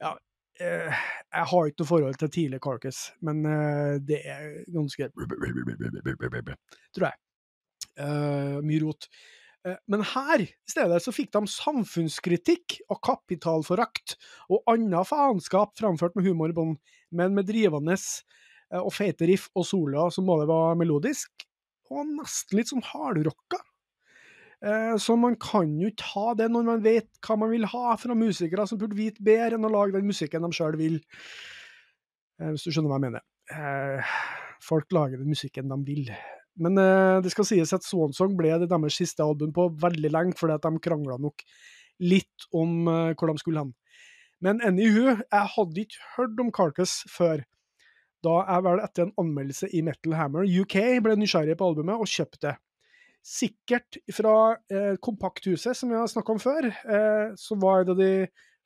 Ja, 0.00 0.12
eh, 0.60 1.00
jeg 1.32 1.48
har 1.52 1.70
ikke 1.70 1.82
noe 1.82 1.90
forhold 1.90 2.20
til 2.20 2.32
tidlig 2.36 2.60
Carcass, 2.64 3.00
men 3.24 3.42
eh, 3.48 3.96
det 4.04 4.20
er 4.20 4.46
ganske 4.70 5.10
Tror 6.94 7.08
jeg. 7.08 7.20
Eh, 8.00 8.56
mye 8.64 8.82
rot. 8.84 9.08
Eh, 9.66 9.76
Men 9.90 10.04
her 10.12 10.44
i 10.44 10.48
stedet 10.68 11.00
så 11.04 11.12
fikk 11.14 11.32
de 11.36 11.44
samfunnskritikk 11.50 12.80
og 12.88 13.00
kapitalforakt 13.04 14.16
og 14.48 14.62
annen 14.70 15.08
faenskap 15.08 15.74
framført 15.80 16.16
med 16.16 16.28
humor 16.28 16.52
i 16.52 16.56
bånn, 16.56 16.76
men 17.10 17.34
med 17.36 17.48
drivende 17.50 17.96
og 18.78 18.92
feite 18.94 19.26
riff 19.26 19.48
og 19.58 19.66
soloer 19.66 20.12
som 20.14 20.28
både 20.28 20.46
var 20.46 20.78
melodisk 20.78 21.46
og 21.90 22.06
nesten 22.06 22.58
litt 22.60 22.70
sånn 22.70 22.84
hardrocka. 22.86 23.58
Eh, 24.62 24.94
Så 25.00 25.16
man 25.18 25.36
kan 25.40 25.72
jo 25.80 25.88
ikke 25.90 26.10
ha 26.14 26.34
det 26.38 26.50
når 26.52 26.66
man 26.68 26.82
vet 26.84 27.08
hva 27.26 27.36
man 27.40 27.50
vil 27.50 27.66
ha 27.66 27.96
fra 27.98 28.14
musikere 28.14 28.66
som 28.68 28.78
burde 28.78 28.98
vite 28.98 29.24
bedre 29.24 29.56
enn 29.58 29.66
å 29.66 29.72
lage 29.72 29.96
den 29.96 30.06
musikken 30.06 30.44
de 30.46 30.52
sjøl 30.54 30.76
vil. 30.78 31.00
Eh, 32.40 32.52
Hvis 32.52 32.68
du 32.68 32.70
skjønner 32.70 32.92
hva 32.92 33.00
jeg 33.00 33.06
mener. 33.08 33.26
Eh, 33.50 34.14
Folk 34.62 34.92
lager 34.92 35.18
den 35.18 35.32
musikken 35.32 35.72
de 35.72 35.78
vil. 35.86 36.14
Men 36.60 36.76
eh, 36.78 37.18
det 37.24 37.32
skal 37.32 37.46
sies 37.48 37.72
at 37.72 37.86
Swansong 37.86 38.36
ble 38.36 38.52
det 38.60 38.68
deres 38.68 38.98
siste 39.00 39.24
album 39.24 39.54
på 39.56 39.70
veldig 39.80 40.10
lenge, 40.12 40.36
fordi 40.36 40.58
at 40.58 40.66
de 40.66 40.82
krangla 40.84 41.16
nok 41.18 41.42
litt 42.00 42.46
om 42.52 42.86
eh, 42.88 43.14
hvor 43.16 43.32
de 43.32 43.40
skulle 43.40 43.64
hen. 43.64 43.72
Men 44.40 44.60
anywho, 44.64 45.16
jeg 45.20 45.48
hadde 45.56 45.82
ikke 45.82 46.04
hørt 46.16 46.38
om 46.40 46.52
Carcass 46.52 47.00
før. 47.08 47.42
Da 48.24 48.40
jeg 48.42 48.64
vel 48.66 48.82
etter 48.84 49.06
en 49.06 49.14
anmeldelse 49.22 49.70
i 49.76 49.80
Metal 49.84 50.16
Hammer 50.18 50.44
UK 50.44 50.76
ble 51.04 51.16
nysgjerrig 51.16 51.56
på 51.56 51.70
albumet 51.70 52.00
og 52.00 52.10
kjøpte 52.10 52.42
det. 52.48 52.56
Sikkert 53.26 53.98
fra 54.16 54.34
eh, 54.72 54.94
Kompakthuset, 55.04 55.76
som 55.76 55.92
vi 55.92 55.98
har 55.98 56.08
snakka 56.08 56.34
om 56.34 56.40
før, 56.40 56.68
eh, 56.68 57.32
så 57.36 57.56
var 57.60 57.84
det 57.88 57.96
de 57.98 58.12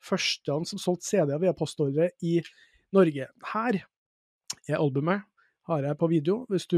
første 0.03 0.59
som 0.69 0.79
solgte 0.79 1.07
CD-er 1.09 1.41
via 1.41 1.55
postordre 1.57 2.09
i 2.23 2.37
Norge. 2.95 3.27
Her 3.51 3.79
er 3.81 4.79
albumet. 4.79 5.25
Har 5.65 5.81
jeg 5.81 5.97
på 5.97 6.07
video. 6.11 6.43
Hvis 6.51 6.67
du, 6.69 6.77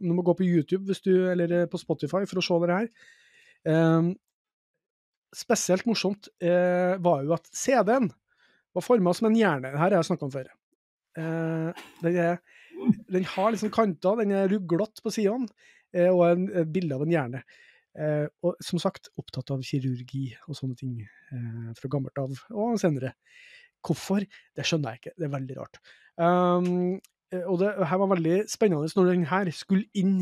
du 0.00 0.10
må 0.10 0.24
gå 0.26 0.34
på 0.34 0.46
YouTube 0.46 0.90
du, 1.04 1.14
eller 1.30 1.52
eh, 1.60 1.68
på 1.70 1.78
Spotify 1.78 2.24
for 2.26 2.40
å 2.40 2.44
se 2.44 2.60
det 2.64 2.78
her. 2.78 2.88
Eh, 3.70 4.08
spesielt 5.36 5.86
morsomt 5.86 6.30
eh, 6.42 6.96
var 7.02 7.22
jo 7.22 7.36
at 7.36 7.46
CD-en 7.54 8.10
var 8.76 8.84
forma 8.84 9.14
som 9.14 9.30
en 9.30 9.38
hjerne. 9.38 9.72
Her 9.76 9.88
har 9.88 9.98
jeg 10.00 10.10
snakka 10.10 10.26
om 10.26 10.34
før. 10.34 10.50
Eh, 11.16 11.84
den, 12.02 12.18
er, 12.20 12.38
den 13.12 13.26
har 13.32 13.52
liksom 13.52 13.72
kanter, 13.74 14.20
den 14.20 14.34
er 14.36 14.50
ruglete 14.52 15.04
på 15.04 15.12
sidene, 15.14 15.48
eh, 15.96 16.10
og 16.10 16.26
en, 16.28 16.46
bilde 16.72 16.98
av 16.98 17.04
en 17.06 17.14
hjerne. 17.14 17.42
Eh, 17.96 18.26
og 18.44 18.60
som 18.64 18.80
sagt, 18.82 19.10
opptatt 19.16 19.54
av 19.54 19.64
kirurgi 19.64 20.28
og 20.46 20.58
sånne 20.58 20.76
ting 20.78 20.96
fra 21.76 21.88
gammelt 21.90 22.18
av, 22.20 22.36
og 22.54 22.76
senere. 22.78 23.16
Hvorfor? 23.86 24.24
Det 24.54 24.64
skjønner 24.66 24.94
jeg 24.94 25.02
ikke. 25.02 25.14
Det 25.18 25.26
er 25.26 25.32
veldig 25.32 25.56
rart. 25.58 25.80
Um, 26.16 26.96
og 27.50 27.58
det 27.60 27.72
her 27.90 27.98
var 28.00 28.12
veldig 28.14 28.36
spennende 28.48 28.88
når 28.96 29.08
den 29.10 29.26
her 29.28 29.50
skulle 29.52 29.84
inn 29.98 30.20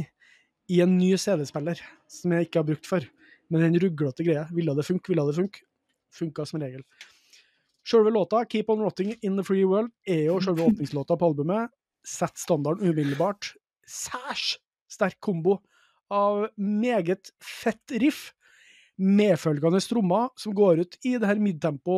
i 0.72 0.80
en 0.80 0.94
ny 0.96 1.10
CD-spiller 1.20 1.82
som 2.10 2.32
jeg 2.32 2.48
ikke 2.48 2.62
har 2.62 2.68
brukt 2.70 2.88
før. 2.88 3.04
Men 3.52 3.66
den 3.66 3.78
ruglete 3.82 4.24
greia, 4.24 4.46
ville 4.56 4.74
det 4.76 4.86
funke, 4.88 5.12
ville 5.12 5.26
det 5.28 5.36
funke? 5.36 5.64
Funka 6.14 6.46
som 6.48 6.62
regel. 6.64 6.84
Selve 7.84 8.10
låta, 8.10 8.44
'Keep 8.44 8.70
On 8.72 8.80
Rotting 8.80 9.14
In 9.22 9.36
The 9.36 9.44
Free 9.44 9.64
World', 9.64 9.92
er 10.06 10.24
jo 10.30 10.40
selve 10.40 10.64
åpningslåta 10.68 11.16
på 11.16 11.26
albumet. 11.26 11.70
Setter 12.04 12.40
standarden 12.40 12.88
umiddelbart. 12.88 13.54
Særs 13.86 14.58
sterk 14.88 15.20
kombo 15.20 15.58
av 16.12 16.48
meget 16.56 17.32
fett 17.42 17.96
riff, 18.00 18.32
medfølgende 18.96 19.80
trommer 19.82 20.30
som 20.38 20.54
går 20.54 20.84
ut 20.84 20.98
i 21.04 21.16
det 21.18 21.28
her 21.28 21.40
midtempo, 21.42 21.96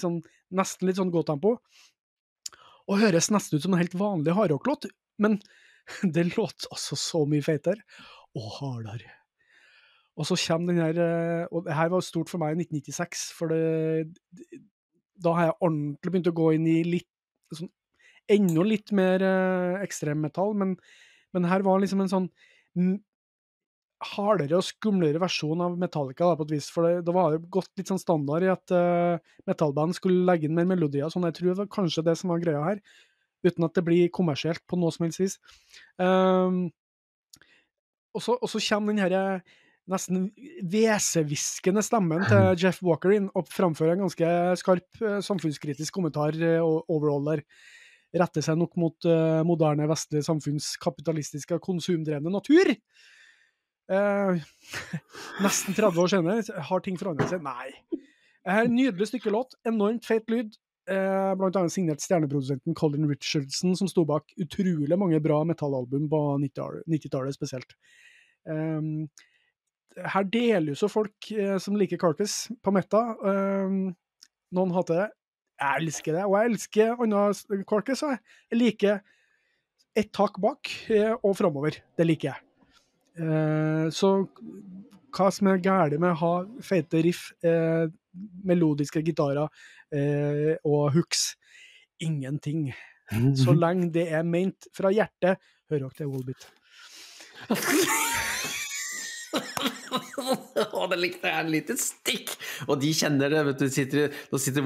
sånn, 0.00 0.20
nesten 0.50 0.88
litt 0.88 0.98
sånn 0.98 1.12
gåtempo. 1.14 1.56
Og 2.88 3.00
høres 3.02 3.30
nesten 3.30 3.58
ut 3.58 3.64
som 3.64 3.76
en 3.76 3.82
helt 3.82 3.96
vanlig 3.98 4.34
hardrocklåt, 4.36 4.88
men 5.22 5.38
det 6.14 6.32
låter 6.34 6.68
altså 6.74 6.98
så 6.98 7.24
mye 7.28 7.44
feitere 7.44 7.84
og 8.36 8.50
hardere. 8.58 9.14
Og 10.18 10.26
så 10.26 10.34
kommer 10.48 10.74
den 10.74 10.82
her 10.82 10.96
eh, 10.98 11.44
Og 11.54 11.62
det 11.68 11.76
her 11.78 11.92
var 11.92 12.02
stort 12.02 12.26
for 12.26 12.42
meg 12.42 12.56
i 12.56 12.64
1996, 12.66 13.20
for 13.38 13.52
det, 13.52 14.58
da 15.24 15.34
har 15.36 15.48
jeg 15.48 15.58
ordentlig 15.58 16.12
begynt 16.12 16.30
å 16.30 16.38
gå 16.38 16.52
inn 16.56 16.68
i 16.70 16.78
litt 16.86 17.08
sånn 17.56 17.70
enda 18.28 18.64
litt 18.66 18.92
mer 18.92 19.22
eh, 19.24 19.82
ekstremmetall, 19.82 20.54
men, 20.60 20.74
men 21.32 21.46
her 21.48 21.64
var 21.64 21.80
liksom 21.80 22.02
en 22.04 22.10
sånn 22.12 22.26
hardere 24.12 24.58
og 24.58 24.66
skumlere 24.66 25.20
versjon 25.22 25.62
av 25.64 25.78
Metallica, 25.80 26.28
da, 26.28 26.36
på 26.38 26.46
et 26.46 26.54
vis. 26.54 26.68
For 26.70 26.86
det, 26.86 27.02
da 27.06 27.14
var 27.14 27.34
det 27.34 27.50
gått 27.50 27.70
litt 27.80 27.90
sånn 27.90 28.00
standard 28.00 28.46
i 28.46 28.50
at 28.52 28.74
uh, 28.74 29.18
metallband 29.48 29.96
skulle 29.96 30.26
legge 30.28 30.46
inn 30.46 30.54
mer 30.54 30.68
melodier 30.70 31.10
sånn. 31.10 31.26
Jeg 31.26 31.38
tror 31.38 31.48
det 31.50 31.62
var 31.64 31.70
kanskje 31.72 32.04
det 32.06 32.14
som 32.20 32.30
var 32.30 32.42
greia 32.44 32.62
her, 32.62 32.82
uten 33.46 33.66
at 33.66 33.74
det 33.74 33.84
blir 33.86 34.12
kommersielt 34.14 34.62
på 34.70 34.78
noe 34.78 34.94
som 34.94 35.06
helst 35.06 35.22
vis. 35.24 35.38
Um, 35.98 36.68
og 38.14 38.22
så 38.22 38.62
kommer 38.68 38.94
den 38.94 39.02
herre 39.02 39.24
nesten 39.88 40.28
hvesehviskende 40.68 41.82
stemmen 41.84 42.24
til 42.28 42.60
Jeff 42.60 42.82
Walker 42.84 43.14
inn 43.16 43.28
og 43.36 43.48
framfører 43.52 43.96
en 43.96 44.04
ganske 44.06 44.30
skarp 44.60 45.02
eh, 45.02 45.18
samfunnskritisk 45.24 45.96
kommentar 45.96 46.36
o- 46.62 46.84
overall 46.86 47.24
der. 47.32 47.44
Retter 48.18 48.40
seg 48.44 48.56
nok 48.56 48.72
mot 48.80 49.04
uh, 49.04 49.42
moderne 49.44 49.84
vestlige 49.90 50.24
samfunns 50.24 50.70
kapitalistiske 50.80 51.58
konsumdrevne 51.60 52.32
natur. 52.32 52.70
Uh, 53.88 54.40
nesten 55.44 55.76
30 55.76 56.00
år 56.00 56.12
senere, 56.14 56.62
har 56.70 56.84
ting 56.84 56.96
forandret 57.00 57.34
seg? 57.34 57.44
Nei. 57.44 57.74
Uh, 58.48 58.64
nydelig 58.64 59.10
stykke 59.10 59.32
låt, 59.34 59.58
enormt 59.68 60.08
feit 60.08 60.24
lyd. 60.32 60.56
Uh, 60.88 61.34
blant 61.36 61.56
annet 61.60 61.74
signert 61.74 62.00
stjerneprodusenten 62.00 62.76
Colin 62.76 63.04
Richardson, 63.10 63.76
som 63.76 63.92
sto 63.92 64.06
bak 64.08 64.32
utrolig 64.40 64.96
mange 64.96 65.20
bra 65.20 65.42
metallalbum 65.44 66.08
på 66.08 66.20
90-tallet 66.46 66.88
90-tallet 66.88 67.36
spesielt. 67.36 67.76
Um, 68.48 69.04
her 69.98 70.26
deler 70.30 70.72
jo 70.72 70.78
så 70.78 70.88
folk 70.90 71.30
eh, 71.34 71.56
som 71.62 71.76
liker 71.78 72.00
Carcass 72.00 72.48
på 72.62 72.74
Metta. 72.74 73.00
Um, 73.22 73.94
noen 74.54 74.74
hater 74.76 75.02
det. 75.02 75.08
Jeg 75.58 75.82
elsker 75.82 76.14
det, 76.14 76.26
og 76.28 76.36
jeg 76.38 76.50
elsker 76.52 77.00
andre 77.02 77.62
Carcass. 77.68 78.04
Jeg 78.06 78.60
liker 78.60 79.00
ett 79.98 80.12
tak 80.14 80.38
bak 80.42 80.70
eh, 80.94 81.14
og 81.16 81.34
framover. 81.38 81.80
Det 81.98 82.06
liker 82.06 82.30
jeg. 82.30 82.44
Eh, 83.18 83.88
så 83.94 84.12
hva 85.16 85.30
som 85.34 85.50
er 85.50 85.62
galt 85.64 85.96
med 85.98 86.12
å 86.12 86.20
ha 86.20 86.34
feite 86.62 87.02
riff, 87.02 87.32
eh, 87.42 87.88
melodiske 88.46 89.02
gitarer 89.02 89.48
eh, 89.94 90.54
og 90.62 90.92
hooks? 90.94 91.32
Ingenting. 92.04 92.68
Så 93.38 93.56
lenge 93.64 93.90
det 93.96 94.06
er 94.14 94.22
ment 94.26 94.70
fra 94.76 94.92
hjertet. 94.94 95.42
Hører 95.68 95.88
dere 95.88 95.98
til 95.98 96.12
Wolbit? 96.12 96.48
Å, 100.78 100.86
det 100.90 100.98
likte 101.00 101.30
jeg 101.30 101.44
en 101.44 101.52
liten 101.52 101.78
stikk! 101.80 102.32
Og 102.68 102.80
de 102.82 102.90
kjenner 102.96 103.32
det, 103.32 103.44
vet 103.50 103.62
du. 103.62 103.68
Sitter, 103.72 104.18
da 104.32 104.40
sitter 104.42 104.64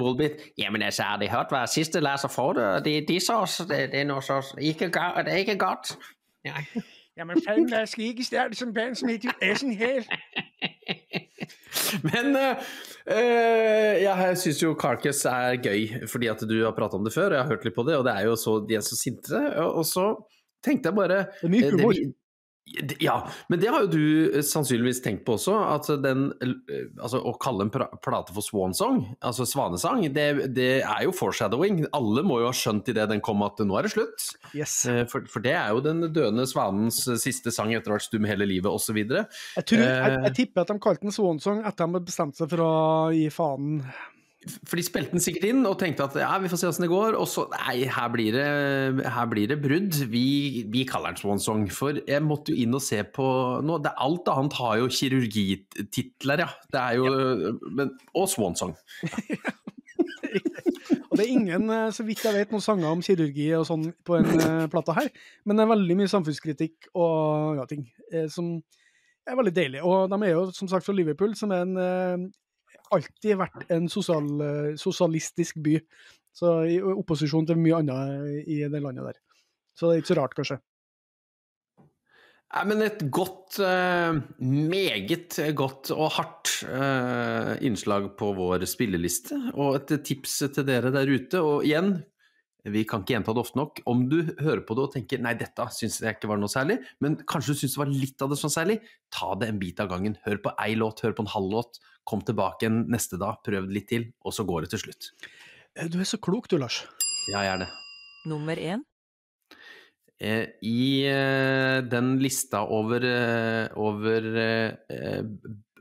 men 0.72 0.84
jeg 0.84 0.92
altså, 0.94 1.06
har 1.10 1.20
de 1.22 1.30
hørt 1.32 1.52
hva 1.54 1.62
siste 1.70 2.02
leser 2.02 2.32
for 2.32 2.58
det? 2.58 2.68
De, 2.86 2.96
de 3.08 3.20
sa 3.22 3.42
oss, 3.44 3.60
det, 3.68 3.84
det 3.92 4.02
er 4.02 4.08
noe 4.10 4.24
så 4.24 4.40
ikke, 4.58 4.90
Det 5.26 5.34
er 5.34 5.44
ikke 5.44 5.58
godt. 5.60 5.94
Ja. 6.46 6.58
men 7.28 7.42
fanden, 7.44 7.68
der 7.68 7.84
skal 7.90 8.04
ikke 8.08 8.24
starte 8.24 8.56
som 8.56 8.72
band 8.74 8.96
som 8.96 9.10
heter 9.12 9.34
Essen 9.44 9.74
Men 12.08 12.36
eh, 12.38 12.70
eh, 13.04 14.02
jeg 14.02 14.38
syns 14.40 14.62
jo 14.62 14.72
Carcass 14.80 15.24
er 15.28 15.58
gøy, 15.60 16.06
fordi 16.08 16.30
at 16.32 16.44
du 16.48 16.56
har 16.64 16.72
prata 16.76 16.96
om 16.96 17.04
det 17.04 17.12
før, 17.14 17.34
og 17.34 17.36
jeg 17.36 17.42
har 17.44 17.52
hørt 17.52 17.66
litt 17.68 17.76
på 17.76 17.84
det, 17.88 17.98
og 18.00 18.06
det 18.08 18.14
er 18.16 18.30
jo 18.30 18.38
så, 18.40 18.56
de 18.68 18.78
er 18.78 18.86
så 18.86 18.96
sinte. 18.98 19.42
Og 19.60 19.82
og 19.82 19.86
så 19.88 20.06
tenkte 20.64 20.88
jeg 20.88 20.96
bare 20.96 21.24
Det 21.26 21.48
er 21.50 21.52
mye 21.52 21.68
eh, 21.68 21.76
humor. 21.76 21.96
vi- 21.98 22.12
Ja, 23.02 23.18
men 23.52 23.60
det 23.60 23.68
har 23.72 23.84
jo 23.84 23.90
du 23.92 24.04
eh, 24.32 24.42
sannsynligvis 24.46 25.02
tenkt 25.04 25.24
på 25.26 25.36
også. 25.36 25.54
At 25.74 25.88
den, 26.02 26.28
eh, 26.42 26.86
altså 26.98 27.20
Å 27.20 27.34
kalle 27.42 27.66
en 27.66 27.72
plate 27.72 28.34
for 28.34 28.44
swansong, 28.44 29.02
altså 29.20 29.46
svanesang, 29.48 30.06
det, 30.14 30.26
det 30.56 30.70
er 30.80 31.02
jo 31.06 31.14
foreshadowing. 31.16 31.84
Alle 31.96 32.24
må 32.26 32.40
jo 32.42 32.48
ha 32.50 32.56
skjønt 32.56 32.88
idet 32.92 33.08
den 33.12 33.22
kom 33.24 33.44
at 33.46 33.60
nå 33.62 33.76
er 33.78 33.88
det 33.88 33.94
slutt. 33.94 34.28
Yes. 34.56 34.76
Eh, 34.90 35.02
For, 35.10 35.26
for 35.28 35.44
det 35.44 35.54
er 35.58 35.74
jo 35.74 35.82
den 35.84 36.06
døende 36.14 36.46
svanens 36.48 37.02
siste 37.22 37.52
sang 37.54 37.74
etter 37.74 37.92
å 37.92 37.96
ha 37.96 38.00
vært 38.00 38.08
stum 38.08 38.28
hele 38.28 38.48
livet, 38.48 38.70
osv. 38.72 38.98
Jeg, 39.02 39.66
tror, 39.68 39.82
jeg, 39.84 40.16
jeg 40.28 40.34
tipper 40.38 40.64
at 40.64 40.72
de 40.72 40.78
kalte 40.82 41.06
den 41.06 41.14
Swansong 41.14 41.62
etter 41.66 41.86
at 41.86 41.96
de 41.98 42.02
bestemte 42.08 42.40
seg 42.42 42.50
for 42.52 42.64
å 42.64 42.72
gi 43.14 43.28
faen. 43.32 43.82
For 44.42 44.78
de 44.78 44.82
spilte 44.82 45.14
den 45.14 45.22
sikkert 45.22 45.46
inn 45.52 45.62
og 45.68 45.76
tenkte 45.78 46.06
at 46.08 46.16
ja, 46.18 46.32
vi 46.42 46.50
får 46.50 46.60
se 46.60 46.70
åssen 46.70 46.86
det 46.86 46.90
går. 46.90 47.16
Og 47.18 47.28
så 47.30 47.44
nei, 47.52 47.84
her 47.86 48.08
blir 48.14 48.34
det, 48.34 48.46
her 49.14 49.28
blir 49.30 49.50
det 49.52 49.60
brudd. 49.62 49.98
Vi, 50.10 50.26
vi 50.72 50.84
kaller 50.88 51.14
den 51.14 51.22
Swansong. 51.22 51.68
For 51.74 52.00
jeg 52.00 52.24
måtte 52.26 52.54
jo 52.54 52.64
inn 52.64 52.74
og 52.78 52.82
se 52.84 53.02
på 53.06 53.26
nå, 53.62 53.78
det, 53.84 53.94
Alt 54.02 54.30
annet 54.32 54.58
har 54.58 54.78
jo 54.82 54.90
kirurgititler, 54.90 56.46
ja. 56.46 56.50
Det 56.72 56.82
er 56.82 56.98
jo 56.98 57.56
men, 57.78 57.94
Og 58.18 58.30
Swansong. 58.32 58.74
Og 61.12 61.18
det 61.18 61.26
er 61.26 61.32
ingen, 61.34 61.68
eh, 61.68 61.90
så 61.92 62.06
vidt 62.08 62.24
jeg 62.24 62.32
vet, 62.32 62.52
noen 62.54 62.64
sanger 62.64 62.88
om 62.88 63.02
kirurgi 63.04 63.50
og 63.58 63.66
sånn 63.68 63.90
på 64.06 64.16
en 64.16 64.30
eh, 64.32 64.68
plate 64.72 64.94
her, 64.96 65.10
men 65.44 65.58
det 65.58 65.66
er 65.66 65.72
veldig 65.74 65.96
mye 65.98 66.08
samfunnskritikk 66.08 66.88
og 66.96 67.58
ja, 67.60 67.66
ting 67.68 67.84
eh, 68.08 68.30
som 68.32 68.54
er 69.28 69.36
veldig 69.36 69.52
deilig. 69.54 69.82
Og 69.84 70.08
de 70.08 70.18
er 70.24 70.32
jo 70.32 70.46
som 70.56 70.70
sagt 70.72 70.88
fra 70.88 70.94
Liverpool, 70.96 71.36
som 71.38 71.52
er 71.52 71.66
en 71.66 72.24
alltid 72.94 73.38
vært 73.40 73.70
en 73.72 73.88
sosial, 73.92 74.28
eh, 74.44 74.74
sosialistisk 74.80 75.60
by. 75.64 75.78
Så 76.32 76.52
i 76.64 76.78
opposisjon 76.80 77.46
til 77.48 77.60
mye 77.60 77.82
annet 77.82 78.46
i 78.48 78.62
det 78.64 78.80
landet 78.80 79.10
der. 79.10 79.18
Så 79.76 79.88
det 79.88 79.96
er 79.96 80.02
ikke 80.02 80.14
så 80.14 80.20
rart, 80.20 80.36
kanskje. 80.36 80.60
Nei, 82.52 82.62
men 82.68 82.82
et 82.84 83.00
godt, 83.08 83.56
eh, 83.64 84.12
meget 84.44 85.38
godt 85.56 85.90
og 85.94 86.10
hardt 86.18 86.50
eh, 86.68 87.52
innslag 87.64 88.10
på 88.18 88.32
vår 88.36 88.66
spilleliste. 88.68 89.38
Og 89.54 89.78
et 89.78 89.94
tips 90.04 90.42
til 90.52 90.66
dere 90.68 90.92
der 90.92 91.08
ute. 91.08 91.40
Og 91.40 91.64
igjen, 91.64 91.94
vi 92.64 92.84
kan 92.86 93.02
ikke 93.02 93.16
gjenta 93.16 93.32
det 93.34 93.42
ofte 93.42 93.58
nok. 93.58 93.80
Om 93.90 94.04
du 94.10 94.18
hører 94.38 94.62
på 94.66 94.76
det 94.78 94.84
og 94.84 94.92
tenker 94.94 95.22
nei, 95.22 95.34
dette 95.38 95.64
syns 95.74 95.98
jeg 96.02 96.14
ikke 96.14 96.30
var 96.30 96.38
noe 96.38 96.52
særlig, 96.52 96.78
men 97.02 97.16
kanskje 97.28 97.56
du 97.56 97.62
syns 97.62 97.74
det 97.74 97.80
var 97.82 97.90
litt 97.90 98.22
av 98.22 98.30
det 98.30 98.38
som 98.38 98.46
var 98.46 98.54
særlig, 98.54 98.76
ta 99.14 99.32
det 99.40 99.48
en 99.50 99.58
bit 99.62 99.82
av 99.82 99.90
gangen. 99.90 100.14
Hør 100.26 100.38
på 100.44 100.54
ei 100.62 100.76
låt, 100.78 101.02
hør 101.02 101.16
på 101.18 101.26
en 101.26 101.32
halv 101.34 101.50
låt. 101.56 101.82
Kom 102.08 102.22
tilbake 102.26 102.68
en 102.68 102.84
neste 102.92 103.18
dag, 103.18 103.40
prøv 103.46 103.66
det 103.66 103.76
litt 103.78 103.90
til, 103.90 104.06
og 104.22 104.34
så 104.36 104.46
går 104.46 104.64
det 104.64 104.72
til 104.74 104.84
slutt. 104.86 105.10
Eh, 105.74 105.90
Du 105.90 105.98
er 105.98 106.08
så 106.08 106.18
klok 106.22 106.48
du, 106.50 106.58
Lars. 106.62 106.84
Ja, 107.32 107.42
gjerne. 107.46 107.68
Nummer 108.30 108.58
én. 108.58 108.86
Eh, 110.22 110.54
I 110.62 111.02
eh, 111.10 111.82
den 111.82 112.14
lista 112.22 112.62
over, 112.70 113.02
over 113.74 114.30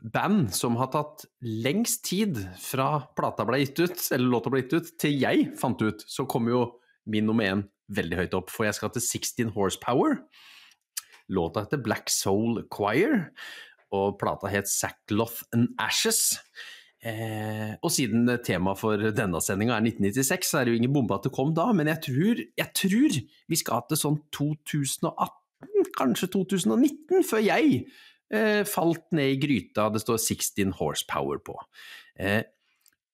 band 0.02 0.50
som 0.54 0.76
har 0.80 0.90
tatt 0.92 1.24
lengst 1.46 2.02
tid 2.08 2.38
fra 2.60 3.04
plata 3.16 3.46
ble 3.46 3.60
gitt 3.62 3.78
ut, 3.82 4.06
eller 4.14 4.32
låta 4.34 4.52
ble 4.52 4.64
gitt 4.64 4.74
ut, 4.74 4.92
til 5.00 5.18
jeg 5.20 5.50
fant 5.60 5.82
ut, 5.82 6.02
så 6.08 6.26
kommer 6.30 6.54
jo 6.54 6.62
min 7.10 7.26
nummer 7.28 7.48
én 7.48 7.64
veldig 7.92 8.18
høyt 8.22 8.36
opp. 8.38 8.50
For 8.52 8.66
jeg 8.66 8.78
skal 8.78 8.92
til 8.94 9.04
16 9.04 9.52
Horsepower. 9.56 10.18
Låta 11.32 11.64
heter 11.64 11.82
Black 11.82 12.10
Soul 12.12 12.64
Choir, 12.72 13.28
og 13.92 14.18
plata 14.20 14.50
het 14.50 14.70
Sackloth 14.70 15.44
and 15.54 15.74
Ashes. 15.80 16.38
Eh, 17.02 17.74
og 17.82 17.90
siden 17.90 18.30
temaet 18.46 18.78
for 18.78 19.10
denne 19.10 19.40
sendinga 19.42 19.74
er 19.74 19.86
1996, 19.86 20.50
så 20.50 20.60
er 20.60 20.66
det 20.66 20.74
jo 20.74 20.80
ingen 20.82 20.94
bombe 20.94 21.16
at 21.16 21.26
det 21.26 21.34
kom 21.34 21.50
da, 21.54 21.66
men 21.74 21.90
jeg 21.90 21.98
tror, 22.06 22.42
jeg 22.62 22.74
tror 22.78 23.16
vi 23.50 23.58
skal 23.58 23.82
til 23.90 23.98
sånn 23.98 24.18
2018, 24.34 25.90
kanskje 25.98 26.30
2019, 26.30 27.26
før 27.26 27.42
jeg 27.42 27.82
falt 28.68 29.04
ned 29.12 29.34
i 29.34 29.40
gryta 29.42 29.90
det 29.92 30.04
står 30.04 30.20
16 30.20 30.76
horsepower 30.78 31.42
på. 31.44 31.58
Eh, 32.18 32.42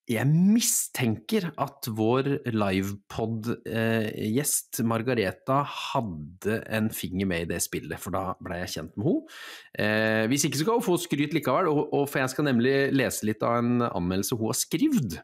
jeg 0.09 0.25
mistenker 0.25 1.51
at 1.61 1.85
vår 1.93 2.49
livepod-gjest 2.49 4.81
Margareta 4.89 5.59
hadde 5.69 6.65
en 6.73 6.89
finger 6.95 7.29
med 7.29 7.45
i 7.45 7.49
det 7.51 7.59
spillet, 7.61 8.01
for 8.01 8.17
da 8.17 8.33
ble 8.41 8.57
jeg 8.63 8.73
kjent 8.79 8.97
med 8.97 9.05
henne. 9.11 9.29
Eh, 9.77 10.25
hvis 10.33 10.49
ikke 10.49 10.57
så 10.57 10.65
skal 10.65 10.79
hun 10.79 10.87
få 10.87 10.97
skryt 11.03 11.37
likevel, 11.37 11.69
for 11.93 12.17
jeg 12.23 12.33
skal 12.33 12.49
nemlig 12.49 12.89
lese 12.97 13.29
litt 13.29 13.45
av 13.45 13.61
en 13.61 13.85
anmeldelse 13.91 14.39
hun 14.41 14.49
har 14.49 14.57
skrevet. 14.57 15.21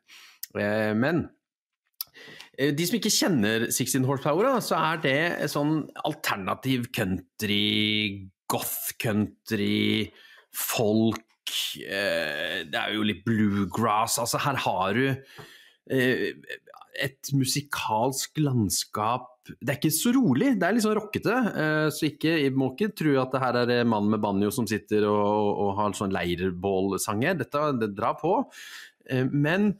Eh, 0.52 0.92
men 1.00 1.32
eh, 2.58 2.76
de 2.76 2.84
som 2.84 3.00
ikke 3.00 3.16
kjenner 3.16 3.64
16 3.70 4.04
Horsepower, 4.04 4.60
så 4.60 4.76
er 4.92 5.00
det 5.06 5.48
sånn 5.54 5.88
alternativ 6.04 6.92
country, 6.92 8.28
goth 8.50 8.94
country, 9.00 10.10
folk 10.54 11.22
eh, 11.82 12.62
Det 12.70 12.78
er 12.80 12.94
jo 12.94 13.06
litt 13.06 13.24
bluegrass. 13.26 14.18
Altså, 14.22 14.40
her 14.44 14.58
har 14.64 14.98
du 14.98 15.06
eh, 15.10 16.28
et 16.94 17.32
musikalsk 17.34 18.38
landskap 18.38 19.30
Det 19.44 19.72
er 19.72 19.78
ikke 19.80 19.90
så 19.92 20.12
rolig, 20.14 20.52
det 20.56 20.66
er 20.66 20.76
litt 20.76 20.84
sånn 20.86 20.96
rockete. 20.96 21.38
eh, 21.62 21.88
Så 21.94 22.08
ikke, 22.12 22.36
må 22.54 22.72
ikke 22.72 22.92
tro 22.96 23.16
at 23.20 23.34
det 23.34 23.42
her 23.42 23.60
er 23.64 23.74
en 23.80 23.90
mann 23.92 24.12
med 24.12 24.22
banjo 24.24 24.52
som 24.54 24.68
sitter 24.70 25.08
og, 25.10 25.50
og, 25.52 25.74
har 25.80 25.98
sånn 25.98 26.14
leirbålsanger. 26.14 27.40
Dette 27.42 27.66
det 27.80 27.92
drar 27.96 28.16
på. 28.20 28.38
Men 29.30 29.74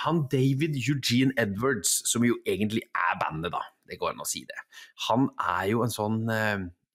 han 0.00 0.22
David 0.32 0.78
Eugene 0.80 1.34
Edwards, 1.38 2.00
som 2.08 2.24
jo 2.26 2.38
egentlig 2.48 2.80
er 2.96 3.18
bandet, 3.20 3.52
da, 3.52 3.60
det 3.86 3.98
går 4.00 4.14
an 4.14 4.24
å 4.24 4.26
si 4.26 4.40
det, 4.48 4.56
han 5.10 5.28
er 5.36 5.68
jo 5.68 5.84
en 5.84 5.92
sånn 5.92 6.24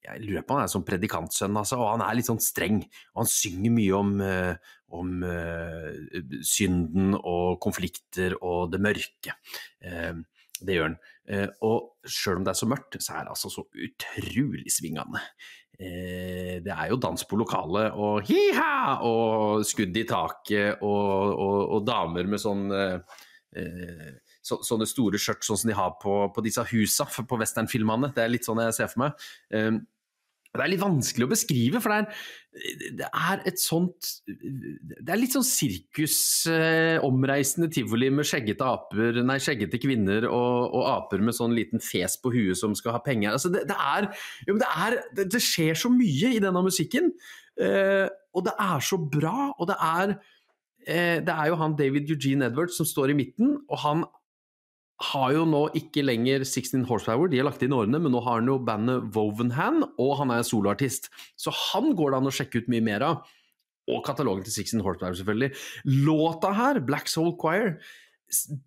jeg 0.06 0.24
lurer 0.24 0.46
på 0.48 0.56
han 0.56 0.66
er 0.66 0.72
sånn 0.72 0.86
predikantsønn, 0.88 1.58
altså, 1.60 1.80
og 1.82 1.94
han 1.94 2.04
er 2.06 2.18
litt 2.18 2.30
sånn 2.30 2.42
streng. 2.44 2.82
Og 3.14 3.24
han 3.24 3.32
synger 3.32 3.76
mye 3.76 4.00
om, 4.00 4.12
eh, 4.24 4.74
om 4.96 5.14
eh, 5.28 6.24
synden 6.48 7.16
og 7.20 7.60
konflikter 7.64 8.38
og 8.40 8.72
det 8.74 8.82
mørke. 8.84 9.36
Eh, 9.84 10.14
det 10.60 10.76
gjør 10.76 10.90
han. 10.90 11.00
Og 11.64 12.10
sjøl 12.10 12.40
om 12.40 12.46
det 12.48 12.52
er 12.52 12.58
så 12.58 12.68
mørkt, 12.68 12.98
så 13.00 13.14
er 13.16 13.28
det 13.28 13.32
altså 13.36 13.52
så 13.54 13.64
utrolig 13.70 14.72
svingende. 14.74 15.22
Det 15.80 16.74
er 16.74 16.90
jo 16.90 16.98
dans 17.00 17.22
på 17.24 17.38
lokalet 17.40 17.96
og 17.96 18.26
hi-ha 18.28 18.98
og 19.08 19.62
skudd 19.64 19.96
i 19.96 20.04
taket 20.10 20.82
og, 20.84 21.30
og, 21.32 21.60
og 21.78 21.86
damer 21.88 22.28
med 22.28 22.42
sånn 22.44 22.66
eh, 22.76 24.10
så, 24.50 24.60
sånne 24.66 24.90
store 24.90 25.22
skjørt 25.22 25.46
sånn 25.46 25.62
som 25.62 25.72
de 25.72 25.78
har 25.78 25.96
på, 26.02 26.18
på 26.34 26.44
disse 26.46 26.66
husa 26.72 27.06
på 27.06 27.40
westernfilmene. 27.40 28.12
Det 28.16 28.26
er 28.26 28.34
litt 28.34 28.50
sånn 28.50 28.62
jeg 28.66 28.78
ser 28.82 28.92
for 28.92 29.06
meg. 29.06 29.30
Um, 29.54 29.82
det 30.50 30.64
er 30.64 30.72
litt 30.72 30.82
vanskelig 30.82 31.28
å 31.28 31.30
beskrive, 31.30 31.80
for 31.84 31.94
det 31.94 31.98
er, 32.02 32.94
det 32.98 33.08
er 33.08 33.44
et 33.52 33.60
sånt 33.62 34.08
Det 34.26 35.12
er 35.14 35.20
litt 35.20 35.36
sånn 35.36 35.46
sirkus, 35.46 36.48
eh, 36.50 36.98
tivoli 37.70 38.10
med 38.10 38.26
skjeggete 38.26 38.66
aper, 38.66 39.20
nei, 39.22 39.38
skjeggete 39.38 39.78
kvinner 39.82 40.26
og, 40.26 40.74
og, 40.74 40.88
aper 40.90 41.22
med 41.22 41.38
sånn 41.38 41.54
liten 41.54 41.84
fes 41.84 42.18
på 42.18 42.34
huet 42.34 42.58
som 42.58 42.74
skal 42.74 42.98
ha 42.98 43.04
penger. 43.06 43.36
Altså, 43.38 43.54
det, 43.54 43.68
det, 43.70 43.78
er, 43.78 44.10
jo, 44.48 44.58
det, 44.58 44.72
er 44.74 44.98
det, 45.14 45.30
det, 45.36 45.44
skjer 45.44 45.78
så 45.78 45.94
mye 45.94 46.34
i 46.34 46.42
denne 46.42 46.66
musikken, 46.66 47.14
eh, 47.62 48.10
og 48.34 48.50
det 48.50 48.58
er 48.58 48.86
så 48.90 48.98
bra, 48.98 49.52
og 49.54 49.70
det 49.70 49.78
er 49.78 50.16
eh, 50.90 51.20
det 51.22 51.36
er 51.36 51.54
jo 51.54 51.62
han 51.62 51.78
David 51.78 52.10
Eugene 52.10 52.50
Edwards 52.50 52.82
som 52.82 52.90
står 52.90 53.14
i 53.14 53.20
midten, 53.22 53.60
og 53.70 53.86
han 53.86 54.08
har 55.00 55.32
jo 55.32 55.46
nå 55.48 55.62
ikke 55.80 56.04
lenger 56.04 56.44
16 56.44 56.84
Horsepower, 56.90 57.30
de 57.32 57.40
har 57.40 57.48
lagt 57.48 57.64
inn 57.64 57.76
årene, 57.76 58.02
men 58.04 58.12
nå 58.12 58.20
har 58.26 58.42
han 58.42 58.50
jo 58.52 58.58
bandet 58.68 59.08
Wovenhand, 59.16 59.86
og 60.02 60.18
han 60.20 60.34
er 60.36 60.44
soloartist. 60.48 61.08
Så 61.40 61.54
han 61.72 61.94
går 61.96 62.12
det 62.12 62.20
an 62.20 62.30
å 62.32 62.36
sjekke 62.36 62.62
ut 62.62 62.70
mye 62.72 62.84
mer 62.84 63.06
av. 63.08 63.24
Og 63.90 64.04
katalogen 64.06 64.46
til 64.46 64.54
16 64.54 64.84
Horsepower, 64.86 65.16
selvfølgelig. 65.18 65.54
Låta 66.06 66.52
her, 66.58 66.82
Black 66.86 67.10
Soul 67.12 67.34
Choir, 67.40 67.78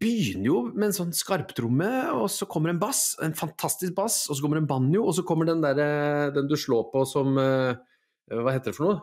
begynner 0.00 0.48
jo 0.48 0.58
med 0.72 0.88
en 0.88 0.96
sånn 0.96 1.14
skarptromme, 1.14 1.92
og 2.16 2.26
så 2.34 2.48
kommer 2.50 2.72
en 2.72 2.80
bass, 2.82 3.12
en 3.22 3.36
fantastisk 3.38 3.94
bass, 3.94 4.24
og 4.26 4.34
så 4.34 4.42
kommer 4.42 4.58
en 4.58 4.66
banjo, 4.70 5.04
og 5.04 5.14
så 5.14 5.26
kommer 5.26 5.46
den 5.46 5.62
derre 5.62 6.32
den 6.34 6.50
du 6.50 6.56
slår 6.58 6.88
på 6.94 7.04
som 7.06 7.36
Hva 7.36 8.54
heter 8.54 8.72
det 8.72 8.78
for 8.78 8.88
noe? 8.88 9.00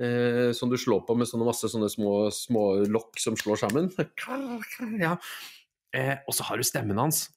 Eh, 0.00 0.52
som 0.56 0.70
du 0.70 0.78
slår 0.80 1.02
på 1.04 1.14
med 1.18 1.28
sånne 1.28 1.44
masse 1.44 1.68
sånne 1.68 1.90
små, 1.92 2.30
små 2.32 2.64
lokk 2.88 3.20
som 3.20 3.36
slår 3.36 3.60
sammen. 3.66 3.90
Ja. 5.02 5.18
Eh, 5.96 6.16
og 6.26 6.36
så 6.36 6.46
har 6.48 6.60
du 6.60 6.66
stemmen 6.66 7.00
hans. 7.00 7.28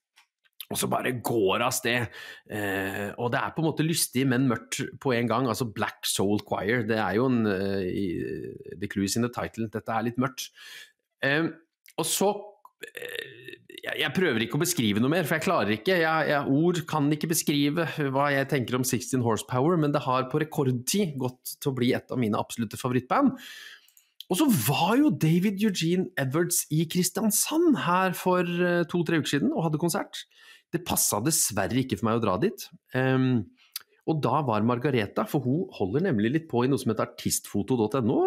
Og 0.72 0.80
så 0.80 0.88
bare 0.90 1.12
går 1.26 1.64
av 1.66 1.74
sted. 1.76 2.08
Eh, 2.50 3.10
og 3.20 3.34
det 3.34 3.42
er 3.42 3.54
på 3.54 3.62
en 3.62 3.68
måte 3.68 3.86
lystig, 3.86 4.24
men 4.30 4.48
mørkt 4.50 4.80
på 5.04 5.14
en 5.14 5.30
gang. 5.30 5.50
Altså 5.50 5.68
Black 5.70 6.08
Soul 6.10 6.42
Choir. 6.48 6.88
Det 6.90 6.98
er 6.98 7.20
jo 7.20 7.28
en 7.30 7.44
uh, 7.46 8.80
The 8.80 8.90
Clues 8.90 9.18
in 9.20 9.28
the 9.28 9.34
title. 9.34 9.70
Dette 9.74 9.94
er 9.94 10.08
litt 10.08 10.22
mørkt. 10.22 10.50
Eh, 11.24 11.52
og 12.00 12.08
så 12.08 12.32
jeg, 13.84 14.00
jeg 14.00 14.16
prøver 14.16 14.46
ikke 14.46 14.58
å 14.58 14.64
beskrive 14.64 15.02
noe 15.04 15.12
mer, 15.12 15.28
for 15.28 15.38
jeg 15.38 15.46
klarer 15.46 15.76
ikke. 15.76 15.98
Jeg, 16.00 16.32
jeg, 16.32 16.56
ord 16.56 16.82
kan 16.90 17.12
ikke 17.16 17.32
beskrive 17.32 17.86
hva 18.16 18.30
jeg 18.34 18.50
tenker 18.52 18.80
om 18.80 18.86
16 18.88 19.24
Horsepower, 19.26 19.78
men 19.80 19.94
det 19.94 20.04
har 20.06 20.30
på 20.32 20.42
rekordtid 20.44 21.18
gått 21.20 21.58
til 21.60 21.72
å 21.72 21.78
bli 21.78 21.92
et 21.96 22.12
av 22.14 22.22
mine 22.22 22.40
absolutte 22.40 22.80
favorittband. 22.80 23.36
Og 24.34 24.40
så 24.40 24.48
var 24.66 24.96
jo 24.98 25.12
David 25.14 25.62
Eugene 25.62 26.08
Edwards 26.18 26.64
i 26.74 26.88
Kristiansand 26.90 27.76
her 27.86 28.16
for 28.18 28.48
to-tre 28.90 29.20
uker 29.22 29.36
siden 29.36 29.52
og 29.54 29.68
hadde 29.68 29.82
konsert. 29.82 30.24
Det 30.74 30.82
passa 30.88 31.20
dessverre 31.22 31.84
ikke 31.84 32.00
for 32.00 32.10
meg 32.10 32.18
å 32.18 32.24
dra 32.24 32.40
dit. 32.42 32.66
Um, 32.98 33.44
og 34.10 34.20
da 34.26 34.42
var 34.44 34.66
Margareta, 34.68 35.24
for 35.30 35.46
hun 35.46 35.68
holder 35.78 36.08
nemlig 36.10 36.32
litt 36.34 36.48
på 36.52 36.66
i 36.66 36.72
noe 36.72 36.82
som 36.82 36.92
heter 36.92 37.06
artistfoto.no, 37.06 38.18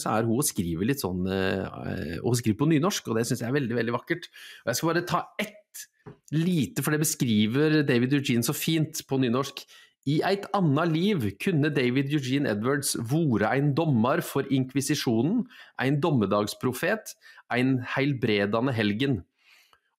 så 0.00 0.14
er 0.14 0.28
hun 0.28 0.38
og 0.38 0.46
skriver 0.46 0.88
litt 0.88 1.02
sånn 1.02 1.26
Og 1.28 2.30
hun 2.30 2.38
skriver 2.38 2.60
på 2.62 2.70
nynorsk, 2.70 3.10
og 3.10 3.18
det 3.18 3.26
syns 3.28 3.42
jeg 3.44 3.50
er 3.50 3.58
veldig, 3.58 3.76
veldig 3.76 3.96
vakkert. 3.98 4.30
Og 4.62 4.70
jeg 4.70 4.78
skal 4.78 4.92
bare 4.94 5.04
ta 5.10 5.20
ett 5.42 5.84
lite, 6.32 6.80
for 6.80 6.94
det 6.94 7.02
beskriver 7.02 7.82
David 7.88 8.16
Eugene 8.16 8.46
så 8.46 8.56
fint 8.56 9.02
på 9.04 9.20
nynorsk. 9.20 9.66
I 10.08 10.22
eit 10.24 10.46
anna 10.56 10.86
liv 10.88 11.26
kunne 11.36 11.68
David 11.70 12.08
Eugene 12.08 12.48
Edwards 12.48 12.96
vore 12.98 13.50
ein 13.50 13.74
dommar 13.74 14.22
for 14.22 14.50
inkvisisjonen, 14.50 15.50
ein 15.76 16.00
dommedagsprofet, 16.00 17.18
ein 17.48 17.84
heilbredande 17.94 18.72
helgen. 18.72 19.26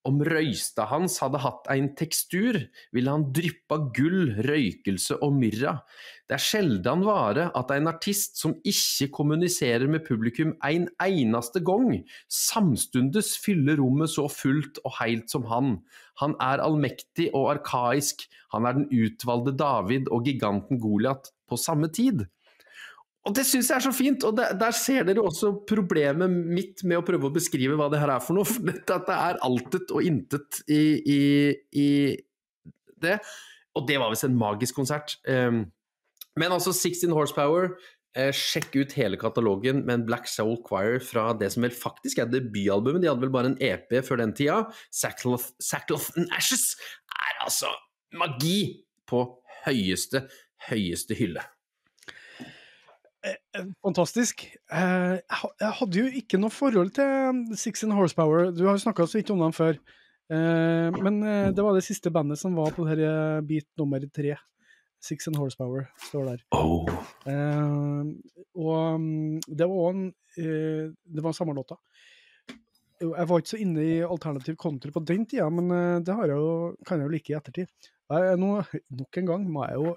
Om 0.09 0.23
røysta 0.25 0.87
hans 0.89 1.19
hadde 1.21 1.41
hatt 1.43 1.67
ein 1.69 1.91
tekstur, 1.97 2.57
ville 2.95 3.13
han 3.13 3.27
dryppa 3.35 3.77
gull, 3.93 4.31
røykelse 4.41 5.19
og 5.21 5.35
myrra. 5.37 5.75
Det 6.25 6.37
er 6.37 6.41
sjeldan 6.41 7.03
vare 7.05 7.49
at 7.57 7.73
ein 7.75 7.89
artist 7.91 8.39
som 8.41 8.55
ikke 8.65 9.09
kommuniserer 9.19 9.85
med 9.91 10.05
publikum 10.07 10.55
ein 10.65 10.87
einaste 11.03 11.61
gong, 11.65 11.99
samstundes 12.25 13.35
fyller 13.43 13.77
rommet 13.81 14.09
så 14.15 14.25
fullt 14.33 14.81
og 14.81 14.97
heilt 14.97 15.29
som 15.29 15.45
han. 15.51 15.77
Han 16.23 16.33
er 16.41 16.63
allmektig 16.63 17.29
og 17.37 17.51
arkaisk, 17.53 18.25
han 18.55 18.65
er 18.65 18.79
den 18.79 18.89
utvalgte 18.89 19.53
David 19.59 20.09
og 20.09 20.25
giganten 20.25 20.81
Goliat 20.81 21.29
på 21.49 21.59
samme 21.59 21.91
tid. 21.93 22.25
Og 23.29 23.35
det 23.37 23.45
syns 23.45 23.67
jeg 23.69 23.77
er 23.77 23.83
så 23.85 23.91
fint, 23.93 24.23
og 24.25 24.33
der, 24.39 24.55
der 24.57 24.73
ser 24.73 25.05
dere 25.05 25.21
også 25.21 25.51
problemet 25.69 26.31
mitt 26.33 26.81
med 26.81 26.97
å 26.97 27.05
prøve 27.05 27.29
å 27.29 27.35
beskrive 27.35 27.75
hva 27.77 27.85
det 27.93 27.99
her 28.01 28.15
er 28.15 28.23
for 28.25 28.39
noe. 28.39 28.47
For 28.49 28.65
dette, 28.65 28.97
det 29.05 29.17
er 29.29 29.37
altet 29.45 29.93
og 29.93 30.07
intet 30.07 30.63
i, 30.65 30.81
i, 30.97 31.19
i, 31.77 31.89
det. 33.05 33.19
Og 33.77 33.85
det 33.85 33.99
var 34.01 34.09
visst 34.09 34.25
en 34.25 34.39
magisk 34.39 34.79
konsert. 34.79 35.19
Um, 35.29 35.67
men 36.39 36.55
altså 36.55 36.73
16 36.73 37.13
Horsepower, 37.13 37.75
eh, 38.17 38.31
sjekk 38.33 38.79
ut 38.79 38.95
hele 38.97 39.19
katalogen 39.21 39.83
med 39.85 39.99
en 39.99 40.07
Black 40.07 40.25
Soul 40.31 40.57
Choir 40.65 40.97
fra 41.03 41.29
det 41.37 41.51
som 41.53 41.67
vel 41.67 41.75
faktisk 41.75 42.23
er 42.23 42.31
debutalbumet. 42.33 43.03
De 43.03 43.11
hadde 43.11 43.25
vel 43.27 43.35
bare 43.35 43.53
en 43.53 43.59
EP 43.61 43.93
før 44.07 44.23
den 44.23 44.33
tida. 44.33 44.63
Sackloth, 44.89 45.51
Sackcloth 45.61 46.17
and 46.17 46.33
Ashes 46.33 46.73
er 47.13 47.45
altså 47.45 47.69
magi 48.17 48.87
på 49.09 49.21
høyeste, 49.67 50.25
høyeste 50.71 51.17
hylle. 51.19 51.45
Fantastisk. 53.83 54.45
Jeg 54.71 55.71
hadde 55.79 55.99
jo 55.99 56.09
ikke 56.21 56.39
noe 56.39 56.53
forhold 56.53 56.93
til 56.95 57.57
Six 57.59 57.83
in 57.83 57.95
Horsepower. 57.95 58.51
Du 58.55 58.63
har 58.65 58.77
jo 58.77 58.83
snakka 58.85 59.07
så 59.07 59.19
vidt 59.19 59.31
om 59.33 59.41
dem 59.43 59.55
før. 59.55 59.79
Men 60.29 61.19
det 61.55 61.65
var 61.65 61.75
det 61.75 61.83
siste 61.87 62.11
bandet 62.13 62.39
som 62.39 62.55
var 62.55 62.71
på 62.75 62.85
denne 62.87 63.41
beat 63.49 63.67
nummer 63.81 64.03
tre. 64.15 64.37
Six 65.03 65.27
in 65.31 65.37
Horsepower 65.39 65.87
står 66.09 66.31
der. 66.31 66.45
Oh. 66.55 66.87
og 68.59 69.05
det 69.47 69.67
var 69.67 69.75
òg 69.75 69.93
en 69.95 70.07
Det 70.35 71.23
var 71.23 71.35
samme 71.35 71.55
låta. 71.57 71.79
Jeg 72.99 73.27
var 73.27 73.39
ikke 73.39 73.53
så 73.55 73.61
inne 73.63 73.83
i 73.83 74.01
alternativ 74.03 74.57
country 74.59 74.91
på 74.91 75.03
den 75.07 75.25
tida, 75.25 75.47
men 75.49 76.03
det 76.03 76.15
har 76.15 76.27
jeg 76.27 76.35
jo, 76.35 76.75
kan 76.87 76.99
jeg 76.99 77.07
jo 77.07 77.13
like 77.15 77.31
i 77.31 77.37
ettertid. 77.37 77.89
Jeg, 78.11 78.39
nå, 78.41 78.59
nok 78.99 79.19
en 79.21 79.29
gang 79.29 79.47
må 79.47 79.63
jeg 79.67 79.79
jo 79.79 79.95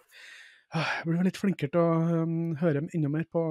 jeg 0.72 1.04
blir 1.08 1.26
litt 1.26 1.40
flinkere 1.40 1.72
til 1.72 1.82
å 1.82 2.22
um, 2.24 2.54
høre 2.60 2.86
enda 2.86 3.10
mer 3.12 3.26
på, 3.28 3.42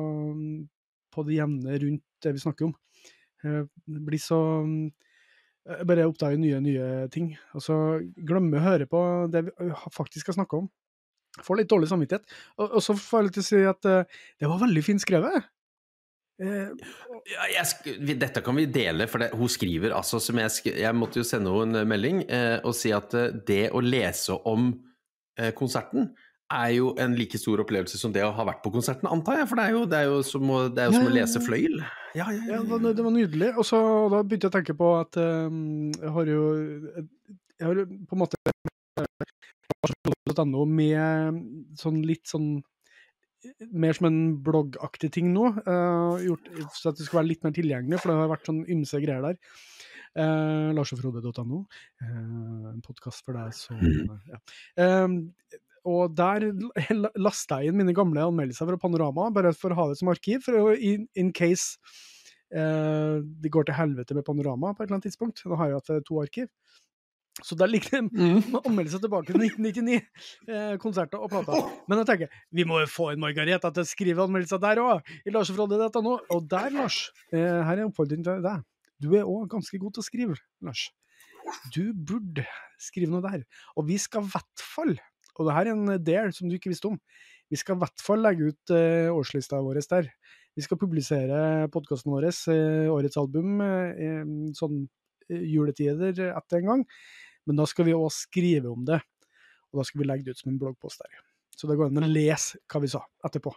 på 1.14 1.24
det 1.28 1.38
jevne 1.38 1.78
rundt 1.84 2.04
det 2.26 2.34
vi 2.36 2.42
snakker 2.42 2.70
om. 2.70 2.76
Jeg 3.42 3.66
blir 3.88 4.22
så 4.22 4.40
Jeg 5.62 5.86
bare 5.90 6.08
oppdager 6.10 6.40
nye, 6.42 6.60
nye 6.62 6.86
ting. 7.14 7.32
Og 7.54 7.62
så 7.62 7.76
glemmer 8.18 8.58
jeg 8.58 8.62
å 8.62 8.70
høre 8.70 8.88
på 8.90 9.02
det 9.34 9.44
vi 9.46 9.70
faktisk 9.94 10.26
skal 10.26 10.40
snakke 10.40 10.62
om. 10.64 10.70
Får 11.46 11.62
litt 11.62 11.70
dårlig 11.70 11.90
samvittighet. 11.92 12.26
Og, 12.58 12.66
og 12.80 12.82
så 12.84 12.96
får 12.98 13.20
jeg 13.20 13.28
litt 13.28 13.38
til 13.38 13.46
å 13.46 13.50
si 13.50 13.62
at 13.70 13.90
uh, 13.90 14.22
det 14.42 14.50
var 14.50 14.64
veldig 14.66 14.86
fint 14.86 15.04
skrevet. 15.04 15.50
Ja, 16.42 17.44
jeg, 17.54 18.16
dette 18.18 18.42
kan 18.42 18.58
vi 18.58 18.64
dele, 18.66 19.06
for 19.06 19.22
det, 19.22 19.28
hun 19.38 19.52
skriver 19.52 19.94
altså 19.94 20.18
som 20.18 20.40
jeg, 20.42 20.74
jeg 20.74 20.98
måtte 20.98 21.22
jo 21.22 21.26
sende 21.28 21.54
henne 21.54 21.84
en 21.84 21.92
melding 21.92 22.24
uh, 22.26 22.58
og 22.66 22.74
si 22.74 22.90
at 22.98 23.14
det 23.46 23.68
å 23.70 23.84
lese 23.86 24.40
om 24.50 24.72
konserten 25.56 26.10
er 26.52 26.72
jo 26.76 26.92
en 27.02 27.16
like 27.18 27.40
stor 27.40 27.62
opplevelse 27.64 28.00
som 28.00 28.14
det 28.16 28.24
å 28.26 28.34
ha 28.36 28.46
vært 28.48 28.62
på 28.66 28.74
konserten, 28.74 29.10
antar 29.12 29.42
jeg. 29.42 29.50
For 29.50 29.60
det 29.60 29.66
er 29.66 29.76
jo, 29.76 29.84
det 29.90 30.00
er 30.00 30.10
jo 30.10 30.22
som, 30.28 30.52
å, 30.52 30.62
er 30.70 30.90
jo 30.90 30.98
som 30.98 31.10
å 31.10 31.14
lese 31.16 31.42
fløyel. 31.44 31.82
Ja, 32.18 32.28
ja, 32.28 32.40
ja. 32.40 32.60
ja 32.60 32.80
det, 32.84 32.96
det, 32.98 33.06
var 33.06 33.16
nydelig. 33.16 33.52
Og 33.56 33.68
så 33.68 33.80
da 34.12 34.22
begynte 34.24 34.50
jeg 34.50 34.54
å 34.54 34.58
tenke 34.58 34.76
på 34.78 34.92
at 35.00 35.22
um, 35.22 35.92
jeg 35.96 36.16
har 36.18 36.34
jo 36.34 36.44
Jeg 37.62 37.68
har 37.68 37.82
på 37.86 38.18
en 38.18 38.24
måte 38.24 38.38
.no 40.48 40.64
med 40.66 41.42
sånn 41.80 42.00
litt 42.08 42.30
sånn 42.30 42.62
mer 43.74 43.98
som 43.98 44.08
en 44.08 44.20
bloggaktig 44.46 45.10
ting 45.16 45.32
nå, 45.34 45.48
uh, 45.66 46.22
gjort, 46.22 46.50
så 46.78 46.92
at 46.92 47.00
det 47.00 47.08
skulle 47.08 47.22
være 47.22 47.30
litt 47.32 47.46
mer 47.46 47.56
tilgjengelig, 47.56 48.00
for 48.02 48.12
det 48.12 48.18
har 48.20 48.32
vært 48.32 48.50
sånn 48.50 48.62
ymse 48.70 49.02
greier 49.02 49.26
der. 49.26 49.40
Uh, 50.12 50.72
larsogfrode.no. 50.76 51.64
uh, 52.04 52.70
en 52.72 52.82
podkast 52.86 53.26
for 53.26 53.38
deg 53.38 53.54
som 53.56 53.80
Mm. 53.80 54.18
ja. 54.28 54.40
Eh, 54.84 55.08
og 55.88 56.14
der 56.18 56.48
lasta 57.18 57.62
jeg 57.62 57.72
inn 57.72 57.80
mine 57.80 57.96
gamle 57.98 58.24
anmeldelser 58.28 58.70
fra 58.70 58.80
Panorama, 58.82 59.30
bare 59.34 59.54
for 59.58 59.74
å 59.74 59.80
ha 59.80 59.88
det 59.92 60.00
som 60.02 60.12
arkiv, 60.14 60.44
for 60.46 60.76
in, 60.76 61.08
in 61.18 61.32
case 61.34 61.80
eh, 62.54 63.18
det 63.22 63.52
går 63.54 63.70
til 63.70 63.78
helvete 63.80 64.18
med 64.18 64.28
Panorama 64.28 64.76
på 64.76 64.84
et 64.84 64.90
eller 64.90 65.00
annet 65.00 65.10
tidspunkt. 65.10 65.44
Nå 65.48 65.58
har 65.60 65.72
jeg 65.72 65.82
hatt 65.82 65.94
eh, 65.96 66.06
to 66.08 66.22
arkiv. 66.22 66.52
Så 67.42 67.56
der 67.56 67.70
ligger 67.72 67.90
det 67.90 68.02
Mm. 68.12 68.42
anmeldelser 68.68 69.00
tilbake 69.00 69.32
til 69.32 69.42
1999, 69.42 70.02
eh, 70.52 70.78
konserter 70.78 71.22
og 71.22 71.32
plater. 71.32 71.64
Men 71.88 72.02
jeg 72.02 72.10
tenker, 72.10 72.42
vi 72.52 72.66
må 72.68 72.82
jo 72.84 72.90
få 72.92 73.12
en 73.14 73.22
Margareta 73.24 73.72
til 73.72 73.86
å 73.86 73.88
skrive 73.88 74.26
anmeldelser 74.26 74.60
der 74.62 74.82
òg, 74.84 75.14
i 75.26 75.34
Lars 75.34 75.50
og 75.50 75.72
dette 75.72 76.04
nå. 76.04 76.18
Og 76.30 76.50
der, 76.52 76.70
Lars, 76.76 77.06
eh, 77.32 77.40
her 77.40 77.78
er 77.78 77.88
oppfordringen 77.88 77.90
oppfordring 77.90 78.26
til 78.28 78.44
deg. 78.46 78.66
Du 79.02 79.16
er 79.16 79.24
òg 79.26 79.48
ganske 79.50 79.80
god 79.80 79.96
til 79.96 80.04
å 80.04 80.06
skrive, 80.06 80.36
Lars. 80.62 80.90
Du 81.74 81.94
burde 81.94 82.46
skrive 82.82 83.12
noe 83.12 83.24
der. 83.24 83.46
Og 83.78 83.88
vi 83.88 83.98
skal 83.98 84.26
i 84.26 84.32
hvert 84.34 84.66
fall, 84.76 84.94
og 85.42 85.50
det 85.50 85.58
her 85.58 85.70
er 85.70 85.76
en 85.76 86.04
del 86.06 86.34
som 86.38 86.50
du 86.50 86.56
ikke 86.58 86.72
visste 86.72 86.92
om, 86.92 87.00
vi 87.52 87.60
skal 87.60 87.76
i 87.76 87.82
hvert 87.82 88.04
fall 88.06 88.22
legge 88.24 88.52
ut 88.54 88.74
eh, 88.76 89.10
årslista 89.12 89.60
vår 89.60 89.82
der. 89.92 90.08
Vi 90.56 90.64
skal 90.64 90.80
publisere 90.80 91.68
podkasten 91.72 92.12
vår, 92.14 92.28
eh, 92.30 92.92
årets 92.92 93.20
album, 93.20 93.60
eh, 93.64 94.22
sånn 94.56 94.86
eh, 95.30 95.44
juletider 95.52 96.16
etter 96.30 96.62
en 96.62 96.70
gang. 96.70 96.86
Men 97.48 97.60
da 97.60 97.66
skal 97.68 97.88
vi 97.88 97.98
òg 97.98 98.12
skrive 98.14 98.72
om 98.72 98.86
det, 98.88 99.02
og 99.72 99.82
da 99.82 99.88
skal 99.88 100.04
vi 100.04 100.08
legge 100.08 100.28
det 100.28 100.36
ut 100.36 100.44
som 100.44 100.54
en 100.54 100.62
bloggpost 100.62 101.04
der. 101.04 101.20
Så 101.58 101.68
det 101.68 101.78
går 101.80 101.92
an 101.92 102.08
å 102.08 102.12
lese 102.12 102.62
hva 102.72 102.82
vi 102.84 102.92
sa 102.92 103.04
etterpå. 103.28 103.54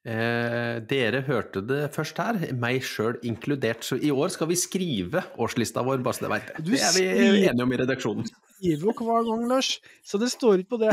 Eh, 0.00 0.78
dere 0.88 1.20
hørte 1.26 1.60
det 1.68 1.82
først 1.92 2.20
her, 2.22 2.38
meg 2.56 2.80
sjøl 2.88 3.18
inkludert. 3.26 3.84
Så 3.84 3.98
i 4.00 4.12
år 4.12 4.32
skal 4.32 4.48
vi 4.48 4.56
skrive 4.56 5.24
årslista 5.40 5.84
vår, 5.84 6.00
bare 6.04 6.16
så 6.16 6.24
dere 6.24 6.36
veit 6.38 6.52
det. 6.52 6.64
Det 6.70 6.80
er 6.80 6.94
vi 6.96 7.08
enige 7.48 7.66
om 7.66 7.74
i 7.76 7.80
redaksjonen. 7.80 8.30
Skriver 8.60 8.90
jo 8.90 8.92
hver 9.08 9.24
gang, 9.24 9.46
Lars, 9.48 9.70
så 10.04 10.20
det 10.20 10.28
står 10.34 10.60
ikke 10.60 10.76
på 10.76 10.80
det. 10.82 10.92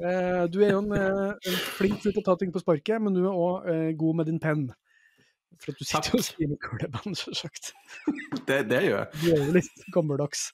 Eh, 0.00 0.44
du 0.48 0.62
er 0.64 0.72
jo 0.72 0.80
en, 0.80 0.94
eh, 0.96 1.34
en 1.36 1.58
flink 1.76 2.00
fyr 2.00 2.14
til 2.14 2.22
å 2.22 2.26
ta 2.30 2.34
ting 2.40 2.54
på 2.54 2.62
sparket, 2.62 2.96
men 3.04 3.12
du 3.12 3.20
er 3.26 3.36
òg 3.36 3.68
eh, 3.68 3.90
god 4.00 4.22
med 4.22 4.30
din 4.30 4.40
penn. 4.40 4.64
For 5.60 5.74
at 5.74 5.78
du 5.78 5.84
sitter 5.84 6.08
Takk. 6.08 6.16
og 6.18 6.24
skriver 6.26 6.60
kuleband, 6.64 7.20
sagt. 7.36 7.74
Det, 8.48 8.64
det 8.72 8.80
gjør 8.88 8.98
jeg. 9.02 9.20
Du 9.20 9.28
er 9.34 9.44
jo 9.44 9.54
litt 9.60 9.86
gammeldags. 9.94 10.48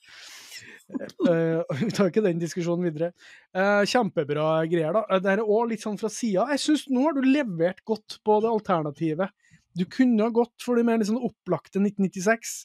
Uh, 1.23 1.63
vi 1.79 1.91
tar 1.95 2.11
ikke 2.11 2.25
den 2.25 2.41
diskusjonen 2.43 2.89
videre. 2.89 3.13
Uh, 3.55 3.87
kjempebra 3.89 4.49
greier, 4.71 4.97
da. 4.97 5.05
Eh, 5.07 5.23
Det 5.23 5.33
er 5.37 5.45
òg 5.45 5.71
litt 5.71 5.85
sånn 5.85 5.99
fra 6.01 6.11
sida. 6.13 6.49
Jeg 6.55 6.65
syns 6.65 6.89
nå 6.91 7.07
har 7.07 7.15
du 7.17 7.23
levert 7.27 7.83
godt 7.87 8.19
på 8.27 8.41
det 8.43 8.51
alternativet. 8.51 9.31
Du 9.79 9.87
kunne 9.87 10.27
ha 10.27 10.35
gått 10.35 10.57
for 10.65 10.77
det 10.77 10.87
mer 10.89 11.03
sånn 11.07 11.23
opplagte 11.23 11.79
1996. 11.79 12.57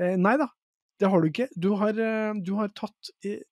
Eh, 0.00 0.16
nei 0.16 0.36
da, 0.40 0.48
det 1.00 1.10
har 1.12 1.22
du 1.22 1.28
ikke. 1.28 1.48
Du 1.54 1.70
har, 1.80 1.98
eh, 2.00 2.32
du 2.42 2.54
har 2.58 2.72
tatt 2.76 3.12
eh, 3.24 3.42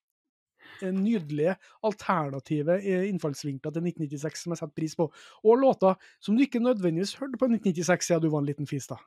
en 0.83 1.03
nydelige 1.05 1.57
alternative 1.87 2.79
eh, 2.81 3.07
innfallsvinkler 3.11 3.75
til 3.75 3.87
1996 3.91 4.45
som 4.45 4.55
jeg 4.55 4.63
setter 4.63 4.81
pris 4.81 4.97
på. 4.99 5.09
Og 5.45 5.61
låter 5.61 5.99
som 6.25 6.37
du 6.37 6.45
ikke 6.45 6.63
nødvendigvis 6.63 7.17
hørte 7.21 7.41
på 7.41 7.51
1996 7.51 8.11
siden 8.11 8.25
du 8.25 8.31
var 8.33 8.45
en 8.45 8.51
liten 8.51 8.71
fis, 8.71 8.89
da. 8.91 8.99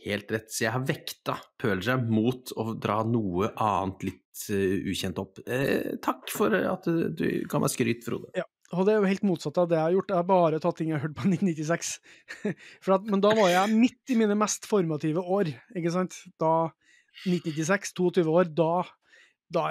Helt 0.00 0.32
rett. 0.32 0.48
Så 0.48 0.64
jeg 0.64 0.72
har 0.72 0.86
vekta 0.88 1.36
Pearl 1.60 1.82
Jam 1.84 2.06
mot 2.12 2.54
å 2.56 2.70
dra 2.80 3.02
noe 3.04 3.50
annet 3.60 4.06
litt 4.08 4.46
uh, 4.48 4.78
ukjent 4.88 5.20
opp. 5.20 5.42
Eh, 5.44 5.98
takk 6.00 6.32
for 6.32 6.56
at 6.56 6.88
du, 6.88 7.10
du 7.12 7.26
ga 7.50 7.60
meg 7.60 7.72
skryt, 7.72 8.06
Frode. 8.06 8.32
Og 8.70 8.86
det 8.86 8.94
er 8.94 9.02
jo 9.02 9.10
helt 9.10 9.26
motsatt 9.26 9.58
av 9.58 9.66
det 9.68 9.76
jeg 9.76 9.84
har 9.84 9.96
gjort. 9.98 10.12
Jeg 10.12 10.20
har 10.22 10.28
bare 10.30 10.60
tatt 10.62 10.78
ting 10.78 10.92
jeg 10.92 10.96
har 10.96 11.04
hørt 11.04 11.18
på 11.18 11.28
1996. 11.34 11.92
For 12.80 12.96
at, 12.96 13.10
men 13.12 13.20
da 13.20 13.34
var 13.36 13.52
jeg 13.52 13.76
midt 13.76 14.14
i 14.14 14.16
mine 14.22 14.38
mest 14.40 14.68
formative 14.70 15.20
år, 15.20 15.52
ikke 15.76 15.92
sant. 15.92 16.16
Da 16.40 16.70
1996, 17.26 17.94
22 17.98 18.26
år, 18.32 18.50
da, 18.56 18.84
da 19.52 19.64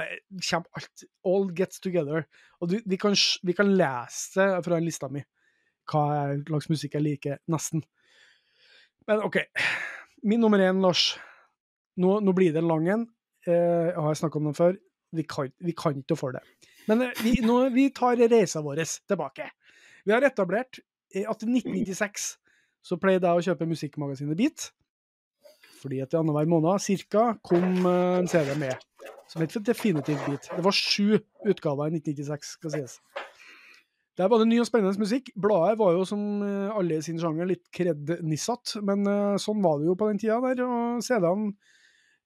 kommer 0.49 0.79
alt. 0.79 1.05
All 1.27 1.49
gets 1.55 1.81
together. 1.83 2.25
Og 2.59 2.71
du, 2.71 2.79
vi, 2.85 2.99
kan, 2.99 3.15
vi 3.43 3.55
kan 3.57 3.71
lese 3.79 4.39
det 4.39 4.65
fra 4.65 4.81
lista 4.83 5.09
mi, 5.11 5.23
hva 5.89 6.03
slags 6.47 6.69
musikk 6.71 6.99
jeg 6.99 7.05
liker, 7.05 7.39
nesten. 7.51 7.85
Men 9.09 9.23
OK. 9.25 9.41
Min 10.27 10.43
nummer 10.43 10.61
én, 10.61 10.81
Lars. 10.83 11.13
Nå, 11.99 12.19
nå 12.23 12.33
blir 12.35 12.53
det 12.53 12.61
en 12.61 12.69
lang 12.69 12.87
en. 12.91 13.07
Eh, 13.47 13.89
jeg 13.89 14.03
har 14.05 14.19
snakka 14.19 14.39
om 14.39 14.49
den 14.49 14.57
før. 14.57 14.75
Vi 15.15 15.25
kan, 15.25 15.49
vi 15.65 15.73
kan 15.73 15.97
ikke 15.97 16.17
for 16.19 16.35
det. 16.35 16.43
Men 16.87 17.07
eh, 17.07 17.23
vi, 17.23 17.39
nå, 17.45 17.61
vi 17.73 17.89
tar 17.95 18.19
reisa 18.29 18.61
vår 18.65 18.83
tilbake. 19.09 19.49
Vi 20.05 20.13
har 20.13 20.25
etablert 20.27 20.79
eh, 21.15 21.25
at 21.25 21.43
i 21.43 21.49
1996 21.49 22.29
så 22.85 22.97
pleide 23.01 23.27
jeg 23.27 23.41
å 23.41 23.45
kjøpe 23.49 23.67
musikkmagasinet 23.69 24.37
Beat. 24.39 24.69
Fordi 25.79 26.01
at 26.03 26.13
i 26.13 26.19
annenhver 26.19 26.49
måned 26.49 26.83
cirka 26.83 27.33
kom 27.45 27.85
eh, 27.87 28.19
en 28.19 28.27
CD 28.27 28.51
med, 28.59 28.75
som 29.31 29.43
het 29.43 29.55
definitivt 29.65 30.25
Beat. 30.27 30.49
Det 30.55 30.63
var 30.65 30.75
sju 30.75 31.19
utgaver 31.47 31.89
i 31.89 31.99
1996, 31.99 32.55
skal 32.57 32.75
sies. 32.75 32.99
Der 34.19 34.27
var 34.27 34.41
det 34.41 34.49
ny 34.49 34.57
og 34.59 34.67
spennende 34.67 34.99
musikk. 34.99 35.29
Bladet 35.39 35.77
var 35.79 35.93
jo 35.95 36.05
som 36.07 36.23
eh, 36.43 36.75
alle 36.75 36.99
i 36.99 37.05
sin 37.05 37.21
sjanger 37.21 37.47
litt 37.47 37.65
kred-nissatt, 37.75 38.75
men 38.83 39.07
eh, 39.07 39.37
sånn 39.39 39.63
var 39.63 39.79
det 39.79 39.87
jo 39.87 39.95
på 39.99 40.09
den 40.11 40.19
tida 40.21 40.41
der, 40.43 40.65
og 40.67 41.05
CD-ene 41.05 41.53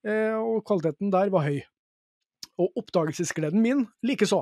og 0.03 0.65
kvaliteten 0.67 1.13
der 1.13 1.29
var 1.31 1.45
høy. 1.45 1.61
Og 2.59 2.81
oppdagelsesgleden 2.81 3.61
min 3.63 3.85
likeså. 4.03 4.41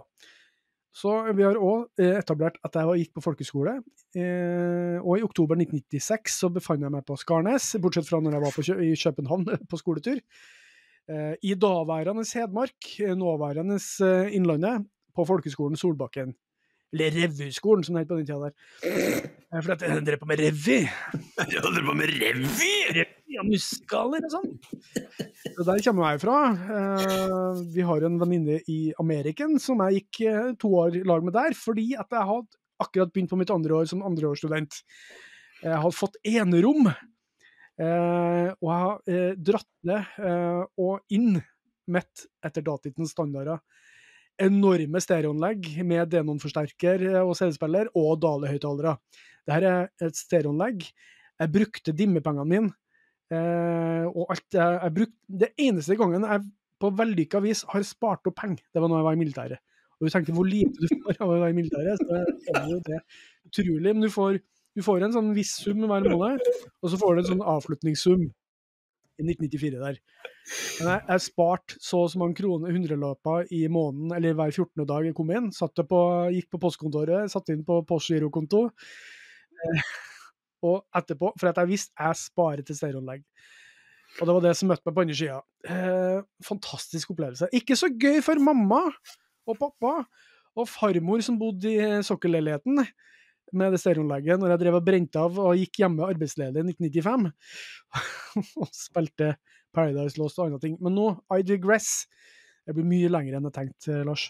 Så 0.91 1.11
vi 1.31 1.45
har 1.45 1.55
òg 1.55 2.01
etablert 2.03 2.57
at 2.67 2.75
jeg 2.75 3.03
gikk 3.05 3.13
på 3.15 3.23
folkeskole, 3.23 3.77
eh, 4.17 4.97
og 4.99 5.21
i 5.21 5.23
oktober 5.23 5.55
1996 5.55 6.35
så 6.41 6.49
befant 6.51 6.83
jeg 6.83 6.91
meg 6.91 7.05
på 7.07 7.15
Skarnes, 7.19 7.69
bortsett 7.79 8.09
fra 8.09 8.19
når 8.19 8.35
jeg 8.35 8.43
var 8.43 8.55
på 8.57 8.65
Kø 8.67 8.75
i 8.83 8.91
København 8.99 9.47
på 9.71 9.79
skoletur. 9.79 10.19
Eh, 11.07 11.33
I 11.47 11.55
daværende 11.55 12.27
Hedmark, 12.27 12.91
eh, 12.99 13.15
nåværende 13.15 13.79
eh, 13.79 14.35
Innlandet, 14.35 14.83
på 15.15 15.25
folkeskolen 15.27 15.79
Solbakken. 15.79 16.35
Eller 16.91 17.11
Revyskolen, 17.15 17.83
som 17.87 17.95
det 17.95 18.03
het 18.03 18.11
på 18.11 18.19
den 18.19 18.27
tida 18.27 18.49
der. 18.49 18.53
Eh, 18.83 19.61
For 19.63 19.73
at 19.77 19.83
jeg 19.87 20.03
drev 20.07 20.19
på 20.19 20.27
med 20.27 20.43
revy. 20.43 20.81
Ja, 21.55 21.63
drev 21.63 21.87
på 21.87 21.95
med 21.95 22.11
revy! 22.19 23.05
Ja, 23.31 23.43
musikaler 23.47 24.25
og 24.27 24.33
sånn. 24.33 24.49
Så 25.55 25.65
der 25.67 25.83
kommer 25.85 26.11
jeg 26.11 26.21
fra. 26.23 26.37
Eh, 26.77 27.61
vi 27.71 27.85
har 27.87 28.03
en 28.07 28.17
venninne 28.19 28.59
i 28.71 28.79
Ameriken 29.01 29.55
som 29.61 29.81
jeg 29.85 30.01
gikk 30.01 30.21
eh, 30.27 30.49
to 30.59 30.71
år 30.81 30.97
i 30.99 31.05
lag 31.07 31.23
med 31.23 31.35
der, 31.37 31.55
fordi 31.57 31.93
at 31.99 32.11
jeg 32.11 32.27
hadde 32.27 32.59
akkurat 32.81 33.13
begynt 33.13 33.31
på 33.31 33.39
mitt 33.39 33.53
andre 33.53 33.77
år 33.77 33.87
som 33.89 34.03
andreårsstudent. 34.05 34.81
Jeg 35.61 35.77
hadde 35.83 35.93
fått 35.95 36.17
enerom, 36.25 36.89
eh, 36.89 38.49
og 38.57 38.67
jeg 38.67 38.81
har 38.83 39.13
eh, 39.13 39.35
dratt 39.37 39.69
ned 39.87 40.19
eh, 40.25 40.63
og 40.81 41.13
inn, 41.13 41.37
midt 41.91 42.25
etter 42.45 42.65
datidens 42.65 43.13
standarder, 43.15 43.61
enorme 44.41 45.01
stereoanlegg 45.03 45.73
med 45.85 46.09
Denon-forsterker 46.09 47.03
og 47.21 47.35
CD-spiller 47.37 47.91
og 47.99 48.15
Dale-høyttalere. 48.23 48.95
Dette 49.45 49.73
er 49.75 50.07
et 50.07 50.17
stereoanlegg. 50.17 50.87
Jeg 51.41 51.53
brukte 51.53 51.93
dimmepengene 51.97 52.49
mine. 52.49 52.73
Eh, 53.31 54.05
og 54.11 54.33
alt 54.33 54.57
jeg, 54.57 54.79
jeg 54.83 54.93
brukte, 54.97 55.17
Det 55.39 55.49
eneste 55.63 55.95
gangen 55.99 56.25
jeg 56.27 56.43
på 56.81 56.89
vellykka 56.97 57.39
vis 57.45 57.61
har 57.69 57.83
spart 57.85 58.27
opp 58.27 58.39
penger, 58.41 58.63
det 58.73 58.81
var 58.81 58.89
når 58.89 58.99
jeg 58.99 59.07
var 59.07 59.17
i 59.17 59.21
militæret. 59.21 59.61
Og 59.99 60.07
du 60.07 60.13
tenkte 60.13 60.33
hvor 60.33 60.47
lite 60.49 60.81
du 60.81 60.89
får 61.05 61.19
av 61.21 61.29
å 61.29 61.37
være 61.37 61.53
i 61.53 61.57
militæret, 61.59 62.01
så 62.01 62.21
er 62.57 62.71
jo 62.71 62.79
det 62.87 62.99
utrolig. 63.45 63.91
Men 63.93 64.01
du 64.01 64.09
får, 64.09 64.39
du 64.73 64.81
får 64.81 65.05
en 65.05 65.13
sånn 65.13 65.29
viss 65.37 65.53
sum 65.61 65.85
hver 65.85 66.07
måned, 66.09 66.41
og 66.81 66.89
så 66.89 66.97
får 66.97 67.13
du 67.13 67.21
en 67.21 67.29
sånn 67.35 67.43
avslutningssum 67.53 68.23
i 68.25 69.27
1994 69.27 69.77
der. 69.77 70.01
Men 70.81 70.89
jeg, 70.89 71.05
jeg 71.05 71.23
sparte 71.27 71.77
så 71.85 72.01
og 72.07 72.09
så 72.09 72.21
mange 72.23 72.39
kroner, 72.41 72.73
hundreløper 72.73 73.51
i 73.53 73.61
måneden, 73.69 74.15
eller 74.17 74.33
hver 74.39 74.49
14. 74.49 74.87
dag 74.89 75.05
jeg 75.05 75.17
kom 75.21 75.29
inn. 75.37 75.51
På, 75.93 76.01
gikk 76.33 76.49
på 76.49 76.63
postkontoret, 76.65 77.29
satte 77.29 77.53
inn 77.53 77.61
på 77.67 77.83
postgirokonto. 77.85 78.63
Eh, 79.61 79.91
og 80.67 80.85
etterpå, 80.97 81.33
for 81.39 81.51
jeg 81.51 81.69
visste 81.69 81.93
jeg 81.97 82.19
sparer 82.19 82.65
til 82.65 82.77
stereoanlegg. 82.77 83.23
Og 84.19 84.27
det 84.27 84.35
var 84.35 84.43
det 84.43 84.55
som 84.59 84.71
møtte 84.71 84.83
meg 84.87 84.95
på 84.95 85.03
andre 85.05 85.15
sida. 85.15 85.37
Eh, 85.71 86.23
fantastisk 86.43 87.13
opplevelse. 87.13 87.47
Ikke 87.55 87.77
så 87.79 87.87
gøy 87.89 88.19
for 88.25 88.41
mamma 88.43 88.83
og 89.47 89.57
pappa 89.59 90.01
og 90.51 90.67
farmor 90.67 91.23
som 91.23 91.37
bodde 91.39 91.71
i 91.71 92.01
sokkelleiligheten 92.03 92.81
med 93.55 93.73
det 93.73 93.79
stereoanlegget 93.83 94.39
når 94.39 94.53
jeg 94.53 94.61
drev 94.63 94.77
og 94.79 94.85
brente 94.87 95.21
av 95.21 95.39
og 95.43 95.59
gikk 95.59 95.81
hjemme 95.83 96.07
arbeidsledig 96.07 96.61
i 96.61 96.73
1995 96.73 97.31
og 98.63 98.69
spilte 98.75 99.33
Paradise 99.75 100.19
Lost 100.19 100.39
og 100.39 100.49
andre 100.49 100.59
ting. 100.63 100.77
Men 100.83 100.95
nå, 100.97 101.07
I 101.31 101.43
digress. 101.47 102.05
Det 102.67 102.75
blir 102.75 102.87
mye 102.87 103.09
lenger 103.11 103.37
enn 103.37 103.47
jeg 103.47 103.55
tenkte, 103.55 104.01
Lars. 104.07 104.27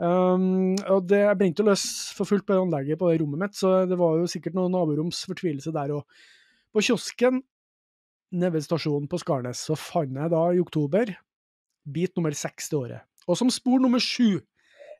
Um, 0.00 0.72
og 0.88 1.04
det, 1.06 1.20
Jeg 1.20 1.38
brente 1.38 1.64
løs 1.66 1.84
for 2.16 2.26
fullt 2.26 2.46
på 2.48 2.56
anlegget 2.56 2.98
på 2.98 3.10
rommet 3.12 3.42
mitt, 3.44 3.56
så 3.58 3.84
det 3.86 3.98
var 4.00 4.16
jo 4.18 4.30
sikkert 4.30 4.56
noen 4.56 4.72
naboroms 4.72 5.20
fortvilelse 5.28 5.72
der 5.74 5.92
òg. 5.98 6.22
På 6.72 6.82
kiosken 6.82 7.42
nede 8.32 8.54
ved 8.54 8.64
stasjonen 8.64 9.10
på 9.10 9.20
Skarnes 9.20 9.60
så 9.68 9.76
fant 9.76 10.16
jeg 10.16 10.32
da 10.32 10.42
i 10.50 10.62
oktober 10.62 11.12
bit 11.84 12.16
nummer 12.16 12.34
seks 12.36 12.70
til 12.72 12.86
året. 12.86 13.04
Og 13.28 13.36
som 13.38 13.50
spor 13.52 13.82
nummer 13.82 14.02
sju, 14.02 14.40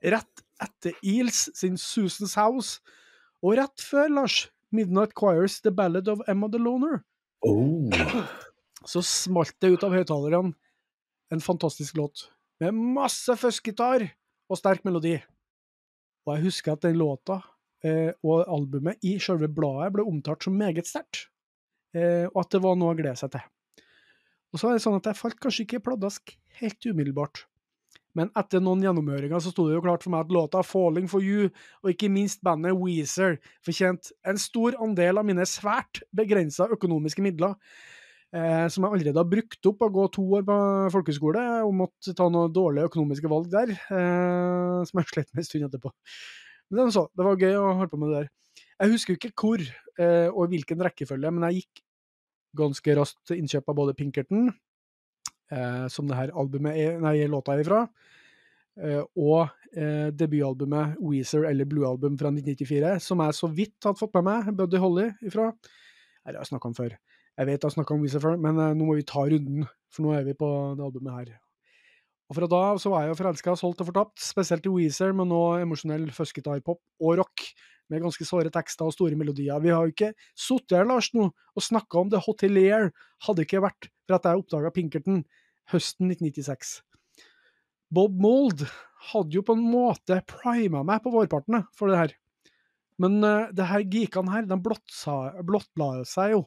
rett 0.04 0.44
etter 0.62 0.94
Eels 1.02 1.48
sin 1.58 1.78
Susan's 1.80 2.36
House, 2.38 2.82
og 3.42 3.56
rett 3.58 3.82
før, 3.82 4.10
Lars, 4.20 4.44
Midnight 4.70 5.16
Choirs 5.18 5.60
The 5.64 5.72
Ballad 5.74 6.08
of 6.08 6.22
Emma 6.28 6.48
the 6.52 6.60
Loner. 6.60 7.02
Oh. 7.42 7.90
så 8.86 9.02
smalt 9.02 9.56
det 9.62 9.72
ut 9.74 9.84
av 9.86 9.94
høyttalerne 9.94 10.52
en 11.32 11.42
fantastisk 11.42 11.96
låt 11.98 12.28
med 12.62 12.76
masse 12.94 13.34
fuzzgitar 13.40 14.04
og 14.52 14.60
sterk 14.60 14.84
melodi. 14.86 15.16
Og 16.26 16.36
jeg 16.36 16.46
husker 16.46 16.74
at 16.76 16.84
den 16.84 16.98
låta 17.00 17.40
eh, 17.84 18.12
og 18.22 18.44
albumet 18.46 19.02
i 19.06 19.16
selve 19.22 19.48
bladet 19.50 19.90
ble 19.96 20.04
omtalt 20.06 20.44
som 20.46 20.56
meget 20.58 20.88
sterkt, 20.88 21.26
eh, 21.96 22.28
og 22.30 22.44
at 22.44 22.52
det 22.54 22.62
var 22.62 22.78
noe 22.78 22.94
å 22.94 22.98
glede 22.98 23.18
seg 23.18 23.32
til. 23.34 23.46
Og 24.52 24.60
så 24.60 24.68
er 24.68 24.76
det 24.76 24.84
sånn 24.84 24.98
at 24.98 25.08
jeg 25.08 25.18
falt 25.18 25.40
kanskje 25.40 25.64
ikke 25.64 25.80
i 25.80 25.86
pladask 25.88 26.34
helt 26.60 26.86
umiddelbart. 26.86 27.46
Men 28.12 28.28
etter 28.36 28.60
noen 28.60 28.82
gjennomhøringer 28.84 29.40
så 29.40 29.50
sto 29.54 29.64
det 29.64 29.78
jo 29.78 29.84
klart 29.84 30.04
for 30.04 30.12
meg 30.12 30.26
at 30.26 30.34
låta 30.36 30.60
'Falling 30.60 31.08
for 31.08 31.24
You', 31.24 31.48
og 31.80 31.94
ikke 31.94 32.12
minst 32.12 32.42
bandet 32.44 32.76
Weezer, 32.76 33.38
fortjente 33.64 34.12
en 34.28 34.36
stor 34.36 34.76
andel 34.76 35.18
av 35.18 35.24
mine 35.24 35.46
svært 35.48 36.02
begrensa 36.12 36.68
økonomiske 36.68 37.24
midler, 37.24 37.56
eh, 38.34 38.66
som 38.72 38.86
jeg 38.86 38.96
allerede 38.96 39.20
har 39.20 39.28
brukt 39.28 39.70
opp 39.70 39.84
å 39.84 39.90
gå 39.92 40.06
to 40.16 40.24
år 40.38 40.46
på 40.48 40.58
folkehøyskole, 40.94 41.44
og 41.66 41.74
måtte 41.84 42.14
ta 42.18 42.28
noen 42.32 42.52
dårlige 42.54 42.90
økonomiske 42.90 43.30
valg 43.32 43.50
der, 43.52 43.74
eh, 43.76 44.78
som 44.88 45.02
jeg 45.02 45.10
slet 45.12 45.30
med 45.32 45.44
en 45.44 45.48
stund 45.48 45.68
etterpå. 45.68 45.92
Men 46.70 46.78
det 46.78 46.84
var, 46.86 46.94
så, 46.96 47.06
det 47.12 47.26
var 47.28 47.46
gøy 47.46 47.58
å 47.60 47.70
holde 47.80 47.92
på 47.92 48.00
med 48.00 48.12
det 48.12 48.22
der. 48.22 48.30
Jeg 48.82 48.92
husker 48.96 49.16
ikke 49.18 49.32
hvor 49.36 49.62
eh, 49.62 50.28
og 50.32 50.52
hvilken 50.52 50.84
rekkefølge, 50.88 51.32
men 51.34 51.48
jeg 51.48 51.62
gikk 51.62 51.82
ganske 52.58 52.96
raskt 52.98 53.20
til 53.28 53.40
innkjøp 53.40 53.70
av 53.70 53.78
både 53.78 53.96
Pinkerton, 53.96 54.50
eh, 55.52 55.86
som 55.92 56.08
det 56.08 56.18
her 56.18 56.34
albumet 56.38 56.78
er, 56.80 56.98
nei, 57.02 57.18
låta 57.30 57.54
er 57.54 57.64
ifra, 57.64 57.84
eh, 58.80 59.00
og 59.16 59.52
eh, 59.76 60.08
debutalbumet 60.16 60.98
Weezer, 61.00 61.46
eller 61.48 61.68
Blue 61.68 61.88
Album 61.88 62.18
fra 62.20 62.32
1994, 62.32 62.98
som 63.04 63.24
jeg 63.24 63.38
så 63.38 63.52
vidt 63.52 63.88
hadde 63.88 64.00
fått 64.00 64.16
med 64.18 64.28
meg 64.28 64.52
Buddy 64.58 64.80
Holly 64.82 65.08
ifra. 65.24 65.52
Her 66.22 66.36
har 66.36 66.42
jeg 66.42 66.52
snakka 66.52 66.70
om 66.70 66.78
før. 66.78 66.96
Jeg 67.38 67.48
vet 67.48 67.62
jeg 67.62 67.64
har 67.64 67.74
snakka 67.74 67.94
om 67.94 68.02
Weezer 68.04 68.20
før, 68.20 68.36
men 68.40 68.58
eh, 68.60 68.74
nå 68.76 68.86
må 68.86 68.98
vi 68.98 69.06
ta 69.08 69.24
runden, 69.24 69.64
for 69.92 70.04
nå 70.04 70.12
er 70.18 70.26
vi 70.26 70.36
på 70.36 70.48
det 70.76 70.84
albumet 70.84 71.14
her. 71.16 71.30
Og 72.28 72.36
fra 72.36 72.48
da 72.48 72.62
så 72.80 72.92
var 72.92 73.04
jeg 73.04 73.12
jo 73.12 73.18
forelska, 73.18 73.54
solgt 73.60 73.80
og 73.84 73.88
fortapt, 73.88 74.20
spesielt 74.24 74.68
i 74.68 74.72
Weezer, 74.72 75.14
men 75.16 75.30
nå 75.32 75.40
emosjonell 75.62 76.06
fuskete 76.16 76.58
hiphop 76.58 76.80
og 77.00 77.16
rock, 77.22 77.46
med 77.92 78.00
ganske 78.04 78.24
såre 78.24 78.48
tekster 78.52 78.88
og 78.88 78.94
store 78.94 79.18
melodier. 79.20 79.60
Vi 79.60 79.72
har 79.72 79.84
jo 79.84 79.92
ikke 79.92 80.12
sittet 80.38 80.78
her, 80.78 80.86
Lars, 80.88 81.10
nå 81.16 81.26
og 81.28 81.64
snakka 81.64 82.00
om 82.00 82.12
The 82.12 82.22
Hotelier, 82.24 82.88
hadde 83.26 83.44
ikke 83.44 83.60
vært 83.64 83.90
for 84.06 84.16
at 84.16 84.28
jeg 84.28 84.40
oppdaga 84.40 84.72
Pinkerton 84.72 85.20
høsten 85.72 86.08
1996. 86.08 86.78
Bob 87.92 88.16
Mould 88.16 88.64
hadde 89.10 89.36
jo 89.36 89.44
på 89.44 89.56
en 89.58 89.66
måte 89.68 90.22
prima 90.30 90.80
meg 90.86 91.02
på 91.04 91.12
vårpartene 91.12 91.66
for 91.76 91.92
det 91.92 92.00
her. 92.00 92.16
Men 93.02 93.20
uh, 93.24 93.50
det 93.52 93.68
her 93.68 93.84
geekene 93.84 94.32
her, 94.32 94.48
de 94.48 94.56
blottla 94.62 95.90
seg 96.08 96.36
jo 96.36 96.46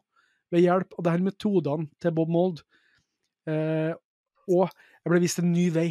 ved 0.54 0.66
hjelp 0.66 0.94
av 0.98 1.06
de 1.06 1.14
her 1.14 1.24
metodene 1.26 1.90
til 2.02 2.14
Bob 2.16 2.32
Mold. 2.32 2.62
Eh, 3.50 3.94
og 4.50 4.68
jeg 4.70 5.12
ble 5.12 5.22
vist 5.24 5.42
en 5.42 5.52
ny 5.54 5.70
vei, 5.74 5.90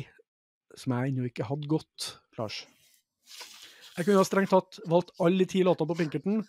som 0.79 0.95
jeg 0.95 1.13
ennå 1.13 1.29
ikke 1.29 1.47
hadde 1.49 1.71
gått, 1.71 2.15
Lars. 2.39 2.65
Jeg 3.95 4.09
kunne 4.09 4.19
ha 4.19 4.27
strengt 4.27 4.51
tatt 4.51 4.81
valgt 4.91 5.13
alle 5.23 5.45
de 5.45 5.47
ti 5.53 5.63
låtene 5.67 5.91
på 5.91 5.99
Pinkerton, 6.01 6.41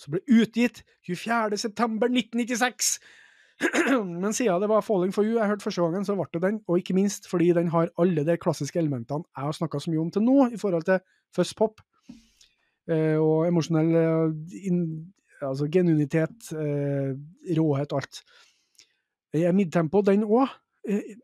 som 0.00 0.14
ble 0.14 0.22
utgitt 0.40 0.82
24.9.1996. 1.08 2.94
Men 4.22 4.32
siden 4.32 4.62
det 4.62 4.70
var 4.70 4.84
'Falling 4.86 5.12
for 5.12 5.26
You' 5.26 5.36
jeg 5.36 5.50
hørte 5.50 5.66
første 5.66 5.82
gangen, 5.82 6.04
så 6.06 6.16
ble 6.16 6.28
det 6.32 6.42
den. 6.42 6.60
Og 6.68 6.78
ikke 6.78 6.96
minst 6.96 7.28
fordi 7.28 7.52
den 7.52 7.68
har 7.74 7.92
alle 7.98 8.24
de 8.24 8.36
klassiske 8.40 8.78
elementene 8.78 9.26
jeg 9.36 9.44
har 9.44 9.52
snakka 9.52 9.80
så 9.82 9.90
mye 9.90 10.00
om 10.00 10.10
til 10.10 10.22
nå, 10.22 10.48
i 10.54 10.56
forhold 10.56 10.86
til 10.88 11.00
fuzz 11.34 11.52
pop 11.54 11.80
og 12.88 13.44
emosjonell 13.44 13.96
eh, 14.00 14.32
altså 15.46 15.68
genuinitet, 15.72 16.52
eh, 16.52 17.12
råhet, 17.58 17.92
alt. 17.92 18.22
Det 19.32 19.44
er 19.44 19.56
midtempo, 19.56 20.02
den 20.02 20.24
òg. 20.24 20.48
Eh, 20.88 21.16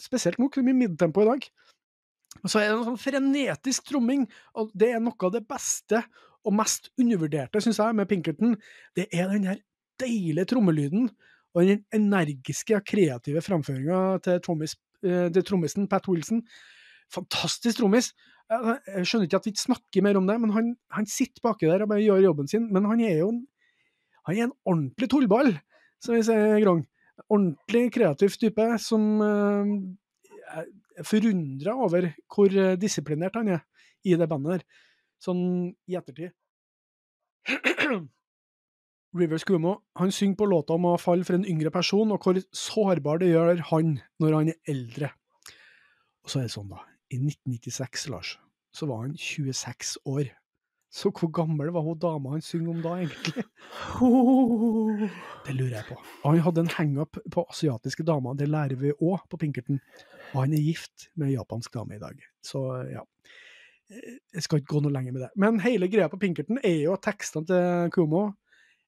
spesielt 0.00 0.38
nok 0.38 0.58
mye 0.62 0.76
midtempo 0.76 1.22
i 1.22 1.30
dag. 1.30 1.48
Og 2.42 2.50
så 2.52 2.60
er 2.60 2.68
det 2.68 2.76
en 2.76 2.88
sånn 2.90 3.00
frenetisk 3.00 3.86
tromming, 3.88 4.26
og 4.54 4.70
det 4.76 4.92
er 4.92 5.00
noe 5.02 5.16
av 5.28 5.32
det 5.34 5.46
beste 5.48 6.02
og 6.46 6.54
mest 6.54 6.90
undervurderte, 7.00 7.62
syns 7.62 7.80
jeg, 7.82 7.96
med 7.96 8.08
Pinkerton. 8.10 8.56
Det 8.94 9.08
er 9.12 9.30
den 9.32 9.48
her 9.48 9.62
deilige 10.00 10.52
trommelyden 10.52 11.08
og 11.56 11.64
den 11.64 11.84
energiske 11.96 12.76
og 12.76 12.84
kreative 12.86 13.42
framføringa 13.42 14.20
til, 14.22 14.40
trommis, 14.44 14.76
eh, 15.02 15.28
til 15.32 15.46
trommisen 15.46 15.88
Pat 15.88 16.06
Wilson. 16.08 16.42
Fantastisk 17.14 17.80
trommis. 17.80 18.12
Jeg 18.46 19.06
skjønner 19.08 19.26
ikke 19.26 19.38
at 19.40 19.46
vi 19.48 19.52
ikke 19.54 19.64
snakker 19.64 20.04
mer 20.06 20.18
om 20.20 20.26
det, 20.28 20.36
men 20.42 20.52
han, 20.54 20.72
han 20.94 21.08
sitter 21.10 21.42
baki 21.42 21.66
der 21.66 21.82
og 21.82 21.90
bare 21.90 22.04
gjør 22.04 22.28
jobben 22.28 22.50
sin. 22.50 22.68
Men 22.72 22.86
han 22.86 23.02
er 23.02 23.18
jo 23.18 23.30
en, 23.32 23.40
han 24.28 24.36
er 24.36 24.46
en 24.46 24.56
ordentlig 24.66 25.08
tullball, 25.10 25.52
som 26.02 26.14
vi 26.14 26.22
sier, 26.26 26.58
Grong. 26.62 26.84
Ordentlig 27.26 27.88
kreativ 27.96 28.36
type 28.38 28.66
som 28.84 29.06
uh, 29.24 29.72
er 30.54 31.06
forundra 31.06 31.74
over 31.84 32.10
hvor 32.32 32.52
eh, 32.52 32.76
disiplinert 32.80 33.36
han 33.36 33.48
er 33.56 33.64
i 34.06 34.14
det 34.16 34.28
bandet 34.30 34.58
der, 34.58 34.66
sånn 35.20 35.42
i 35.90 35.96
ettertid. 35.98 36.32
Rivers 39.16 39.44
Cuomo 39.48 39.78
han 39.98 40.12
synger 40.12 40.38
på 40.40 40.48
låta 40.50 40.76
om 40.76 40.88
å 40.90 40.96
falle 41.00 41.26
for 41.26 41.38
en 41.38 41.48
yngre 41.48 41.72
person, 41.74 42.12
og 42.14 42.22
hvor 42.22 42.38
sårbar 42.54 43.22
det 43.22 43.32
gjør 43.32 43.64
han 43.72 43.96
når 44.22 44.38
han 44.38 44.52
er 44.52 44.72
eldre. 44.72 45.10
Og 46.24 46.32
så 46.32 46.40
er 46.40 46.48
det 46.48 46.54
sånn, 46.54 46.70
da. 46.72 46.84
I 47.12 47.20
1996, 47.20 48.08
Lars, 48.10 48.38
så 48.74 48.86
var 48.90 49.04
han 49.04 49.16
26 49.16 49.96
år. 50.04 50.32
Så 50.96 51.10
hvor 51.12 51.28
gammel 51.34 51.68
var 51.74 51.84
hun 51.84 51.98
dama 51.98 52.32
han 52.32 52.42
synger 52.44 52.70
om 52.72 52.78
da, 52.82 52.94
egentlig? 53.02 53.44
Det 55.46 55.54
lurer 55.54 55.74
jeg 55.76 55.86
på. 55.90 55.98
Han 56.22 56.40
hadde 56.46 56.62
en 56.64 56.72
hangup 56.72 57.18
på 57.32 57.44
asiatiske 57.50 58.06
damer, 58.06 58.38
det 58.38 58.48
lærer 58.48 58.78
vi 58.80 58.94
òg 58.94 59.26
på 59.30 59.38
Pinkerton. 59.42 59.80
Og 60.32 60.40
han 60.44 60.54
er 60.56 60.62
gift 60.62 61.10
med 61.14 61.30
ei 61.30 61.36
japansk 61.36 61.74
dame 61.76 61.98
i 61.98 62.02
dag. 62.02 62.22
Så 62.44 62.62
ja. 62.90 63.04
Jeg 63.86 64.42
skal 64.42 64.58
ikke 64.58 64.72
gå 64.72 64.82
noe 64.82 64.94
lenger 64.94 65.14
med 65.14 65.26
det. 65.26 65.30
Men 65.38 65.60
hele 65.62 65.90
greia 65.90 66.08
på 66.10 66.18
Pinkerton 66.22 66.58
er 66.64 66.80
jo 66.86 66.96
at 66.96 67.04
tekstene 67.06 67.46
til 67.46 67.92
Kumo 67.94 68.24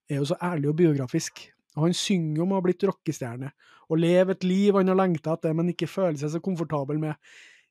er 0.09 0.23
jo 0.23 0.27
så 0.31 0.39
ærlig 0.43 0.73
og 0.73 0.79
biografisk. 0.81 1.45
Og 1.77 1.85
han 1.87 1.95
synger 1.95 2.43
om 2.43 2.55
å 2.55 2.59
ha 2.59 2.65
blitt 2.65 2.83
rockestjerne, 2.89 3.53
og 3.89 4.01
leve 4.01 4.35
et 4.35 4.45
liv 4.45 4.77
han 4.77 4.91
har 4.91 4.99
lengta 4.99 5.37
etter, 5.37 5.55
men 5.55 5.71
ikke 5.71 5.91
føler 5.91 6.19
seg 6.19 6.33
så 6.33 6.41
komfortabel 6.43 6.99
med. 7.01 7.15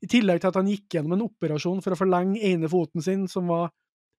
I 0.03 0.10
tillegg 0.11 0.41
til 0.41 0.52
at 0.52 0.60
han 0.60 0.69
gikk 0.69 0.94
gjennom 0.94 1.15
en 1.15 1.26
operasjon 1.26 1.82
for 1.82 1.95
å 1.95 1.99
forlenge 1.99 2.41
ene 2.45 2.69
foten 2.69 3.03
sin, 3.03 3.26
som 3.32 3.49
var 3.49 3.72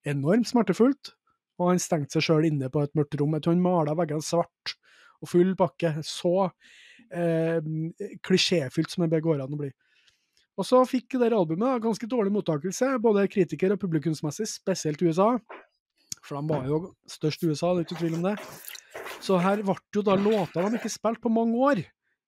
enormt 0.07 0.49
smertefullt, 0.49 1.13
og 1.59 1.73
han 1.73 1.81
stengte 1.81 2.17
seg 2.17 2.27
sjøl 2.27 2.47
inne 2.49 2.69
på 2.71 2.83
et 2.83 2.95
mørkt 2.97 3.17
rom. 3.19 3.35
Jeg 3.35 3.45
tror 3.45 3.55
han 3.55 3.63
mala 3.63 3.95
veggene 3.99 4.23
svart 4.23 4.75
og 5.19 5.31
full 5.31 5.53
pakke. 5.59 5.93
Så 6.07 6.33
eh, 7.11 7.59
klisjéfylt 8.25 8.91
som 8.93 9.07
det 9.11 9.23
går 9.23 9.43
an 9.43 9.55
å 9.55 9.59
bli. 9.59 9.71
Og 10.59 10.67
så 10.67 10.81
fikk 10.87 11.15
det 11.21 11.31
albumet 11.31 11.83
ganske 11.83 12.07
dårlig 12.11 12.33
mottakelse, 12.35 12.97
både 12.99 13.27
kritiker- 13.31 13.75
og 13.75 13.79
publikumsmessig, 13.79 14.47
spesielt 14.51 15.03
USA. 15.03 15.31
For 16.19 16.35
de 16.35 16.51
var 16.51 16.67
jo 16.67 16.81
størst 17.07 17.45
i 17.45 17.51
USA, 17.51 17.71
det 17.71 17.85
er 17.85 17.87
ikke 17.87 18.01
tvil 18.01 18.17
om 18.17 18.25
det. 18.27 18.35
Så 19.23 19.39
her 19.39 19.63
ble 19.63 19.77
jo 19.95 20.03
da 20.03 20.17
låter 20.19 20.65
de 20.65 20.79
ikke 20.79 20.91
spilt 20.91 21.21
på 21.23 21.31
mange 21.31 21.59
år. 21.63 21.83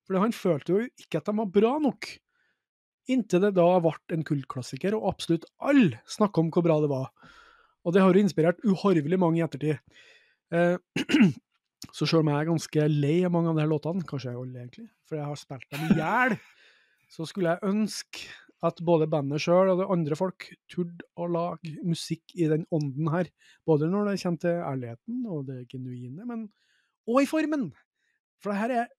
For 0.07 0.19
han 0.19 0.35
følte 0.35 0.75
jo 0.75 0.85
ikke 0.87 1.19
at 1.19 1.27
de 1.27 1.35
var 1.41 1.51
bra 1.51 1.73
nok. 1.83 2.07
Inntil 3.09 3.41
det 3.45 3.53
da 3.57 3.67
ble 3.81 3.93
en 4.13 4.25
kultklassiker, 4.27 4.95
og 4.97 5.07
absolutt 5.13 5.47
alle 5.57 6.01
snakka 6.09 6.43
om 6.43 6.51
hvor 6.53 6.65
bra 6.65 6.77
det 6.83 6.91
var. 6.91 7.09
Og 7.81 7.95
det 7.95 8.03
har 8.03 8.13
jo 8.13 8.21
inspirert 8.21 8.61
uhorvelig 8.67 9.17
mange 9.19 9.41
i 9.41 9.45
ettertid. 9.45 9.81
Eh, 10.53 10.77
så 11.97 12.05
selv 12.05 12.21
om 12.21 12.29
jeg 12.29 12.37
er 12.37 12.51
ganske 12.51 12.87
lei 12.93 13.17
av 13.25 13.33
mange 13.33 13.51
av 13.51 13.61
her 13.61 13.71
låtene, 13.71 14.05
kanskje 14.07 14.29
jeg 14.29 14.37
er 14.37 14.43
alle 14.43 14.63
egentlig, 14.63 14.87
for 15.09 15.17
jeg 15.17 15.29
har 15.31 15.41
spilt 15.41 15.67
dem 15.73 15.87
i 15.87 15.97
hjel, 15.97 16.37
så 17.11 17.27
skulle 17.27 17.55
jeg 17.55 17.71
ønske 17.73 18.29
at 18.61 18.81
både 18.85 19.09
bandet 19.09 19.41
sjøl 19.41 19.71
og 19.71 19.79
det 19.79 19.89
andre 19.89 20.17
folk 20.17 20.45
turde 20.69 21.05
å 21.17 21.25
lage 21.31 21.73
musikk 21.81 22.35
i 22.37 22.45
den 22.51 22.67
ånden 22.73 23.09
her. 23.09 23.29
Både 23.65 23.89
når 23.89 24.11
det 24.11 24.19
kommer 24.21 24.43
til 24.43 24.59
ærligheten 24.61 25.23
og 25.25 25.47
det 25.47 25.63
genuine, 25.71 26.27
men 26.29 26.45
og 27.09 27.23
i 27.23 27.29
formen. 27.29 27.71
For 28.41 28.53
det 28.53 28.59
her 28.61 28.73
er 28.83 28.91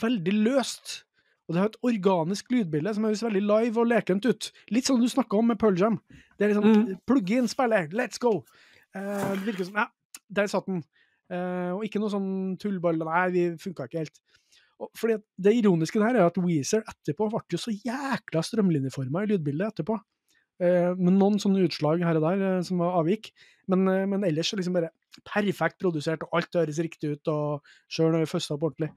veldig 0.00 0.34
løst. 0.46 1.02
Og 1.46 1.54
det 1.54 1.60
har 1.62 1.68
et 1.70 1.76
organisk 1.86 2.50
lydbilde 2.50 2.94
som 2.96 3.04
høres 3.06 3.22
veldig 3.22 3.42
live 3.46 3.78
og 3.82 3.86
lekent 3.86 4.26
ut. 4.26 4.48
Litt 4.74 4.88
sånn 4.88 4.98
du 5.00 5.06
snakka 5.08 5.38
om 5.38 5.46
med 5.52 5.58
Pearl 5.62 5.76
Jam. 5.78 6.00
Det 6.38 6.44
er 6.46 6.54
liksom 6.54 6.72
Mm. 6.74 7.00
plugg 7.06 7.30
inn, 7.30 7.46
spillet, 7.48 7.92
let's 7.92 8.18
go! 8.18 8.44
Eh, 8.94 9.34
det 9.36 9.44
virker 9.46 9.64
som 9.64 9.74
Ja, 9.76 9.86
der 10.32 10.46
satt 10.48 10.66
den. 10.66 10.82
Eh, 11.30 11.70
og 11.74 11.84
ikke 11.84 12.00
noe 12.00 12.10
sånn 12.10 12.58
tullball 12.58 12.98
Nei, 12.98 13.30
vi 13.30 13.56
funka 13.56 13.86
ikke 13.86 13.98
helt. 14.02 14.18
Og 14.80 14.90
fordi 14.94 15.22
Det 15.40 15.54
ironiske 15.62 15.98
der 16.00 16.16
er 16.20 16.26
at 16.26 16.36
Weezer 16.36 16.82
etterpå 16.82 17.30
ble 17.30 17.40
jo 17.50 17.58
så 17.58 17.72
jækla 17.72 18.42
strømlinjeforma 18.42 19.22
i 19.22 19.26
lydbildet 19.30 19.72
etterpå. 19.72 20.00
Eh, 20.58 20.94
med 20.94 21.12
noen 21.18 21.38
sånne 21.38 21.62
utslag 21.68 22.02
her 22.02 22.16
og 22.16 22.22
der 22.22 22.58
eh, 22.58 22.62
som 22.62 22.78
var 22.78 23.02
avvik. 23.02 23.30
Men, 23.68 23.86
eh, 23.88 24.06
men 24.06 24.24
ellers 24.24 24.52
liksom 24.52 24.72
bare 24.74 24.90
perfekt 25.24 25.78
produsert, 25.78 26.22
og 26.22 26.28
alt 26.32 26.52
høres 26.54 26.78
riktig 26.78 27.12
ut, 27.12 27.28
og 27.28 27.62
sjøl 27.88 28.12
når 28.12 28.24
vi 28.24 28.32
først 28.34 28.50
opp 28.50 28.62
ordentlig. 28.62 28.90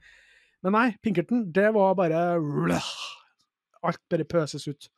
Men 0.66 0.76
nei, 0.76 0.88
Pinkerton, 1.04 1.46
det 1.56 1.70
var 1.76 1.96
bare 1.96 2.20
Alt 3.80 4.02
bare 4.12 4.26
pøses 4.28 4.68
ut. 4.68 4.90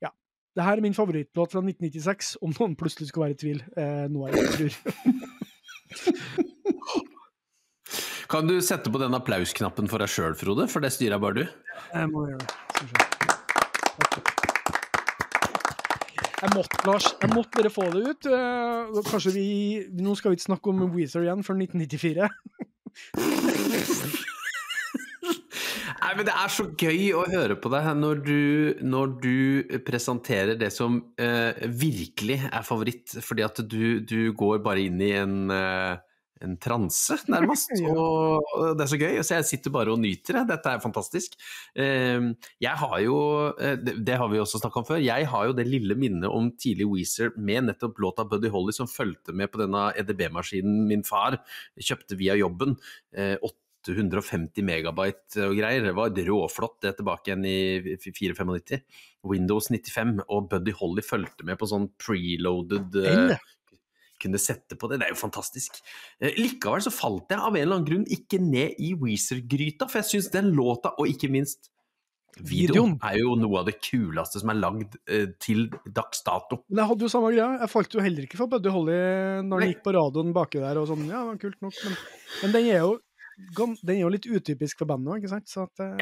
Ja. 0.00 0.08
Det 0.56 0.64
her 0.64 0.78
er 0.78 0.84
min 0.84 0.96
favorittlåt 0.96 1.52
fra 1.52 1.60
1996, 1.60 2.36
om 2.40 2.54
noen 2.56 2.76
plutselig 2.80 3.10
skulle 3.10 3.28
være 3.28 3.36
i 3.36 3.40
tvil. 3.42 3.60
Eh, 3.76 4.06
noe 4.12 4.30
jeg 4.32 4.38
tror. 4.56 4.72
Kan 8.28 8.48
du 8.48 8.58
sette 8.60 8.90
på 8.92 9.00
den 9.00 9.16
applausknappen 9.16 9.88
for 9.88 9.98
deg 10.04 10.10
sjøl, 10.12 10.34
Frode? 10.36 10.66
For 10.68 10.84
det 10.84 10.90
styrer 10.92 11.20
bare 11.20 11.34
du. 11.40 11.44
Jeg 11.94 12.10
må 12.12 12.26
gjøre 12.28 12.44
det. 12.44 12.48
Jeg 16.38 16.50
måtte, 16.54 16.80
Lars, 16.86 17.06
jeg 17.18 17.30
måtte 17.34 17.56
bare 17.56 17.70
få 17.72 17.86
det 17.92 18.02
ut. 18.04 18.28
Eh, 18.30 19.00
Kanskje 19.08 19.32
vi 19.34 19.46
Nå 19.98 20.12
skal 20.14 20.30
vi 20.30 20.38
ikke 20.38 20.48
snakke 20.52 20.70
om 20.70 20.84
Weezer 20.94 21.24
igjen 21.24 21.44
før 21.44 21.56
1994. 21.64 22.28
Nei, 26.08 26.14
men 26.16 26.24
Det 26.24 26.32
er 26.40 26.48
så 26.48 26.64
gøy 26.72 27.00
å 27.12 27.26
høre 27.28 27.54
på 27.60 27.68
deg 27.68 27.86
når 27.98 28.20
du, 28.24 28.42
når 28.80 29.10
du 29.20 29.78
presenterer 29.84 30.56
det 30.56 30.70
som 30.72 31.02
eh, 31.20 31.58
virkelig 31.68 32.38
er 32.48 32.64
favoritt, 32.64 33.18
fordi 33.20 33.44
at 33.44 33.60
du, 33.68 34.00
du 34.00 34.30
går 34.32 34.62
bare 34.64 34.86
inn 34.88 35.02
i 35.04 35.10
en, 35.20 35.34
eh, 35.52 36.00
en 36.46 36.56
transe, 36.64 37.18
nærmest. 37.28 37.74
Og 37.92 38.72
det 38.78 38.86
er 38.86 38.92
så 38.94 39.00
gøy. 39.02 39.20
Så 39.20 39.36
jeg 39.36 39.48
sitter 39.50 39.76
bare 39.76 39.92
og 39.92 40.00
nyter 40.00 40.40
det. 40.40 40.46
Dette 40.54 40.72
er 40.72 40.80
fantastisk. 40.86 41.36
Eh, 41.76 42.32
jeg 42.64 42.84
har 42.86 42.96
jo, 43.04 43.20
eh, 43.60 43.76
det, 43.76 43.98
det 44.08 44.16
har 44.24 44.32
vi 44.32 44.40
også 44.40 44.64
snakka 44.64 44.80
om 44.80 44.88
før, 44.94 45.04
jeg 45.04 45.28
har 45.28 45.52
jo 45.52 45.60
det 45.60 45.68
lille 45.68 45.98
minnet 46.00 46.32
om 46.32 46.48
tidlig 46.56 46.88
Weezer 46.88 47.36
med 47.36 47.68
nettopp 47.68 48.00
låta 48.00 48.24
Buddy 48.24 48.48
Holly 48.56 48.72
som 48.80 48.88
fulgte 48.88 49.36
med 49.36 49.52
på 49.52 49.60
denne 49.60 49.90
EDB-maskinen 49.92 50.86
min 50.88 51.04
far 51.04 51.42
kjøpte 51.76 52.16
via 52.16 52.40
jobben. 52.40 52.78
Eh, 53.12 53.36
850 53.86 54.64
megabyte 54.66 55.46
og 55.46 55.54
greier. 55.58 55.84
Det 55.86 55.94
var 55.96 56.16
råflott 56.28 56.80
det 56.84 56.96
tilbake 56.98 57.30
igjen 57.30 57.46
i 57.48 57.96
495. 58.02 58.82
Windows 59.28 59.70
95 59.70 60.18
og 60.26 60.50
Buddy 60.50 60.74
Holly 60.78 61.04
fulgte 61.04 61.46
med 61.46 61.58
på 61.60 61.68
sånn 61.70 61.88
preloaded 62.00 62.98
eh, 63.02 63.48
kunne 64.22 64.40
sette 64.42 64.78
på 64.78 64.90
det. 64.90 65.00
Det 65.00 65.08
er 65.08 65.14
jo 65.14 65.22
fantastisk. 65.22 65.80
Eh, 66.20 66.36
Likevel 66.38 66.84
så 66.84 66.94
falt 66.94 67.32
jeg 67.32 67.40
av 67.40 67.54
en 67.54 67.62
eller 67.62 67.78
annen 67.78 67.88
grunn 67.88 68.06
ikke 68.12 68.40
ned 68.42 68.78
i 68.82 68.94
Weezer-gryta, 68.98 69.88
for 69.88 70.02
jeg 70.02 70.12
syns 70.12 70.32
den 70.34 70.52
låta, 70.56 70.94
og 70.98 71.10
ikke 71.10 71.30
minst 71.32 71.70
videoen, 72.38 72.94
er 73.02 73.16
jo 73.18 73.32
noe 73.38 73.62
av 73.62 73.66
det 73.66 73.78
kuleste 73.82 74.42
som 74.42 74.52
er 74.52 74.60
lagd 74.60 74.94
eh, 75.10 75.26
til 75.42 75.66
dags 75.86 76.22
dato. 76.26 76.60
Men 76.68 76.84
jeg 76.84 76.90
hadde 76.92 77.06
jo 77.06 77.10
samme 77.10 77.32
greia. 77.34 77.48
Jeg 77.64 77.72
falt 77.72 77.96
jo 77.96 78.04
heller 78.04 78.28
ikke 78.28 78.38
for 78.38 78.52
Buddy 78.52 78.72
Holly 78.74 78.98
når 79.48 79.64
han 79.64 79.72
gikk 79.72 79.84
på 79.86 79.94
radioen 79.96 80.34
baki 80.36 80.62
der 80.62 80.78
og 80.78 80.86
sånn. 80.90 81.06
Ja, 81.08 81.24
det 81.24 81.32
var 81.32 81.40
kult 81.42 81.60
nok, 81.64 81.78
men, 81.84 81.98
men 82.42 82.54
den 82.54 82.70
er 82.70 82.82
jo 82.84 82.92
den 83.38 83.96
er 83.96 84.00
jo 84.02 84.10
litt 84.12 84.26
utypisk 84.26 84.80
for 84.82 84.90
bandet 84.90 85.12
òg, 85.14 85.22
ikke 85.22 85.32
sant? 85.32 85.48
Så 85.50 85.66
at 85.68 85.82
eh, 85.84 85.98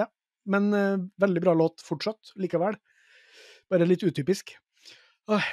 Ja. 0.00 0.06
Men 0.46 0.68
eh, 0.74 0.96
veldig 1.22 1.42
bra 1.42 1.54
låt 1.58 1.82
fortsatt, 1.86 2.32
likevel. 2.38 2.76
Bare 3.70 3.86
litt 3.88 4.02
utypisk. 4.06 4.54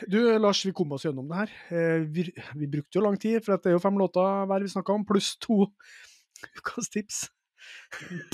Du, 0.05 0.19
Lars, 0.37 0.59
vi 0.67 0.73
kom 0.77 0.91
oss 0.93 1.05
gjennom 1.07 1.25
det 1.31 1.37
her. 1.39 1.53
Eh, 1.73 2.03
Vi, 2.13 2.27
vi 2.59 2.67
brukte 2.69 2.99
jo 2.99 3.05
lang 3.07 3.17
tid, 3.17 3.39
for 3.41 3.55
det 3.57 3.71
er 3.71 3.77
jo 3.77 3.81
fem 3.81 3.97
låter 3.97 4.43
hver 4.49 4.61
vi 4.61 4.69
snakka 4.73 4.93
om, 4.93 5.05
pluss 5.09 5.31
to 5.41 5.63
ukas 6.59 6.89
tips. 6.93 7.23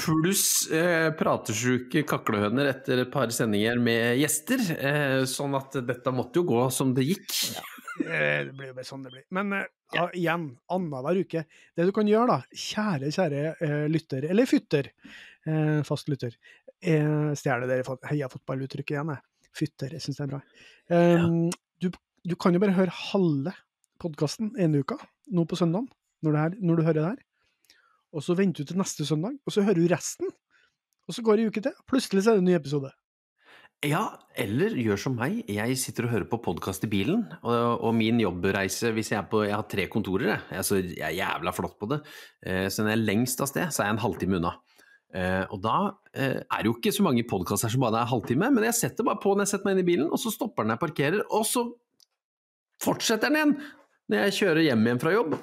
Pluss 0.01 0.43
eh, 0.73 1.11
pratesjuke 1.15 2.01
kaklehøner 2.09 2.71
etter 2.71 3.03
et 3.05 3.11
par 3.13 3.31
sendinger 3.35 3.79
med 3.79 4.17
gjester. 4.19 4.63
Eh, 4.75 5.19
sånn 5.29 5.55
at 5.59 5.77
dette 5.87 6.11
måtte 6.15 6.41
jo 6.41 6.47
gå 6.49 6.63
som 6.73 6.91
det 6.97 7.05
gikk. 7.07 7.27
Ja. 7.55 7.63
Det 7.99 8.55
blir 8.55 8.71
jo 8.71 8.75
bare 8.77 8.87
sånn 8.87 9.03
det 9.05 9.11
blir. 9.13 9.25
Men 9.35 9.53
eh, 9.61 9.67
ja, 9.95 10.05
igjen, 10.17 10.45
annenhver 10.71 11.21
uke. 11.23 11.43
Det 11.75 11.87
du 11.87 11.93
kan 11.95 12.09
gjøre, 12.09 12.35
da, 12.35 12.59
kjære, 12.65 13.11
kjære 13.15 13.43
eh, 13.65 13.85
lytter, 13.91 14.27
eller 14.29 14.49
fytter, 14.49 14.91
eh, 15.47 15.79
fast 15.87 16.11
lytter 16.11 16.35
eh, 16.81 17.31
Stjeler 17.37 17.69
dere 17.69 17.97
heia 18.11 18.29
fotballuttrykket 18.31 18.95
igjen, 18.95 19.13
jeg. 19.15 19.25
Fytter, 19.59 19.95
jeg 19.97 20.05
syns 20.05 20.19
det 20.19 20.25
er 20.27 20.33
bra. 20.35 20.41
Eh, 20.93 21.25
du, 21.81 21.89
du 22.29 22.35
kan 22.39 22.55
jo 22.55 22.61
bare 22.61 22.77
høre 22.77 22.93
halve 23.09 23.55
podkasten 23.99 24.53
ene 24.61 24.83
uka, 24.83 24.99
nå 25.33 25.45
på 25.49 25.57
søndagen, 25.59 25.89
når, 26.25 26.55
når 26.61 26.79
du 26.79 26.85
hører 26.85 26.99
det 26.99 27.09
her. 27.09 27.25
Og 28.15 28.25
så 28.25 28.35
venter 28.37 28.65
du 28.65 28.71
til 28.71 28.79
neste 28.79 29.05
søndag, 29.05 29.35
og 29.45 29.53
så 29.53 29.63
hører 29.65 29.81
du 29.81 29.89
resten. 29.91 30.31
Og 31.09 31.15
så 31.15 31.23
går 31.25 31.37
det 31.37 31.45
ei 31.45 31.51
uke 31.51 31.63
til, 31.65 31.75
plutselig 31.89 32.23
så 32.23 32.31
er 32.31 32.39
det 32.39 32.45
en 32.45 32.51
ny 32.51 32.55
episode. 32.57 32.91
Ja, 33.87 34.09
eller 34.35 34.73
gjør 34.75 34.99
som 34.99 35.13
meg. 35.15 35.37
Jeg 35.47 35.77
sitter 35.79 36.03
og 36.03 36.11
hører 36.11 36.25
på 36.27 36.41
podkast 36.43 36.83
i 36.83 36.89
bilen. 36.91 37.21
Og, 37.39 37.85
og 37.87 37.93
min 37.95 38.17
jobbreise 38.19 38.91
hvis 38.91 39.13
Jeg 39.13 39.21
er 39.21 39.29
på, 39.31 39.45
jeg 39.47 39.55
har 39.55 39.69
tre 39.71 39.85
kontorer, 39.87 40.41
jeg. 40.51 40.65
så 40.67 40.81
jeg 40.81 40.99
er 40.99 41.15
jævla 41.15 41.53
flott 41.55 41.77
på 41.79 41.87
det. 41.93 42.01
Eh, 42.43 42.67
så 42.67 42.83
når 42.83 42.91
jeg 42.91 42.99
er 42.99 43.05
lengst 43.07 43.39
av 43.39 43.47
sted, 43.47 43.71
så 43.71 43.83
er 43.83 43.87
jeg 43.87 43.95
en 43.95 44.01
halvtime 44.03 44.35
unna. 44.41 44.51
Eh, 45.15 45.45
og 45.47 45.61
da 45.63 45.77
eh, 46.11 46.41
er 46.43 46.59
det 46.59 46.67
jo 46.67 46.75
ikke 46.75 46.91
så 46.91 47.05
mange 47.07 47.23
podkaster 47.29 47.71
som 47.71 47.85
bare 47.85 48.03
er 48.03 48.11
halvtime, 48.11 48.51
men 48.51 48.67
jeg 48.67 48.77
setter 48.81 49.07
bare 49.07 49.21
på 49.23 49.31
når 49.31 49.47
jeg 49.47 49.53
setter 49.53 49.69
meg 49.69 49.77
inn 49.77 49.85
i 49.85 49.87
bilen, 49.93 50.11
og 50.11 50.19
så 50.19 50.33
stopper 50.35 50.67
den 50.67 50.73
når 50.73 50.77
jeg 50.77 50.83
parkerer, 50.83 51.23
og 51.31 51.47
så 51.47 51.63
fortsetter 52.83 53.31
den 53.31 53.39
igjen 53.39 53.55
når 54.11 54.25
jeg 54.25 54.37
kjører 54.41 54.65
hjem 54.67 54.85
igjen 54.89 55.01
fra 55.05 55.15
jobb. 55.15 55.39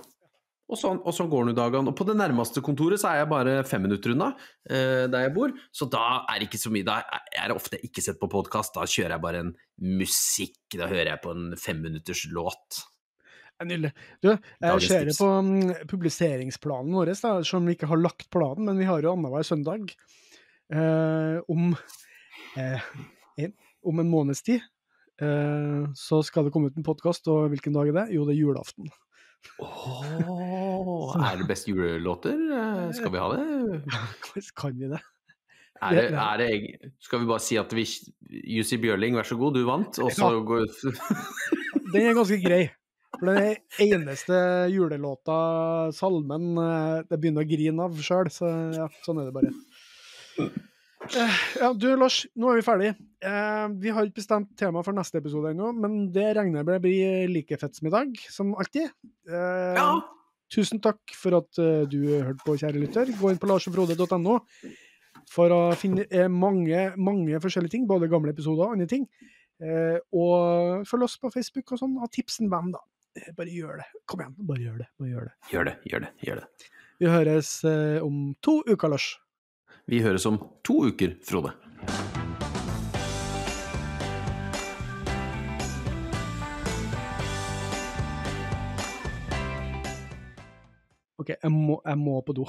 Og 0.67 0.79
sånn, 0.81 0.99
og 0.99 1.15
sånn 1.15 1.29
går 1.31 1.47
nå 1.47 1.53
dagene. 1.55 1.93
Og 1.93 1.95
på 1.99 2.07
det 2.09 2.17
nærmeste 2.19 2.63
kontoret 2.65 2.99
så 2.99 3.13
er 3.13 3.21
jeg 3.21 3.31
bare 3.31 3.61
fem 3.69 3.85
minutter 3.87 4.17
unna 4.17 4.33
eh, 4.67 5.07
der 5.07 5.29
jeg 5.29 5.35
bor, 5.37 5.55
så 5.71 5.87
da 5.91 6.25
er 6.25 6.41
det 6.41 6.49
ikke 6.49 6.63
så 6.65 6.73
mye. 6.75 6.87
Da 6.89 6.99
er 7.31 7.53
det 7.53 7.55
ofte 7.55 7.79
ikke 7.87 8.03
sett 8.03 8.19
på 8.19 8.31
podkast, 8.33 8.75
da 8.75 8.89
kjører 8.91 9.15
jeg 9.15 9.25
bare 9.29 9.45
en 9.45 9.55
musikk, 10.01 10.59
da 10.75 10.91
hører 10.91 11.13
jeg 11.13 11.23
på 11.23 11.37
en 11.37 11.49
femminutters 11.61 12.27
låt. 12.35 12.83
Nydelig. 13.65 13.93
Du, 14.21 14.29
jeg 14.35 14.85
ser 14.85 15.07
det 15.09 15.15
på 15.17 15.27
um, 15.33 15.71
publiseringsplanen 15.89 16.93
vår, 16.93 17.15
da, 17.23 17.39
som 17.47 17.65
vi 17.65 17.77
ikke 17.77 17.89
har 17.89 18.03
lagt 18.03 18.29
planen, 18.35 18.67
men 18.69 18.83
vi 18.83 18.89
har 18.89 19.01
jo 19.07 19.15
annenhver 19.15 19.47
søndag. 19.49 19.95
Eh, 20.75 21.39
om, 21.49 21.71
eh, 22.59 22.83
en, 23.37 23.53
om 23.87 24.03
en 24.03 24.09
måneds 24.11 24.43
tid 24.43 24.59
eh, 25.23 25.85
så 25.95 26.19
skal 26.27 26.49
det 26.49 26.53
komme 26.53 26.73
ut 26.73 26.79
en 26.81 26.87
podkast, 26.87 27.31
og 27.31 27.53
hvilken 27.53 27.77
dag 27.77 27.93
er 27.93 28.01
det? 28.01 28.07
Jo, 28.19 28.27
det 28.27 28.35
er 28.35 28.43
julaften. 28.43 28.91
Åh, 31.07 31.27
er 31.31 31.37
det 31.41 31.47
best 31.49 31.69
julelåter? 31.71 32.35
Eh, 32.35 32.89
Skal 32.97 33.13
vi 33.15 33.21
ha 33.23 33.29
det? 33.35 33.43
kan 34.61 34.79
vi 34.79 34.91
det? 34.91 35.03
Er 35.83 35.95
det, 35.97 36.05
er 36.27 36.41
det 36.41 36.93
skal 37.05 37.23
vi 37.23 37.29
bare 37.29 37.45
si 37.45 37.59
at 37.61 37.73
vi 37.77 37.85
Jussi 38.57 38.79
Bjørling, 38.83 39.17
vær 39.19 39.29
så 39.29 39.39
god, 39.39 39.57
du 39.59 39.67
vant, 39.69 40.01
og 40.03 40.13
så 40.15 40.33
går 40.47 40.67
Den 41.93 42.03
er 42.03 42.17
ganske 42.17 42.41
grei. 42.43 42.65
For 43.17 43.31
den 43.31 43.55
eneste 43.81 44.39
julelåta, 44.75 45.37
salmen, 45.97 46.57
eh, 46.61 47.03
det 47.09 47.21
begynner 47.21 47.47
å 47.47 47.49
grine 47.49 47.87
av 47.87 48.01
sjøl, 48.05 48.33
så 48.33 48.51
ja, 48.77 48.89
sånn 49.07 49.23
er 49.23 49.31
det 49.31 49.37
bare. 49.37 49.53
Eh, 51.07 51.37
Ja, 51.61 51.71
du 51.71 51.87
Lars, 51.95 52.25
nå 52.35 52.51
er 52.51 52.59
vi 52.59 52.67
ferdig. 52.67 52.89
Vi 53.79 53.93
har 53.95 54.09
ikke 54.09 54.19
bestemt 54.19 54.51
tema 54.59 54.83
for 54.83 54.97
neste 54.97 55.21
episode 55.23 55.53
ennå, 55.55 55.71
men 55.79 56.09
det 56.13 56.33
regner 56.35 56.61
jeg 56.61 56.67
med 56.67 56.83
blir 56.83 57.31
like 57.31 57.61
fett 57.61 57.79
som 57.79 57.87
i 57.89 57.95
dag, 57.95 58.19
som 58.27 58.51
alltid. 58.59 58.91
Ja! 59.31 59.87
Tusen 60.53 60.81
takk 60.83 61.15
for 61.19 61.37
at 61.41 61.59
eh, 61.63 61.87
du 61.91 61.99
hørte 62.13 62.43
på, 62.45 62.57
kjære 62.61 62.83
lytter. 62.83 63.11
Gå 63.19 63.33
inn 63.33 63.41
på 63.43 63.49
larsogfrode.no 63.51 64.39
for 65.33 65.51
å 65.55 65.61
finne 65.79 66.05
eh, 66.07 66.29
mange, 66.31 66.93
mange 67.01 67.41
forskjellige 67.43 67.75
ting, 67.75 67.87
både 67.91 68.11
gamle 68.13 68.35
episoder 68.35 68.69
og 68.69 68.77
andre 68.77 68.87
ting. 68.91 69.09
Eh, 69.59 69.99
og 70.15 70.87
følg 70.87 71.09
oss 71.09 71.19
på 71.19 71.33
Facebook 71.35 71.75
og 71.75 71.83
sånn, 71.83 71.97
og 71.99 72.13
tips 72.15 72.41
en 72.45 72.53
venn, 72.53 72.73
da. 72.77 72.83
Bare 73.37 73.49
gjør 73.51 73.81
det. 73.81 73.87
Kom 74.07 74.23
igjen, 74.23 74.35
bare 74.47 74.63
gjør 74.63 74.83
det. 74.83 74.91
Bare 75.01 75.13
gjør 75.15 75.31
det. 75.31 75.37
Gjør 75.53 75.71
det, 75.71 75.77
gjør 75.91 76.05
det, 76.05 76.13
gjør 76.29 76.43
det. 76.43 76.73
Vi 77.01 77.13
høres 77.13 77.55
om 78.05 78.21
to 78.45 78.61
uker, 78.69 78.93
Lars. 78.93 79.09
Vi 79.89 80.05
høres 80.05 80.29
om 80.29 80.39
to 80.67 80.83
uker, 80.91 81.17
Frode. 81.25 81.57
OK, 91.27 91.33
jeg 91.43 91.51
må, 91.51 91.81
jeg 91.83 91.99
må 91.99 92.21
på 92.23 92.37
do. 92.39 92.45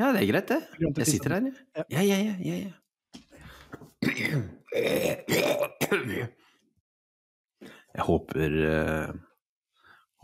Ja, 0.00 0.08
det 0.10 0.24
er 0.24 0.30
greit, 0.32 0.48
det. 0.50 0.56
Jeg 0.98 1.06
sitter 1.06 1.36
her, 1.36 1.44
jeg. 1.46 1.54
Ja, 1.94 2.02
ja, 2.02 2.16
ja. 2.18 2.34
ja, 2.42 2.56
ja. 2.58 2.72
Jeg 7.90 8.06
håper 8.06 8.56
eh, 8.64 9.12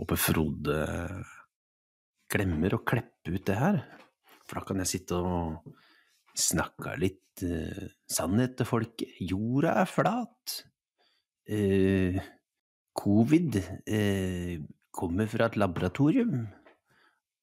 Håper 0.01 0.19
Frode 0.19 0.81
glemmer 2.33 2.75
å 2.75 2.83
kleppe 2.83 3.37
ut 3.37 3.47
det 3.47 3.59
her. 3.61 3.79
For 4.49 4.59
da 4.59 4.67
kan 4.67 4.83
jeg 4.83 4.93
sitte 4.97 5.23
og 5.23 5.71
snakke 6.35 6.99
litt 6.99 7.47
eh, 7.47 7.87
sannhet 8.11 8.59
til 8.59 8.67
folket. 8.73 9.15
Jorda 9.23 9.79
er 9.85 9.93
flat. 9.93 10.59
Eh, 11.47 12.19
covid 12.99 13.63
kommer 14.97 15.29
fra 15.31 15.47
et 15.53 15.61
laboratorium. 15.61 16.47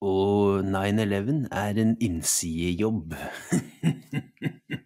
Og 0.04 0.60
9-11 0.60 1.48
er 1.52 1.78
en 1.80 1.98
innsidejobb. 2.02 3.14